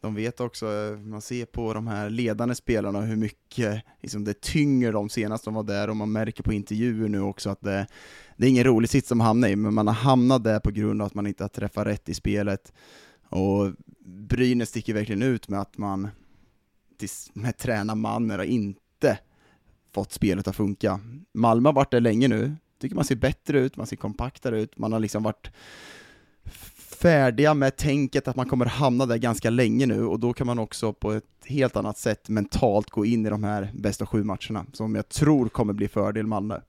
De 0.00 0.14
vet 0.14 0.40
också, 0.40 0.66
man 1.04 1.22
ser 1.22 1.46
på 1.46 1.74
de 1.74 1.86
här 1.86 2.10
ledande 2.10 2.54
spelarna 2.54 3.00
hur 3.00 3.16
mycket 3.16 3.82
liksom, 4.02 4.24
det 4.24 4.40
tynger 4.40 4.92
dem 4.92 5.08
senast 5.08 5.44
de 5.44 5.54
var 5.54 5.62
där 5.62 5.90
och 5.90 5.96
man 5.96 6.12
märker 6.12 6.42
på 6.42 6.52
intervjuer 6.52 7.08
nu 7.08 7.20
också 7.20 7.50
att 7.50 7.60
det, 7.60 7.86
det 8.36 8.46
är 8.46 8.50
ingen 8.50 8.64
rolig 8.64 8.90
sits 8.90 9.08
de 9.08 9.20
hamnar 9.20 9.48
i, 9.48 9.56
men 9.56 9.74
man 9.74 9.86
har 9.86 9.94
hamnat 9.94 10.44
där 10.44 10.60
på 10.60 10.70
grund 10.70 11.02
av 11.02 11.06
att 11.06 11.14
man 11.14 11.26
inte 11.26 11.44
har 11.44 11.48
träffat 11.48 11.86
rätt 11.86 12.08
i 12.08 12.14
spelet. 12.14 12.72
Och 13.28 13.72
Brynäs 14.04 14.68
sticker 14.68 14.94
verkligen 14.94 15.22
ut 15.22 15.48
med 15.48 15.60
att 15.60 15.78
man 15.78 16.08
med 17.32 17.56
tränarmannen 17.56 18.38
har 18.38 18.44
inte 18.44 19.18
fått 19.94 20.12
spelet 20.12 20.48
att 20.48 20.56
funka. 20.56 21.00
Malmö 21.34 21.68
har 21.68 21.74
varit 21.74 21.90
där 21.90 22.00
länge 22.00 22.28
nu, 22.28 22.56
tycker 22.80 22.96
man 22.96 23.04
ser 23.04 23.16
bättre 23.16 23.60
ut, 23.60 23.76
man 23.76 23.86
ser 23.86 23.96
kompaktare 23.96 24.60
ut, 24.60 24.78
man 24.78 24.92
har 24.92 25.00
liksom 25.00 25.22
varit 25.22 25.50
färdiga 27.00 27.54
med 27.54 27.76
tänket 27.76 28.28
att 28.28 28.36
man 28.36 28.48
kommer 28.48 28.66
hamna 28.66 29.06
där 29.06 29.16
ganska 29.16 29.50
länge 29.50 29.86
nu 29.86 30.04
och 30.04 30.20
då 30.20 30.32
kan 30.32 30.46
man 30.46 30.58
också 30.58 30.92
på 30.92 31.12
ett 31.12 31.24
helt 31.46 31.76
annat 31.76 31.98
sätt 31.98 32.28
mentalt 32.28 32.90
gå 32.90 33.04
in 33.04 33.26
i 33.26 33.30
de 33.30 33.44
här 33.44 33.70
bästa 33.74 34.06
sju 34.06 34.24
matcherna 34.24 34.66
som 34.72 34.94
jag 34.94 35.08
tror 35.08 35.48
kommer 35.48 35.72
bli 35.72 35.88
fördel 35.88 36.26
Malmö. 36.26 36.60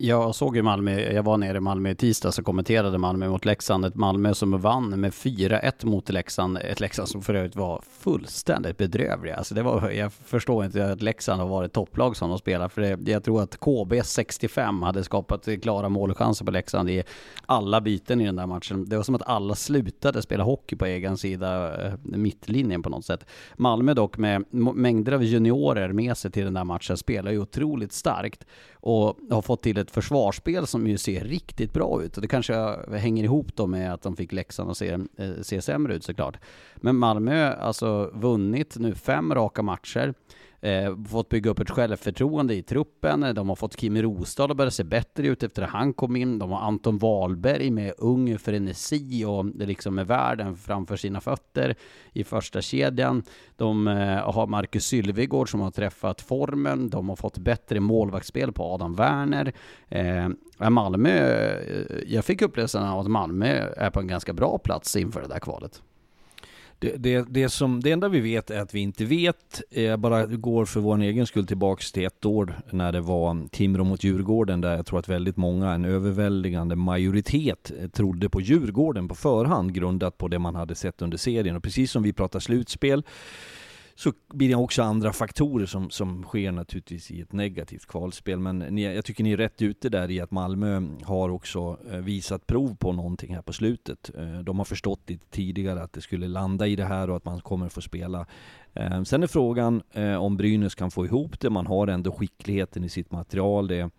Jag 0.00 0.34
såg 0.34 0.56
ju 0.56 0.62
Malmö, 0.62 1.00
jag 1.00 1.22
var 1.22 1.36
nere 1.36 1.56
i 1.56 1.60
Malmö 1.60 1.90
i 1.90 1.94
tisdags 1.94 2.38
och 2.38 2.44
kommenterade 2.44 2.98
Malmö 2.98 3.28
mot 3.28 3.44
Leksand. 3.44 3.84
Ett 3.84 3.94
Malmö 3.94 4.34
som 4.34 4.60
vann 4.60 5.00
med 5.00 5.12
4-1 5.12 5.86
mot 5.86 6.10
Leksand. 6.10 6.58
Ett 6.58 6.80
Leksand 6.80 7.08
som 7.08 7.22
för 7.22 7.34
övrigt 7.34 7.56
var 7.56 7.82
fullständigt 7.90 8.76
bedrövliga. 8.76 9.36
Alltså 9.36 9.54
det 9.54 9.62
var, 9.62 9.90
jag 9.90 10.12
förstår 10.12 10.64
inte 10.64 10.92
att 10.92 11.02
Leksand 11.02 11.40
har 11.40 11.48
varit 11.48 11.72
topplag 11.72 12.16
som 12.16 12.28
de 12.28 12.38
spelar. 12.38 12.68
För 12.68 12.82
det, 12.82 13.10
jag 13.10 13.24
tror 13.24 13.42
att 13.42 13.60
KB 13.60 14.04
65 14.04 14.82
hade 14.82 15.04
skapat 15.04 15.48
klara 15.62 15.88
målchanser 15.88 16.44
på 16.44 16.50
Leksand 16.50 16.90
i 16.90 17.02
alla 17.46 17.80
byten 17.80 18.20
i 18.20 18.24
den 18.26 18.36
där 18.36 18.46
matchen. 18.46 18.88
Det 18.88 18.96
var 18.96 19.02
som 19.02 19.14
att 19.14 19.28
alla 19.28 19.54
slutade 19.54 20.22
spela 20.22 20.44
hockey 20.44 20.76
på 20.76 20.86
egen 20.86 21.16
sida, 21.16 21.86
eh, 21.86 21.92
mittlinjen 22.02 22.82
på 22.82 22.90
något 22.90 23.04
sätt. 23.04 23.26
Malmö 23.56 23.94
dock 23.94 24.18
med 24.18 24.44
mängder 24.50 25.12
av 25.12 25.24
juniorer 25.24 25.92
med 25.92 26.16
sig 26.16 26.30
till 26.30 26.44
den 26.44 26.54
där 26.54 26.64
matchen 26.64 26.96
spelar 26.96 27.30
ju 27.30 27.38
otroligt 27.38 27.92
starkt 27.92 28.44
och 28.80 29.18
har 29.30 29.42
fått 29.42 29.62
till 29.62 29.78
ett 29.78 29.90
försvarsspel 29.90 30.66
som 30.66 30.86
ju 30.86 30.98
ser 30.98 31.24
riktigt 31.24 31.72
bra 31.72 32.02
ut. 32.02 32.16
Och 32.16 32.22
det 32.22 32.28
kanske 32.28 32.54
hänger 32.96 33.24
ihop 33.24 33.56
då 33.56 33.66
med 33.66 33.94
att 33.94 34.02
de 34.02 34.16
fick 34.16 34.32
Leksand 34.32 34.70
att 34.70 34.76
se, 34.76 34.98
eh, 35.16 35.30
se 35.42 35.62
sämre 35.62 35.94
ut 35.94 36.04
såklart. 36.04 36.36
Men 36.76 36.96
Malmö, 36.96 37.52
alltså 37.52 38.10
vunnit 38.14 38.76
nu 38.78 38.94
fem 38.94 39.34
raka 39.34 39.62
matcher. 39.62 40.14
Eh, 40.60 40.96
fått 41.08 41.28
bygga 41.28 41.50
upp 41.50 41.60
ett 41.60 41.70
självförtroende 41.70 42.54
i 42.54 42.62
truppen. 42.62 43.34
De 43.34 43.48
har 43.48 43.56
fått 43.56 43.76
Kim 43.76 44.02
Rostad 44.02 44.50
att 44.50 44.56
börja 44.56 44.70
se 44.70 44.84
bättre 44.84 45.26
ut 45.26 45.42
efter 45.42 45.62
att 45.62 45.70
han 45.70 45.92
kom 45.92 46.16
in. 46.16 46.38
De 46.38 46.50
har 46.50 46.60
Anton 46.60 46.98
Wahlberg 46.98 47.70
med 47.70 47.92
ung 47.98 48.38
frenesi 48.38 49.24
och 49.24 49.44
liksom 49.44 49.94
med 49.94 50.06
världen 50.06 50.56
framför 50.56 50.96
sina 50.96 51.20
fötter 51.20 51.74
i 52.12 52.24
första 52.24 52.60
kedjan. 52.60 53.22
De 53.56 53.88
eh, 53.88 54.32
har 54.32 54.46
Marcus 54.46 54.86
Sylvegård 54.86 55.50
som 55.50 55.60
har 55.60 55.70
träffat 55.70 56.20
formen. 56.20 56.90
De 56.90 57.08
har 57.08 57.16
fått 57.16 57.38
bättre 57.38 57.80
målvaktsspel 57.80 58.52
på 58.52 58.64
Adam 58.64 58.94
Werner. 58.94 59.52
Eh, 59.88 60.28
Malmö, 60.70 61.10
eh, 61.10 61.96
jag 62.06 62.24
fick 62.24 62.42
upplevelsen 62.42 62.82
av 62.82 63.00
att 63.00 63.10
Malmö 63.10 63.72
är 63.76 63.90
på 63.90 64.00
en 64.00 64.06
ganska 64.06 64.32
bra 64.32 64.58
plats 64.58 64.96
inför 64.96 65.20
det 65.20 65.28
där 65.28 65.40
kvalet. 65.40 65.82
Det, 66.80 66.96
det, 66.96 67.26
det, 67.28 67.48
som, 67.48 67.80
det 67.80 67.90
enda 67.90 68.08
vi 68.08 68.20
vet 68.20 68.50
är 68.50 68.60
att 68.60 68.74
vi 68.74 68.80
inte 68.80 69.04
vet. 69.04 69.62
Jag 69.70 70.00
bara 70.00 70.26
går 70.26 70.64
för 70.64 70.80
vår 70.80 71.00
egen 71.00 71.26
skull 71.26 71.46
tillbaks 71.46 71.92
till 71.92 72.04
ett 72.06 72.24
år 72.24 72.54
när 72.70 72.92
det 72.92 73.00
var 73.00 73.48
Timrå 73.48 73.84
mot 73.84 74.04
Djurgården 74.04 74.60
där 74.60 74.76
jag 74.76 74.86
tror 74.86 74.98
att 74.98 75.08
väldigt 75.08 75.36
många, 75.36 75.72
en 75.72 75.84
överväldigande 75.84 76.76
majoritet, 76.76 77.72
eh, 77.80 77.88
trodde 77.88 78.28
på 78.28 78.40
Djurgården 78.40 79.08
på 79.08 79.14
förhand 79.14 79.74
grundat 79.74 80.18
på 80.18 80.28
det 80.28 80.38
man 80.38 80.54
hade 80.54 80.74
sett 80.74 81.02
under 81.02 81.16
serien. 81.18 81.56
Och 81.56 81.62
precis 81.62 81.90
som 81.90 82.02
vi 82.02 82.12
pratar 82.12 82.40
slutspel 82.40 83.02
så 83.98 84.12
blir 84.34 84.48
det 84.48 84.54
också 84.54 84.82
andra 84.82 85.12
faktorer 85.12 85.66
som, 85.66 85.90
som 85.90 86.22
sker 86.22 86.52
naturligtvis 86.52 87.10
i 87.10 87.20
ett 87.20 87.32
negativt 87.32 87.86
kvalspel. 87.86 88.38
Men 88.38 88.58
ni, 88.58 88.94
jag 88.94 89.04
tycker 89.04 89.24
ni 89.24 89.32
är 89.32 89.36
rätt 89.36 89.62
ute 89.62 89.88
där 89.88 90.10
i 90.10 90.20
att 90.20 90.30
Malmö 90.30 90.82
har 91.02 91.28
också 91.28 91.78
eh, 91.90 91.98
visat 91.98 92.46
prov 92.46 92.76
på 92.76 92.92
någonting 92.92 93.34
här 93.34 93.42
på 93.42 93.52
slutet. 93.52 94.10
Eh, 94.18 94.38
de 94.38 94.58
har 94.58 94.64
förstått 94.64 95.00
lite 95.10 95.26
tidigare 95.30 95.82
att 95.82 95.92
det 95.92 96.00
skulle 96.00 96.28
landa 96.28 96.66
i 96.66 96.76
det 96.76 96.84
här 96.84 97.10
och 97.10 97.16
att 97.16 97.24
man 97.24 97.40
kommer 97.40 97.68
få 97.68 97.80
spela. 97.80 98.26
Eh, 98.74 99.02
sen 99.02 99.22
är 99.22 99.26
frågan 99.26 99.82
om 100.18 100.36
Brynäs 100.36 100.74
kan 100.74 100.90
få 100.90 101.06
ihop 101.06 101.40
det. 101.40 101.50
Man 101.50 101.66
har 101.66 101.86
ändå 101.86 102.12
skickligheten 102.12 102.84
i 102.84 102.88
sitt 102.88 103.12
material. 103.12 103.68
Det 103.68 103.90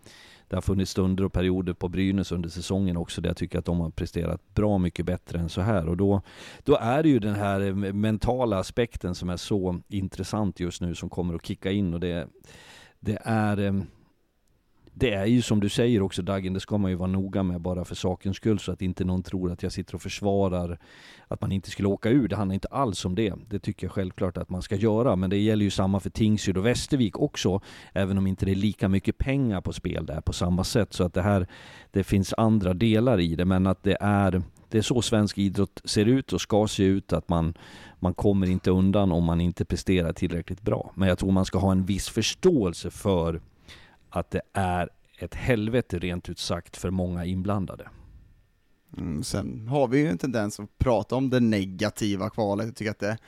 det 0.50 0.56
har 0.56 0.60
funnits 0.60 0.90
stunder 0.90 1.24
och 1.24 1.32
perioder 1.32 1.72
på 1.72 1.88
Brynäs 1.88 2.32
under 2.32 2.48
säsongen 2.48 2.96
också 2.96 3.20
där 3.20 3.30
jag 3.30 3.36
tycker 3.36 3.58
att 3.58 3.64
de 3.64 3.80
har 3.80 3.90
presterat 3.90 4.54
bra 4.54 4.78
mycket 4.78 5.06
bättre 5.06 5.38
än 5.38 5.48
så 5.48 5.60
här. 5.60 5.88
Och 5.88 5.96
då, 5.96 6.22
då 6.64 6.76
är 6.76 7.02
det 7.02 7.08
ju 7.08 7.18
den 7.18 7.34
här 7.34 7.60
eh, 7.60 7.74
mentala 7.74 8.58
aspekten 8.58 9.14
som 9.14 9.30
är 9.30 9.36
så 9.36 9.80
intressant 9.88 10.60
just 10.60 10.80
nu 10.80 10.94
som 10.94 11.08
kommer 11.10 11.34
att 11.34 11.46
kicka 11.46 11.70
in 11.70 11.94
och 11.94 12.00
det, 12.00 12.28
det 13.00 13.18
är 13.22 13.60
eh, 13.60 13.72
det 14.94 15.14
är 15.14 15.26
ju 15.26 15.42
som 15.42 15.60
du 15.60 15.68
säger 15.68 16.02
också 16.02 16.22
Dagen, 16.22 16.52
det 16.52 16.60
ska 16.60 16.78
man 16.78 16.90
ju 16.90 16.96
vara 16.96 17.10
noga 17.10 17.42
med 17.42 17.60
bara 17.60 17.84
för 17.84 17.94
sakens 17.94 18.36
skull 18.36 18.58
så 18.58 18.72
att 18.72 18.82
inte 18.82 19.04
någon 19.04 19.22
tror 19.22 19.52
att 19.52 19.62
jag 19.62 19.72
sitter 19.72 19.94
och 19.94 20.02
försvarar 20.02 20.78
att 21.28 21.40
man 21.40 21.52
inte 21.52 21.70
skulle 21.70 21.88
åka 21.88 22.10
ur. 22.10 22.28
Det 22.28 22.36
handlar 22.36 22.54
inte 22.54 22.68
alls 22.68 23.04
om 23.04 23.14
det. 23.14 23.34
Det 23.48 23.58
tycker 23.58 23.86
jag 23.86 23.92
självklart 23.92 24.36
att 24.36 24.50
man 24.50 24.62
ska 24.62 24.76
göra. 24.76 25.16
Men 25.16 25.30
det 25.30 25.36
gäller 25.36 25.64
ju 25.64 25.70
samma 25.70 26.00
för 26.00 26.10
Tingsryd 26.10 26.56
och 26.56 26.66
Västervik 26.66 27.18
också. 27.18 27.60
Även 27.92 28.18
om 28.18 28.26
inte 28.26 28.46
det 28.46 28.52
är 28.52 28.56
lika 28.56 28.88
mycket 28.88 29.18
pengar 29.18 29.60
på 29.60 29.72
spel 29.72 30.06
där 30.06 30.20
på 30.20 30.32
samma 30.32 30.64
sätt. 30.64 30.92
Så 30.92 31.04
att 31.04 31.14
det 31.14 31.22
här, 31.22 31.46
det 31.90 32.04
finns 32.04 32.34
andra 32.36 32.74
delar 32.74 33.20
i 33.20 33.34
det. 33.34 33.44
Men 33.44 33.66
att 33.66 33.82
det 33.82 33.96
är, 34.00 34.42
det 34.68 34.78
är 34.78 34.82
så 34.82 35.02
svensk 35.02 35.38
idrott 35.38 35.80
ser 35.84 36.06
ut 36.06 36.32
och 36.32 36.40
ska 36.40 36.68
se 36.68 36.84
ut. 36.84 37.12
Att 37.12 37.28
man, 37.28 37.54
man 37.98 38.14
kommer 38.14 38.46
inte 38.46 38.70
undan 38.70 39.12
om 39.12 39.24
man 39.24 39.40
inte 39.40 39.64
presterar 39.64 40.12
tillräckligt 40.12 40.62
bra. 40.62 40.92
Men 40.94 41.08
jag 41.08 41.18
tror 41.18 41.32
man 41.32 41.44
ska 41.44 41.58
ha 41.58 41.72
en 41.72 41.84
viss 41.84 42.08
förståelse 42.08 42.90
för 42.90 43.40
att 44.10 44.30
det 44.30 44.40
är 44.52 44.88
ett 45.18 45.34
helvete 45.34 45.98
rent 45.98 46.28
ut 46.28 46.38
sagt 46.38 46.76
för 46.76 46.90
många 46.90 47.24
inblandade. 47.24 47.88
Mm, 48.98 49.22
sen 49.22 49.68
har 49.68 49.88
vi 49.88 49.98
ju 49.98 50.08
en 50.08 50.18
tendens 50.18 50.60
att 50.60 50.78
prata 50.78 51.16
om 51.16 51.30
det 51.30 51.40
negativa 51.40 52.30
kvalet, 52.30 52.66
jag 52.66 52.76
tycker 52.76 52.90
att 52.90 52.98
det 52.98 53.18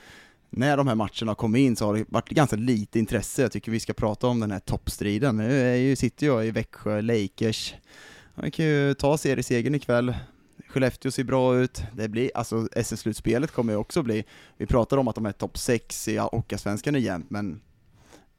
när 0.55 0.77
de 0.77 0.89
här 0.89 0.95
matcherna 0.95 1.35
kom 1.35 1.57
in 1.57 1.77
så 1.77 1.87
har 1.87 1.95
det 1.95 2.05
varit 2.09 2.29
ganska 2.29 2.57
lite 2.57 2.99
intresse, 2.99 3.43
jag 3.43 3.53
tycker 3.53 3.73
vi 3.73 3.81
ska 3.81 3.93
prata 3.93 4.27
om 4.27 4.41
den 4.41 4.51
här 4.51 4.59
toppstriden. 4.59 5.37
Nu 5.37 5.61
är 5.61 5.77
ju, 5.77 5.97
sitter 5.97 6.27
jag 6.27 6.47
i 6.47 6.51
Växjö, 6.51 7.01
Lakers, 7.01 7.75
man 8.35 8.51
kan 8.51 8.65
ju 8.65 8.95
ta 8.95 9.19
seriesegern 9.19 9.75
ikväll, 9.75 10.15
Skellefteå 10.69 11.11
ser 11.11 11.25
bra 11.25 11.57
ut, 11.57 11.83
det 11.93 12.09
blir, 12.09 12.31
alltså 12.35 12.69
SS-slutspelet 12.73 13.53
kommer 13.53 13.73
ju 13.73 13.77
också 13.77 14.03
bli, 14.03 14.25
vi 14.57 14.67
pratar 14.67 14.97
om 14.97 15.09
att 15.09 15.15
de 15.15 15.27
är 15.27 15.33
topp 15.33 15.59
6 15.59 16.09
i 16.09 16.17
Hockeyallsvenskan 16.17 16.95
är 16.95 16.99
jämnt, 16.99 17.31
men 17.31 17.61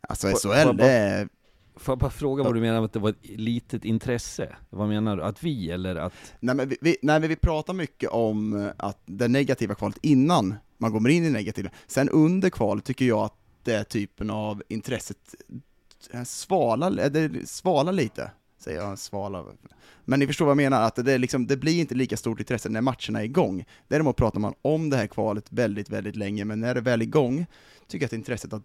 alltså 0.02 0.28
SHL, 0.28 0.78
det 0.78 0.92
är 0.92 1.30
Får 1.76 1.92
jag 1.92 2.00
bara 2.00 2.12
fråga 2.12 2.44
vad 2.44 2.54
du 2.54 2.62
menar 2.62 2.76
med 2.76 2.86
att 2.86 2.94
det 2.94 3.00
var 3.00 3.10
ett 3.10 3.26
litet 3.30 3.86
intresse? 3.86 4.56
Vad 4.70 4.90
menar 4.90 5.18
du? 5.18 5.24
Att 5.24 5.44
vi, 5.44 5.72
eller 5.72 5.96
att... 5.96 6.14
Nej 6.40 6.56
men 6.56 6.70
vi, 6.70 6.78
vi, 6.82 6.98
nej, 7.02 7.20
men 7.20 7.30
vi 7.30 7.36
pratar 7.36 7.74
mycket 7.74 8.10
om 8.10 8.62
eh, 8.62 8.72
att 8.78 9.02
det 9.06 9.28
negativa 9.28 9.76
kvalet 9.76 9.98
innan 10.02 10.56
man 10.78 10.92
kommer 10.92 11.10
in 11.10 11.26
i 11.26 11.30
negativa. 11.30 11.70
Sen 11.88 12.10
under 12.10 12.50
kvalet 12.50 12.86
tycker 12.86 13.06
jag 13.06 13.20
att 13.20 13.38
det 13.64 13.84
typen 13.84 14.30
av 14.30 14.64
intresset 14.68 15.36
eh, 16.12 16.24
svalar, 16.24 17.00
eh, 17.00 17.06
det 17.06 17.50
svalar 17.50 17.94
lite, 17.94 18.32
säger 18.60 18.82
jag, 18.82 19.00
svala. 19.00 19.46
Men 20.06 20.20
ni 20.20 20.28
förstår 20.28 20.46
vad 20.46 20.52
jag 20.52 20.58
menar, 20.58 20.82
att 20.82 20.96
det, 20.96 21.18
liksom, 21.18 21.48
det 21.48 21.58
blir 21.58 21.80
inte 21.80 21.96
lika 21.96 22.18
stort 22.18 22.40
intresse 22.40 22.70
när 22.70 22.82
matcherna 22.82 23.20
är 23.20 23.24
igång. 23.24 23.66
Däremot 23.88 24.16
pratar 24.16 24.40
man 24.40 24.54
om 24.62 24.90
det 24.90 24.98
här 24.98 25.08
kvalet 25.08 25.46
väldigt, 25.50 25.90
väldigt 25.90 26.16
länge, 26.16 26.46
men 26.46 26.60
när 26.60 26.74
det 26.74 26.80
är 26.80 26.84
väl 26.84 27.02
är 27.02 27.06
igång, 27.06 27.46
tycker 27.88 28.04
jag 28.04 28.08
att 28.08 28.14
intresset 28.14 28.54
att, 28.54 28.64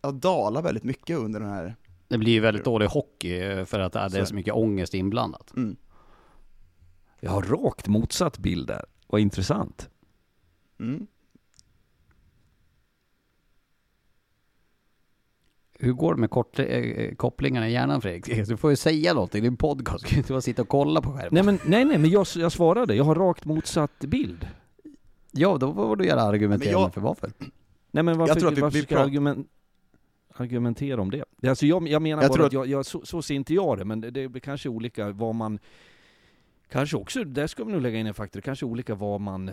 att 0.00 0.22
dala 0.22 0.62
väldigt 0.62 0.84
mycket 0.84 1.18
under 1.18 1.40
den 1.40 1.48
här 1.48 1.76
det 2.10 2.18
blir 2.18 2.32
ju 2.32 2.40
väldigt 2.40 2.64
dålig 2.64 2.86
hockey 2.86 3.40
eh, 3.40 3.64
för 3.64 3.80
att 3.80 3.92
det 3.92 4.00
är 4.00 4.24
så 4.24 4.34
mycket 4.34 4.54
ångest 4.54 4.94
inblandat. 4.94 5.56
Mm. 5.56 5.76
Jag 7.20 7.30
har 7.30 7.42
rakt 7.42 7.88
motsatt 7.88 8.38
bild 8.38 8.66
där. 8.66 8.84
Vad 9.06 9.20
intressant. 9.20 9.90
Mm. 10.80 11.06
Hur 15.78 15.92
går 15.92 16.14
det 16.14 16.20
med 16.20 16.30
kort, 16.30 16.58
äh, 16.58 17.14
kopplingarna 17.14 17.68
i 17.68 17.72
hjärnan 17.72 18.00
Fredrik? 18.00 18.26
Du 18.48 18.56
får 18.56 18.70
ju 18.70 18.76
säga 18.76 19.14
någonting, 19.14 19.42
det 19.42 19.46
är 19.46 19.50
en 19.50 19.56
podcast, 19.56 20.04
du 20.04 20.08
kan 20.08 20.18
inte 20.18 20.32
bara 20.32 20.40
sitta 20.40 20.62
och 20.62 20.68
kolla 20.68 21.02
på 21.02 21.12
skärmen. 21.12 21.28
Nej 21.30 21.42
men, 21.42 21.58
nej, 21.64 21.84
nej, 21.84 21.98
men 21.98 22.10
jag, 22.10 22.26
jag 22.36 22.52
svarade, 22.52 22.94
jag 22.94 23.04
har 23.04 23.14
rakt 23.14 23.44
motsatt 23.44 24.00
bild. 24.00 24.48
Ja, 25.30 25.56
då 25.60 25.74
får 25.74 25.96
du 25.96 26.06
göra 26.06 26.22
argumenteringen 26.22 26.90
för 26.90 27.00
varför. 27.00 27.32
Nej 27.90 28.02
men 28.02 28.18
varför, 28.18 28.34
jag 28.34 28.40
tror 28.40 28.52
att 28.52 28.58
vi, 28.58 28.62
varför 28.62 28.78
ska 28.78 28.98
argument, 28.98 29.48
argumentera 30.40 31.00
om 31.02 31.10
det. 31.10 31.24
Alltså 31.48 31.66
jag, 31.66 31.88
jag 31.88 32.02
menar 32.02 32.22
jag 32.22 32.32
bara 32.32 32.46
att, 32.46 32.52
jag, 32.52 32.66
jag, 32.66 32.86
så, 32.86 33.06
så 33.06 33.22
ser 33.22 33.34
inte 33.34 33.54
jag 33.54 33.78
det, 33.78 33.84
men 33.84 34.00
det, 34.00 34.10
det 34.10 34.22
är 34.22 34.38
kanske 34.38 34.68
olika 34.68 35.10
vad 35.10 35.34
man... 35.34 35.58
Kanske 36.70 36.96
också, 36.96 37.24
där 37.24 37.46
ska 37.46 37.64
vi 37.64 37.72
nog 37.72 37.82
lägga 37.82 37.98
in 37.98 38.06
en 38.06 38.14
faktor, 38.14 38.40
kanske 38.40 38.66
olika 38.66 38.94
var 38.94 39.18
man 39.18 39.50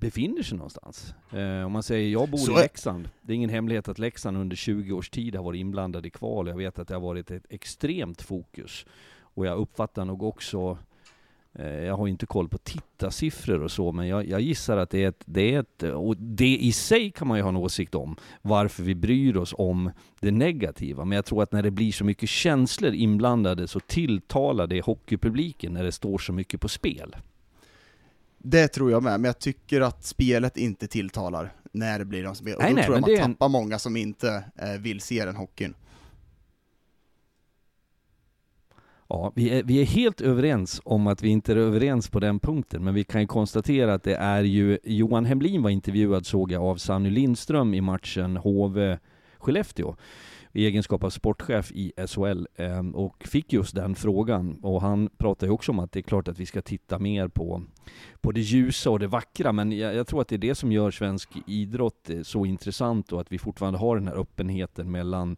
befinner 0.00 0.42
sig 0.42 0.58
någonstans. 0.58 1.14
Eh, 1.32 1.64
om 1.66 1.72
man 1.72 1.82
säger, 1.82 2.12
jag 2.12 2.30
bor 2.30 2.38
så 2.38 2.52
i 2.52 2.62
Leksand. 2.62 3.08
Det 3.22 3.32
är 3.32 3.34
ingen 3.34 3.50
hemlighet 3.50 3.88
att 3.88 3.98
Leksand 3.98 4.36
under 4.36 4.56
20 4.56 4.92
års 4.92 5.10
tid 5.10 5.34
har 5.34 5.42
varit 5.42 5.58
inblandad 5.58 6.06
i 6.06 6.10
kval. 6.10 6.48
Jag 6.48 6.56
vet 6.56 6.78
att 6.78 6.88
det 6.88 6.94
har 6.94 7.00
varit 7.00 7.30
ett 7.30 7.46
extremt 7.48 8.22
fokus. 8.22 8.86
Och 9.20 9.46
jag 9.46 9.58
uppfattar 9.58 10.04
nog 10.04 10.22
också 10.22 10.78
jag 11.58 11.96
har 11.96 12.08
inte 12.08 12.26
koll 12.26 12.48
på 12.48 12.58
tittarsiffror 12.58 13.62
och 13.62 13.70
så, 13.70 13.92
men 13.92 14.06
jag, 14.08 14.28
jag, 14.28 14.40
gissar 14.40 14.76
att 14.76 14.90
det 14.90 15.04
är, 15.04 15.08
ett, 15.08 15.22
det 15.24 15.54
är 15.54 15.60
ett... 15.60 15.82
Och 15.82 16.16
det 16.16 16.56
i 16.56 16.72
sig 16.72 17.10
kan 17.10 17.28
man 17.28 17.36
ju 17.36 17.42
ha 17.42 17.48
en 17.48 17.56
åsikt 17.56 17.94
om, 17.94 18.16
varför 18.42 18.82
vi 18.82 18.94
bryr 18.94 19.36
oss 19.36 19.54
om 19.58 19.90
det 20.20 20.30
negativa. 20.30 21.04
Men 21.04 21.16
jag 21.16 21.24
tror 21.24 21.42
att 21.42 21.52
när 21.52 21.62
det 21.62 21.70
blir 21.70 21.92
så 21.92 22.04
mycket 22.04 22.28
känslor 22.28 22.92
inblandade 22.94 23.68
så 23.68 23.80
tilltalar 23.80 24.66
det 24.66 24.80
hockeypubliken 24.84 25.72
när 25.72 25.84
det 25.84 25.92
står 25.92 26.18
så 26.18 26.32
mycket 26.32 26.60
på 26.60 26.68
spel. 26.68 27.16
Det 28.38 28.68
tror 28.68 28.90
jag 28.90 29.02
med, 29.02 29.20
men 29.20 29.24
jag 29.28 29.38
tycker 29.38 29.80
att 29.80 30.04
spelet 30.04 30.56
inte 30.56 30.86
tilltalar 30.86 31.52
när 31.72 31.98
det 31.98 32.04
blir 32.04 32.22
de 32.22 32.34
spel. 32.34 32.56
Och 32.56 32.62
Nej, 32.62 32.70
då 32.70 32.76
nej, 32.76 32.84
tror 32.84 32.96
jag 32.96 33.00
man 33.00 33.10
det 33.10 33.16
är 33.16 33.24
en- 33.24 33.34
tappar 33.34 33.48
många 33.48 33.78
som 33.78 33.96
inte 33.96 34.44
eh, 34.56 34.80
vill 34.80 35.00
se 35.00 35.24
den 35.24 35.36
hockeyn. 35.36 35.74
Ja, 39.08 39.32
vi 39.34 39.50
är, 39.50 39.62
vi 39.62 39.80
är 39.80 39.84
helt 39.84 40.20
överens 40.20 40.80
om 40.84 41.06
att 41.06 41.22
vi 41.22 41.28
inte 41.28 41.52
är 41.52 41.56
överens 41.56 42.08
på 42.08 42.20
den 42.20 42.40
punkten, 42.40 42.84
men 42.84 42.94
vi 42.94 43.04
kan 43.04 43.20
ju 43.20 43.26
konstatera 43.26 43.94
att 43.94 44.02
det 44.02 44.16
är 44.16 44.42
ju, 44.42 44.78
Johan 44.84 45.24
Hemlin 45.24 45.62
var 45.62 45.70
intervjuad 45.70 46.26
såg 46.26 46.52
jag 46.52 46.62
av 46.62 46.76
Sanny 46.76 47.10
Lindström 47.10 47.74
i 47.74 47.80
matchen 47.80 48.36
HV-Skellefteå 48.36 49.96
i 50.56 50.66
egenskap 50.66 51.04
av 51.04 51.10
sportchef 51.10 51.72
i 51.72 51.92
SHL 52.08 52.46
ehm, 52.56 52.94
och 52.94 53.24
fick 53.26 53.52
just 53.52 53.74
den 53.74 53.94
frågan. 53.94 54.58
Och 54.62 54.80
han 54.80 55.08
pratade 55.16 55.46
ju 55.46 55.52
också 55.52 55.72
om 55.72 55.78
att 55.78 55.92
det 55.92 56.00
är 56.00 56.02
klart 56.02 56.28
att 56.28 56.38
vi 56.38 56.46
ska 56.46 56.62
titta 56.62 56.98
mer 56.98 57.28
på, 57.28 57.62
på 58.20 58.32
det 58.32 58.40
ljusa 58.40 58.90
och 58.90 58.98
det 58.98 59.06
vackra, 59.06 59.52
men 59.52 59.72
jag, 59.72 59.94
jag 59.94 60.06
tror 60.06 60.20
att 60.20 60.28
det 60.28 60.36
är 60.36 60.38
det 60.38 60.54
som 60.54 60.72
gör 60.72 60.90
svensk 60.90 61.30
idrott 61.46 62.10
eh, 62.10 62.22
så 62.22 62.46
intressant 62.46 63.12
och 63.12 63.20
att 63.20 63.32
vi 63.32 63.38
fortfarande 63.38 63.78
har 63.78 63.96
den 63.96 64.08
här 64.08 64.20
öppenheten 64.20 64.90
mellan 64.90 65.36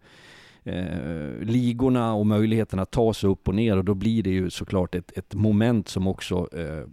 eh, 0.69 1.47
ligorna 1.47 2.15
och 2.15 2.27
möjligheten 2.27 2.79
att 2.79 2.91
ta 2.91 3.15
sig 3.15 3.31
upp 3.31 3.49
och 3.49 3.55
ner 3.55 3.77
och 3.77 3.85
då 3.85 3.95
blir 3.95 4.23
det 4.23 4.31
ju 4.31 4.51
såklart 4.51 4.95
ett, 4.95 5.19
ett 5.19 5.35
moment 5.35 5.89
som 5.89 6.07
också 6.07 6.49
eh, 6.53 6.87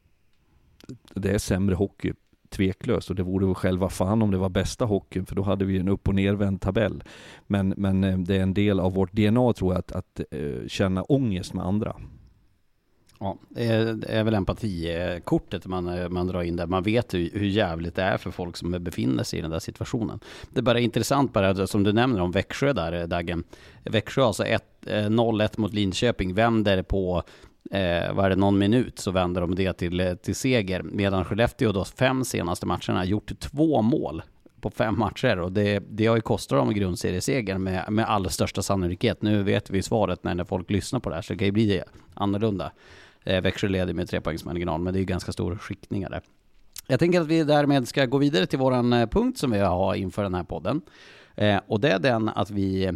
det 1.14 1.32
är 1.32 1.38
sämre 1.38 1.76
hockey 1.76 2.14
tveklöst 2.50 3.10
och 3.10 3.16
det 3.16 3.24
vore 3.24 3.46
väl 3.46 3.56
själva 3.56 3.90
fan 3.90 4.22
om 4.22 4.32
det 4.32 4.38
var 4.38 4.50
bästa 4.50 4.86
hockeyn 4.86 5.26
för 5.26 5.36
då 5.36 5.42
hade 5.42 5.66
vi 5.66 5.78
en 5.78 5.90
upp 5.90 6.08
och 6.08 6.16
nervänd 6.16 6.62
tabell. 6.62 7.04
Men, 7.48 7.74
men 7.78 8.04
eh, 8.04 8.18
det 8.18 8.36
är 8.36 8.42
en 8.42 8.54
del 8.54 8.80
av 8.80 8.94
vårt 8.94 9.12
DNA 9.12 9.54
tror 9.54 9.74
jag 9.74 9.80
att, 9.80 9.92
att 9.92 10.22
eh, 10.32 10.68
känna 10.68 11.04
ångest 11.04 11.54
med 11.54 11.66
andra. 11.66 11.96
Ja, 13.20 13.38
det 13.50 13.66
är, 14.08 14.24
väl 14.24 14.34
empatikortet 14.34 15.66
man, 15.66 15.88
eh, 15.88 16.10
man 16.10 16.28
drar 16.28 16.42
in 16.44 16.56
där. 16.56 16.68
Man 16.68 16.84
vet 16.84 17.14
hur, 17.14 17.30
hur 17.34 17.46
jävligt 17.46 17.96
det 17.96 18.02
är 18.02 18.18
för 18.18 18.32
folk 18.32 18.58
som 18.58 18.72
befinner 18.72 19.24
sig 19.24 19.40
i 19.40 19.42
den 19.42 19.52
där 19.52 19.60
situationen. 19.60 20.20
Det 20.50 20.60
är 20.60 20.64
bara 20.64 20.80
intressant 20.80 21.34
bara 21.34 21.68
som 21.68 21.84
du 21.84 21.94
nämner 21.94 22.22
om 22.22 22.32
Växjö 22.32 22.74
där, 22.74 22.94
eh, 22.94 23.08
Dagen. 23.08 23.44
Växjö 23.84 24.24
alltså 24.24 24.44
0-1 24.44 25.56
eh, 25.56 25.62
mot 25.62 25.74
Linköping, 25.74 26.34
vänder 26.34 26.84
på 26.84 27.24
eh, 27.72 28.14
vad 28.14 28.26
är 28.26 28.30
det, 28.30 28.36
någon 28.36 28.58
minut 28.58 29.00
så 29.00 29.12
vänder 29.12 29.42
de 29.42 29.56
det 29.56 29.74
till, 29.74 30.18
till 30.24 30.36
seger. 30.36 30.84
Medan 30.84 31.26
Skellefteå 31.26 31.72
då 31.72 31.86
fem 31.86 32.26
senaste 32.26 32.66
matcherna 32.66 33.06
gjort 33.06 33.40
två 33.40 33.82
mål 33.82 34.22
på 34.62 34.70
fem 34.70 35.00
matcher 35.00 35.40
och 35.40 35.52
det, 35.52 35.84
det 35.90 36.06
har 36.06 36.16
ju 36.16 36.22
kostat 36.22 36.58
dem 36.58 36.74
grundseriesegern 36.74 37.64
med, 37.64 37.86
med 37.90 38.10
allra 38.10 38.30
största 38.30 38.62
sannolikhet. 38.62 39.22
Nu 39.22 39.44
vet 39.44 39.70
vi 39.70 39.82
svaret 39.82 40.24
när, 40.24 40.36
när 40.36 40.44
folk 40.44 40.72
lyssnar 40.72 41.00
på 41.00 41.10
det 41.10 41.16
här 41.16 41.22
så 41.22 41.34
det 41.34 41.40
kan 41.40 41.46
ju 41.46 41.52
bli 41.52 41.66
det 41.66 41.84
annorlunda. 42.14 42.72
Eh, 43.26 43.42
Växjö 43.42 43.68
leder 43.68 43.94
med 43.94 44.10
tre 44.10 44.22
poängs 44.22 44.46
marginal 44.46 44.82
men 44.82 44.94
det 44.94 44.98
är 44.98 45.02
ju 45.02 45.06
ganska 45.06 45.32
stor 45.32 45.56
skiktningar 45.56 46.10
där. 46.10 46.22
Jag 46.88 47.00
tänker 47.00 47.22
att 47.22 47.28
vi 47.28 47.44
därmed 47.44 47.88
ska 47.88 48.06
gå 48.06 48.18
vidare 48.18 48.46
till 48.46 48.60
våran 48.60 48.94
eh, 48.94 49.08
punkt 49.08 49.38
som 49.38 49.52
vi 49.52 49.60
har 49.60 49.96
inför 49.96 50.24
den 50.24 50.36
här 50.36 50.44
podden. 50.44 50.82
Eh, 51.36 51.60
och 51.68 51.80
det 51.80 51.90
är 51.90 52.00
den 52.00 52.30
att 52.30 52.52
vi 52.52 52.92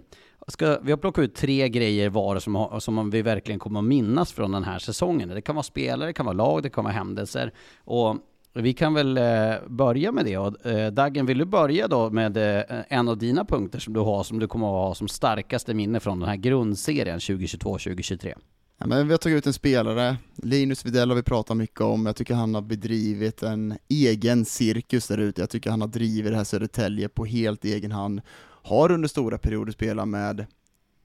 ska, 0.47 0.79
vi 0.81 0.91
har 0.91 0.97
plockat 0.97 1.23
ut 1.23 1.35
tre 1.35 1.69
grejer 1.69 2.09
var 2.09 2.39
som, 2.39 2.55
har, 2.55 2.79
som 2.79 3.09
vi 3.09 3.21
verkligen 3.21 3.59
kommer 3.59 3.79
att 3.79 3.85
minnas 3.85 4.31
från 4.31 4.51
den 4.51 4.63
här 4.63 4.79
säsongen. 4.79 5.29
Det 5.29 5.41
kan 5.41 5.55
vara 5.55 5.63
spelare, 5.63 6.09
det 6.09 6.13
kan 6.13 6.25
vara 6.25 6.33
lag, 6.33 6.63
det 6.63 6.69
kan 6.69 6.83
vara 6.83 6.93
händelser. 6.93 7.53
Och 7.83 8.17
vi 8.53 8.73
kan 8.73 8.93
väl 8.93 9.17
eh, 9.17 9.53
börja 9.67 10.11
med 10.11 10.25
det. 10.25 10.37
Och, 10.37 10.65
eh, 10.65 10.91
Dagen, 10.91 11.25
vill 11.25 11.37
du 11.37 11.45
börja 11.45 11.87
då 11.87 12.09
med 12.09 12.37
eh, 12.37 12.63
en 12.87 13.07
av 13.07 13.17
dina 13.17 13.45
punkter 13.45 13.79
som 13.79 13.93
du 13.93 13.99
har, 13.99 14.23
som 14.23 14.39
du 14.39 14.47
kommer 14.47 14.67
att 14.67 14.87
ha 14.87 14.95
som 14.95 15.07
starkaste 15.07 15.73
minne 15.73 15.99
från 15.99 16.19
den 16.19 16.29
här 16.29 16.35
grundserien 16.35 17.19
2022-2023? 17.19 18.33
Ja, 18.81 18.87
men 18.87 19.07
vi 19.07 19.13
har 19.13 19.17
tagit 19.17 19.37
ut 19.37 19.47
en 19.47 19.53
spelare, 19.53 20.17
Linus 20.35 20.85
Widell 20.85 21.09
har 21.09 21.15
vi 21.15 21.23
pratat 21.23 21.57
mycket 21.57 21.81
om, 21.81 22.05
jag 22.05 22.15
tycker 22.15 22.33
han 22.33 22.55
har 22.55 22.61
bedrivit 22.61 23.43
en 23.43 23.77
egen 23.89 24.45
cirkus 24.45 25.07
där 25.07 25.17
ute, 25.17 25.41
jag 25.41 25.49
tycker 25.49 25.69
han 25.69 25.81
har 25.81 25.87
drivit 25.87 26.31
det 26.31 26.37
här 26.37 26.43
Södertälje 26.43 27.09
på 27.09 27.25
helt 27.25 27.65
egen 27.65 27.91
hand, 27.91 28.21
har 28.63 28.91
under 28.91 29.07
stora 29.07 29.37
perioder 29.37 29.71
spelat 29.71 30.07
med 30.07 30.45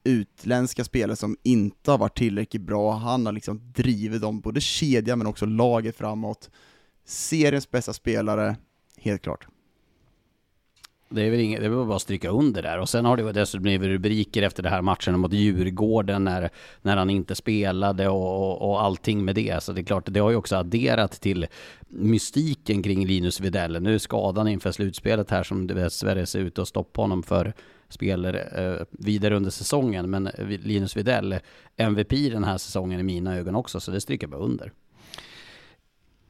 utländska 0.05 0.85
spelare 0.85 1.17
som 1.17 1.37
inte 1.43 1.91
har 1.91 1.99
varit 1.99 2.19
tillräckligt 2.19 2.63
bra, 2.63 2.93
han 2.93 3.27
har 3.27 3.33
liksom 3.33 3.73
drivit 3.73 4.21
dem, 4.21 4.41
både 4.41 4.61
kedja 4.61 5.17
men 5.17 5.27
också 5.27 5.47
laget 5.47 5.97
framåt. 5.97 6.51
Seriens 7.05 7.71
bästa 7.71 7.93
spelare, 7.93 8.57
helt 8.97 9.23
klart. 9.23 9.47
Det 11.15 11.23
är 11.23 11.31
väl 11.31 11.41
inget, 11.41 11.61
det 11.61 11.67
är 11.67 11.71
väl 11.71 11.87
bara 11.87 11.97
att 11.97 12.03
stryka 12.03 12.29
under 12.29 12.63
där. 12.63 12.79
Och 12.79 12.89
sen 12.89 13.05
har 13.05 13.17
det 13.17 13.33
dessutom 13.33 13.63
blivit 13.63 13.89
rubriker 13.89 14.43
efter 14.43 14.63
det 14.63 14.69
här 14.69 14.83
matchen 14.83 15.19
mot 15.19 15.33
Djurgården 15.33 16.25
när, 16.25 16.51
när 16.83 16.97
han 16.97 17.11
inte 17.11 17.35
spelade 17.35 18.09
och, 18.09 18.53
och, 18.53 18.71
och 18.71 18.83
allting 18.83 19.25
med 19.25 19.35
det. 19.35 19.63
Så 19.63 19.73
det 19.73 19.81
är 19.81 19.85
klart, 19.85 20.05
det 20.07 20.21
har 20.21 20.31
ju 20.31 20.37
också 20.37 20.57
adderat 20.57 21.13
till 21.13 21.47
mystiken 21.89 22.83
kring 22.83 23.07
Linus 23.07 23.41
Widell. 23.41 23.83
Nu 23.83 23.95
är 23.95 23.99
skadan 23.99 24.49
inför 24.49 24.73
slutspelet 24.73 25.31
här 25.31 25.43
som 25.43 25.67
dessvärre 25.67 26.27
ser 26.27 26.41
ut 26.41 26.59
att 26.59 26.69
stoppa 26.69 27.01
honom 27.01 27.23
för 27.23 27.53
spelare 27.89 28.41
eh, 28.41 28.87
vidare 28.91 29.37
under 29.37 29.51
säsongen. 29.51 30.11
Men 30.11 30.31
Linus 30.63 30.97
Widell, 30.97 31.39
MVP 31.77 32.11
den 32.11 32.45
här 32.45 32.59
säsongen 32.59 33.01
i 33.01 33.03
mina 33.03 33.37
ögon 33.37 33.55
också, 33.55 33.81
så 33.81 33.91
det 33.91 34.01
stryker 34.01 34.25
jag 34.25 34.31
bara 34.31 34.43
under. 34.43 34.73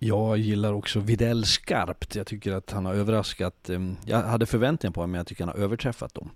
Jag 0.07 0.39
gillar 0.39 0.73
också 0.73 1.01
Videll 1.01 1.45
skarpt. 1.45 2.17
Jag 2.17 2.27
tycker 2.27 2.53
att 2.53 2.71
han 2.71 2.87
har 2.87 2.95
överraskat. 2.95 3.71
Ehm, 3.71 3.97
jag 4.07 4.23
hade 4.23 4.47
förväntningar 4.47 4.93
på 4.93 5.01
honom, 5.01 5.11
men 5.11 5.19
jag 5.19 5.27
tycker 5.27 5.45
han 5.45 5.55
har 5.57 5.65
överträffat 5.65 6.15
dem. 6.15 6.31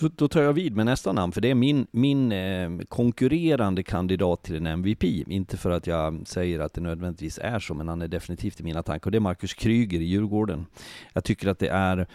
Så 0.00 0.08
då 0.08 0.28
tar 0.28 0.42
jag 0.42 0.52
vid 0.52 0.76
med 0.76 0.86
nästa 0.86 1.12
namn, 1.12 1.32
för 1.32 1.40
det 1.40 1.50
är 1.50 1.54
min, 1.54 1.86
min 1.90 2.32
eh, 2.32 2.70
konkurrerande 2.88 3.82
kandidat 3.82 4.42
till 4.42 4.56
en 4.56 4.66
MVP. 4.66 5.04
Inte 5.04 5.56
för 5.56 5.70
att 5.70 5.86
jag 5.86 6.22
säger 6.26 6.60
att 6.60 6.74
det 6.74 6.80
nödvändigtvis 6.80 7.38
är 7.42 7.58
så, 7.58 7.74
men 7.74 7.88
han 7.88 8.02
är 8.02 8.08
definitivt 8.08 8.60
i 8.60 8.62
mina 8.62 8.82
tankar. 8.82 9.06
Och 9.06 9.12
det 9.12 9.18
är 9.18 9.20
Marcus 9.20 9.54
Kryger 9.54 10.00
i 10.00 10.04
Djurgården. 10.04 10.66
Jag 11.12 11.24
tycker 11.24 11.48
att 11.48 11.58
det 11.58 11.68
är 11.68 12.06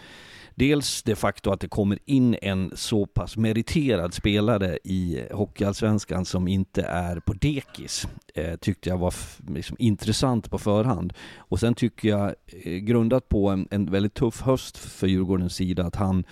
Dels 0.58 1.02
det 1.02 1.16
faktum 1.16 1.52
att 1.52 1.60
det 1.60 1.68
kommer 1.68 1.98
in 2.04 2.36
en 2.42 2.72
så 2.74 3.06
pass 3.06 3.36
meriterad 3.36 4.14
spelare 4.14 4.78
i 4.84 5.26
Hockeyallsvenskan 5.32 6.24
som 6.24 6.48
inte 6.48 6.82
är 6.82 7.20
på 7.20 7.32
dekis, 7.32 8.08
eh, 8.34 8.56
tyckte 8.56 8.88
jag 8.88 8.98
var 8.98 9.14
liksom 9.48 9.76
intressant 9.78 10.50
på 10.50 10.58
förhand. 10.58 11.12
Och 11.36 11.60
sen 11.60 11.74
tycker 11.74 12.08
jag, 12.08 12.34
eh, 12.64 12.72
grundat 12.72 13.28
på 13.28 13.48
en, 13.48 13.68
en 13.70 13.90
väldigt 13.90 14.14
tuff 14.14 14.40
höst 14.40 14.78
för 14.78 15.06
Djurgårdens 15.06 15.54
sida, 15.54 15.84
att 15.84 15.96
han 15.96 16.24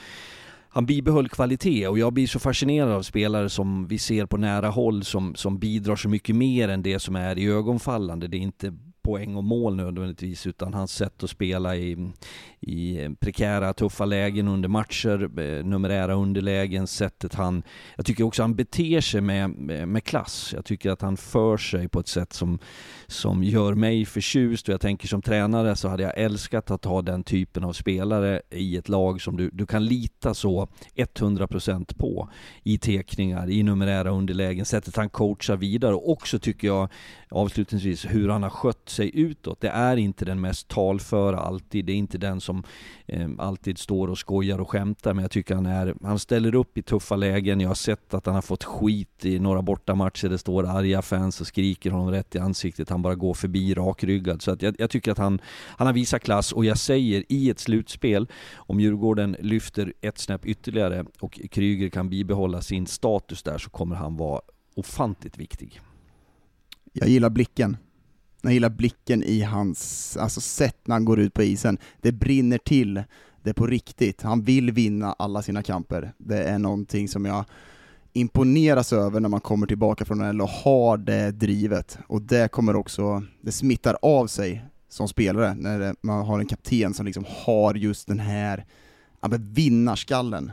han 0.68 0.86
bibehöll 0.86 1.28
kvalitet 1.28 1.88
och 1.88 1.98
jag 1.98 2.12
blir 2.12 2.26
så 2.26 2.38
fascinerad 2.38 2.92
av 2.92 3.02
spelare 3.02 3.50
som 3.50 3.86
vi 3.86 3.98
ser 3.98 4.26
på 4.26 4.36
nära 4.36 4.68
håll 4.68 5.04
som, 5.04 5.34
som 5.34 5.58
bidrar 5.58 5.96
så 5.96 6.08
mycket 6.08 6.36
mer 6.36 6.68
än 6.68 6.82
det 6.82 6.98
som 6.98 7.16
är 7.16 7.38
i 7.38 7.46
ögonfallande. 7.46 8.28
Det 8.28 8.36
är 8.36 8.40
inte 8.40 8.74
poäng 9.04 9.36
och 9.36 9.44
mål 9.44 9.76
nödvändigtvis 9.76 10.46
utan 10.46 10.74
hans 10.74 10.94
sätt 10.94 11.22
att 11.22 11.30
spela 11.30 11.76
i, 11.76 12.12
i 12.60 13.08
prekära, 13.20 13.72
tuffa 13.72 14.04
lägen 14.04 14.48
under 14.48 14.68
matcher, 14.68 15.40
eh, 15.40 15.64
numerära 15.64 16.14
underlägen, 16.14 16.86
sättet 16.86 17.34
han... 17.34 17.62
Jag 17.96 18.06
tycker 18.06 18.24
också 18.24 18.42
han 18.42 18.54
beter 18.54 19.00
sig 19.00 19.20
med, 19.20 19.50
med, 19.50 19.88
med 19.88 20.04
klass. 20.04 20.52
Jag 20.56 20.64
tycker 20.64 20.90
att 20.90 21.02
han 21.02 21.16
för 21.16 21.56
sig 21.56 21.88
på 21.88 22.00
ett 22.00 22.08
sätt 22.08 22.32
som, 22.32 22.58
som 23.06 23.44
gör 23.44 23.74
mig 23.74 24.04
förtjust 24.04 24.68
och 24.68 24.72
jag 24.72 24.80
tänker 24.80 25.08
som 25.08 25.22
tränare 25.22 25.76
så 25.76 25.88
hade 25.88 26.02
jag 26.02 26.18
älskat 26.18 26.70
att 26.70 26.84
ha 26.84 27.02
den 27.02 27.24
typen 27.24 27.64
av 27.64 27.72
spelare 27.72 28.42
i 28.50 28.76
ett 28.76 28.88
lag 28.88 29.22
som 29.22 29.36
du, 29.36 29.50
du 29.52 29.66
kan 29.66 29.84
lita 29.84 30.34
så 30.34 30.68
100% 30.94 31.98
på 31.98 32.28
i 32.62 32.78
teckningar, 32.78 33.50
i 33.50 33.62
numerära 33.62 34.10
underlägen, 34.10 34.64
sättet 34.64 34.96
han 34.96 35.08
coachar 35.08 35.56
vidare 35.56 35.94
och 35.94 36.10
också 36.10 36.38
tycker 36.38 36.68
jag 36.68 36.88
avslutningsvis 37.30 38.04
hur 38.04 38.28
han 38.28 38.42
har 38.42 38.50
skött 38.50 38.88
sig 38.94 39.10
utåt. 39.14 39.60
Det 39.60 39.68
är 39.68 39.96
inte 39.96 40.24
den 40.24 40.40
mest 40.40 40.68
talföra 40.68 41.38
alltid, 41.38 41.84
det 41.84 41.92
är 41.92 41.96
inte 41.96 42.18
den 42.18 42.40
som 42.40 42.62
eh, 43.06 43.28
alltid 43.38 43.78
står 43.78 44.08
och 44.08 44.18
skojar 44.18 44.60
och 44.60 44.70
skämtar, 44.70 45.14
men 45.14 45.22
jag 45.22 45.30
tycker 45.30 45.54
han 45.54 45.66
är, 45.66 45.94
han 46.02 46.18
ställer 46.18 46.54
upp 46.54 46.78
i 46.78 46.82
tuffa 46.82 47.16
lägen. 47.16 47.60
Jag 47.60 47.68
har 47.68 47.74
sett 47.74 48.14
att 48.14 48.26
han 48.26 48.34
har 48.34 48.42
fått 48.42 48.64
skit 48.64 49.24
i 49.24 49.38
några 49.38 49.62
bortamatcher, 49.62 50.28
det 50.28 50.38
står 50.38 50.66
arga 50.66 51.02
fans 51.02 51.40
och 51.40 51.46
skriker 51.46 51.90
honom 51.90 52.10
rätt 52.10 52.34
i 52.34 52.38
ansiktet, 52.38 52.90
han 52.90 53.02
bara 53.02 53.14
går 53.14 53.34
förbi 53.34 53.74
rakryggad. 53.74 54.42
Så 54.42 54.50
att 54.50 54.62
jag, 54.62 54.74
jag 54.78 54.90
tycker 54.90 55.12
att 55.12 55.18
han, 55.18 55.40
han 55.76 55.86
har 55.86 55.94
visat 55.94 56.22
klass 56.22 56.52
och 56.52 56.64
jag 56.64 56.78
säger 56.78 57.24
i 57.28 57.50
ett 57.50 57.58
slutspel, 57.58 58.26
om 58.54 58.80
Djurgården 58.80 59.36
lyfter 59.40 59.92
ett 60.00 60.18
snäpp 60.18 60.46
ytterligare 60.46 61.04
och 61.20 61.40
Kryger 61.50 61.88
kan 61.88 62.08
bibehålla 62.08 62.60
sin 62.60 62.86
status 62.86 63.42
där 63.42 63.58
så 63.58 63.70
kommer 63.70 63.96
han 63.96 64.16
vara 64.16 64.40
ofantligt 64.74 65.38
viktig. 65.38 65.80
Jag 66.92 67.08
gillar 67.08 67.30
blicken. 67.30 67.76
Jag 68.44 68.52
gillar 68.52 68.70
blicken 68.70 69.22
i 69.22 69.40
hans 69.40 70.16
alltså 70.16 70.40
sätt 70.40 70.76
när 70.84 70.94
han 70.94 71.04
går 71.04 71.20
ut 71.20 71.34
på 71.34 71.42
isen. 71.42 71.78
Det 72.00 72.12
brinner 72.12 72.58
till, 72.58 73.02
det 73.42 73.50
är 73.50 73.54
på 73.54 73.66
riktigt. 73.66 74.22
Han 74.22 74.42
vill 74.42 74.70
vinna 74.70 75.12
alla 75.12 75.42
sina 75.42 75.62
kamper. 75.62 76.12
Det 76.18 76.44
är 76.44 76.58
någonting 76.58 77.08
som 77.08 77.24
jag 77.24 77.44
imponeras 78.12 78.92
över 78.92 79.20
när 79.20 79.28
man 79.28 79.40
kommer 79.40 79.66
tillbaka 79.66 80.04
från 80.04 80.18
NHL 80.18 80.40
och 80.40 80.48
har 80.48 80.96
det 80.96 81.30
drivet. 81.30 81.98
Och 82.06 82.22
det 82.22 82.50
kommer 82.50 82.76
också, 82.76 83.22
det 83.40 83.52
smittar 83.52 83.96
av 84.02 84.26
sig 84.26 84.64
som 84.88 85.08
spelare 85.08 85.54
när 85.54 85.78
det, 85.78 85.94
man 86.00 86.26
har 86.26 86.38
en 86.38 86.46
kapten 86.46 86.94
som 86.94 87.06
liksom 87.06 87.24
har 87.28 87.74
just 87.74 88.08
den 88.08 88.20
här 88.20 88.66
ja, 89.20 89.28
vinnarskallen. 89.32 90.52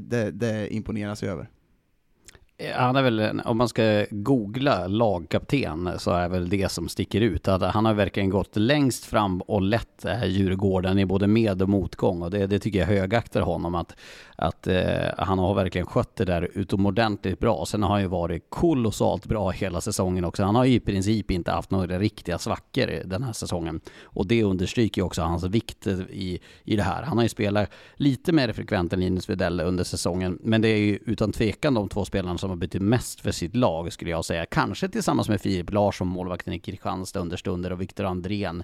Det, 0.00 0.30
det 0.30 0.74
imponeras 0.74 1.22
jag 1.22 1.32
över. 1.32 1.48
Han 2.74 2.96
är 2.96 3.02
väl, 3.02 3.40
om 3.44 3.58
man 3.58 3.68
ska 3.68 4.06
googla 4.10 4.86
lagkapten 4.86 5.90
så 5.98 6.10
är 6.10 6.28
väl 6.28 6.48
det 6.48 6.72
som 6.72 6.88
sticker 6.88 7.20
ut. 7.20 7.48
Att 7.48 7.62
han 7.62 7.84
har 7.84 7.94
verkligen 7.94 8.30
gått 8.30 8.56
längst 8.56 9.04
fram 9.04 9.40
och 9.40 9.62
lett 9.62 10.02
det 10.02 10.14
här 10.14 10.26
Djurgården 10.26 10.98
i 10.98 11.06
både 11.06 11.26
med 11.26 11.62
och 11.62 11.68
motgång. 11.68 12.22
Och 12.22 12.30
det, 12.30 12.46
det 12.46 12.58
tycker 12.58 12.78
jag 12.78 12.86
högaktar 12.86 13.40
honom. 13.40 13.74
Att, 13.74 13.96
att 14.36 14.66
eh, 14.66 14.82
han 15.18 15.38
har 15.38 15.54
verkligen 15.54 15.86
skött 15.86 16.16
det 16.16 16.24
där 16.24 16.50
utomordentligt 16.54 17.38
bra. 17.38 17.64
Sen 17.66 17.82
har 17.82 17.90
han 17.90 18.00
ju 18.00 18.06
varit 18.06 18.46
kolossalt 18.48 19.26
bra 19.26 19.50
hela 19.50 19.80
säsongen 19.80 20.24
också. 20.24 20.42
Han 20.42 20.54
har 20.54 20.64
ju 20.64 20.74
i 20.74 20.80
princip 20.80 21.30
inte 21.30 21.50
haft 21.50 21.70
några 21.70 21.98
riktiga 21.98 22.38
svackor 22.38 23.02
den 23.04 23.22
här 23.22 23.32
säsongen. 23.32 23.80
Och 24.02 24.26
det 24.26 24.44
understryker 24.44 25.00
ju 25.00 25.06
också 25.06 25.22
hans 25.22 25.44
vikt 25.44 25.86
i, 25.86 26.40
i 26.64 26.76
det 26.76 26.82
här. 26.82 27.02
Han 27.02 27.18
har 27.18 27.22
ju 27.22 27.28
spelat 27.28 27.70
lite 27.94 28.32
mer 28.32 28.52
frekvent 28.52 28.92
än 28.92 29.00
Linus 29.00 29.30
Widell 29.30 29.60
under 29.60 29.84
säsongen. 29.84 30.38
Men 30.42 30.62
det 30.62 30.68
är 30.68 30.78
ju 30.78 30.98
utan 31.06 31.32
tvekan 31.32 31.74
de 31.74 31.88
två 31.88 32.04
spelarna 32.04 32.38
som 32.38 32.51
har 32.52 32.56
betytt 32.56 32.82
mest 32.82 33.20
för 33.20 33.30
sitt 33.30 33.56
lag 33.56 33.92
skulle 33.92 34.10
jag 34.10 34.24
säga. 34.24 34.46
Kanske 34.46 34.88
tillsammans 34.88 35.28
med 35.28 35.40
Filip 35.40 35.72
Larsson, 35.72 36.08
målvakten 36.08 36.52
i 36.52 36.58
Kristianstad 36.58 37.20
under 37.20 37.36
stunder 37.36 37.72
och 37.72 37.80
Viktor 37.80 38.04
Andrén 38.04 38.62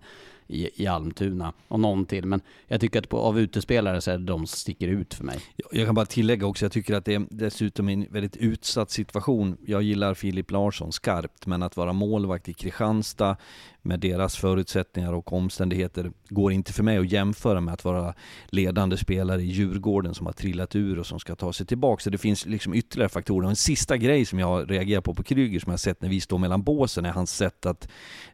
i, 0.48 0.82
i 0.82 0.86
Almtuna 0.86 1.52
och 1.68 1.80
någon 1.80 2.06
till. 2.06 2.26
Men 2.26 2.40
jag 2.68 2.80
tycker 2.80 2.98
att 2.98 3.08
på, 3.08 3.18
av 3.18 3.40
utespelare 3.40 4.00
så 4.00 4.10
är 4.10 4.18
det 4.18 4.24
de 4.24 4.46
som 4.46 4.56
sticker 4.58 4.88
ut 4.88 5.14
för 5.14 5.24
mig. 5.24 5.38
Jag- 5.72 5.86
kan 5.86 5.94
bara 5.94 6.06
tillägga 6.06 6.46
också, 6.46 6.64
jag 6.64 6.72
tycker 6.72 6.94
att 6.94 7.04
det 7.04 7.14
är 7.14 7.26
dessutom 7.30 7.88
en 7.88 8.06
väldigt 8.10 8.36
utsatt 8.36 8.90
situation. 8.90 9.56
Jag 9.66 9.82
gillar 9.82 10.14
Filip 10.14 10.50
Larsson 10.50 10.92
skarpt, 10.92 11.46
men 11.46 11.62
att 11.62 11.76
vara 11.76 11.92
målvakt 11.92 12.48
i 12.48 12.52
Kristianstad 12.54 13.36
med 13.82 14.00
deras 14.00 14.36
förutsättningar 14.36 15.12
och 15.12 15.32
omständigheter 15.32 16.12
går 16.28 16.52
inte 16.52 16.72
för 16.72 16.82
mig 16.82 16.98
att 16.98 17.12
jämföra 17.12 17.60
med 17.60 17.74
att 17.74 17.84
vara 17.84 18.14
ledande 18.46 18.96
spelare 18.96 19.42
i 19.42 19.46
Djurgården 19.46 20.14
som 20.14 20.26
har 20.26 20.32
trillat 20.32 20.76
ur 20.76 20.98
och 20.98 21.06
som 21.06 21.20
ska 21.20 21.34
ta 21.36 21.52
sig 21.52 21.66
tillbaka. 21.66 22.02
Så 22.02 22.10
det 22.10 22.18
finns 22.18 22.46
liksom 22.46 22.74
ytterligare 22.74 23.08
faktorer. 23.08 23.44
Och 23.44 23.50
en 23.50 23.56
sista 23.56 23.96
grej 23.96 24.24
som 24.24 24.38
jag 24.38 24.70
reagerar 24.70 25.00
på 25.00 25.14
på 25.14 25.22
Kryger 25.22 25.60
som 25.60 25.70
jag 25.70 25.80
sett 25.80 26.02
när 26.02 26.08
vi 26.08 26.20
står 26.20 26.38
mellan 26.38 26.62
båsen 26.62 27.04
är 27.04 27.10
hans 27.10 27.36
sätt 27.36 27.66
att 27.66 27.88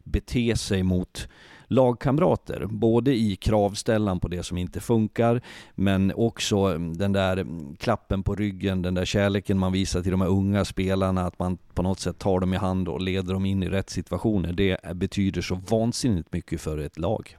bete 0.05 0.57
sig 0.57 0.83
mot 0.83 1.29
lagkamrater, 1.75 2.67
både 2.67 3.15
i 3.15 3.37
kravställan 3.37 4.21
på 4.21 4.29
det 4.29 4.43
som 4.43 4.59
inte 4.59 4.81
funkar, 4.81 5.41
men 5.75 6.13
också 6.17 6.79
den 6.79 7.13
där 7.13 7.47
klappen 7.77 8.23
på 8.23 8.35
ryggen, 8.35 8.83
den 8.83 8.95
där 8.95 9.05
kärleken 9.05 9.59
man 9.59 9.73
visar 9.73 10.03
till 10.03 10.11
de 10.11 10.21
här 10.21 10.29
unga 10.29 10.65
spelarna, 10.65 11.27
att 11.27 11.39
man 11.39 11.59
på 11.75 11.83
något 11.83 12.01
sätt 12.01 12.19
tar 12.19 12.41
dem 12.41 12.55
i 12.55 12.57
hand 12.57 12.89
och 12.89 13.01
leder 13.01 13.33
dem 13.33 13.47
in 13.47 13.63
i 13.63 13.69
rätt 13.69 13.91
situationer. 13.91 14.53
Det 14.53 14.95
betyder 14.95 15.43
så 15.43 15.55
vansinnigt 15.55 16.33
mycket 16.33 16.61
för 16.61 16.79
ett 16.79 16.99
lag. 16.99 17.37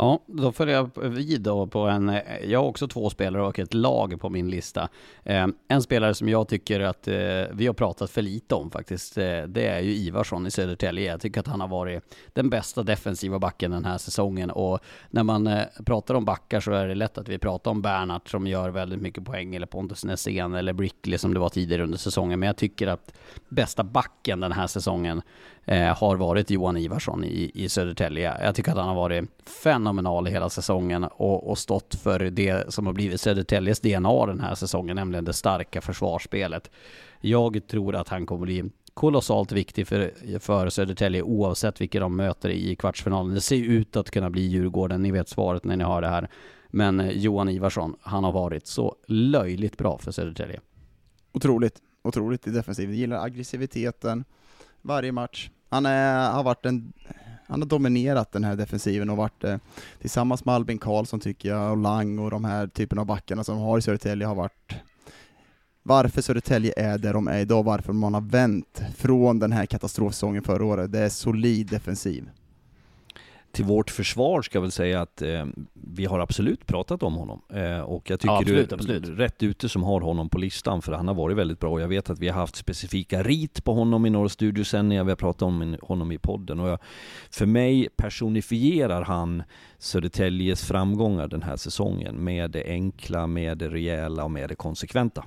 Ja, 0.00 0.18
då 0.26 0.52
följer 0.52 0.74
jag 0.74 1.08
vid 1.08 1.40
då 1.40 1.66
på 1.66 1.80
en, 1.80 2.08
eh, 2.08 2.22
jag 2.44 2.60
har 2.60 2.66
också 2.66 2.88
två 2.88 3.10
spelare 3.10 3.42
och 3.42 3.58
ett 3.58 3.74
lag 3.74 4.20
på 4.20 4.30
min 4.30 4.50
lista. 4.50 4.88
Eh, 5.24 5.46
en 5.68 5.82
spelare 5.82 6.14
som 6.14 6.28
jag 6.28 6.48
tycker 6.48 6.80
att 6.80 7.08
eh, 7.08 7.14
vi 7.52 7.66
har 7.66 7.72
pratat 7.72 8.10
för 8.10 8.22
lite 8.22 8.54
om 8.54 8.70
faktiskt, 8.70 9.14
det 9.48 9.66
är 9.66 9.80
ju 9.80 9.90
Ivarsson 9.90 10.46
i 10.46 10.50
Södertälje. 10.50 11.10
Jag 11.10 11.20
tycker 11.20 11.40
att 11.40 11.46
han 11.46 11.60
har 11.60 11.68
varit 11.68 12.14
den 12.32 12.50
bästa 12.50 12.82
defensiva 12.82 13.38
backen 13.38 13.70
den 13.70 13.84
här 13.84 13.98
säsongen 13.98 14.50
och 14.50 14.80
när 15.10 15.22
man 15.22 15.50
pratar 15.86 16.14
om 16.14 16.24
backar 16.24 16.60
så 16.60 16.72
är 16.72 16.88
det 16.88 16.94
lätt 16.94 17.18
att 17.18 17.28
vi 17.28 17.38
pratar 17.38 17.70
om 17.70 17.82
Bernhardt 17.82 18.28
som 18.28 18.46
gör 18.46 18.70
väldigt 18.70 19.00
mycket 19.00 19.24
poäng 19.24 19.54
eller 19.54 19.66
Pontus 19.66 20.04
Nässén 20.04 20.54
eller 20.54 20.72
Brickley 20.72 21.18
som 21.18 21.34
det 21.34 21.40
var 21.40 21.48
tidigare 21.48 21.82
under 21.82 21.98
säsongen. 21.98 22.40
Men 22.40 22.46
jag 22.46 22.56
tycker 22.56 22.86
att 22.86 23.12
bästa 23.48 23.84
backen 23.84 24.40
den 24.40 24.52
här 24.52 24.66
säsongen 24.66 25.22
Eh, 25.70 25.96
har 25.96 26.16
varit 26.16 26.50
Johan 26.50 26.76
Ivarsson 26.76 27.24
i, 27.24 27.50
i 27.54 27.68
Södertälje. 27.68 28.36
Jag 28.44 28.54
tycker 28.54 28.70
att 28.70 28.78
han 28.78 28.88
har 28.88 28.94
varit 28.94 29.24
fenomenal 29.62 30.26
hela 30.26 30.50
säsongen 30.50 31.04
och, 31.04 31.50
och 31.50 31.58
stått 31.58 31.94
för 31.94 32.18
det 32.18 32.72
som 32.72 32.86
har 32.86 32.92
blivit 32.92 33.20
Södertäljes 33.20 33.80
DNA 33.80 34.26
den 34.26 34.40
här 34.40 34.54
säsongen, 34.54 34.96
nämligen 34.96 35.24
det 35.24 35.32
starka 35.32 35.80
försvarsspelet. 35.80 36.70
Jag 37.20 37.66
tror 37.66 37.94
att 37.94 38.08
han 38.08 38.26
kommer 38.26 38.46
bli 38.46 38.64
kolossalt 38.94 39.52
viktig 39.52 39.88
för, 39.88 40.12
för 40.38 40.68
Södertälje 40.68 41.22
oavsett 41.22 41.80
vilka 41.80 42.00
de 42.00 42.16
möter 42.16 42.48
i 42.48 42.76
kvartsfinalen. 42.76 43.34
Det 43.34 43.40
ser 43.40 43.56
ju 43.56 43.64
ut 43.64 43.96
att 43.96 44.10
kunna 44.10 44.30
bli 44.30 44.42
Djurgården, 44.42 45.02
ni 45.02 45.10
vet 45.10 45.28
svaret 45.28 45.64
när 45.64 45.76
ni 45.76 45.84
hör 45.84 46.00
det 46.00 46.08
här. 46.08 46.28
Men 46.68 47.00
eh, 47.00 47.10
Johan 47.10 47.48
Ivarsson, 47.48 47.96
han 48.00 48.24
har 48.24 48.32
varit 48.32 48.66
så 48.66 48.96
löjligt 49.06 49.78
bra 49.78 49.98
för 49.98 50.12
Södertälje. 50.12 50.60
Otroligt, 51.32 51.82
otroligt 52.02 52.46
i 52.46 52.50
defensiven. 52.50 52.94
Gillar 52.94 53.24
aggressiviteten 53.24 54.24
varje 54.82 55.12
match. 55.12 55.50
Han 55.68 55.86
är, 55.86 56.32
har 56.32 56.42
varit 56.42 56.66
en 56.66 56.92
han 57.50 57.62
har 57.62 57.68
dominerat 57.68 58.32
den 58.32 58.44
här 58.44 58.56
defensiven 58.56 59.10
och 59.10 59.16
varit 59.16 59.44
eh, 59.44 59.56
tillsammans 60.00 60.44
med 60.44 60.54
Albin 60.54 60.78
Karlsson 60.78 61.20
tycker 61.20 61.48
jag, 61.48 61.70
och 61.70 61.76
Lang 61.76 62.18
och 62.18 62.30
de 62.30 62.44
här 62.44 62.66
typen 62.66 62.98
av 62.98 63.06
backarna 63.06 63.44
som 63.44 63.58
har 63.58 63.78
i 63.78 63.82
Södertälje 63.82 64.26
har 64.26 64.34
varit 64.34 64.74
varför 65.82 66.22
Södertälje 66.22 66.72
är 66.76 66.98
där 66.98 67.12
de 67.12 67.28
är 67.28 67.38
idag, 67.38 67.62
varför 67.62 67.92
man 67.92 68.14
har 68.14 68.20
vänt 68.20 68.82
från 68.96 69.38
den 69.38 69.52
här 69.52 69.66
katastrofsäsongen 69.66 70.42
förra 70.42 70.64
året. 70.64 70.92
Det 70.92 70.98
är 70.98 71.08
solid 71.08 71.66
defensiv. 71.66 72.30
Till 73.52 73.64
vårt 73.64 73.90
försvar 73.90 74.42
ska 74.42 74.56
jag 74.56 74.62
väl 74.62 74.70
säga 74.70 75.00
att 75.00 75.22
eh, 75.22 75.46
vi 75.72 76.04
har 76.04 76.18
absolut 76.20 76.66
pratat 76.66 77.02
om 77.02 77.14
honom. 77.14 77.42
Eh, 77.52 77.80
och 77.80 78.10
jag 78.10 78.20
tycker 78.20 78.32
Ja, 78.32 78.38
absolut, 78.38 78.68
du 78.68 78.74
är 78.74 78.78
absolut. 78.78 79.18
rätt 79.18 79.42
ute 79.42 79.68
som 79.68 79.82
har 79.82 80.00
honom 80.00 80.28
på 80.28 80.38
listan, 80.38 80.82
för 80.82 80.92
han 80.92 81.08
har 81.08 81.14
varit 81.14 81.36
väldigt 81.36 81.60
bra. 81.60 81.70
Och 81.70 81.80
jag 81.80 81.88
vet 81.88 82.10
att 82.10 82.18
vi 82.18 82.28
har 82.28 82.40
haft 82.40 82.56
specifika 82.56 83.22
rit 83.22 83.64
på 83.64 83.74
honom 83.74 84.06
i 84.06 84.10
några 84.10 84.28
studiosändningar, 84.28 85.04
vi 85.04 85.10
har 85.10 85.16
pratat 85.16 85.42
om 85.42 85.76
honom 85.82 86.12
i 86.12 86.18
podden. 86.18 86.60
Och 86.60 86.68
jag, 86.68 86.78
för 87.30 87.46
mig 87.46 87.88
personifierar 87.96 89.02
han 89.02 89.42
Södertäljes 89.78 90.64
framgångar 90.64 91.28
den 91.28 91.42
här 91.42 91.56
säsongen 91.56 92.24
med 92.24 92.50
det 92.50 92.64
enkla, 92.64 93.26
med 93.26 93.58
det 93.58 93.68
rejäla 93.68 94.24
och 94.24 94.30
med 94.30 94.48
det 94.48 94.54
konsekventa. 94.54 95.24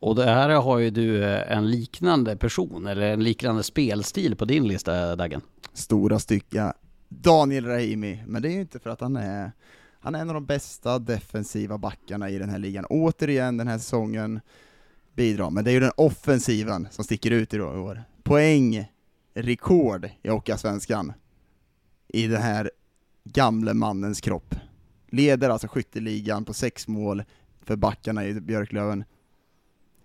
Och 0.00 0.14
det 0.14 0.24
här 0.24 0.50
har 0.50 0.78
ju 0.78 0.90
du 0.90 1.24
eh, 1.24 1.56
en 1.56 1.70
liknande 1.70 2.36
person, 2.36 2.86
eller 2.86 3.12
en 3.12 3.24
liknande 3.24 3.62
spelstil 3.62 4.36
på 4.36 4.44
din 4.44 4.68
lista, 4.68 5.16
Daggen. 5.16 5.40
Stora 5.72 6.18
stycken. 6.18 6.72
Daniel 7.20 7.66
Rahimi, 7.66 8.22
men 8.26 8.42
det 8.42 8.48
är 8.48 8.52
ju 8.52 8.60
inte 8.60 8.78
för 8.78 8.90
att 8.90 9.00
han 9.00 9.16
är 9.16 9.52
han 10.04 10.14
är 10.14 10.20
en 10.20 10.28
av 10.28 10.34
de 10.34 10.46
bästa 10.46 10.98
defensiva 10.98 11.78
backarna 11.78 12.30
i 12.30 12.38
den 12.38 12.50
här 12.50 12.58
ligan. 12.58 12.84
Återigen 12.88 13.56
den 13.56 13.68
här 13.68 13.78
säsongen 13.78 14.40
bidrar, 15.14 15.50
men 15.50 15.64
det 15.64 15.70
är 15.70 15.72
ju 15.72 15.80
den 15.80 15.92
offensiven 15.96 16.88
som 16.90 17.04
sticker 17.04 17.30
ut 17.30 17.54
i 17.54 17.60
år. 17.60 18.04
Poäng, 18.22 18.92
rekord 19.34 20.08
i 20.22 20.28
Hockeyallsvenskan 20.28 21.12
i 22.08 22.26
den 22.26 22.42
här 22.42 22.70
gamle 23.24 23.74
mannens 23.74 24.20
kropp. 24.20 24.54
Leder 25.10 25.50
alltså 25.50 25.68
skytteligan 25.68 26.44
på 26.44 26.54
sex 26.54 26.88
mål 26.88 27.24
för 27.62 27.76
backarna 27.76 28.26
i 28.26 28.40
Björklöven. 28.40 29.04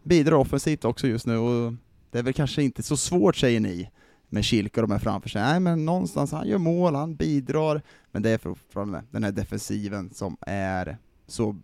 Bidrar 0.04 0.38
offensivt 0.38 0.86
också 0.86 1.08
just 1.08 1.26
nu 1.26 1.38
och 1.38 1.74
det 2.12 2.20
är 2.20 2.24
väl 2.24 2.34
kanske 2.34 2.64
inte 2.64 2.84
så 2.84 2.98
svårt 2.98 3.36
säger 3.36 3.60
ni, 3.60 3.90
med 4.30 4.46
Kilke 4.46 4.82
och 4.82 4.88
de 4.88 4.94
här 4.94 5.00
framför 5.00 5.30
sig. 5.30 5.42
Nej 5.42 5.60
men 5.60 5.86
någonstans, 5.86 6.32
han 6.32 6.48
gör 6.48 6.58
mål, 6.58 6.96
han 6.96 7.16
bidrar, 7.16 7.82
men 8.12 8.22
det 8.22 8.30
är 8.30 8.38
fortfarande 8.38 9.04
den 9.12 9.24
här 9.24 9.32
defensiven 9.32 10.14
som 10.14 10.38
är 10.42 10.98
så 11.28 11.56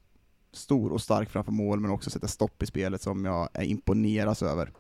stor 0.54 0.92
och 0.92 1.02
stark 1.02 1.30
framför 1.30 1.52
mål, 1.52 1.80
men 1.80 1.92
också 1.92 2.10
sätta 2.10 2.28
stopp 2.28 2.64
i 2.64 2.66
spelet 2.66 3.02
som 3.02 3.26
jag 3.26 3.50
är 3.54 3.64
imponeras 3.64 4.44
över. 4.44 4.72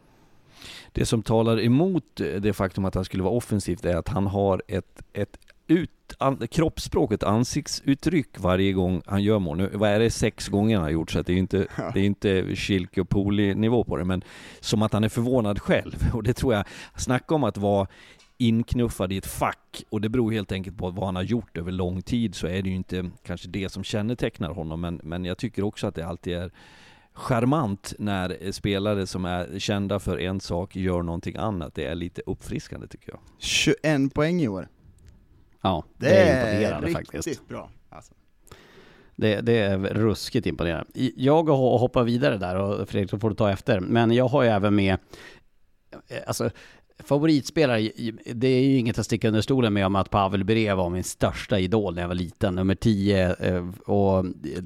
Det 0.91 1.06
som 1.06 1.24
talar 1.24 1.60
emot 1.60 2.16
det 2.16 2.53
faktum 2.53 2.86
att 2.86 2.95
han 2.95 3.06
skulle 3.06 3.24
vara 3.24 3.34
offensivt 3.34 3.86
är 3.86 3.95
att 3.95 4.07
han 4.07 4.28
har 4.28 4.64
ett, 4.68 5.02
ett 5.14 5.38
ut, 5.68 5.92
an, 6.18 6.48
kroppsspråk, 6.52 7.12
ett 7.12 7.24
ansiktsuttryck 7.24 8.40
varje 8.40 8.74
gång 8.74 9.02
han 9.06 9.24
gör 9.24 9.40
mål. 9.40 9.58
Nu, 9.58 9.70
vad 9.74 9.90
är 9.90 10.00
det, 10.00 10.10
sex 10.10 10.48
gånger 10.48 10.76
han 10.76 10.84
har 10.84 10.92
gjort, 10.92 11.12
så 11.12 11.22
det 11.22 11.34
är 11.34 11.38
inte, 11.38 11.58
det 11.94 12.00
är 12.00 12.04
inte 12.04 12.56
Schilke 12.56 13.02
och 13.02 13.10
Poli 13.10 13.56
nivå 13.56 13.84
på 13.84 13.98
det, 13.98 14.06
men 14.06 14.24
som 14.60 14.82
att 14.82 14.94
han 14.94 15.04
är 15.04 15.10
förvånad 15.10 15.60
själv. 15.60 15.96
Och 16.14 16.24
det 16.24 16.34
tror 16.34 16.54
jag, 16.54 16.66
snacka 16.98 17.36
om 17.36 17.44
att 17.44 17.58
vara 17.58 17.88
inknuffad 18.38 19.14
i 19.14 19.18
ett 19.18 19.26
fack, 19.26 19.84
och 19.90 20.02
det 20.02 20.10
beror 20.10 20.32
helt 20.32 20.52
enkelt 20.52 20.78
på 20.78 20.90
vad 20.90 21.06
han 21.06 21.16
har 21.16 21.24
gjort 21.24 21.58
över 21.58 21.72
lång 21.72 22.02
tid, 22.02 22.36
så 22.36 22.48
är 22.48 22.62
det 22.62 22.70
ju 22.70 22.76
inte 22.76 23.12
kanske 23.24 23.48
det 23.48 23.70
som 23.70 23.84
kännetecknar 23.84 24.50
honom, 24.50 24.82
men, 24.82 25.00
men 25.04 25.26
jag 25.26 25.38
tycker 25.38 25.64
också 25.64 25.88
att 25.88 25.96
det 25.96 26.08
alltid 26.08 26.34
är 26.34 26.52
charmant 27.14 27.94
när 28.00 28.52
spelare 28.52 29.08
som 29.08 29.26
är 29.26 29.60
kända 29.60 30.00
för 30.00 30.18
en 30.20 30.40
sak 30.40 30.76
gör 30.76 31.02
någonting 31.02 31.36
annat. 31.36 31.76
Det 31.76 31.86
är 31.86 31.96
lite 31.96 32.22
uppfriskande 32.26 32.88
tycker 32.88 33.12
jag. 33.12 33.20
21 33.40 34.14
poäng 34.14 34.42
i 34.42 34.48
år. 34.48 34.68
Ja, 35.66 35.84
det, 35.98 36.08
Det, 36.08 36.16
är 36.16 36.48
är 36.48 36.52
imponerande 36.52 36.88
riktigt 36.88 37.16
faktiskt. 37.16 37.48
bra. 37.48 37.70
Alltså. 37.90 38.14
Det, 39.16 39.42
det 39.42 39.58
är 39.60 39.78
ruskigt 39.78 40.46
imponerande. 40.48 40.92
Jag 41.16 41.50
ho- 41.50 41.78
hoppar 41.78 42.04
vidare 42.04 42.38
där 42.38 42.56
och 42.56 42.90
Fredrik, 42.90 43.10
så 43.10 43.20
får 43.20 43.30
du 43.30 43.36
ta 43.36 43.52
efter. 43.52 43.80
Men 43.80 44.12
jag 44.12 44.28
har 44.28 44.44
ju 44.44 44.50
även 44.50 44.76
med, 44.76 44.98
eh, 46.08 46.18
alltså 46.28 46.50
favoritspelare, 47.03 47.91
det 48.34 48.47
är 48.47 48.61
ju 48.61 48.77
inget 48.77 48.99
att 48.99 49.05
sticka 49.05 49.27
under 49.27 49.41
stolen 49.41 49.73
med 49.73 49.85
om 49.85 49.95
att 49.95 50.09
Pavel 50.09 50.43
Bure 50.43 50.73
var 50.73 50.89
min 50.89 51.03
största 51.03 51.59
idol 51.59 51.95
när 51.95 52.01
jag 52.01 52.07
var 52.07 52.15
liten. 52.15 52.55
Nummer 52.55 52.76
10 52.76 53.35
eh, 53.39 53.69
och 53.85 54.26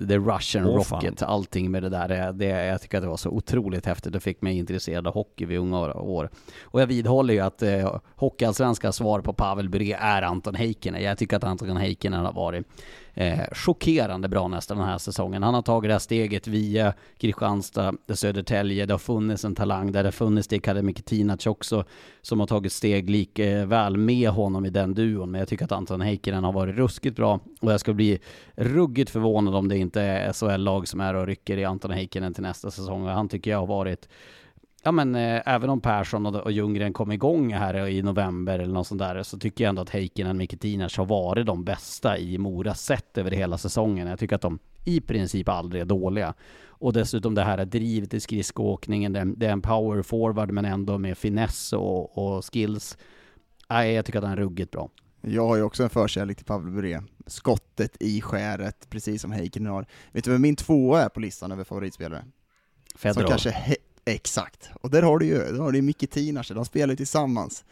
The 0.10 0.18
Russian 0.18 0.84
fan. 0.84 1.02
Rocket, 1.02 1.24
allting 1.24 1.72
med 1.72 1.84
det 1.84 1.90
där. 1.90 2.34
Det, 2.34 2.46
jag 2.46 2.82
tycker 2.82 2.98
att 2.98 3.04
det 3.04 3.10
var 3.10 3.18
så 3.18 3.30
otroligt 3.30 3.86
häftigt 3.86 4.16
och 4.16 4.24
fick 4.24 4.42
mig 4.42 4.58
intresserad 4.58 5.08
av 5.08 5.14
hockey 5.14 5.46
vid 5.46 5.60
unga 5.60 5.80
år. 5.94 6.30
Och 6.62 6.82
jag 6.82 6.88
vidhåller 6.88 7.34
ju 7.34 7.40
att 7.40 7.62
eh, 7.62 8.00
Hockeyallsvenskans 8.16 8.96
svar 8.96 9.22
på 9.22 9.34
Pavel 9.34 9.70
Bure 9.70 9.96
är 9.96 10.22
Anton 10.22 10.56
Heikkinen. 10.56 11.04
Jag 11.04 11.18
tycker 11.18 11.38
att 11.38 11.44
Anton 11.44 11.78
Heikkinen 11.78 12.26
har 12.26 12.34
varit 12.34 12.66
eh, 13.20 13.40
chockerande 13.52 14.30
bra 14.30 14.48
nästan 14.48 14.78
den 14.78 14.88
här 14.88 14.98
säsongen. 14.98 15.44
Han 15.44 15.54
har 15.54 15.62
tagit 15.62 15.90
det 15.90 15.94
här 15.94 16.00
steget 16.00 16.48
via 16.48 16.94
Kristianstad, 17.18 17.94
Södertälje, 18.14 18.86
det 18.86 18.94
har 18.94 19.00
funnits 19.00 19.46
en 19.46 19.56
talang 19.56 19.92
där, 19.92 20.04
det 20.04 20.08
har 20.08 20.12
funnits 20.12 20.48
det 20.48 20.56
Akademik 20.56 21.06
Tinac 21.06 21.48
också, 21.48 21.84
som 22.22 22.40
har 22.40 22.48
tagit 22.48 22.72
steg 22.72 23.10
lik 23.10 23.40
eh, 23.40 23.66
väl 23.66 23.98
med 23.98 24.30
honom 24.30 24.66
i 24.66 24.70
den 24.70 24.94
duon, 24.94 25.32
men 25.32 25.40
jag 25.40 25.48
tycker 25.48 25.66
att 25.66 25.72
Anton 25.72 26.02
Heikkinen 26.02 26.44
har 26.44 26.52
varit 26.52 26.76
ruskigt 26.76 27.16
bra 27.16 27.40
och 27.62 27.72
jag 27.72 27.80
ska 27.80 27.94
bli 27.94 28.20
ruggigt 28.56 29.10
förvånad 29.10 29.56
om 29.56 29.68
det 29.68 29.78
inte 29.78 30.02
är 30.02 30.34
SHL-lag 30.34 30.88
som 30.88 31.00
är 31.00 31.14
och 31.14 31.28
rycker 31.28 31.58
i 31.58 31.66
Anton 31.66 31.92
Heikkinen 31.92 32.34
till 32.34 32.44
nästa 32.44 32.72
säsong. 32.72 33.04
Och 33.04 33.10
han 33.10 33.30
tycker 33.30 33.52
jag 33.52 33.60
har 33.60 33.68
varit 33.68 34.10
Ja 34.84 34.92
men 34.92 35.16
eh, 35.16 35.42
även 35.46 35.70
om 35.70 35.82
Persson 35.82 36.26
och, 36.26 36.36
och 36.36 36.52
Ljunggren 36.52 36.94
kom 36.94 37.12
igång 37.12 37.54
här 37.54 37.88
i 37.88 38.02
november 38.02 38.60
eller 38.60 38.74
något 38.74 38.88
sånt 38.88 39.00
där 39.00 39.24
så 39.24 39.40
tycker 39.40 39.64
jag 39.64 39.70
ändå 39.70 39.82
att 39.82 39.90
Heikkinen 39.90 40.30
och 40.30 40.36
Mikitinac 40.36 40.98
har 40.98 41.06
varit 41.06 41.46
de 41.46 41.64
bästa 41.64 42.18
i 42.18 42.38
Mora 42.38 42.76
sett 42.76 43.18
över 43.18 43.32
hela 43.32 43.58
säsongen. 43.58 44.08
Jag 44.08 44.20
tycker 44.20 44.36
att 44.36 44.42
de 44.42 44.60
i 44.86 45.02
princip 45.02 45.50
aldrig 45.50 45.82
är 45.82 45.86
dåliga. 45.86 46.34
Och 46.68 46.94
dessutom 46.94 47.36
det 47.36 47.44
här 47.44 47.66
drivet 47.66 48.14
i 48.14 48.20
skridskoåkningen, 48.20 49.14
det, 49.14 49.34
det 49.38 49.46
är 49.46 49.52
en 49.52 49.62
power 49.62 50.02
forward 50.02 50.52
men 50.52 50.66
ändå 50.66 50.98
med 50.98 51.18
finess 51.18 51.74
och, 51.74 52.18
och 52.18 52.54
skills. 52.54 52.98
Nej, 53.70 53.94
jag 53.94 54.06
tycker 54.06 54.20
att 54.20 54.26
han 54.26 54.34
är 54.34 54.38
ruggigt 54.38 54.72
bra. 54.72 54.90
Jag 55.22 55.48
har 55.48 55.56
ju 55.56 55.64
också 55.64 55.84
en 55.84 55.90
förkärlek 55.90 56.38
till 56.38 56.46
Pavel 56.46 56.72
Bure. 56.72 57.04
Skottet 57.26 57.98
i 58.00 58.22
skäret, 58.22 58.90
precis 58.90 59.22
som 59.22 59.32
Heikkinen 59.32 59.72
har. 59.72 59.86
Vet 60.12 60.24
du 60.24 60.32
vem 60.32 60.42
min 60.42 60.56
tvåa 60.56 61.02
är 61.02 61.10
på 61.10 61.20
listan 61.20 61.52
över 61.52 61.64
favoritspelare? 61.64 62.24
Fedorov. 62.96 63.28
Som 63.28 63.30
kanske 63.30 63.78
Exakt. 64.10 64.70
Och 64.82 64.90
där 64.90 65.02
har 65.02 65.20
du 65.20 65.26
ju, 65.26 65.38
där 65.38 65.60
har 65.60 65.72
du 65.72 65.82
Micke 65.82 66.10
Tinac, 66.10 66.48
de 66.48 66.66
spelar 66.66 66.94
ju 66.94 66.96
tillsammans. 66.96 67.66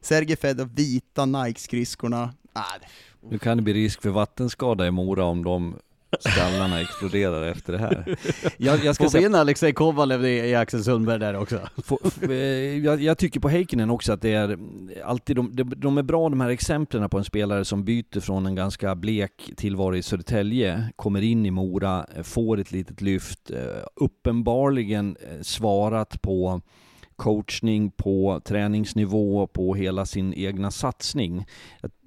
Sergej 0.00 0.36
Fedorov, 0.36 0.74
vita 0.74 1.26
Nike-skridskorna. 1.26 2.22
Äh. 2.56 2.86
Nu 3.30 3.38
kan 3.38 3.56
det 3.56 3.62
bli 3.62 3.72
risk 3.72 4.02
för 4.02 4.10
vattenskada 4.10 4.86
i 4.86 4.90
Mora 4.90 5.24
om 5.24 5.44
de 5.44 5.76
skallarna 6.20 6.80
exploderar 6.80 7.42
efter 7.46 7.72
det 7.72 7.78
här. 7.78 8.16
Jag, 8.56 8.84
jag 8.84 8.94
ska 8.94 9.04
Får 9.10 9.18
vi 9.18 9.24
in 9.24 9.34
Alexej 9.34 9.72
Kovalev 9.72 10.24
i, 10.24 10.28
i 10.50 10.54
Axel 10.54 10.84
Sundberg 10.84 11.18
där 11.18 11.36
också? 11.36 11.60
få- 11.84 11.98
f- 12.04 12.22
eh, 12.22 12.30
jag, 12.84 13.02
jag 13.02 13.18
tycker 13.18 13.40
på 13.40 13.48
Heikkinen 13.48 13.90
också 13.90 14.12
att 14.12 14.22
det 14.22 14.32
är 14.32 14.58
alltid, 15.04 15.36
de, 15.36 15.56
de, 15.56 15.72
de 15.76 15.98
är 15.98 16.02
bra 16.02 16.28
de 16.28 16.40
här 16.40 16.50
exemplen 16.50 17.08
på 17.10 17.18
en 17.18 17.24
spelare 17.24 17.64
som 17.64 17.84
byter 17.84 18.20
från 18.20 18.46
en 18.46 18.54
ganska 18.54 18.94
blek 18.94 19.50
tillvaro 19.56 19.96
i 19.96 20.02
Södertälje, 20.02 20.88
kommer 20.96 21.22
in 21.22 21.46
i 21.46 21.50
Mora, 21.50 22.06
eh, 22.16 22.22
får 22.22 22.60
ett 22.60 22.72
litet 22.72 23.00
lyft, 23.00 23.50
eh, 23.50 23.58
uppenbarligen 23.96 25.16
svarat 25.42 26.22
på 26.22 26.60
coachning, 27.16 27.90
på 27.90 28.40
träningsnivå, 28.44 29.46
på 29.46 29.74
hela 29.74 30.06
sin 30.06 30.34
egna 30.34 30.70
satsning. 30.70 31.46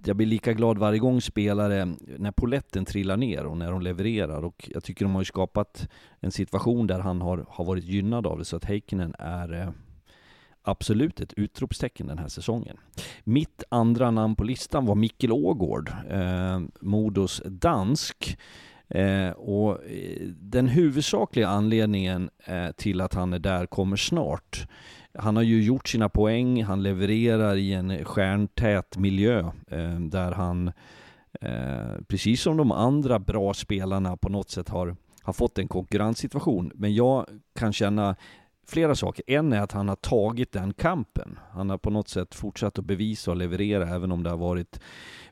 Jag- 0.08 0.18
blir 0.18 0.28
lika 0.28 0.54
glad 0.54 0.78
varje 0.78 1.00
gång 1.00 1.22
spelare, 1.22 1.86
när 2.18 2.32
poletten 2.32 2.86
trillar 2.86 3.18
ner 3.18 3.46
och 3.46 3.58
när 3.58 3.72
de 3.72 3.82
levererar. 3.82 4.44
Och 4.46 4.70
jag 4.74 4.84
tycker 4.84 5.06
de 5.06 5.14
har 5.16 5.22
ju 5.22 5.26
skapat 5.26 5.90
en 6.20 6.32
situation 6.32 6.88
där 6.88 7.00
han 7.00 7.22
har, 7.22 7.46
har 7.50 7.66
varit 7.66 7.84
gynnad 7.84 8.28
av 8.28 8.38
det, 8.38 8.46
så 8.46 8.56
att 8.56 8.66
Heikkinen 8.66 9.16
är 9.20 9.54
eh, 9.62 9.70
absolut 10.64 11.22
ett 11.22 11.34
utropstecken 11.34 12.08
den 12.08 12.18
här 12.18 12.28
säsongen. 12.28 12.78
Mitt 13.24 13.64
andra 13.70 14.12
namn 14.12 14.36
på 14.36 14.44
listan 14.44 14.86
var 14.86 14.96
Mikkel 14.96 15.32
Ågård, 15.32 15.92
eh, 16.10 16.60
Modos 16.82 17.42
dansk. 17.46 18.38
Eh, 18.90 19.30
och 19.30 19.84
eh, 19.86 20.28
den 20.28 20.68
huvudsakliga 20.68 21.48
anledningen 21.48 22.30
eh, 22.46 22.72
till 22.72 23.02
att 23.02 23.14
han 23.14 23.34
är 23.34 23.40
där 23.40 23.66
kommer 23.66 23.96
snart. 23.96 24.68
Han 25.20 25.36
har 25.36 25.44
ju 25.44 25.64
gjort 25.64 25.88
sina 25.88 26.10
poäng, 26.10 26.64
han 26.64 26.84
levererar 26.84 27.56
i 27.56 27.74
en 27.74 28.06
stjärntät 28.06 28.98
miljö 28.98 29.40
eh, 29.68 30.00
där 30.00 30.32
han, 30.32 30.68
eh, 31.42 32.02
precis 32.08 32.42
som 32.42 32.58
de 32.58 32.72
andra 32.72 33.20
bra 33.20 33.54
spelarna 33.54 34.18
på 34.18 34.30
något 34.30 34.50
sätt 34.50 34.70
har, 34.70 34.96
har 35.22 35.34
fått 35.34 35.58
en 35.58 35.68
konkurrenssituation. 35.68 36.72
Men 36.76 36.96
jag 36.96 37.26
kan 37.56 37.74
känna 37.74 38.16
flera 38.70 38.96
saker. 38.96 39.24
En 39.28 39.54
är 39.54 39.62
att 39.62 39.72
han 39.72 39.90
har 39.90 39.96
tagit 39.96 40.52
den 40.52 40.74
kampen. 40.74 41.40
Han 41.52 41.70
har 41.70 41.78
på 41.78 41.90
något 41.90 42.10
sätt 42.10 42.36
fortsatt 42.36 42.80
att 42.80 42.86
bevisa 42.86 43.32
och 43.32 43.38
leverera 43.38 43.90
även 43.90 44.12
om 44.12 44.24
det 44.24 44.30
har 44.30 44.38
varit 44.38 44.80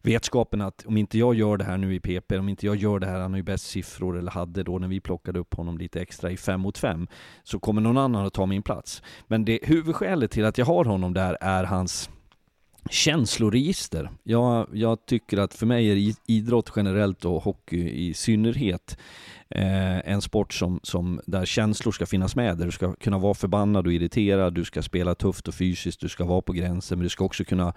vetskapen 0.02 0.62
att 0.62 0.86
om 0.86 0.98
inte 0.98 1.18
jag 1.18 1.36
gör 1.36 1.58
det 1.58 1.64
här 1.64 1.78
nu 1.78 1.96
i 1.96 2.00
PP, 2.00 2.38
om 2.38 2.50
inte 2.50 2.66
jag 2.66 2.76
gör 2.76 3.00
det 3.00 3.08
här, 3.08 3.20
han 3.20 3.32
har 3.32 3.38
ju 3.38 3.44
bäst 3.44 3.68
siffror 3.68 4.18
eller 4.18 4.32
hade 4.32 4.64
då 4.64 4.80
när 4.80 4.88
vi 4.88 5.00
plockade 5.00 5.40
upp 5.40 5.54
honom 5.54 5.78
lite 5.78 6.02
extra 6.02 6.32
i 6.32 6.38
fem 6.38 6.62
mot 6.62 6.78
fem, 6.78 7.08
så 7.44 7.60
kommer 7.60 7.82
någon 7.82 7.98
annan 7.98 8.26
att 8.26 8.34
ta 8.34 8.46
min 8.46 8.64
plats. 8.64 9.02
Men 9.28 9.46
det 9.46 9.60
huvudskälet 9.64 10.32
till 10.32 10.46
att 10.46 10.58
jag 10.58 10.66
har 10.66 10.86
honom 10.86 11.14
där 11.14 11.38
är 11.42 11.64
hans 11.64 12.10
känsloregister. 12.90 14.10
Jag, 14.24 14.68
jag 14.74 15.06
tycker 15.06 15.38
att 15.38 15.54
för 15.54 15.66
mig 15.66 15.92
är 15.92 16.16
idrott 16.28 16.72
generellt 16.76 17.26
och 17.26 17.44
hockey 17.44 17.90
i 17.90 18.14
synnerhet 18.14 18.98
eh, 19.50 20.10
en 20.12 20.22
sport 20.22 20.54
som, 20.54 20.80
som 20.84 21.22
där 21.26 21.46
känslor 21.46 21.92
ska 21.92 22.06
finnas 22.06 22.36
med. 22.36 22.58
Där 22.58 22.66
du 22.66 22.72
ska 22.72 22.94
kunna 22.94 23.18
vara 23.18 23.34
förbannad 23.34 23.88
och 23.88 23.94
irriterad, 23.94 24.54
du 24.54 24.66
ska 24.66 24.82
spela 24.82 25.16
tufft 25.16 25.48
och 25.48 25.56
fysiskt, 25.56 26.00
du 26.00 26.10
ska 26.10 26.26
vara 26.26 26.42
på 26.42 26.54
gränsen, 26.54 26.98
men 26.98 27.04
du 27.04 27.10
ska 27.10 27.26
också 27.26 27.44
kunna 27.44 27.74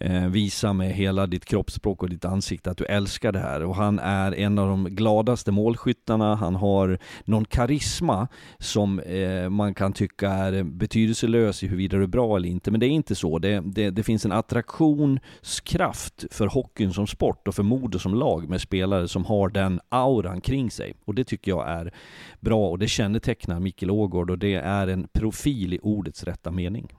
Eh, 0.00 0.28
visa 0.28 0.72
med 0.72 0.92
hela 0.92 1.26
ditt 1.26 1.44
kroppsspråk 1.44 2.02
och 2.02 2.08
ditt 2.08 2.24
ansikte 2.24 2.70
att 2.70 2.76
du 2.76 2.84
älskar 2.84 3.32
det 3.32 3.38
här. 3.38 3.62
Och 3.62 3.76
han 3.76 3.98
är 3.98 4.34
en 4.34 4.58
av 4.58 4.68
de 4.68 4.84
gladaste 4.84 5.52
målskyttarna, 5.52 6.34
han 6.34 6.54
har 6.54 6.98
någon 7.24 7.44
karisma 7.44 8.28
som 8.58 9.00
eh, 9.00 9.48
man 9.48 9.74
kan 9.74 9.92
tycka 9.92 10.30
är 10.30 10.62
betydelselös 10.62 11.62
i 11.62 11.66
huruvida 11.66 11.96
du 11.96 12.02
är 12.02 12.06
bra 12.06 12.36
eller 12.36 12.48
inte, 12.48 12.70
men 12.70 12.80
det 12.80 12.86
är 12.86 12.90
inte 12.90 13.14
så. 13.14 13.38
Det, 13.38 13.62
det, 13.64 13.90
det 13.90 14.02
finns 14.02 14.24
en 14.24 14.32
attraktionskraft 14.32 16.24
för 16.30 16.46
hockeyn 16.46 16.92
som 16.92 17.06
sport 17.06 17.48
och 17.48 17.54
för 17.54 17.62
Modo 17.62 17.98
som 17.98 18.14
lag 18.14 18.48
med 18.48 18.60
spelare 18.60 19.08
som 19.08 19.24
har 19.24 19.48
den 19.48 19.80
auran 19.88 20.40
kring 20.40 20.70
sig. 20.70 20.94
Och 21.04 21.14
det 21.14 21.24
tycker 21.24 21.50
jag 21.50 21.68
är 21.68 21.94
bra 22.40 22.68
och 22.70 22.78
det 22.78 22.88
kännetecknar 22.88 23.60
Mikkel 23.60 23.90
Ågård 23.90 24.30
och 24.30 24.38
det 24.38 24.54
är 24.54 24.86
en 24.86 25.08
profil 25.12 25.74
i 25.74 25.78
ordets 25.82 26.24
rätta 26.24 26.50
mening. 26.50 26.92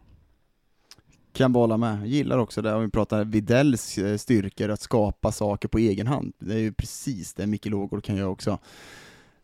Kan 1.34 1.53
bolla 1.53 1.77
med. 1.77 2.07
Gillar 2.07 2.38
också 2.38 2.61
det, 2.61 2.73
om 2.73 2.81
vi 2.81 2.89
pratar 2.89 3.26
Vidells 3.26 3.97
eh, 3.97 4.18
styrkor, 4.18 4.69
att 4.69 4.81
skapa 4.81 5.31
saker 5.31 5.68
på 5.68 5.77
egen 5.77 6.07
hand. 6.07 6.34
Det 6.39 6.53
är 6.53 6.60
ju 6.60 6.73
precis 6.73 7.34
det 7.34 7.47
Micke 7.47 7.68
Ågård 7.73 8.03
kan 8.03 8.15
göra 8.15 8.30
också. 8.30 8.60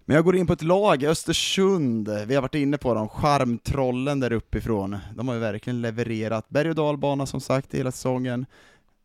Men 0.06 0.16
jag 0.16 0.26
går 0.26 0.36
in 0.36 0.48
på 0.48 0.54
ett 0.54 0.62
lag, 0.62 1.04
Östersund, 1.04 2.10
vi 2.28 2.36
har 2.36 2.42
varit 2.42 2.56
inne 2.56 2.78
på 2.78 2.94
dem, 2.94 3.10
charmtrollen 3.10 4.20
där 4.20 4.34
uppifrån. 4.34 4.98
De 5.16 5.28
har 5.28 5.36
ju 5.36 5.42
verkligen 5.42 5.82
levererat 5.82 6.50
berg 6.50 6.70
och 6.70 6.76
dalbana 6.76 7.26
som 7.26 7.42
sagt 7.42 7.74
hela 7.74 7.92
säsongen. 7.92 8.46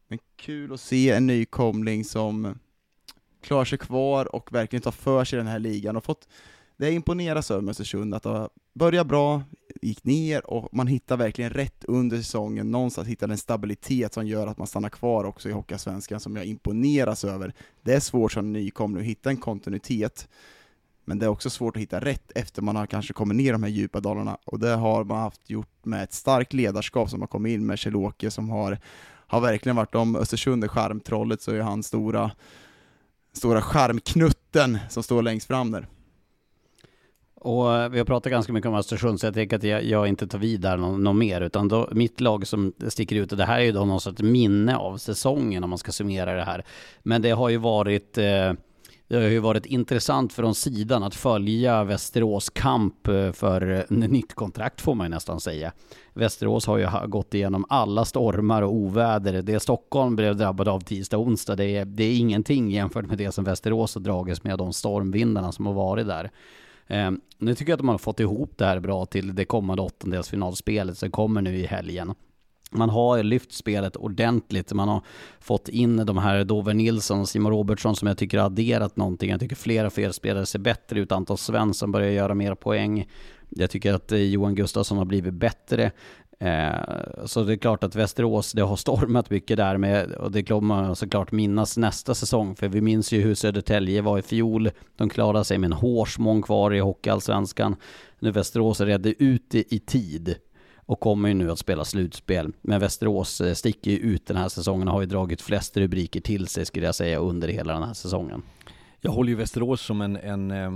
Men 0.08 0.18
kul 0.36 0.72
att 0.72 0.80
se 0.80 1.10
en 1.10 1.26
nykomling 1.26 2.04
som 2.04 2.58
klarar 3.42 3.64
sig 3.64 3.78
kvar 3.78 4.34
och 4.34 4.52
verkligen 4.52 4.82
tar 4.82 4.90
för 4.90 5.24
sig 5.24 5.36
den 5.36 5.46
här 5.46 5.58
ligan 5.58 5.96
och 5.96 6.04
fått 6.04 6.28
det 6.80 6.92
imponeras 6.92 7.50
över 7.50 7.62
med 7.62 7.70
Östersund, 7.70 8.14
att 8.14 8.22
det 8.22 8.48
började 8.74 9.08
bra, 9.08 9.42
gick 9.82 10.04
ner 10.04 10.50
och 10.50 10.68
man 10.72 10.86
hittar 10.86 11.16
verkligen 11.16 11.50
rätt 11.50 11.84
under 11.84 12.16
säsongen, 12.16 12.70
någonstans 12.70 13.08
hittar 13.08 13.28
en 13.28 13.38
stabilitet 13.38 14.14
som 14.14 14.26
gör 14.26 14.46
att 14.46 14.58
man 14.58 14.66
stannar 14.66 14.88
kvar 14.88 15.24
också 15.24 15.48
i 15.48 15.52
Hockeyallsvenskan 15.52 16.20
som 16.20 16.36
jag 16.36 16.46
imponeras 16.46 17.24
över. 17.24 17.54
Det 17.82 17.94
är 17.94 18.00
svårt 18.00 18.32
som 18.32 18.52
nykomling 18.52 19.00
att 19.00 19.06
hitta 19.06 19.30
en 19.30 19.36
kontinuitet, 19.36 20.28
men 21.04 21.18
det 21.18 21.26
är 21.26 21.30
också 21.30 21.50
svårt 21.50 21.76
att 21.76 21.82
hitta 21.82 22.00
rätt 22.00 22.32
efter 22.34 22.62
man 22.62 22.76
har 22.76 22.86
kanske 22.86 23.12
kommit 23.12 23.36
ner 23.36 23.52
de 23.52 23.62
här 23.62 23.70
djupa 23.70 24.00
dalarna 24.00 24.38
och 24.44 24.58
det 24.58 24.74
har 24.74 25.04
man 25.04 25.20
haft 25.20 25.50
gjort 25.50 25.84
med 25.84 26.02
ett 26.02 26.12
starkt 26.12 26.52
ledarskap 26.52 27.10
som 27.10 27.20
har 27.20 27.28
kommit 27.28 27.50
in 27.54 27.66
med 27.66 27.78
Kjell-Åke 27.78 28.30
som 28.30 28.50
har, 28.50 28.78
har 29.26 29.40
verkligen 29.40 29.76
varit 29.76 29.94
om 29.94 30.16
Östersund 30.16 30.64
är 30.64 30.68
charmtrollet 30.68 31.42
så 31.42 31.50
är 31.52 31.60
han 31.60 31.82
stora 31.82 32.30
stora 33.32 33.62
charmknutten 33.62 34.78
som 34.88 35.02
står 35.02 35.22
längst 35.22 35.46
fram 35.46 35.70
där. 35.70 35.86
Och 37.42 37.74
eh, 37.74 37.88
vi 37.88 37.98
har 37.98 38.04
pratat 38.04 38.32
ganska 38.32 38.52
mycket 38.52 38.68
om 38.68 38.74
Östersund, 38.74 39.20
så 39.20 39.26
jag 39.26 39.34
tänker 39.34 39.56
att 39.56 39.62
jag, 39.62 39.84
jag 39.84 40.08
inte 40.08 40.26
tar 40.26 40.38
vid 40.38 40.60
där 40.60 40.76
någon, 40.76 41.04
någon 41.04 41.18
mer, 41.18 41.40
utan 41.40 41.68
då, 41.68 41.88
mitt 41.92 42.20
lag 42.20 42.46
som 42.46 42.72
sticker 42.88 43.16
ut, 43.16 43.32
och 43.32 43.38
det 43.38 43.44
här 43.44 43.60
är 43.60 43.64
ju 43.64 43.72
då 43.72 43.84
någon 43.84 44.00
sorts 44.00 44.22
minne 44.22 44.76
av 44.76 44.96
säsongen 44.96 45.64
om 45.64 45.70
man 45.70 45.78
ska 45.78 45.92
summera 45.92 46.34
det 46.34 46.44
här. 46.44 46.64
Men 47.02 47.22
det 47.22 47.30
har 47.30 47.48
ju 47.48 47.56
varit 47.56 48.18
eh, 48.18 48.52
det 49.10 49.16
har 49.16 49.22
ju 49.22 49.38
varit 49.38 49.66
intressant 49.66 50.32
från 50.32 50.54
sidan 50.54 51.02
att 51.02 51.14
följa 51.14 51.84
Västerås 51.84 52.50
kamp 52.50 53.08
eh, 53.08 53.32
för 53.32 53.70
eh, 53.70 53.96
nytt 54.08 54.34
kontrakt 54.34 54.80
får 54.80 54.94
man 54.94 55.06
ju 55.06 55.10
nästan 55.10 55.40
säga. 55.40 55.72
Västerås 56.14 56.66
har 56.66 56.78
ju 56.78 56.88
gått 57.06 57.34
igenom 57.34 57.64
alla 57.68 58.04
stormar 58.04 58.62
och 58.62 58.74
oväder. 58.74 59.42
Det 59.42 59.60
Stockholm 59.60 60.16
blev 60.16 60.36
drabbad 60.36 60.68
av 60.68 60.80
tisdag 60.80 61.18
och 61.18 61.26
onsdag, 61.26 61.56
det 61.56 61.76
är, 61.76 61.84
det 61.84 62.04
är 62.04 62.16
ingenting 62.18 62.70
jämfört 62.70 63.06
med 63.06 63.18
det 63.18 63.32
som 63.32 63.44
Västerås 63.44 63.94
har 63.94 64.02
dragits 64.02 64.44
med, 64.44 64.58
de 64.58 64.72
stormvindarna 64.72 65.52
som 65.52 65.66
har 65.66 65.74
varit 65.74 66.06
där. 66.06 66.30
Eh, 66.90 67.10
nu 67.38 67.54
tycker 67.54 67.72
jag 67.72 67.78
att 67.78 67.84
man 67.84 67.92
har 67.92 67.98
fått 67.98 68.20
ihop 68.20 68.52
det 68.56 68.64
här 68.64 68.80
bra 68.80 69.06
till 69.06 69.34
det 69.34 69.44
kommande 69.44 69.82
åttondelsfinalspelet 69.82 70.98
som 70.98 71.10
kommer 71.10 71.42
nu 71.42 71.56
i 71.56 71.66
helgen. 71.66 72.14
Man 72.72 72.90
har 72.90 73.22
lyft 73.22 73.52
spelet 73.52 73.96
ordentligt. 73.96 74.72
Man 74.72 74.88
har 74.88 75.02
fått 75.40 75.68
in 75.68 75.96
de 75.96 76.18
här 76.18 76.44
Dover 76.44 76.74
Nilsson 76.74 77.20
och 77.20 77.28
Simon 77.28 77.52
Robertsson 77.52 77.96
som 77.96 78.08
jag 78.08 78.18
tycker 78.18 78.38
har 78.38 78.46
adderat 78.46 78.96
någonting. 78.96 79.30
Jag 79.30 79.40
tycker 79.40 79.56
flera 79.56 79.90
fler 79.90 80.10
spelare 80.10 80.46
ser 80.46 80.58
bättre 80.58 81.00
ut. 81.00 81.12
Anton 81.12 81.38
Svensson 81.38 81.92
börjar 81.92 82.10
göra 82.10 82.34
mer 82.34 82.54
poäng. 82.54 83.08
Jag 83.48 83.70
tycker 83.70 83.94
att 83.94 84.12
eh, 84.12 84.18
Johan 84.18 84.54
Gustafsson 84.54 84.98
har 84.98 85.04
blivit 85.04 85.34
bättre. 85.34 85.90
Eh, 86.42 87.24
så 87.24 87.44
det 87.44 87.52
är 87.52 87.56
klart 87.56 87.84
att 87.84 87.94
Västerås, 87.94 88.52
det 88.52 88.62
har 88.62 88.76
stormat 88.76 89.30
mycket 89.30 89.56
där 89.56 89.76
med, 89.76 90.12
och 90.12 90.32
det 90.32 90.42
kommer 90.42 90.82
man 90.82 90.96
såklart 90.96 91.32
minnas 91.32 91.76
nästa 91.76 92.14
säsong, 92.14 92.56
för 92.56 92.68
vi 92.68 92.80
minns 92.80 93.12
ju 93.12 93.20
hur 93.20 93.34
Södertälje 93.34 94.02
var 94.02 94.18
i 94.18 94.22
fjol. 94.22 94.70
De 94.96 95.08
klarade 95.08 95.44
sig 95.44 95.58
med 95.58 95.68
en 95.68 95.72
hårsmån 95.72 96.42
kvar 96.42 96.74
i 96.74 96.78
Hockeyallsvenskan. 96.78 97.76
Nu 98.18 98.30
Västerås 98.30 98.80
redde 98.80 99.22
ut 99.22 99.44
det 99.50 99.74
i 99.74 99.78
tid 99.78 100.36
och 100.76 101.00
kommer 101.00 101.28
ju 101.28 101.34
nu 101.34 101.50
att 101.50 101.58
spela 101.58 101.84
slutspel. 101.84 102.52
Men 102.62 102.80
Västerås 102.80 103.40
eh, 103.40 103.54
sticker 103.54 103.90
ju 103.90 103.96
ut 103.96 104.26
den 104.26 104.36
här 104.36 104.48
säsongen 104.48 104.88
och 104.88 104.94
har 104.94 105.00
ju 105.00 105.06
dragit 105.06 105.42
flest 105.42 105.76
rubriker 105.76 106.20
till 106.20 106.46
sig 106.46 106.66
skulle 106.66 106.86
jag 106.86 106.94
säga 106.94 107.18
under 107.18 107.48
hela 107.48 107.72
den 107.72 107.82
här 107.82 107.94
säsongen. 107.94 108.42
Jag 109.00 109.12
håller 109.12 109.30
ju 109.30 109.36
Västerås 109.36 109.80
som 109.80 110.00
en, 110.00 110.16
en 110.16 110.50
eh, 110.50 110.70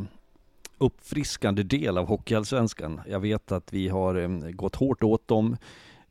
uppfriskande 0.79 1.63
del 1.63 1.99
av 1.99 2.07
Hockeyallsvenskan. 2.07 3.01
Jag 3.09 3.21
vet 3.21 3.53
att 3.53 3.73
vi 3.73 3.89
har 3.89 4.15
eh, 4.15 4.29
gått 4.51 4.77
hårt 4.77 5.03
åt 5.03 5.29
dem, 5.29 5.57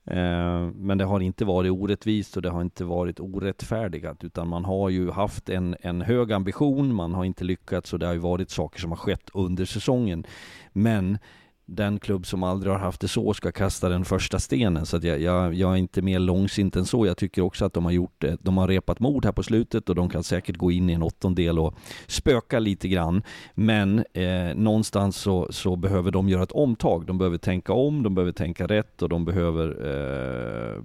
eh, 0.06 0.69
men 0.76 0.98
det 0.98 1.06
har 1.06 1.19
inte 1.19 1.45
varit 1.45 1.72
orättvist 1.72 2.35
och 2.35 2.41
det 2.41 2.49
har 2.49 2.61
inte 2.61 2.84
varit 2.84 3.19
orättfärdigat, 3.19 4.23
utan 4.23 4.48
man 4.48 4.65
har 4.65 4.90
ju 4.90 5.11
haft 5.11 5.49
en, 5.49 5.76
en 5.81 6.02
hög 6.02 6.31
ambition, 6.31 6.95
man 6.95 7.14
har 7.14 7.26
inte 7.26 7.44
lyckats 7.44 7.94
och 7.94 7.99
det 7.99 8.06
har 8.06 8.14
ju 8.14 8.19
varit 8.19 8.49
saker 8.49 8.80
som 8.80 8.91
har 8.91 8.98
skett 8.98 9.30
under 9.34 9.65
säsongen. 9.65 10.26
Men 10.73 11.18
den 11.65 11.99
klubb 11.99 12.26
som 12.26 12.44
aldrig 12.44 12.73
har 12.73 12.80
haft 12.80 13.02
det 13.02 13.07
så 13.07 13.34
ska 13.34 13.52
kasta 13.52 13.90
den 13.90 14.06
första 14.06 14.40
stenen. 14.40 14.85
Så 14.85 14.98
att 14.98 15.03
jag, 15.03 15.22
jag, 15.22 15.53
jag, 15.53 15.72
är 15.72 15.77
inte 15.77 16.02
mer 16.02 16.19
långsint 16.19 16.76
än 16.76 16.85
så. 16.85 17.06
Jag 17.06 17.18
tycker 17.18 17.41
också 17.41 17.65
att 17.65 17.73
de 17.73 17.85
har 17.85 17.91
gjort 17.91 18.15
det. 18.18 18.38
De 18.41 18.57
har 18.57 18.68
repat 18.68 18.99
mod 18.99 19.26
här 19.26 19.31
på 19.31 19.44
slutet 19.44 19.90
och 19.90 19.95
de 19.95 20.10
kan 20.10 20.23
säkert 20.23 20.57
gå 20.57 20.72
in 20.72 20.90
i 20.90 20.94
en 20.94 21.03
åttondel 21.03 21.60
och 21.60 21.76
spöka 22.07 22.60
lite 22.60 22.88
grann. 22.88 23.23
Men 23.53 24.06
eh, 24.14 24.56
någonstans 24.56 25.18
så, 25.18 25.48
så, 25.52 25.76
behöver 25.76 26.11
de 26.11 26.30
göra 26.30 26.44
ett 26.44 26.52
omtag. 26.52 27.06
De 27.06 27.18
behöver 27.18 27.38
tänka 27.38 27.73
om, 27.73 28.03
de 28.03 28.15
behöver 28.15 28.31
tänka 28.31 28.68
rätt 28.68 29.02
och 29.02 29.10
de 29.10 29.26
behöver 29.26 29.68
eh, 29.68 30.81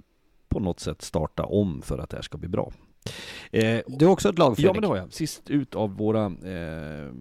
på 0.49 0.59
något 0.59 0.79
sätt 0.79 1.01
starta 1.01 1.43
om 1.43 1.81
för 1.81 1.97
att 1.97 2.09
det 2.09 2.17
här 2.17 2.21
ska 2.21 2.37
bli 2.37 2.49
bra. 2.49 2.71
Eh, 3.51 3.81
du 3.87 4.05
har 4.05 4.13
också 4.13 4.29
ett 4.29 4.37
lag 4.37 4.55
Fredrik. 4.55 4.69
Ja 4.69 4.73
men 4.73 4.81
det 4.81 4.87
har 4.87 4.97
jag. 4.97 5.13
Sist 5.13 5.49
ut 5.49 5.75
av 5.75 5.97
våra 5.97 6.25
eh, 6.25 7.13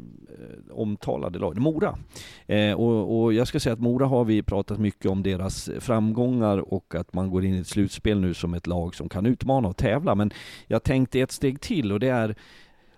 omtalade 0.71 1.39
lag, 1.39 1.61
Mora. 1.61 1.99
Eh, 2.47 2.73
och, 2.73 3.23
och, 3.23 3.33
jag 3.33 3.49
ska 3.49 3.61
säga 3.61 3.73
att 3.73 3.81
Mora 3.81 4.07
har 4.07 4.25
vi 4.25 4.43
pratat 4.43 4.79
mycket 4.79 5.11
om 5.11 5.23
deras 5.23 5.71
framgångar 5.79 6.59
och 6.59 6.95
att 6.95 7.13
man 7.13 7.31
går 7.31 7.45
in 7.45 7.55
i 7.55 7.59
ett 7.59 7.67
slutspel 7.67 8.21
nu 8.21 8.35
som 8.35 8.55
ett 8.55 8.67
lag 8.67 8.95
som 8.95 9.09
kan 9.09 9.27
utmana 9.27 9.69
och 9.69 9.77
tävla. 9.77 10.15
Men 10.15 10.31
jag 10.67 10.83
tänkte 10.83 11.21
ett 11.21 11.33
steg 11.33 11.61
till 11.61 11.93
och 11.93 12.01
det 12.01 12.09
är 12.09 12.37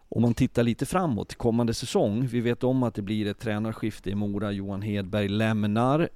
om 0.09 0.23
man 0.23 0.35
tittar 0.35 0.63
lite 0.63 0.87
framåt 0.87 1.35
kommande 1.35 1.75
säsong. 1.75 2.27
Vi 2.27 2.41
vet 2.41 2.65
om 2.65 2.83
att 2.83 2.95
det 2.95 3.03
blir 3.03 3.27
ett 3.27 3.39
tränarskifte 3.39 4.11
i 4.11 4.15
Mora. 4.15 4.53
Johan 4.53 4.83
Hedberg 4.83 5.29
lämnar. 5.29 6.09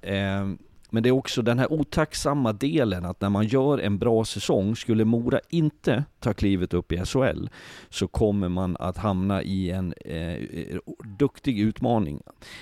Men 0.95 1.03
det 1.03 1.09
är 1.09 1.11
också 1.11 1.41
den 1.41 1.59
här 1.59 1.73
otacksamma 1.73 2.53
delen 2.53 3.05
att 3.05 3.21
när 3.21 3.29
man 3.29 3.47
gör 3.47 3.77
en 3.77 3.97
bra 3.97 4.25
säsong, 4.25 4.75
skulle 4.75 5.05
Mora 5.05 5.39
inte 5.49 6.03
ta 6.19 6.33
klivet 6.33 6.73
upp 6.73 6.91
i 6.91 7.05
SHL, 7.05 7.47
så 7.89 8.07
kommer 8.07 8.49
man 8.49 8.77
att 8.79 8.97
hamna 8.97 9.43
i 9.43 9.71
en 9.71 9.93
eh, 10.05 10.33
eh, 10.33 10.79
duktig 11.17 11.59
utmaning. 11.59 12.21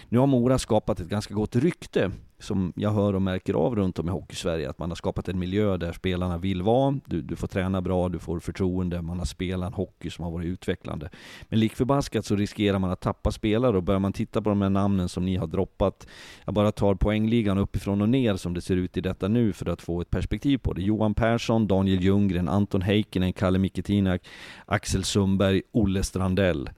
Nu 0.09 0.17
har 0.17 0.27
Mora 0.27 0.59
skapat 0.59 0.99
ett 0.99 1.07
ganska 1.07 1.33
gott 1.33 1.55
rykte 1.55 2.11
som 2.43 2.73
jag 2.75 2.91
hör 2.91 3.15
och 3.15 3.21
märker 3.21 3.53
av 3.53 3.75
runt 3.75 3.99
om 3.99 4.07
i 4.07 4.11
Hockeysverige, 4.11 4.69
att 4.69 4.79
man 4.79 4.89
har 4.89 4.95
skapat 4.95 5.29
en 5.29 5.39
miljö 5.39 5.77
där 5.77 5.93
spelarna 5.93 6.37
vill 6.37 6.61
vara, 6.61 6.99
du, 7.05 7.21
du 7.21 7.35
får 7.35 7.47
träna 7.47 7.81
bra, 7.81 8.09
du 8.09 8.19
får 8.19 8.39
förtroende, 8.39 9.01
man 9.01 9.19
har 9.19 9.25
spelat 9.25 9.67
en 9.67 9.73
hockey 9.73 10.09
som 10.09 10.23
har 10.23 10.31
varit 10.31 10.45
utvecklande. 10.45 11.09
Men 11.49 11.59
likförbaskat 11.59 12.25
så 12.25 12.35
riskerar 12.35 12.79
man 12.79 12.91
att 12.91 13.01
tappa 13.01 13.31
spelare 13.31 13.77
och 13.77 13.83
börjar 13.83 13.99
man 13.99 14.13
titta 14.13 14.41
på 14.41 14.49
de 14.49 14.61
här 14.61 14.69
namnen 14.69 15.09
som 15.09 15.25
ni 15.25 15.35
har 15.35 15.47
droppat, 15.47 16.07
jag 16.45 16.53
bara 16.53 16.71
tar 16.71 16.95
poängligan 16.95 17.57
uppifrån 17.57 18.01
och 18.01 18.09
ner 18.09 18.35
som 18.35 18.53
det 18.53 18.61
ser 18.61 18.75
ut 18.75 18.97
i 18.97 19.01
detta 19.01 19.27
nu 19.27 19.53
för 19.53 19.69
att 19.69 19.81
få 19.81 20.01
ett 20.01 20.09
perspektiv 20.09 20.57
på 20.57 20.73
det. 20.73 20.81
Johan 20.81 21.13
Persson, 21.13 21.67
Daniel 21.67 22.01
Ljunggren, 22.01 22.47
Anton 22.47 22.81
Heikkinen, 22.81 23.33
Kalle 23.33 23.59
Miketinak, 23.59 24.27
Axel 24.65 25.03
Sundberg, 25.03 25.61
Olle 25.71 26.03
Strandell. 26.03 26.69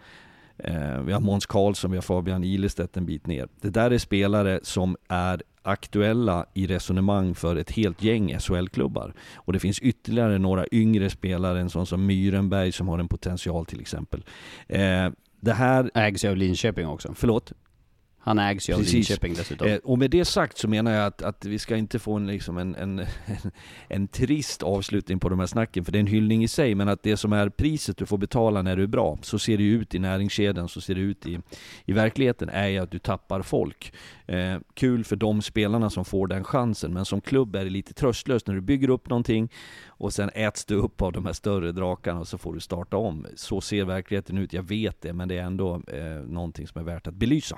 Eh, 0.58 1.02
vi 1.02 1.14
har 1.14 1.20
Måns 1.20 1.46
Karlsson, 1.46 1.92
vi 1.92 1.98
har 1.98 2.02
Fabian 2.02 2.44
Ilestedt 2.44 2.98
en 2.98 3.06
bit 3.06 3.28
ner. 3.28 3.48
Det 3.62 3.70
där 3.70 3.92
är 3.92 3.98
spelare 3.98 4.60
som 4.64 4.96
är 5.08 5.42
aktuella 5.66 6.46
i 6.54 6.68
resonemang 6.68 7.36
för 7.36 7.56
ett 7.56 7.72
helt 7.72 8.04
gäng 8.04 8.40
SHL-klubbar. 8.40 9.14
Och 9.36 9.54
det 9.54 9.60
finns 9.60 9.80
ytterligare 9.80 10.38
några 10.38 10.66
yngre 10.72 11.10
spelare, 11.10 11.60
en 11.60 11.70
sån 11.70 11.86
som 11.86 12.06
Myrenberg 12.06 12.72
som 12.72 12.88
har 12.88 13.00
en 13.00 13.08
potential 13.08 13.66
till 13.66 13.82
exempel. 13.82 14.24
Eh, 14.68 15.10
det 15.40 15.54
här... 15.54 15.92
Ägs 15.94 16.26
av 16.26 16.38
Linköping 16.38 16.88
också. 16.88 17.14
Förlåt? 17.16 17.54
Han 18.26 18.40
ägs 18.40 18.70
ju 18.70 18.74
av 18.74 18.82
Linköping 18.82 19.34
dessutom. 19.34 19.68
Eh, 19.68 19.78
och 19.78 20.00
med 20.00 20.12
det 20.12 20.26
sagt 20.26 20.58
så 20.58 20.68
menar 20.68 20.92
jag 20.92 21.06
att, 21.06 21.22
att 21.22 21.46
vi 21.46 21.60
ska 21.60 21.78
inte 21.78 22.00
få 22.00 22.14
en, 22.16 22.28
liksom 22.28 22.58
en, 22.58 22.76
en, 22.76 23.06
en, 23.88 24.08
trist 24.08 24.64
avslutning 24.64 25.20
på 25.20 25.30
de 25.30 25.40
här 25.40 25.46
snacken, 25.46 25.86
för 25.86 25.92
det 25.92 25.98
är 25.98 26.00
en 26.00 26.08
hyllning 26.08 26.44
i 26.44 26.48
sig, 26.48 26.76
men 26.76 26.90
att 26.90 27.04
det 27.04 27.18
som 27.18 27.34
är 27.34 27.50
priset 27.50 27.98
du 27.98 28.06
får 28.06 28.18
betala 28.18 28.62
när 28.62 28.76
du 28.76 28.84
är 28.84 28.88
bra, 28.88 29.18
så 29.22 29.40
ser 29.40 29.58
det 29.58 29.64
ut 29.64 29.96
i 29.96 30.00
näringskedjan, 30.00 30.70
så 30.70 30.82
ser 30.82 30.96
det 30.96 31.02
ut 31.02 31.26
i, 31.26 31.40
i 31.86 31.94
verkligheten, 31.94 32.50
är 32.50 32.68
ju 32.68 32.78
att 32.78 32.92
du 32.92 33.00
tappar 33.00 33.42
folk. 33.42 33.94
Eh, 34.26 34.58
kul 34.74 35.04
för 35.04 35.16
de 35.16 35.42
spelarna 35.42 35.90
som 35.90 36.06
får 36.06 36.28
den 36.28 36.44
chansen, 36.44 36.94
men 36.94 37.06
som 37.06 37.22
klubb 37.22 37.56
är 37.56 37.64
det 37.64 37.70
lite 37.70 37.94
tröstlöst 37.94 38.48
när 38.48 38.56
du 38.56 38.62
bygger 38.62 38.90
upp 38.90 39.10
någonting 39.10 39.52
och 39.88 40.14
sen 40.14 40.30
äts 40.34 40.66
du 40.66 40.76
upp 40.76 41.02
av 41.02 41.12
de 41.12 41.26
här 41.26 41.34
större 41.34 41.72
drakarna 41.72 42.20
och 42.20 42.28
så 42.28 42.38
får 42.38 42.54
du 42.54 42.60
starta 42.60 42.98
om. 42.98 43.28
Så 43.36 43.62
ser 43.62 43.86
verkligheten 43.86 44.38
ut, 44.38 44.54
jag 44.54 44.64
vet 44.64 45.02
det, 45.02 45.14
men 45.14 45.28
det 45.28 45.38
är 45.38 45.44
ändå 45.44 45.82
eh, 45.88 46.28
någonting 46.28 46.68
som 46.68 46.82
är 46.82 46.86
värt 46.86 47.08
att 47.08 47.14
belysa 47.14 47.58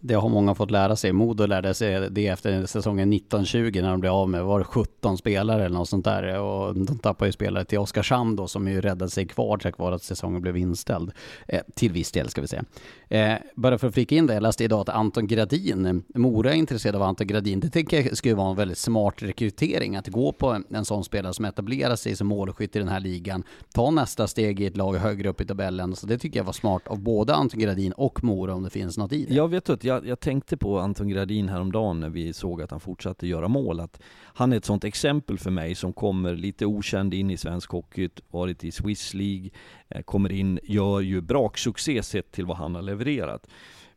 det 0.00 0.14
har 0.14 0.28
många 0.28 0.54
fått 0.54 0.70
lära 0.70 0.96
sig. 0.96 1.12
Modo 1.12 1.46
lärde 1.46 1.74
sig 1.74 2.10
det 2.10 2.26
efter 2.26 2.66
säsongen 2.66 3.12
1920 3.12 3.80
när 3.82 3.90
de 3.90 4.00
blev 4.00 4.12
av 4.12 4.28
med, 4.28 4.44
var 4.44 4.58
det 4.58 4.64
17 4.64 5.18
spelare 5.18 5.64
eller 5.64 5.76
något 5.76 5.88
sånt 5.88 6.04
där. 6.04 6.40
Och 6.40 6.74
de 6.74 6.98
tappade 6.98 7.28
ju 7.28 7.32
spelare 7.32 7.64
till 7.64 7.78
Oskarshamn 7.78 8.36
då 8.36 8.46
som 8.46 8.68
ju 8.68 8.80
räddade 8.80 9.10
sig 9.10 9.26
kvar 9.26 9.58
tack 9.58 9.78
vare 9.78 9.94
att 9.94 10.02
säsongen 10.02 10.42
blev 10.42 10.56
inställd. 10.56 11.12
Eh, 11.48 11.60
till 11.74 11.92
viss 11.92 12.12
del 12.12 12.28
ska 12.28 12.40
vi 12.40 12.48
säga. 12.48 12.64
Eh, 13.08 13.34
bara 13.54 13.78
för 13.78 13.88
att 13.88 13.94
flika 13.94 14.14
in 14.14 14.26
det, 14.26 14.34
jag 14.34 14.42
läste 14.42 14.64
idag 14.64 14.80
att 14.80 14.88
Anton 14.88 15.26
Gradin, 15.26 16.04
Mora 16.14 16.52
är 16.52 16.56
intresserad 16.56 16.96
av 16.96 17.02
Anton 17.02 17.26
Gradin. 17.26 17.60
Det 17.60 17.70
tycker 17.70 18.02
jag 18.02 18.16
skulle 18.16 18.34
vara 18.34 18.50
en 18.50 18.56
väldigt 18.56 18.78
smart 18.78 19.14
rekrytering 19.22 19.96
att 19.96 20.08
gå 20.08 20.32
på 20.32 20.50
en, 20.50 20.64
en 20.70 20.84
sån 20.84 21.04
spelare 21.04 21.34
som 21.34 21.44
etablerar 21.44 21.96
sig 21.96 22.16
som 22.16 22.26
målskytt 22.26 22.76
i 22.76 22.78
den 22.78 22.88
här 22.88 23.00
ligan. 23.00 23.42
Ta 23.74 23.90
nästa 23.90 24.26
steg 24.26 24.60
i 24.60 24.66
ett 24.66 24.76
lag 24.76 24.94
högre 24.94 25.28
upp 25.28 25.40
i 25.40 25.44
tabellen. 25.44 25.96
Så 25.96 26.06
det 26.06 26.18
tycker 26.18 26.40
jag 26.40 26.44
var 26.44 26.52
smart 26.52 26.88
av 26.88 26.98
både 26.98 27.34
Anton 27.34 27.60
Gradin 27.60 27.92
och 27.92 28.24
Mora 28.24 28.54
om 28.54 28.62
det 28.62 28.70
finns 28.70 28.98
något 28.98 29.12
i 29.12 29.24
det. 29.24 29.34
Jag 29.62 29.68
vet 29.68 29.78
att 29.78 29.84
jag, 29.84 30.06
jag 30.06 30.20
tänkte 30.20 30.56
på 30.56 30.78
Anton 30.78 31.08
Gradin 31.08 31.48
häromdagen 31.48 32.00
när 32.00 32.08
vi 32.08 32.32
såg 32.32 32.62
att 32.62 32.70
han 32.70 32.80
fortsatte 32.80 33.26
göra 33.26 33.48
mål. 33.48 33.80
Att 33.80 34.02
han 34.24 34.52
är 34.52 34.56
ett 34.56 34.64
sånt 34.64 34.84
exempel 34.84 35.38
för 35.38 35.50
mig 35.50 35.74
som 35.74 35.92
kommer 35.92 36.36
lite 36.36 36.66
okänd 36.66 37.14
in 37.14 37.30
i 37.30 37.36
svensk 37.36 37.70
hockey, 37.70 38.08
varit 38.30 38.64
i 38.64 38.72
Swiss 38.72 39.14
League, 39.14 39.50
eh, 39.88 40.02
kommer 40.02 40.32
in, 40.32 40.58
gör 40.62 41.00
ju 41.00 41.20
braksuccé 41.20 42.02
sett 42.02 42.32
till 42.32 42.46
vad 42.46 42.56
han 42.56 42.74
har 42.74 42.82
levererat. 42.82 43.46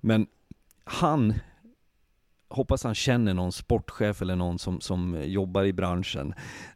Men 0.02 0.28
han 0.84 1.34
hoppas 2.56 2.84
han 2.84 2.96
känner 2.96 3.34
någon 3.34 3.52
sportchef 3.52 4.22
eller 4.22 4.36
någon 4.36 4.60
som, 4.60 4.82
som 4.82 5.22
jobbar 5.24 5.64
i 5.64 5.74
branschen. 5.74 6.34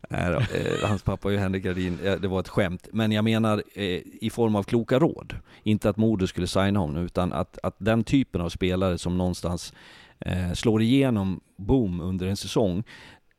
Eh, 0.09 0.41
hans 0.83 1.03
pappa 1.03 1.27
är 1.27 1.31
ju 1.31 1.37
Henrik 1.39 1.63
Gardin, 1.63 1.99
eh, 2.03 2.15
det 2.15 2.27
var 2.27 2.39
ett 2.39 2.47
skämt. 2.47 2.87
Men 2.93 3.11
jag 3.11 3.23
menar 3.23 3.63
eh, 3.73 4.01
i 4.21 4.29
form 4.33 4.55
av 4.55 4.63
kloka 4.63 4.99
råd. 4.99 5.35
Inte 5.63 5.89
att 5.89 5.97
Modo 5.97 6.27
skulle 6.27 6.47
signa 6.47 6.79
honom, 6.79 7.03
utan 7.03 7.33
att, 7.33 7.59
att 7.63 7.75
den 7.77 8.03
typen 8.03 8.41
av 8.41 8.49
spelare 8.49 8.97
som 8.97 9.17
någonstans 9.17 9.73
eh, 10.19 10.53
slår 10.53 10.81
igenom, 10.81 11.39
boom, 11.57 12.01
under 12.01 12.27
en 12.27 12.37
säsong. 12.37 12.83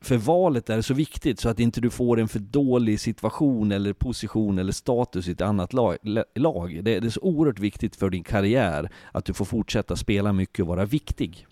För 0.03 0.17
valet 0.17 0.71
är 0.71 0.81
så 0.81 0.95
viktigt 0.95 1.41
så 1.41 1.49
att 1.49 1.61
inte 1.61 1.81
du 1.81 1.91
får 1.91 2.21
en 2.21 2.29
för 2.29 2.39
dålig 2.39 3.01
situation 3.01 3.73
eller 3.73 3.93
position 3.93 4.59
eller 4.59 4.73
status 4.73 5.29
i 5.29 5.33
ett 5.33 5.41
annat 5.41 5.73
lag. 5.73 6.79
det 6.83 6.97
är 6.97 7.11
så 7.11 7.21
oerhört 7.21 7.59
viktigt 7.59 7.97
för 7.97 8.11
din 8.11 8.25
karriär 8.25 8.91
att 9.13 9.25
du 9.25 9.33
får 9.33 9.45
fortsätta 9.45 9.97
spela 9.97 10.33
mycket 10.33 10.61
och 10.61 10.67
vara 10.67 10.85
viktig. 10.85 11.47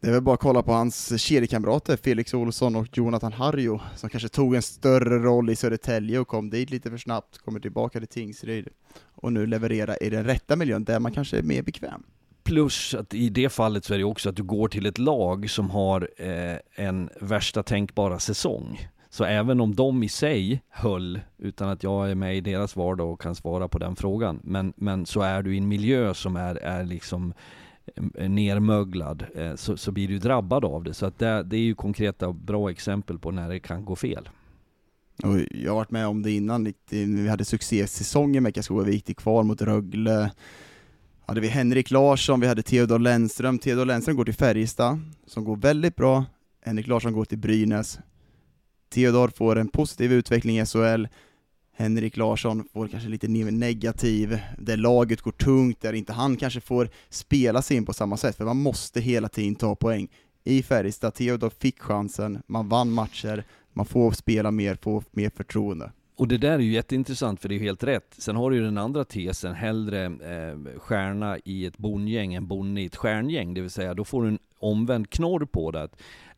Det 0.00 0.08
är 0.08 0.12
väl 0.12 0.22
bara 0.22 0.34
att 0.34 0.40
kolla 0.40 0.62
på 0.62 0.72
hans 0.72 1.22
kedjekamrater 1.22 1.96
Felix 1.96 2.34
Olsson 2.34 2.76
och 2.76 2.98
Jonathan 2.98 3.32
Harjo 3.32 3.80
som 3.96 4.10
kanske 4.10 4.28
tog 4.28 4.54
en 4.54 4.62
större 4.62 5.18
roll 5.18 5.50
i 5.50 5.56
Södertälje 5.56 6.18
och 6.18 6.28
kom 6.28 6.50
dit 6.50 6.70
lite 6.70 6.90
för 6.90 6.98
snabbt, 6.98 7.38
kommer 7.38 7.60
tillbaka 7.60 7.98
till 7.98 8.08
Tingsryd 8.08 8.68
och 9.14 9.32
nu 9.32 9.46
levererar 9.46 10.02
i 10.02 10.10
den 10.10 10.24
rätta 10.24 10.56
miljön 10.56 10.84
där 10.84 11.00
man 11.00 11.12
kanske 11.12 11.38
är 11.38 11.42
mer 11.42 11.62
bekväm. 11.62 12.02
Plus 12.42 12.94
att 12.94 13.14
i 13.14 13.28
det 13.28 13.48
fallet 13.48 13.84
så 13.84 13.94
är 13.94 13.98
det 13.98 14.04
också 14.04 14.28
att 14.28 14.36
du 14.36 14.42
går 14.42 14.68
till 14.68 14.86
ett 14.86 14.98
lag 14.98 15.50
som 15.50 15.70
har 15.70 16.08
eh, 16.16 16.56
en 16.74 17.10
värsta 17.20 17.62
tänkbara 17.62 18.18
säsong. 18.18 18.88
Så 19.10 19.24
även 19.24 19.60
om 19.60 19.74
de 19.74 20.02
i 20.02 20.08
sig 20.08 20.62
höll, 20.68 21.20
utan 21.38 21.68
att 21.68 21.82
jag 21.82 22.10
är 22.10 22.14
med 22.14 22.36
i 22.36 22.40
deras 22.40 22.76
vardag 22.76 23.12
och 23.12 23.20
kan 23.20 23.34
svara 23.34 23.68
på 23.68 23.78
den 23.78 23.96
frågan, 23.96 24.40
men, 24.44 24.72
men 24.76 25.06
så 25.06 25.20
är 25.20 25.42
du 25.42 25.54
i 25.54 25.58
en 25.58 25.68
miljö 25.68 26.14
som 26.14 26.36
är, 26.36 26.54
är 26.54 26.84
liksom 26.84 27.34
Eh, 28.14 28.28
nermöglad 28.28 29.26
eh, 29.34 29.54
så, 29.54 29.76
så 29.76 29.92
blir 29.92 30.08
du 30.08 30.18
drabbad 30.18 30.64
av 30.64 30.84
det. 30.84 30.94
Så 30.94 31.06
att 31.06 31.18
det, 31.18 31.42
det 31.42 31.56
är 31.56 31.60
ju 31.60 31.74
konkreta 31.74 32.32
bra 32.32 32.70
exempel 32.70 33.18
på 33.18 33.30
när 33.30 33.48
det 33.48 33.60
kan 33.60 33.84
gå 33.84 33.96
fel. 33.96 34.28
Och 35.22 35.38
jag 35.50 35.70
har 35.70 35.76
varit 35.76 35.90
med 35.90 36.06
om 36.06 36.22
det 36.22 36.30
innan, 36.30 36.72
vi 36.90 37.28
hade 37.28 37.44
succésäsongen 37.44 38.42
med 38.42 38.54
Karlskoga, 38.54 38.84
vi 38.84 38.92
gick 38.92 39.18
kvar 39.18 39.42
mot 39.42 39.62
Rögle. 39.62 40.30
Hade 41.26 41.40
vi 41.40 41.48
Henrik 41.48 41.90
Larsson, 41.90 42.40
vi 42.40 42.46
hade 42.46 42.62
Theodor 42.62 42.98
Lennström. 42.98 43.58
Theodor 43.58 43.84
Lennström 43.84 44.16
går 44.16 44.24
till 44.24 44.34
Färjestad, 44.34 45.00
som 45.26 45.44
går 45.44 45.56
väldigt 45.56 45.96
bra, 45.96 46.24
Henrik 46.64 46.86
Larsson 46.86 47.12
går 47.12 47.24
till 47.24 47.38
Brynäs. 47.38 47.98
Theodor 48.88 49.28
får 49.28 49.58
en 49.58 49.68
positiv 49.68 50.12
utveckling 50.12 50.58
i 50.58 50.66
SHL. 50.66 51.06
Henrik 51.72 52.16
Larsson 52.16 52.68
får 52.72 52.88
kanske 52.88 53.08
lite 53.08 53.28
negativ, 53.28 54.38
där 54.58 54.76
laget 54.76 55.20
går 55.20 55.32
tungt, 55.32 55.80
där 55.80 55.92
inte 55.92 56.12
han 56.12 56.36
kanske 56.36 56.60
får 56.60 56.88
spela 57.08 57.62
sig 57.62 57.76
in 57.76 57.86
på 57.86 57.92
samma 57.92 58.16
sätt, 58.16 58.36
för 58.36 58.44
man 58.44 58.62
måste 58.62 59.00
hela 59.00 59.28
tiden 59.28 59.54
ta 59.54 59.74
poäng. 59.74 60.08
I 60.44 60.62
Färjestad, 60.62 61.14
Theodor 61.14 61.50
fick 61.58 61.78
chansen, 61.78 62.42
man 62.46 62.68
vann 62.68 62.92
matcher, 62.92 63.44
man 63.72 63.86
får 63.86 64.12
spela 64.12 64.50
mer, 64.50 64.78
få 64.82 65.02
mer 65.10 65.30
förtroende. 65.36 65.92
Och 66.16 66.28
det 66.28 66.38
där 66.38 66.52
är 66.52 66.58
ju 66.58 66.72
jätteintressant 66.72 67.40
för 67.40 67.48
det 67.48 67.54
är 67.54 67.58
ju 67.58 67.64
helt 67.64 67.84
rätt. 67.84 68.14
Sen 68.18 68.36
har 68.36 68.50
du 68.50 68.56
ju 68.56 68.62
den 68.62 68.78
andra 68.78 69.04
tesen, 69.04 69.54
hellre 69.54 70.04
eh, 70.04 70.78
stjärna 70.78 71.38
i 71.44 71.66
ett 71.66 71.78
bondgäng 71.78 72.34
än 72.34 72.46
bonde 72.46 72.80
i 72.80 72.84
ett 72.84 72.96
stjärngäng. 72.96 73.54
Det 73.54 73.60
vill 73.60 73.70
säga, 73.70 73.94
då 73.94 74.04
får 74.04 74.22
du 74.22 74.28
en 74.28 74.38
omvänd 74.58 75.10
knorr 75.10 75.44
på 75.44 75.70
det 75.70 75.88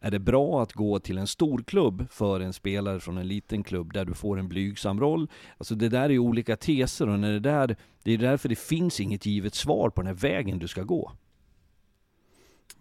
är 0.02 0.10
det 0.10 0.18
bra 0.18 0.62
att 0.62 0.72
gå 0.72 0.98
till 0.98 1.18
en 1.18 1.26
stor 1.26 1.62
klubb 1.62 2.06
för 2.10 2.40
en 2.40 2.52
spelare 2.52 3.00
från 3.00 3.18
en 3.18 3.28
liten 3.28 3.64
klubb 3.64 3.92
där 3.92 4.04
du 4.04 4.14
får 4.14 4.38
en 4.38 4.48
blygsam 4.48 5.00
roll? 5.00 5.28
Alltså 5.58 5.74
det 5.74 5.88
där 5.88 6.02
är 6.02 6.08
ju 6.08 6.18
olika 6.18 6.56
teser 6.56 7.08
och 7.08 7.20
när 7.20 7.32
det 7.32 7.40
där, 7.40 7.76
det 8.02 8.12
är 8.12 8.18
därför 8.18 8.48
det 8.48 8.58
finns 8.58 9.00
inget 9.00 9.26
givet 9.26 9.54
svar 9.54 9.90
på 9.90 10.02
den 10.02 10.06
här 10.06 10.14
vägen 10.14 10.58
du 10.58 10.68
ska 10.68 10.82
gå. 10.82 11.12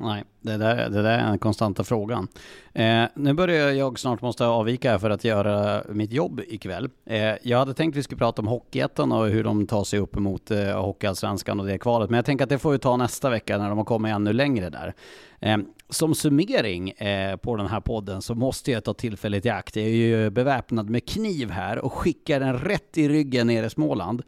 Nej, 0.03 0.23
det 0.41 0.57
där, 0.57 0.90
det 0.90 1.02
där 1.02 1.19
är 1.19 1.30
den 1.30 1.40
konstanta 1.40 1.84
frågan. 1.84 2.28
Eh, 2.73 3.03
nu 3.15 3.34
börjar 3.34 3.72
jag 3.72 3.99
snart 3.99 4.22
måste 4.22 4.45
avvika 4.45 4.99
för 4.99 5.10
att 5.10 5.23
göra 5.23 5.84
mitt 5.90 6.11
jobb 6.11 6.41
ikväll. 6.48 6.90
Eh, 7.06 7.34
jag 7.41 7.57
hade 7.57 7.73
tänkt 7.73 7.94
att 7.94 7.98
vi 7.98 8.03
skulle 8.03 8.19
prata 8.19 8.41
om 8.41 8.48
Hockeyettan 8.48 9.11
och 9.11 9.28
hur 9.28 9.44
de 9.44 9.68
tar 9.68 9.84
sig 9.84 9.99
upp 9.99 10.15
mot 10.15 10.52
eh, 10.52 10.82
Hockeyallsvenskan 10.82 11.60
och 11.60 11.65
det 11.65 11.78
kvalet, 11.78 12.10
men 12.10 12.18
jag 12.18 12.26
tänker 12.26 12.44
att 12.44 12.49
det 12.49 12.60
får 12.60 12.72
vi 12.72 12.80
ta 12.80 12.98
nästa 12.98 13.30
vecka 13.30 13.57
när 13.57 13.69
de 13.69 13.78
har 13.78 13.86
kommit 13.86 14.15
ännu 14.15 14.34
längre 14.34 14.69
där. 14.69 14.94
Eh, 15.40 15.57
som 15.90 16.15
summering 16.15 16.90
eh, 16.90 17.36
på 17.36 17.56
den 17.56 17.68
här 17.68 17.80
podden 17.80 18.22
så 18.22 18.36
måste 18.36 18.72
jag 18.72 18.84
ta 18.84 18.94
tillfället 18.94 19.45
i 19.45 19.49
akt. 19.49 19.76
Jag 19.76 19.86
är 19.86 19.90
ju 19.90 20.30
beväpnad 20.30 20.90
med 20.90 21.07
kniv 21.07 21.52
här 21.52 21.80
och 21.80 21.94
skickar 21.94 22.40
den 22.40 22.60
rätt 22.60 22.98
i 22.98 23.10
ryggen 23.10 23.48
ner 23.48 23.64
i 23.64 23.69
Småland. 23.69 24.23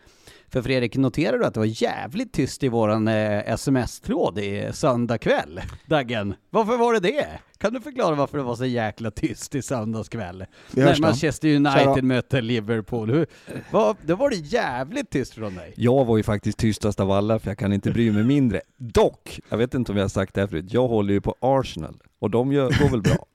För 0.54 0.62
Fredrik, 0.62 0.98
noterar 0.98 1.38
du 1.38 1.46
att 1.46 1.54
det 1.54 1.60
var 1.60 1.84
jävligt 1.84 2.34
tyst 2.34 2.64
i 2.64 2.68
våran 2.68 3.08
eh, 3.08 3.54
sms-tråd 3.54 4.40
i 4.40 4.70
söndag 4.74 5.18
kväll? 5.18 5.62
Daggen, 5.86 6.36
varför 6.50 6.78
var 6.78 6.94
det 6.94 7.00
det? 7.00 7.28
Kan 7.58 7.74
du 7.74 7.82
förklara 7.82 8.16
varför 8.16 8.38
det 8.38 8.44
var 8.44 8.56
så 8.56 8.66
jäkla 8.66 9.12
tyst 9.12 9.56
i 9.56 9.62
söndags 9.62 10.10
kväll? 10.10 10.46
När 10.72 11.02
Manchester 11.02 11.56
United 11.56 12.04
mötte 12.04 12.42
Liverpool. 12.42 13.12
Hur, 13.12 13.28
var, 13.72 13.96
då 14.06 14.16
var 14.16 14.30
det 14.30 14.36
jävligt 14.36 15.10
tyst 15.10 15.34
från 15.34 15.56
dig. 15.56 15.74
Jag 15.78 16.06
var 16.06 16.18
ju 16.18 16.24
faktiskt 16.24 16.58
tystast 16.58 17.00
av 17.00 17.12
alla, 17.12 17.40
för 17.40 17.50
jag 17.50 17.58
kan 17.58 17.74
inte 17.74 17.92
bry 17.92 18.12
mig 18.12 18.24
mindre. 18.24 18.62
Dock, 18.78 19.40
jag 19.50 19.58
vet 19.58 19.74
inte 19.74 19.92
om 19.92 19.98
jag 19.98 20.04
har 20.04 20.10
sagt 20.10 20.34
det 20.34 20.42
här 20.42 20.48
förut, 20.48 20.66
jag 20.74 20.88
håller 20.88 21.14
ju 21.14 21.22
på 21.22 21.36
Arsenal, 21.40 22.02
och 22.20 22.30
de 22.30 22.52
gör, 22.52 22.66
går 22.82 22.90
väl 22.90 23.02
bra? 23.02 23.26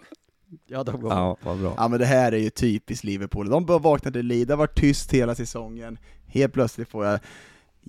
Ja, 0.66 0.84
de 0.84 1.00
går 1.00 1.12
ja, 1.12 1.36
vad 1.42 1.58
bra. 1.58 1.74
Ja 1.76 1.88
men 1.88 1.98
det 1.98 2.06
här 2.06 2.32
är 2.32 2.38
ju 2.38 2.50
typiskt 2.50 3.04
Liverpool, 3.04 3.48
de 3.48 3.66
bör 3.66 3.78
vakna 3.78 4.10
till 4.10 4.26
liv, 4.26 4.46
det 4.46 4.52
har 4.52 4.58
varit 4.58 4.80
tyst 4.80 5.12
hela 5.12 5.34
säsongen, 5.34 5.98
helt 6.26 6.52
plötsligt 6.52 6.88
får 6.88 7.06
jag 7.06 7.20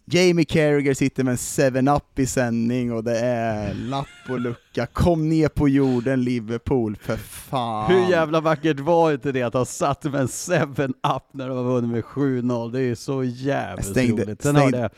Jamie 0.05 0.45
Carragher 0.45 0.93
sitter 0.93 1.23
med 1.23 1.31
en 1.31 1.37
7-Up 1.37 2.19
i 2.19 2.25
sändning 2.25 2.93
och 2.93 3.03
det 3.03 3.19
är 3.19 3.73
lapp 3.73 4.07
och 4.29 4.39
lucka, 4.39 4.85
kom 4.85 5.29
ner 5.29 5.47
på 5.49 5.69
jorden 5.69 6.23
Liverpool, 6.23 6.95
för 6.95 7.17
fan! 7.17 7.91
Hur 7.91 8.09
jävla 8.09 8.41
vackert 8.41 8.79
var 8.79 9.11
inte 9.11 9.31
det 9.31 9.43
att 9.43 9.53
ha 9.53 9.65
satt 9.65 10.03
med 10.03 10.15
en 10.15 10.27
7-Up 10.27 11.23
när 11.31 11.47
de 11.47 11.57
har 11.57 11.63
vunnit 11.63 11.91
med 11.91 12.03
7-0, 12.03 12.71
det 12.71 12.81
är 12.81 12.95
så 12.95 13.23
jävligt 13.23 13.85
jag 13.85 13.95
stängde, 13.95 14.23
roligt. 14.23 14.41
Sen 14.41 14.55
stängde. 14.55 14.89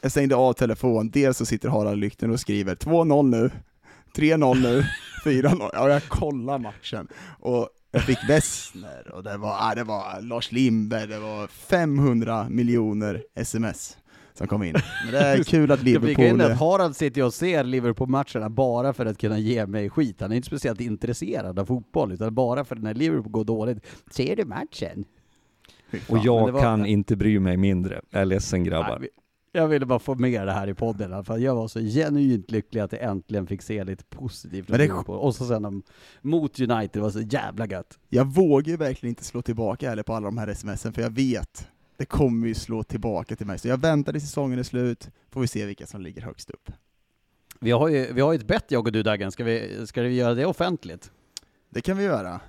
Jag 0.00 0.12
stängde 0.12 0.36
av 0.36 0.52
telefon, 0.52 1.10
dels 1.10 1.38
så 1.38 1.46
sitter 1.46 1.68
Harald 1.68 2.00
Lykten 2.00 2.30
och 2.30 2.40
skriver 2.40 2.74
2-0 2.74 3.22
nu, 3.22 3.50
3-0 4.14 4.62
nu, 4.62 4.84
4-0, 5.24 5.70
ja 5.72 5.88
jag 5.88 6.02
kollar 6.02 6.58
matchen. 6.58 7.08
Och 7.40 7.68
jag 7.90 8.02
fick 8.02 8.18
Wessner, 8.28 9.14
och 9.14 9.22
det 9.22 9.36
var, 9.36 9.56
ah, 9.60 9.74
det 9.74 9.84
var 9.84 10.20
Lars 10.20 10.52
Lindberg, 10.52 11.06
det 11.06 11.18
var 11.18 11.46
500 11.46 12.46
miljoner 12.50 13.22
sms 13.34 13.96
som 14.34 14.46
kom 14.46 14.62
in. 14.62 14.74
Men 15.04 15.12
det 15.12 15.18
är 15.18 15.42
kul 15.42 15.72
att 15.72 15.82
Liverpool... 15.82 16.38
Det 16.38 16.54
Harald 16.54 16.96
sitter 16.96 17.22
och 17.22 17.34
ser 17.34 17.64
Liverpool-matcherna 17.64 18.50
bara 18.50 18.92
för 18.92 19.06
att 19.06 19.18
kunna 19.18 19.38
ge 19.38 19.66
mig 19.66 19.90
skit. 19.90 20.20
Han 20.20 20.32
är 20.32 20.36
inte 20.36 20.46
speciellt 20.46 20.80
intresserad 20.80 21.58
av 21.58 21.66
fotboll, 21.66 22.12
utan 22.12 22.34
bara 22.34 22.64
för 22.64 22.76
att 22.76 22.82
när 22.82 22.94
Liverpool 22.94 23.32
går 23.32 23.44
dåligt, 23.44 23.86
ser 24.10 24.36
du 24.36 24.44
matchen? 24.44 25.04
Och 26.08 26.18
jag 26.18 26.52
var... 26.52 26.60
kan 26.60 26.86
inte 26.86 27.16
bry 27.16 27.38
mig 27.38 27.56
mindre. 27.56 28.00
Jag 28.10 28.22
är 28.22 28.26
ledsen 28.26 28.64
grabbar. 28.64 28.98
Nej, 29.00 29.08
jag 29.52 29.68
ville 29.68 29.86
bara 29.86 29.98
få 29.98 30.14
med 30.14 30.46
det 30.46 30.52
här 30.52 30.68
i 30.68 30.74
podden 30.74 31.10
i 31.10 31.14
alla 31.14 31.24
fall. 31.24 31.42
Jag 31.42 31.54
var 31.54 31.68
så 31.68 31.80
genuint 31.80 32.50
lycklig 32.50 32.80
att 32.80 32.92
jag 32.92 33.02
äntligen 33.02 33.46
fick 33.46 33.62
se 33.62 33.84
lite 33.84 34.04
positivt 34.04 34.68
Men 34.68 34.78
det... 34.78 34.92
Och 34.92 35.34
så 35.34 35.46
sen 35.46 35.64
om, 35.64 35.82
mot 36.22 36.60
United, 36.60 36.90
det 36.92 37.00
var 37.00 37.10
så 37.10 37.20
jävla 37.20 37.66
gött. 37.66 37.98
Jag 38.08 38.24
vågar 38.34 38.70
ju 38.70 38.76
verkligen 38.76 39.10
inte 39.10 39.24
slå 39.24 39.42
tillbaka 39.42 39.88
heller 39.88 40.02
på 40.02 40.14
alla 40.14 40.26
de 40.26 40.38
här 40.38 40.54
smsen, 40.54 40.92
för 40.92 41.02
jag 41.02 41.10
vet, 41.10 41.68
det 41.96 42.04
kommer 42.04 42.46
ju 42.46 42.54
slå 42.54 42.82
tillbaka 42.82 43.36
till 43.36 43.46
mig. 43.46 43.58
Så 43.58 43.68
jag 43.68 43.80
väntar 43.80 44.12
tills 44.12 44.24
säsongen 44.24 44.58
är 44.58 44.62
slut, 44.62 45.10
får 45.30 45.40
vi 45.40 45.46
se 45.46 45.66
vilka 45.66 45.86
som 45.86 46.00
ligger 46.00 46.22
högst 46.22 46.50
upp. 46.50 46.72
Vi 47.60 47.70
har 47.70 47.88
ju, 47.88 48.12
vi 48.12 48.20
har 48.20 48.32
ju 48.32 48.38
ett 48.38 48.46
bett 48.46 48.64
jag 48.68 48.86
och 48.86 48.92
du 48.92 49.02
Dagen, 49.02 49.32
ska 49.32 49.44
vi, 49.44 49.86
ska 49.86 50.02
vi 50.02 50.14
göra 50.14 50.34
det 50.34 50.46
offentligt? 50.46 51.10
Det 51.70 51.80
kan 51.80 51.96
vi 51.96 52.04
göra. 52.04 52.40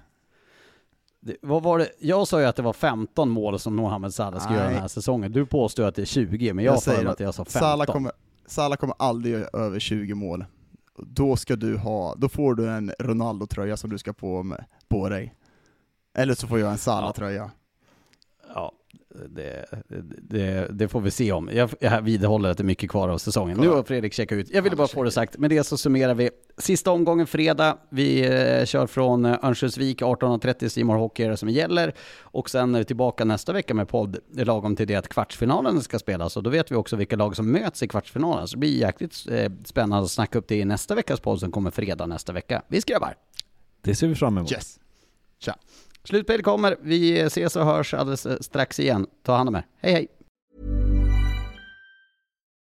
Det, 1.21 1.37
vad 1.41 1.63
var 1.63 1.79
det? 1.79 1.89
Jag 1.99 2.27
sa 2.27 2.39
ju 2.39 2.45
att 2.45 2.55
det 2.55 2.61
var 2.61 2.73
15 2.73 3.29
mål 3.29 3.59
som 3.59 3.75
Mohamed 3.75 4.13
Salah 4.13 4.39
ska 4.39 4.53
göra 4.53 4.69
den 4.69 4.79
här 4.81 4.87
säsongen. 4.87 5.31
Du 5.31 5.45
påstår 5.45 5.83
att 5.83 5.95
det 5.95 6.01
är 6.01 6.05
20, 6.05 6.53
men 6.53 6.65
jag, 6.65 6.73
jag 6.73 6.81
säger 6.81 7.05
att 7.05 7.19
jag 7.19 7.33
sa 7.33 7.45
15. 7.45 7.59
Salah 7.61 7.85
kommer, 7.85 8.11
Salah 8.47 8.77
kommer 8.77 8.95
aldrig 8.99 9.33
göra 9.33 9.65
över 9.65 9.79
20 9.79 10.13
mål. 10.13 10.45
Då 10.97 11.35
ska 11.35 11.55
du 11.55 11.77
ha, 11.77 12.15
då 12.15 12.29
får 12.29 12.55
du 12.55 12.69
en 12.69 12.91
Ronaldo-tröja 12.99 13.77
som 13.77 13.89
du 13.89 13.97
ska 13.97 14.13
på, 14.13 14.43
med, 14.43 14.65
på 14.89 15.09
dig. 15.09 15.35
Eller 16.17 16.33
så 16.33 16.47
får 16.47 16.59
jag 16.59 16.71
en 16.71 16.77
Salah-tröja. 16.77 17.51
Det, 19.29 19.65
det, 20.21 20.67
det, 20.71 20.87
får 20.87 21.01
vi 21.01 21.11
se 21.11 21.31
om. 21.31 21.49
Jag, 21.53 21.69
jag 21.79 22.01
vidhåller 22.01 22.49
att 22.49 22.57
det 22.57 22.61
är 22.61 22.65
mycket 22.65 22.89
kvar 22.89 23.09
av 23.09 23.17
säsongen. 23.17 23.57
Nu 23.57 23.67
har 23.67 23.83
Fredrik 23.83 24.13
checkat 24.13 24.35
ut. 24.35 24.49
Jag 24.49 24.61
ville 24.61 24.75
bara 24.75 24.87
få 24.87 25.03
det 25.03 25.11
sagt. 25.11 25.37
Med 25.37 25.49
det 25.49 25.63
så 25.63 25.77
summerar 25.77 26.13
vi. 26.13 26.29
Sista 26.57 26.91
omgången 26.91 27.27
fredag. 27.27 27.77
Vi 27.89 28.25
eh, 28.25 28.65
kör 28.65 28.87
från 28.87 29.25
eh, 29.25 29.45
Örnsköldsvik 29.45 30.01
18.30 30.01 30.67
Simor 30.67 30.95
Hockey 30.95 31.23
är 31.23 31.29
det 31.29 31.37
som 31.37 31.49
gäller. 31.49 31.93
Och 32.21 32.49
sen 32.49 32.75
är 32.75 32.79
vi 32.79 32.85
tillbaka 32.85 33.25
nästa 33.25 33.53
vecka 33.53 33.73
med 33.73 33.87
podd 33.87 34.17
lagom 34.33 34.75
till 34.75 34.87
det 34.87 34.95
att 34.95 35.07
kvartsfinalen 35.07 35.81
ska 35.81 35.99
spelas. 35.99 36.37
Och 36.37 36.43
då 36.43 36.49
vet 36.49 36.71
vi 36.71 36.75
också 36.75 36.95
vilka 36.95 37.15
lag 37.15 37.35
som 37.35 37.51
möts 37.51 37.83
i 37.83 37.87
kvartsfinalen. 37.87 38.47
Så 38.47 38.55
det 38.55 38.59
blir 38.59 38.77
jäkligt 38.77 39.25
eh, 39.29 39.51
spännande 39.65 40.03
att 40.03 40.11
snacka 40.11 40.39
upp 40.39 40.47
det 40.47 40.55
i 40.55 40.65
nästa 40.65 40.95
veckas 40.95 41.19
podd 41.19 41.39
som 41.39 41.51
kommer 41.51 41.71
fredag 41.71 42.05
nästa 42.05 42.33
vecka. 42.33 42.61
Vi 42.67 42.79
grabbar! 42.79 43.15
Det 43.81 43.95
ser 43.95 44.07
vi 44.07 44.15
fram 44.15 44.37
emot. 44.37 44.51
Yes. 44.51 44.79
Tja! 45.39 45.55
Slutspel 46.03 46.41
kommer. 46.41 46.77
Vi 46.81 47.19
ses 47.19 47.55
och 47.55 47.65
hörs 47.65 47.93
alldeles 47.93 48.25
eh, 48.25 48.37
strax 48.41 48.79
igen. 48.79 49.07
Ta 49.23 49.35
hand 49.35 49.49
om 49.49 49.55
er. 49.55 49.65
Hej 49.81 49.93
hej! 49.93 50.07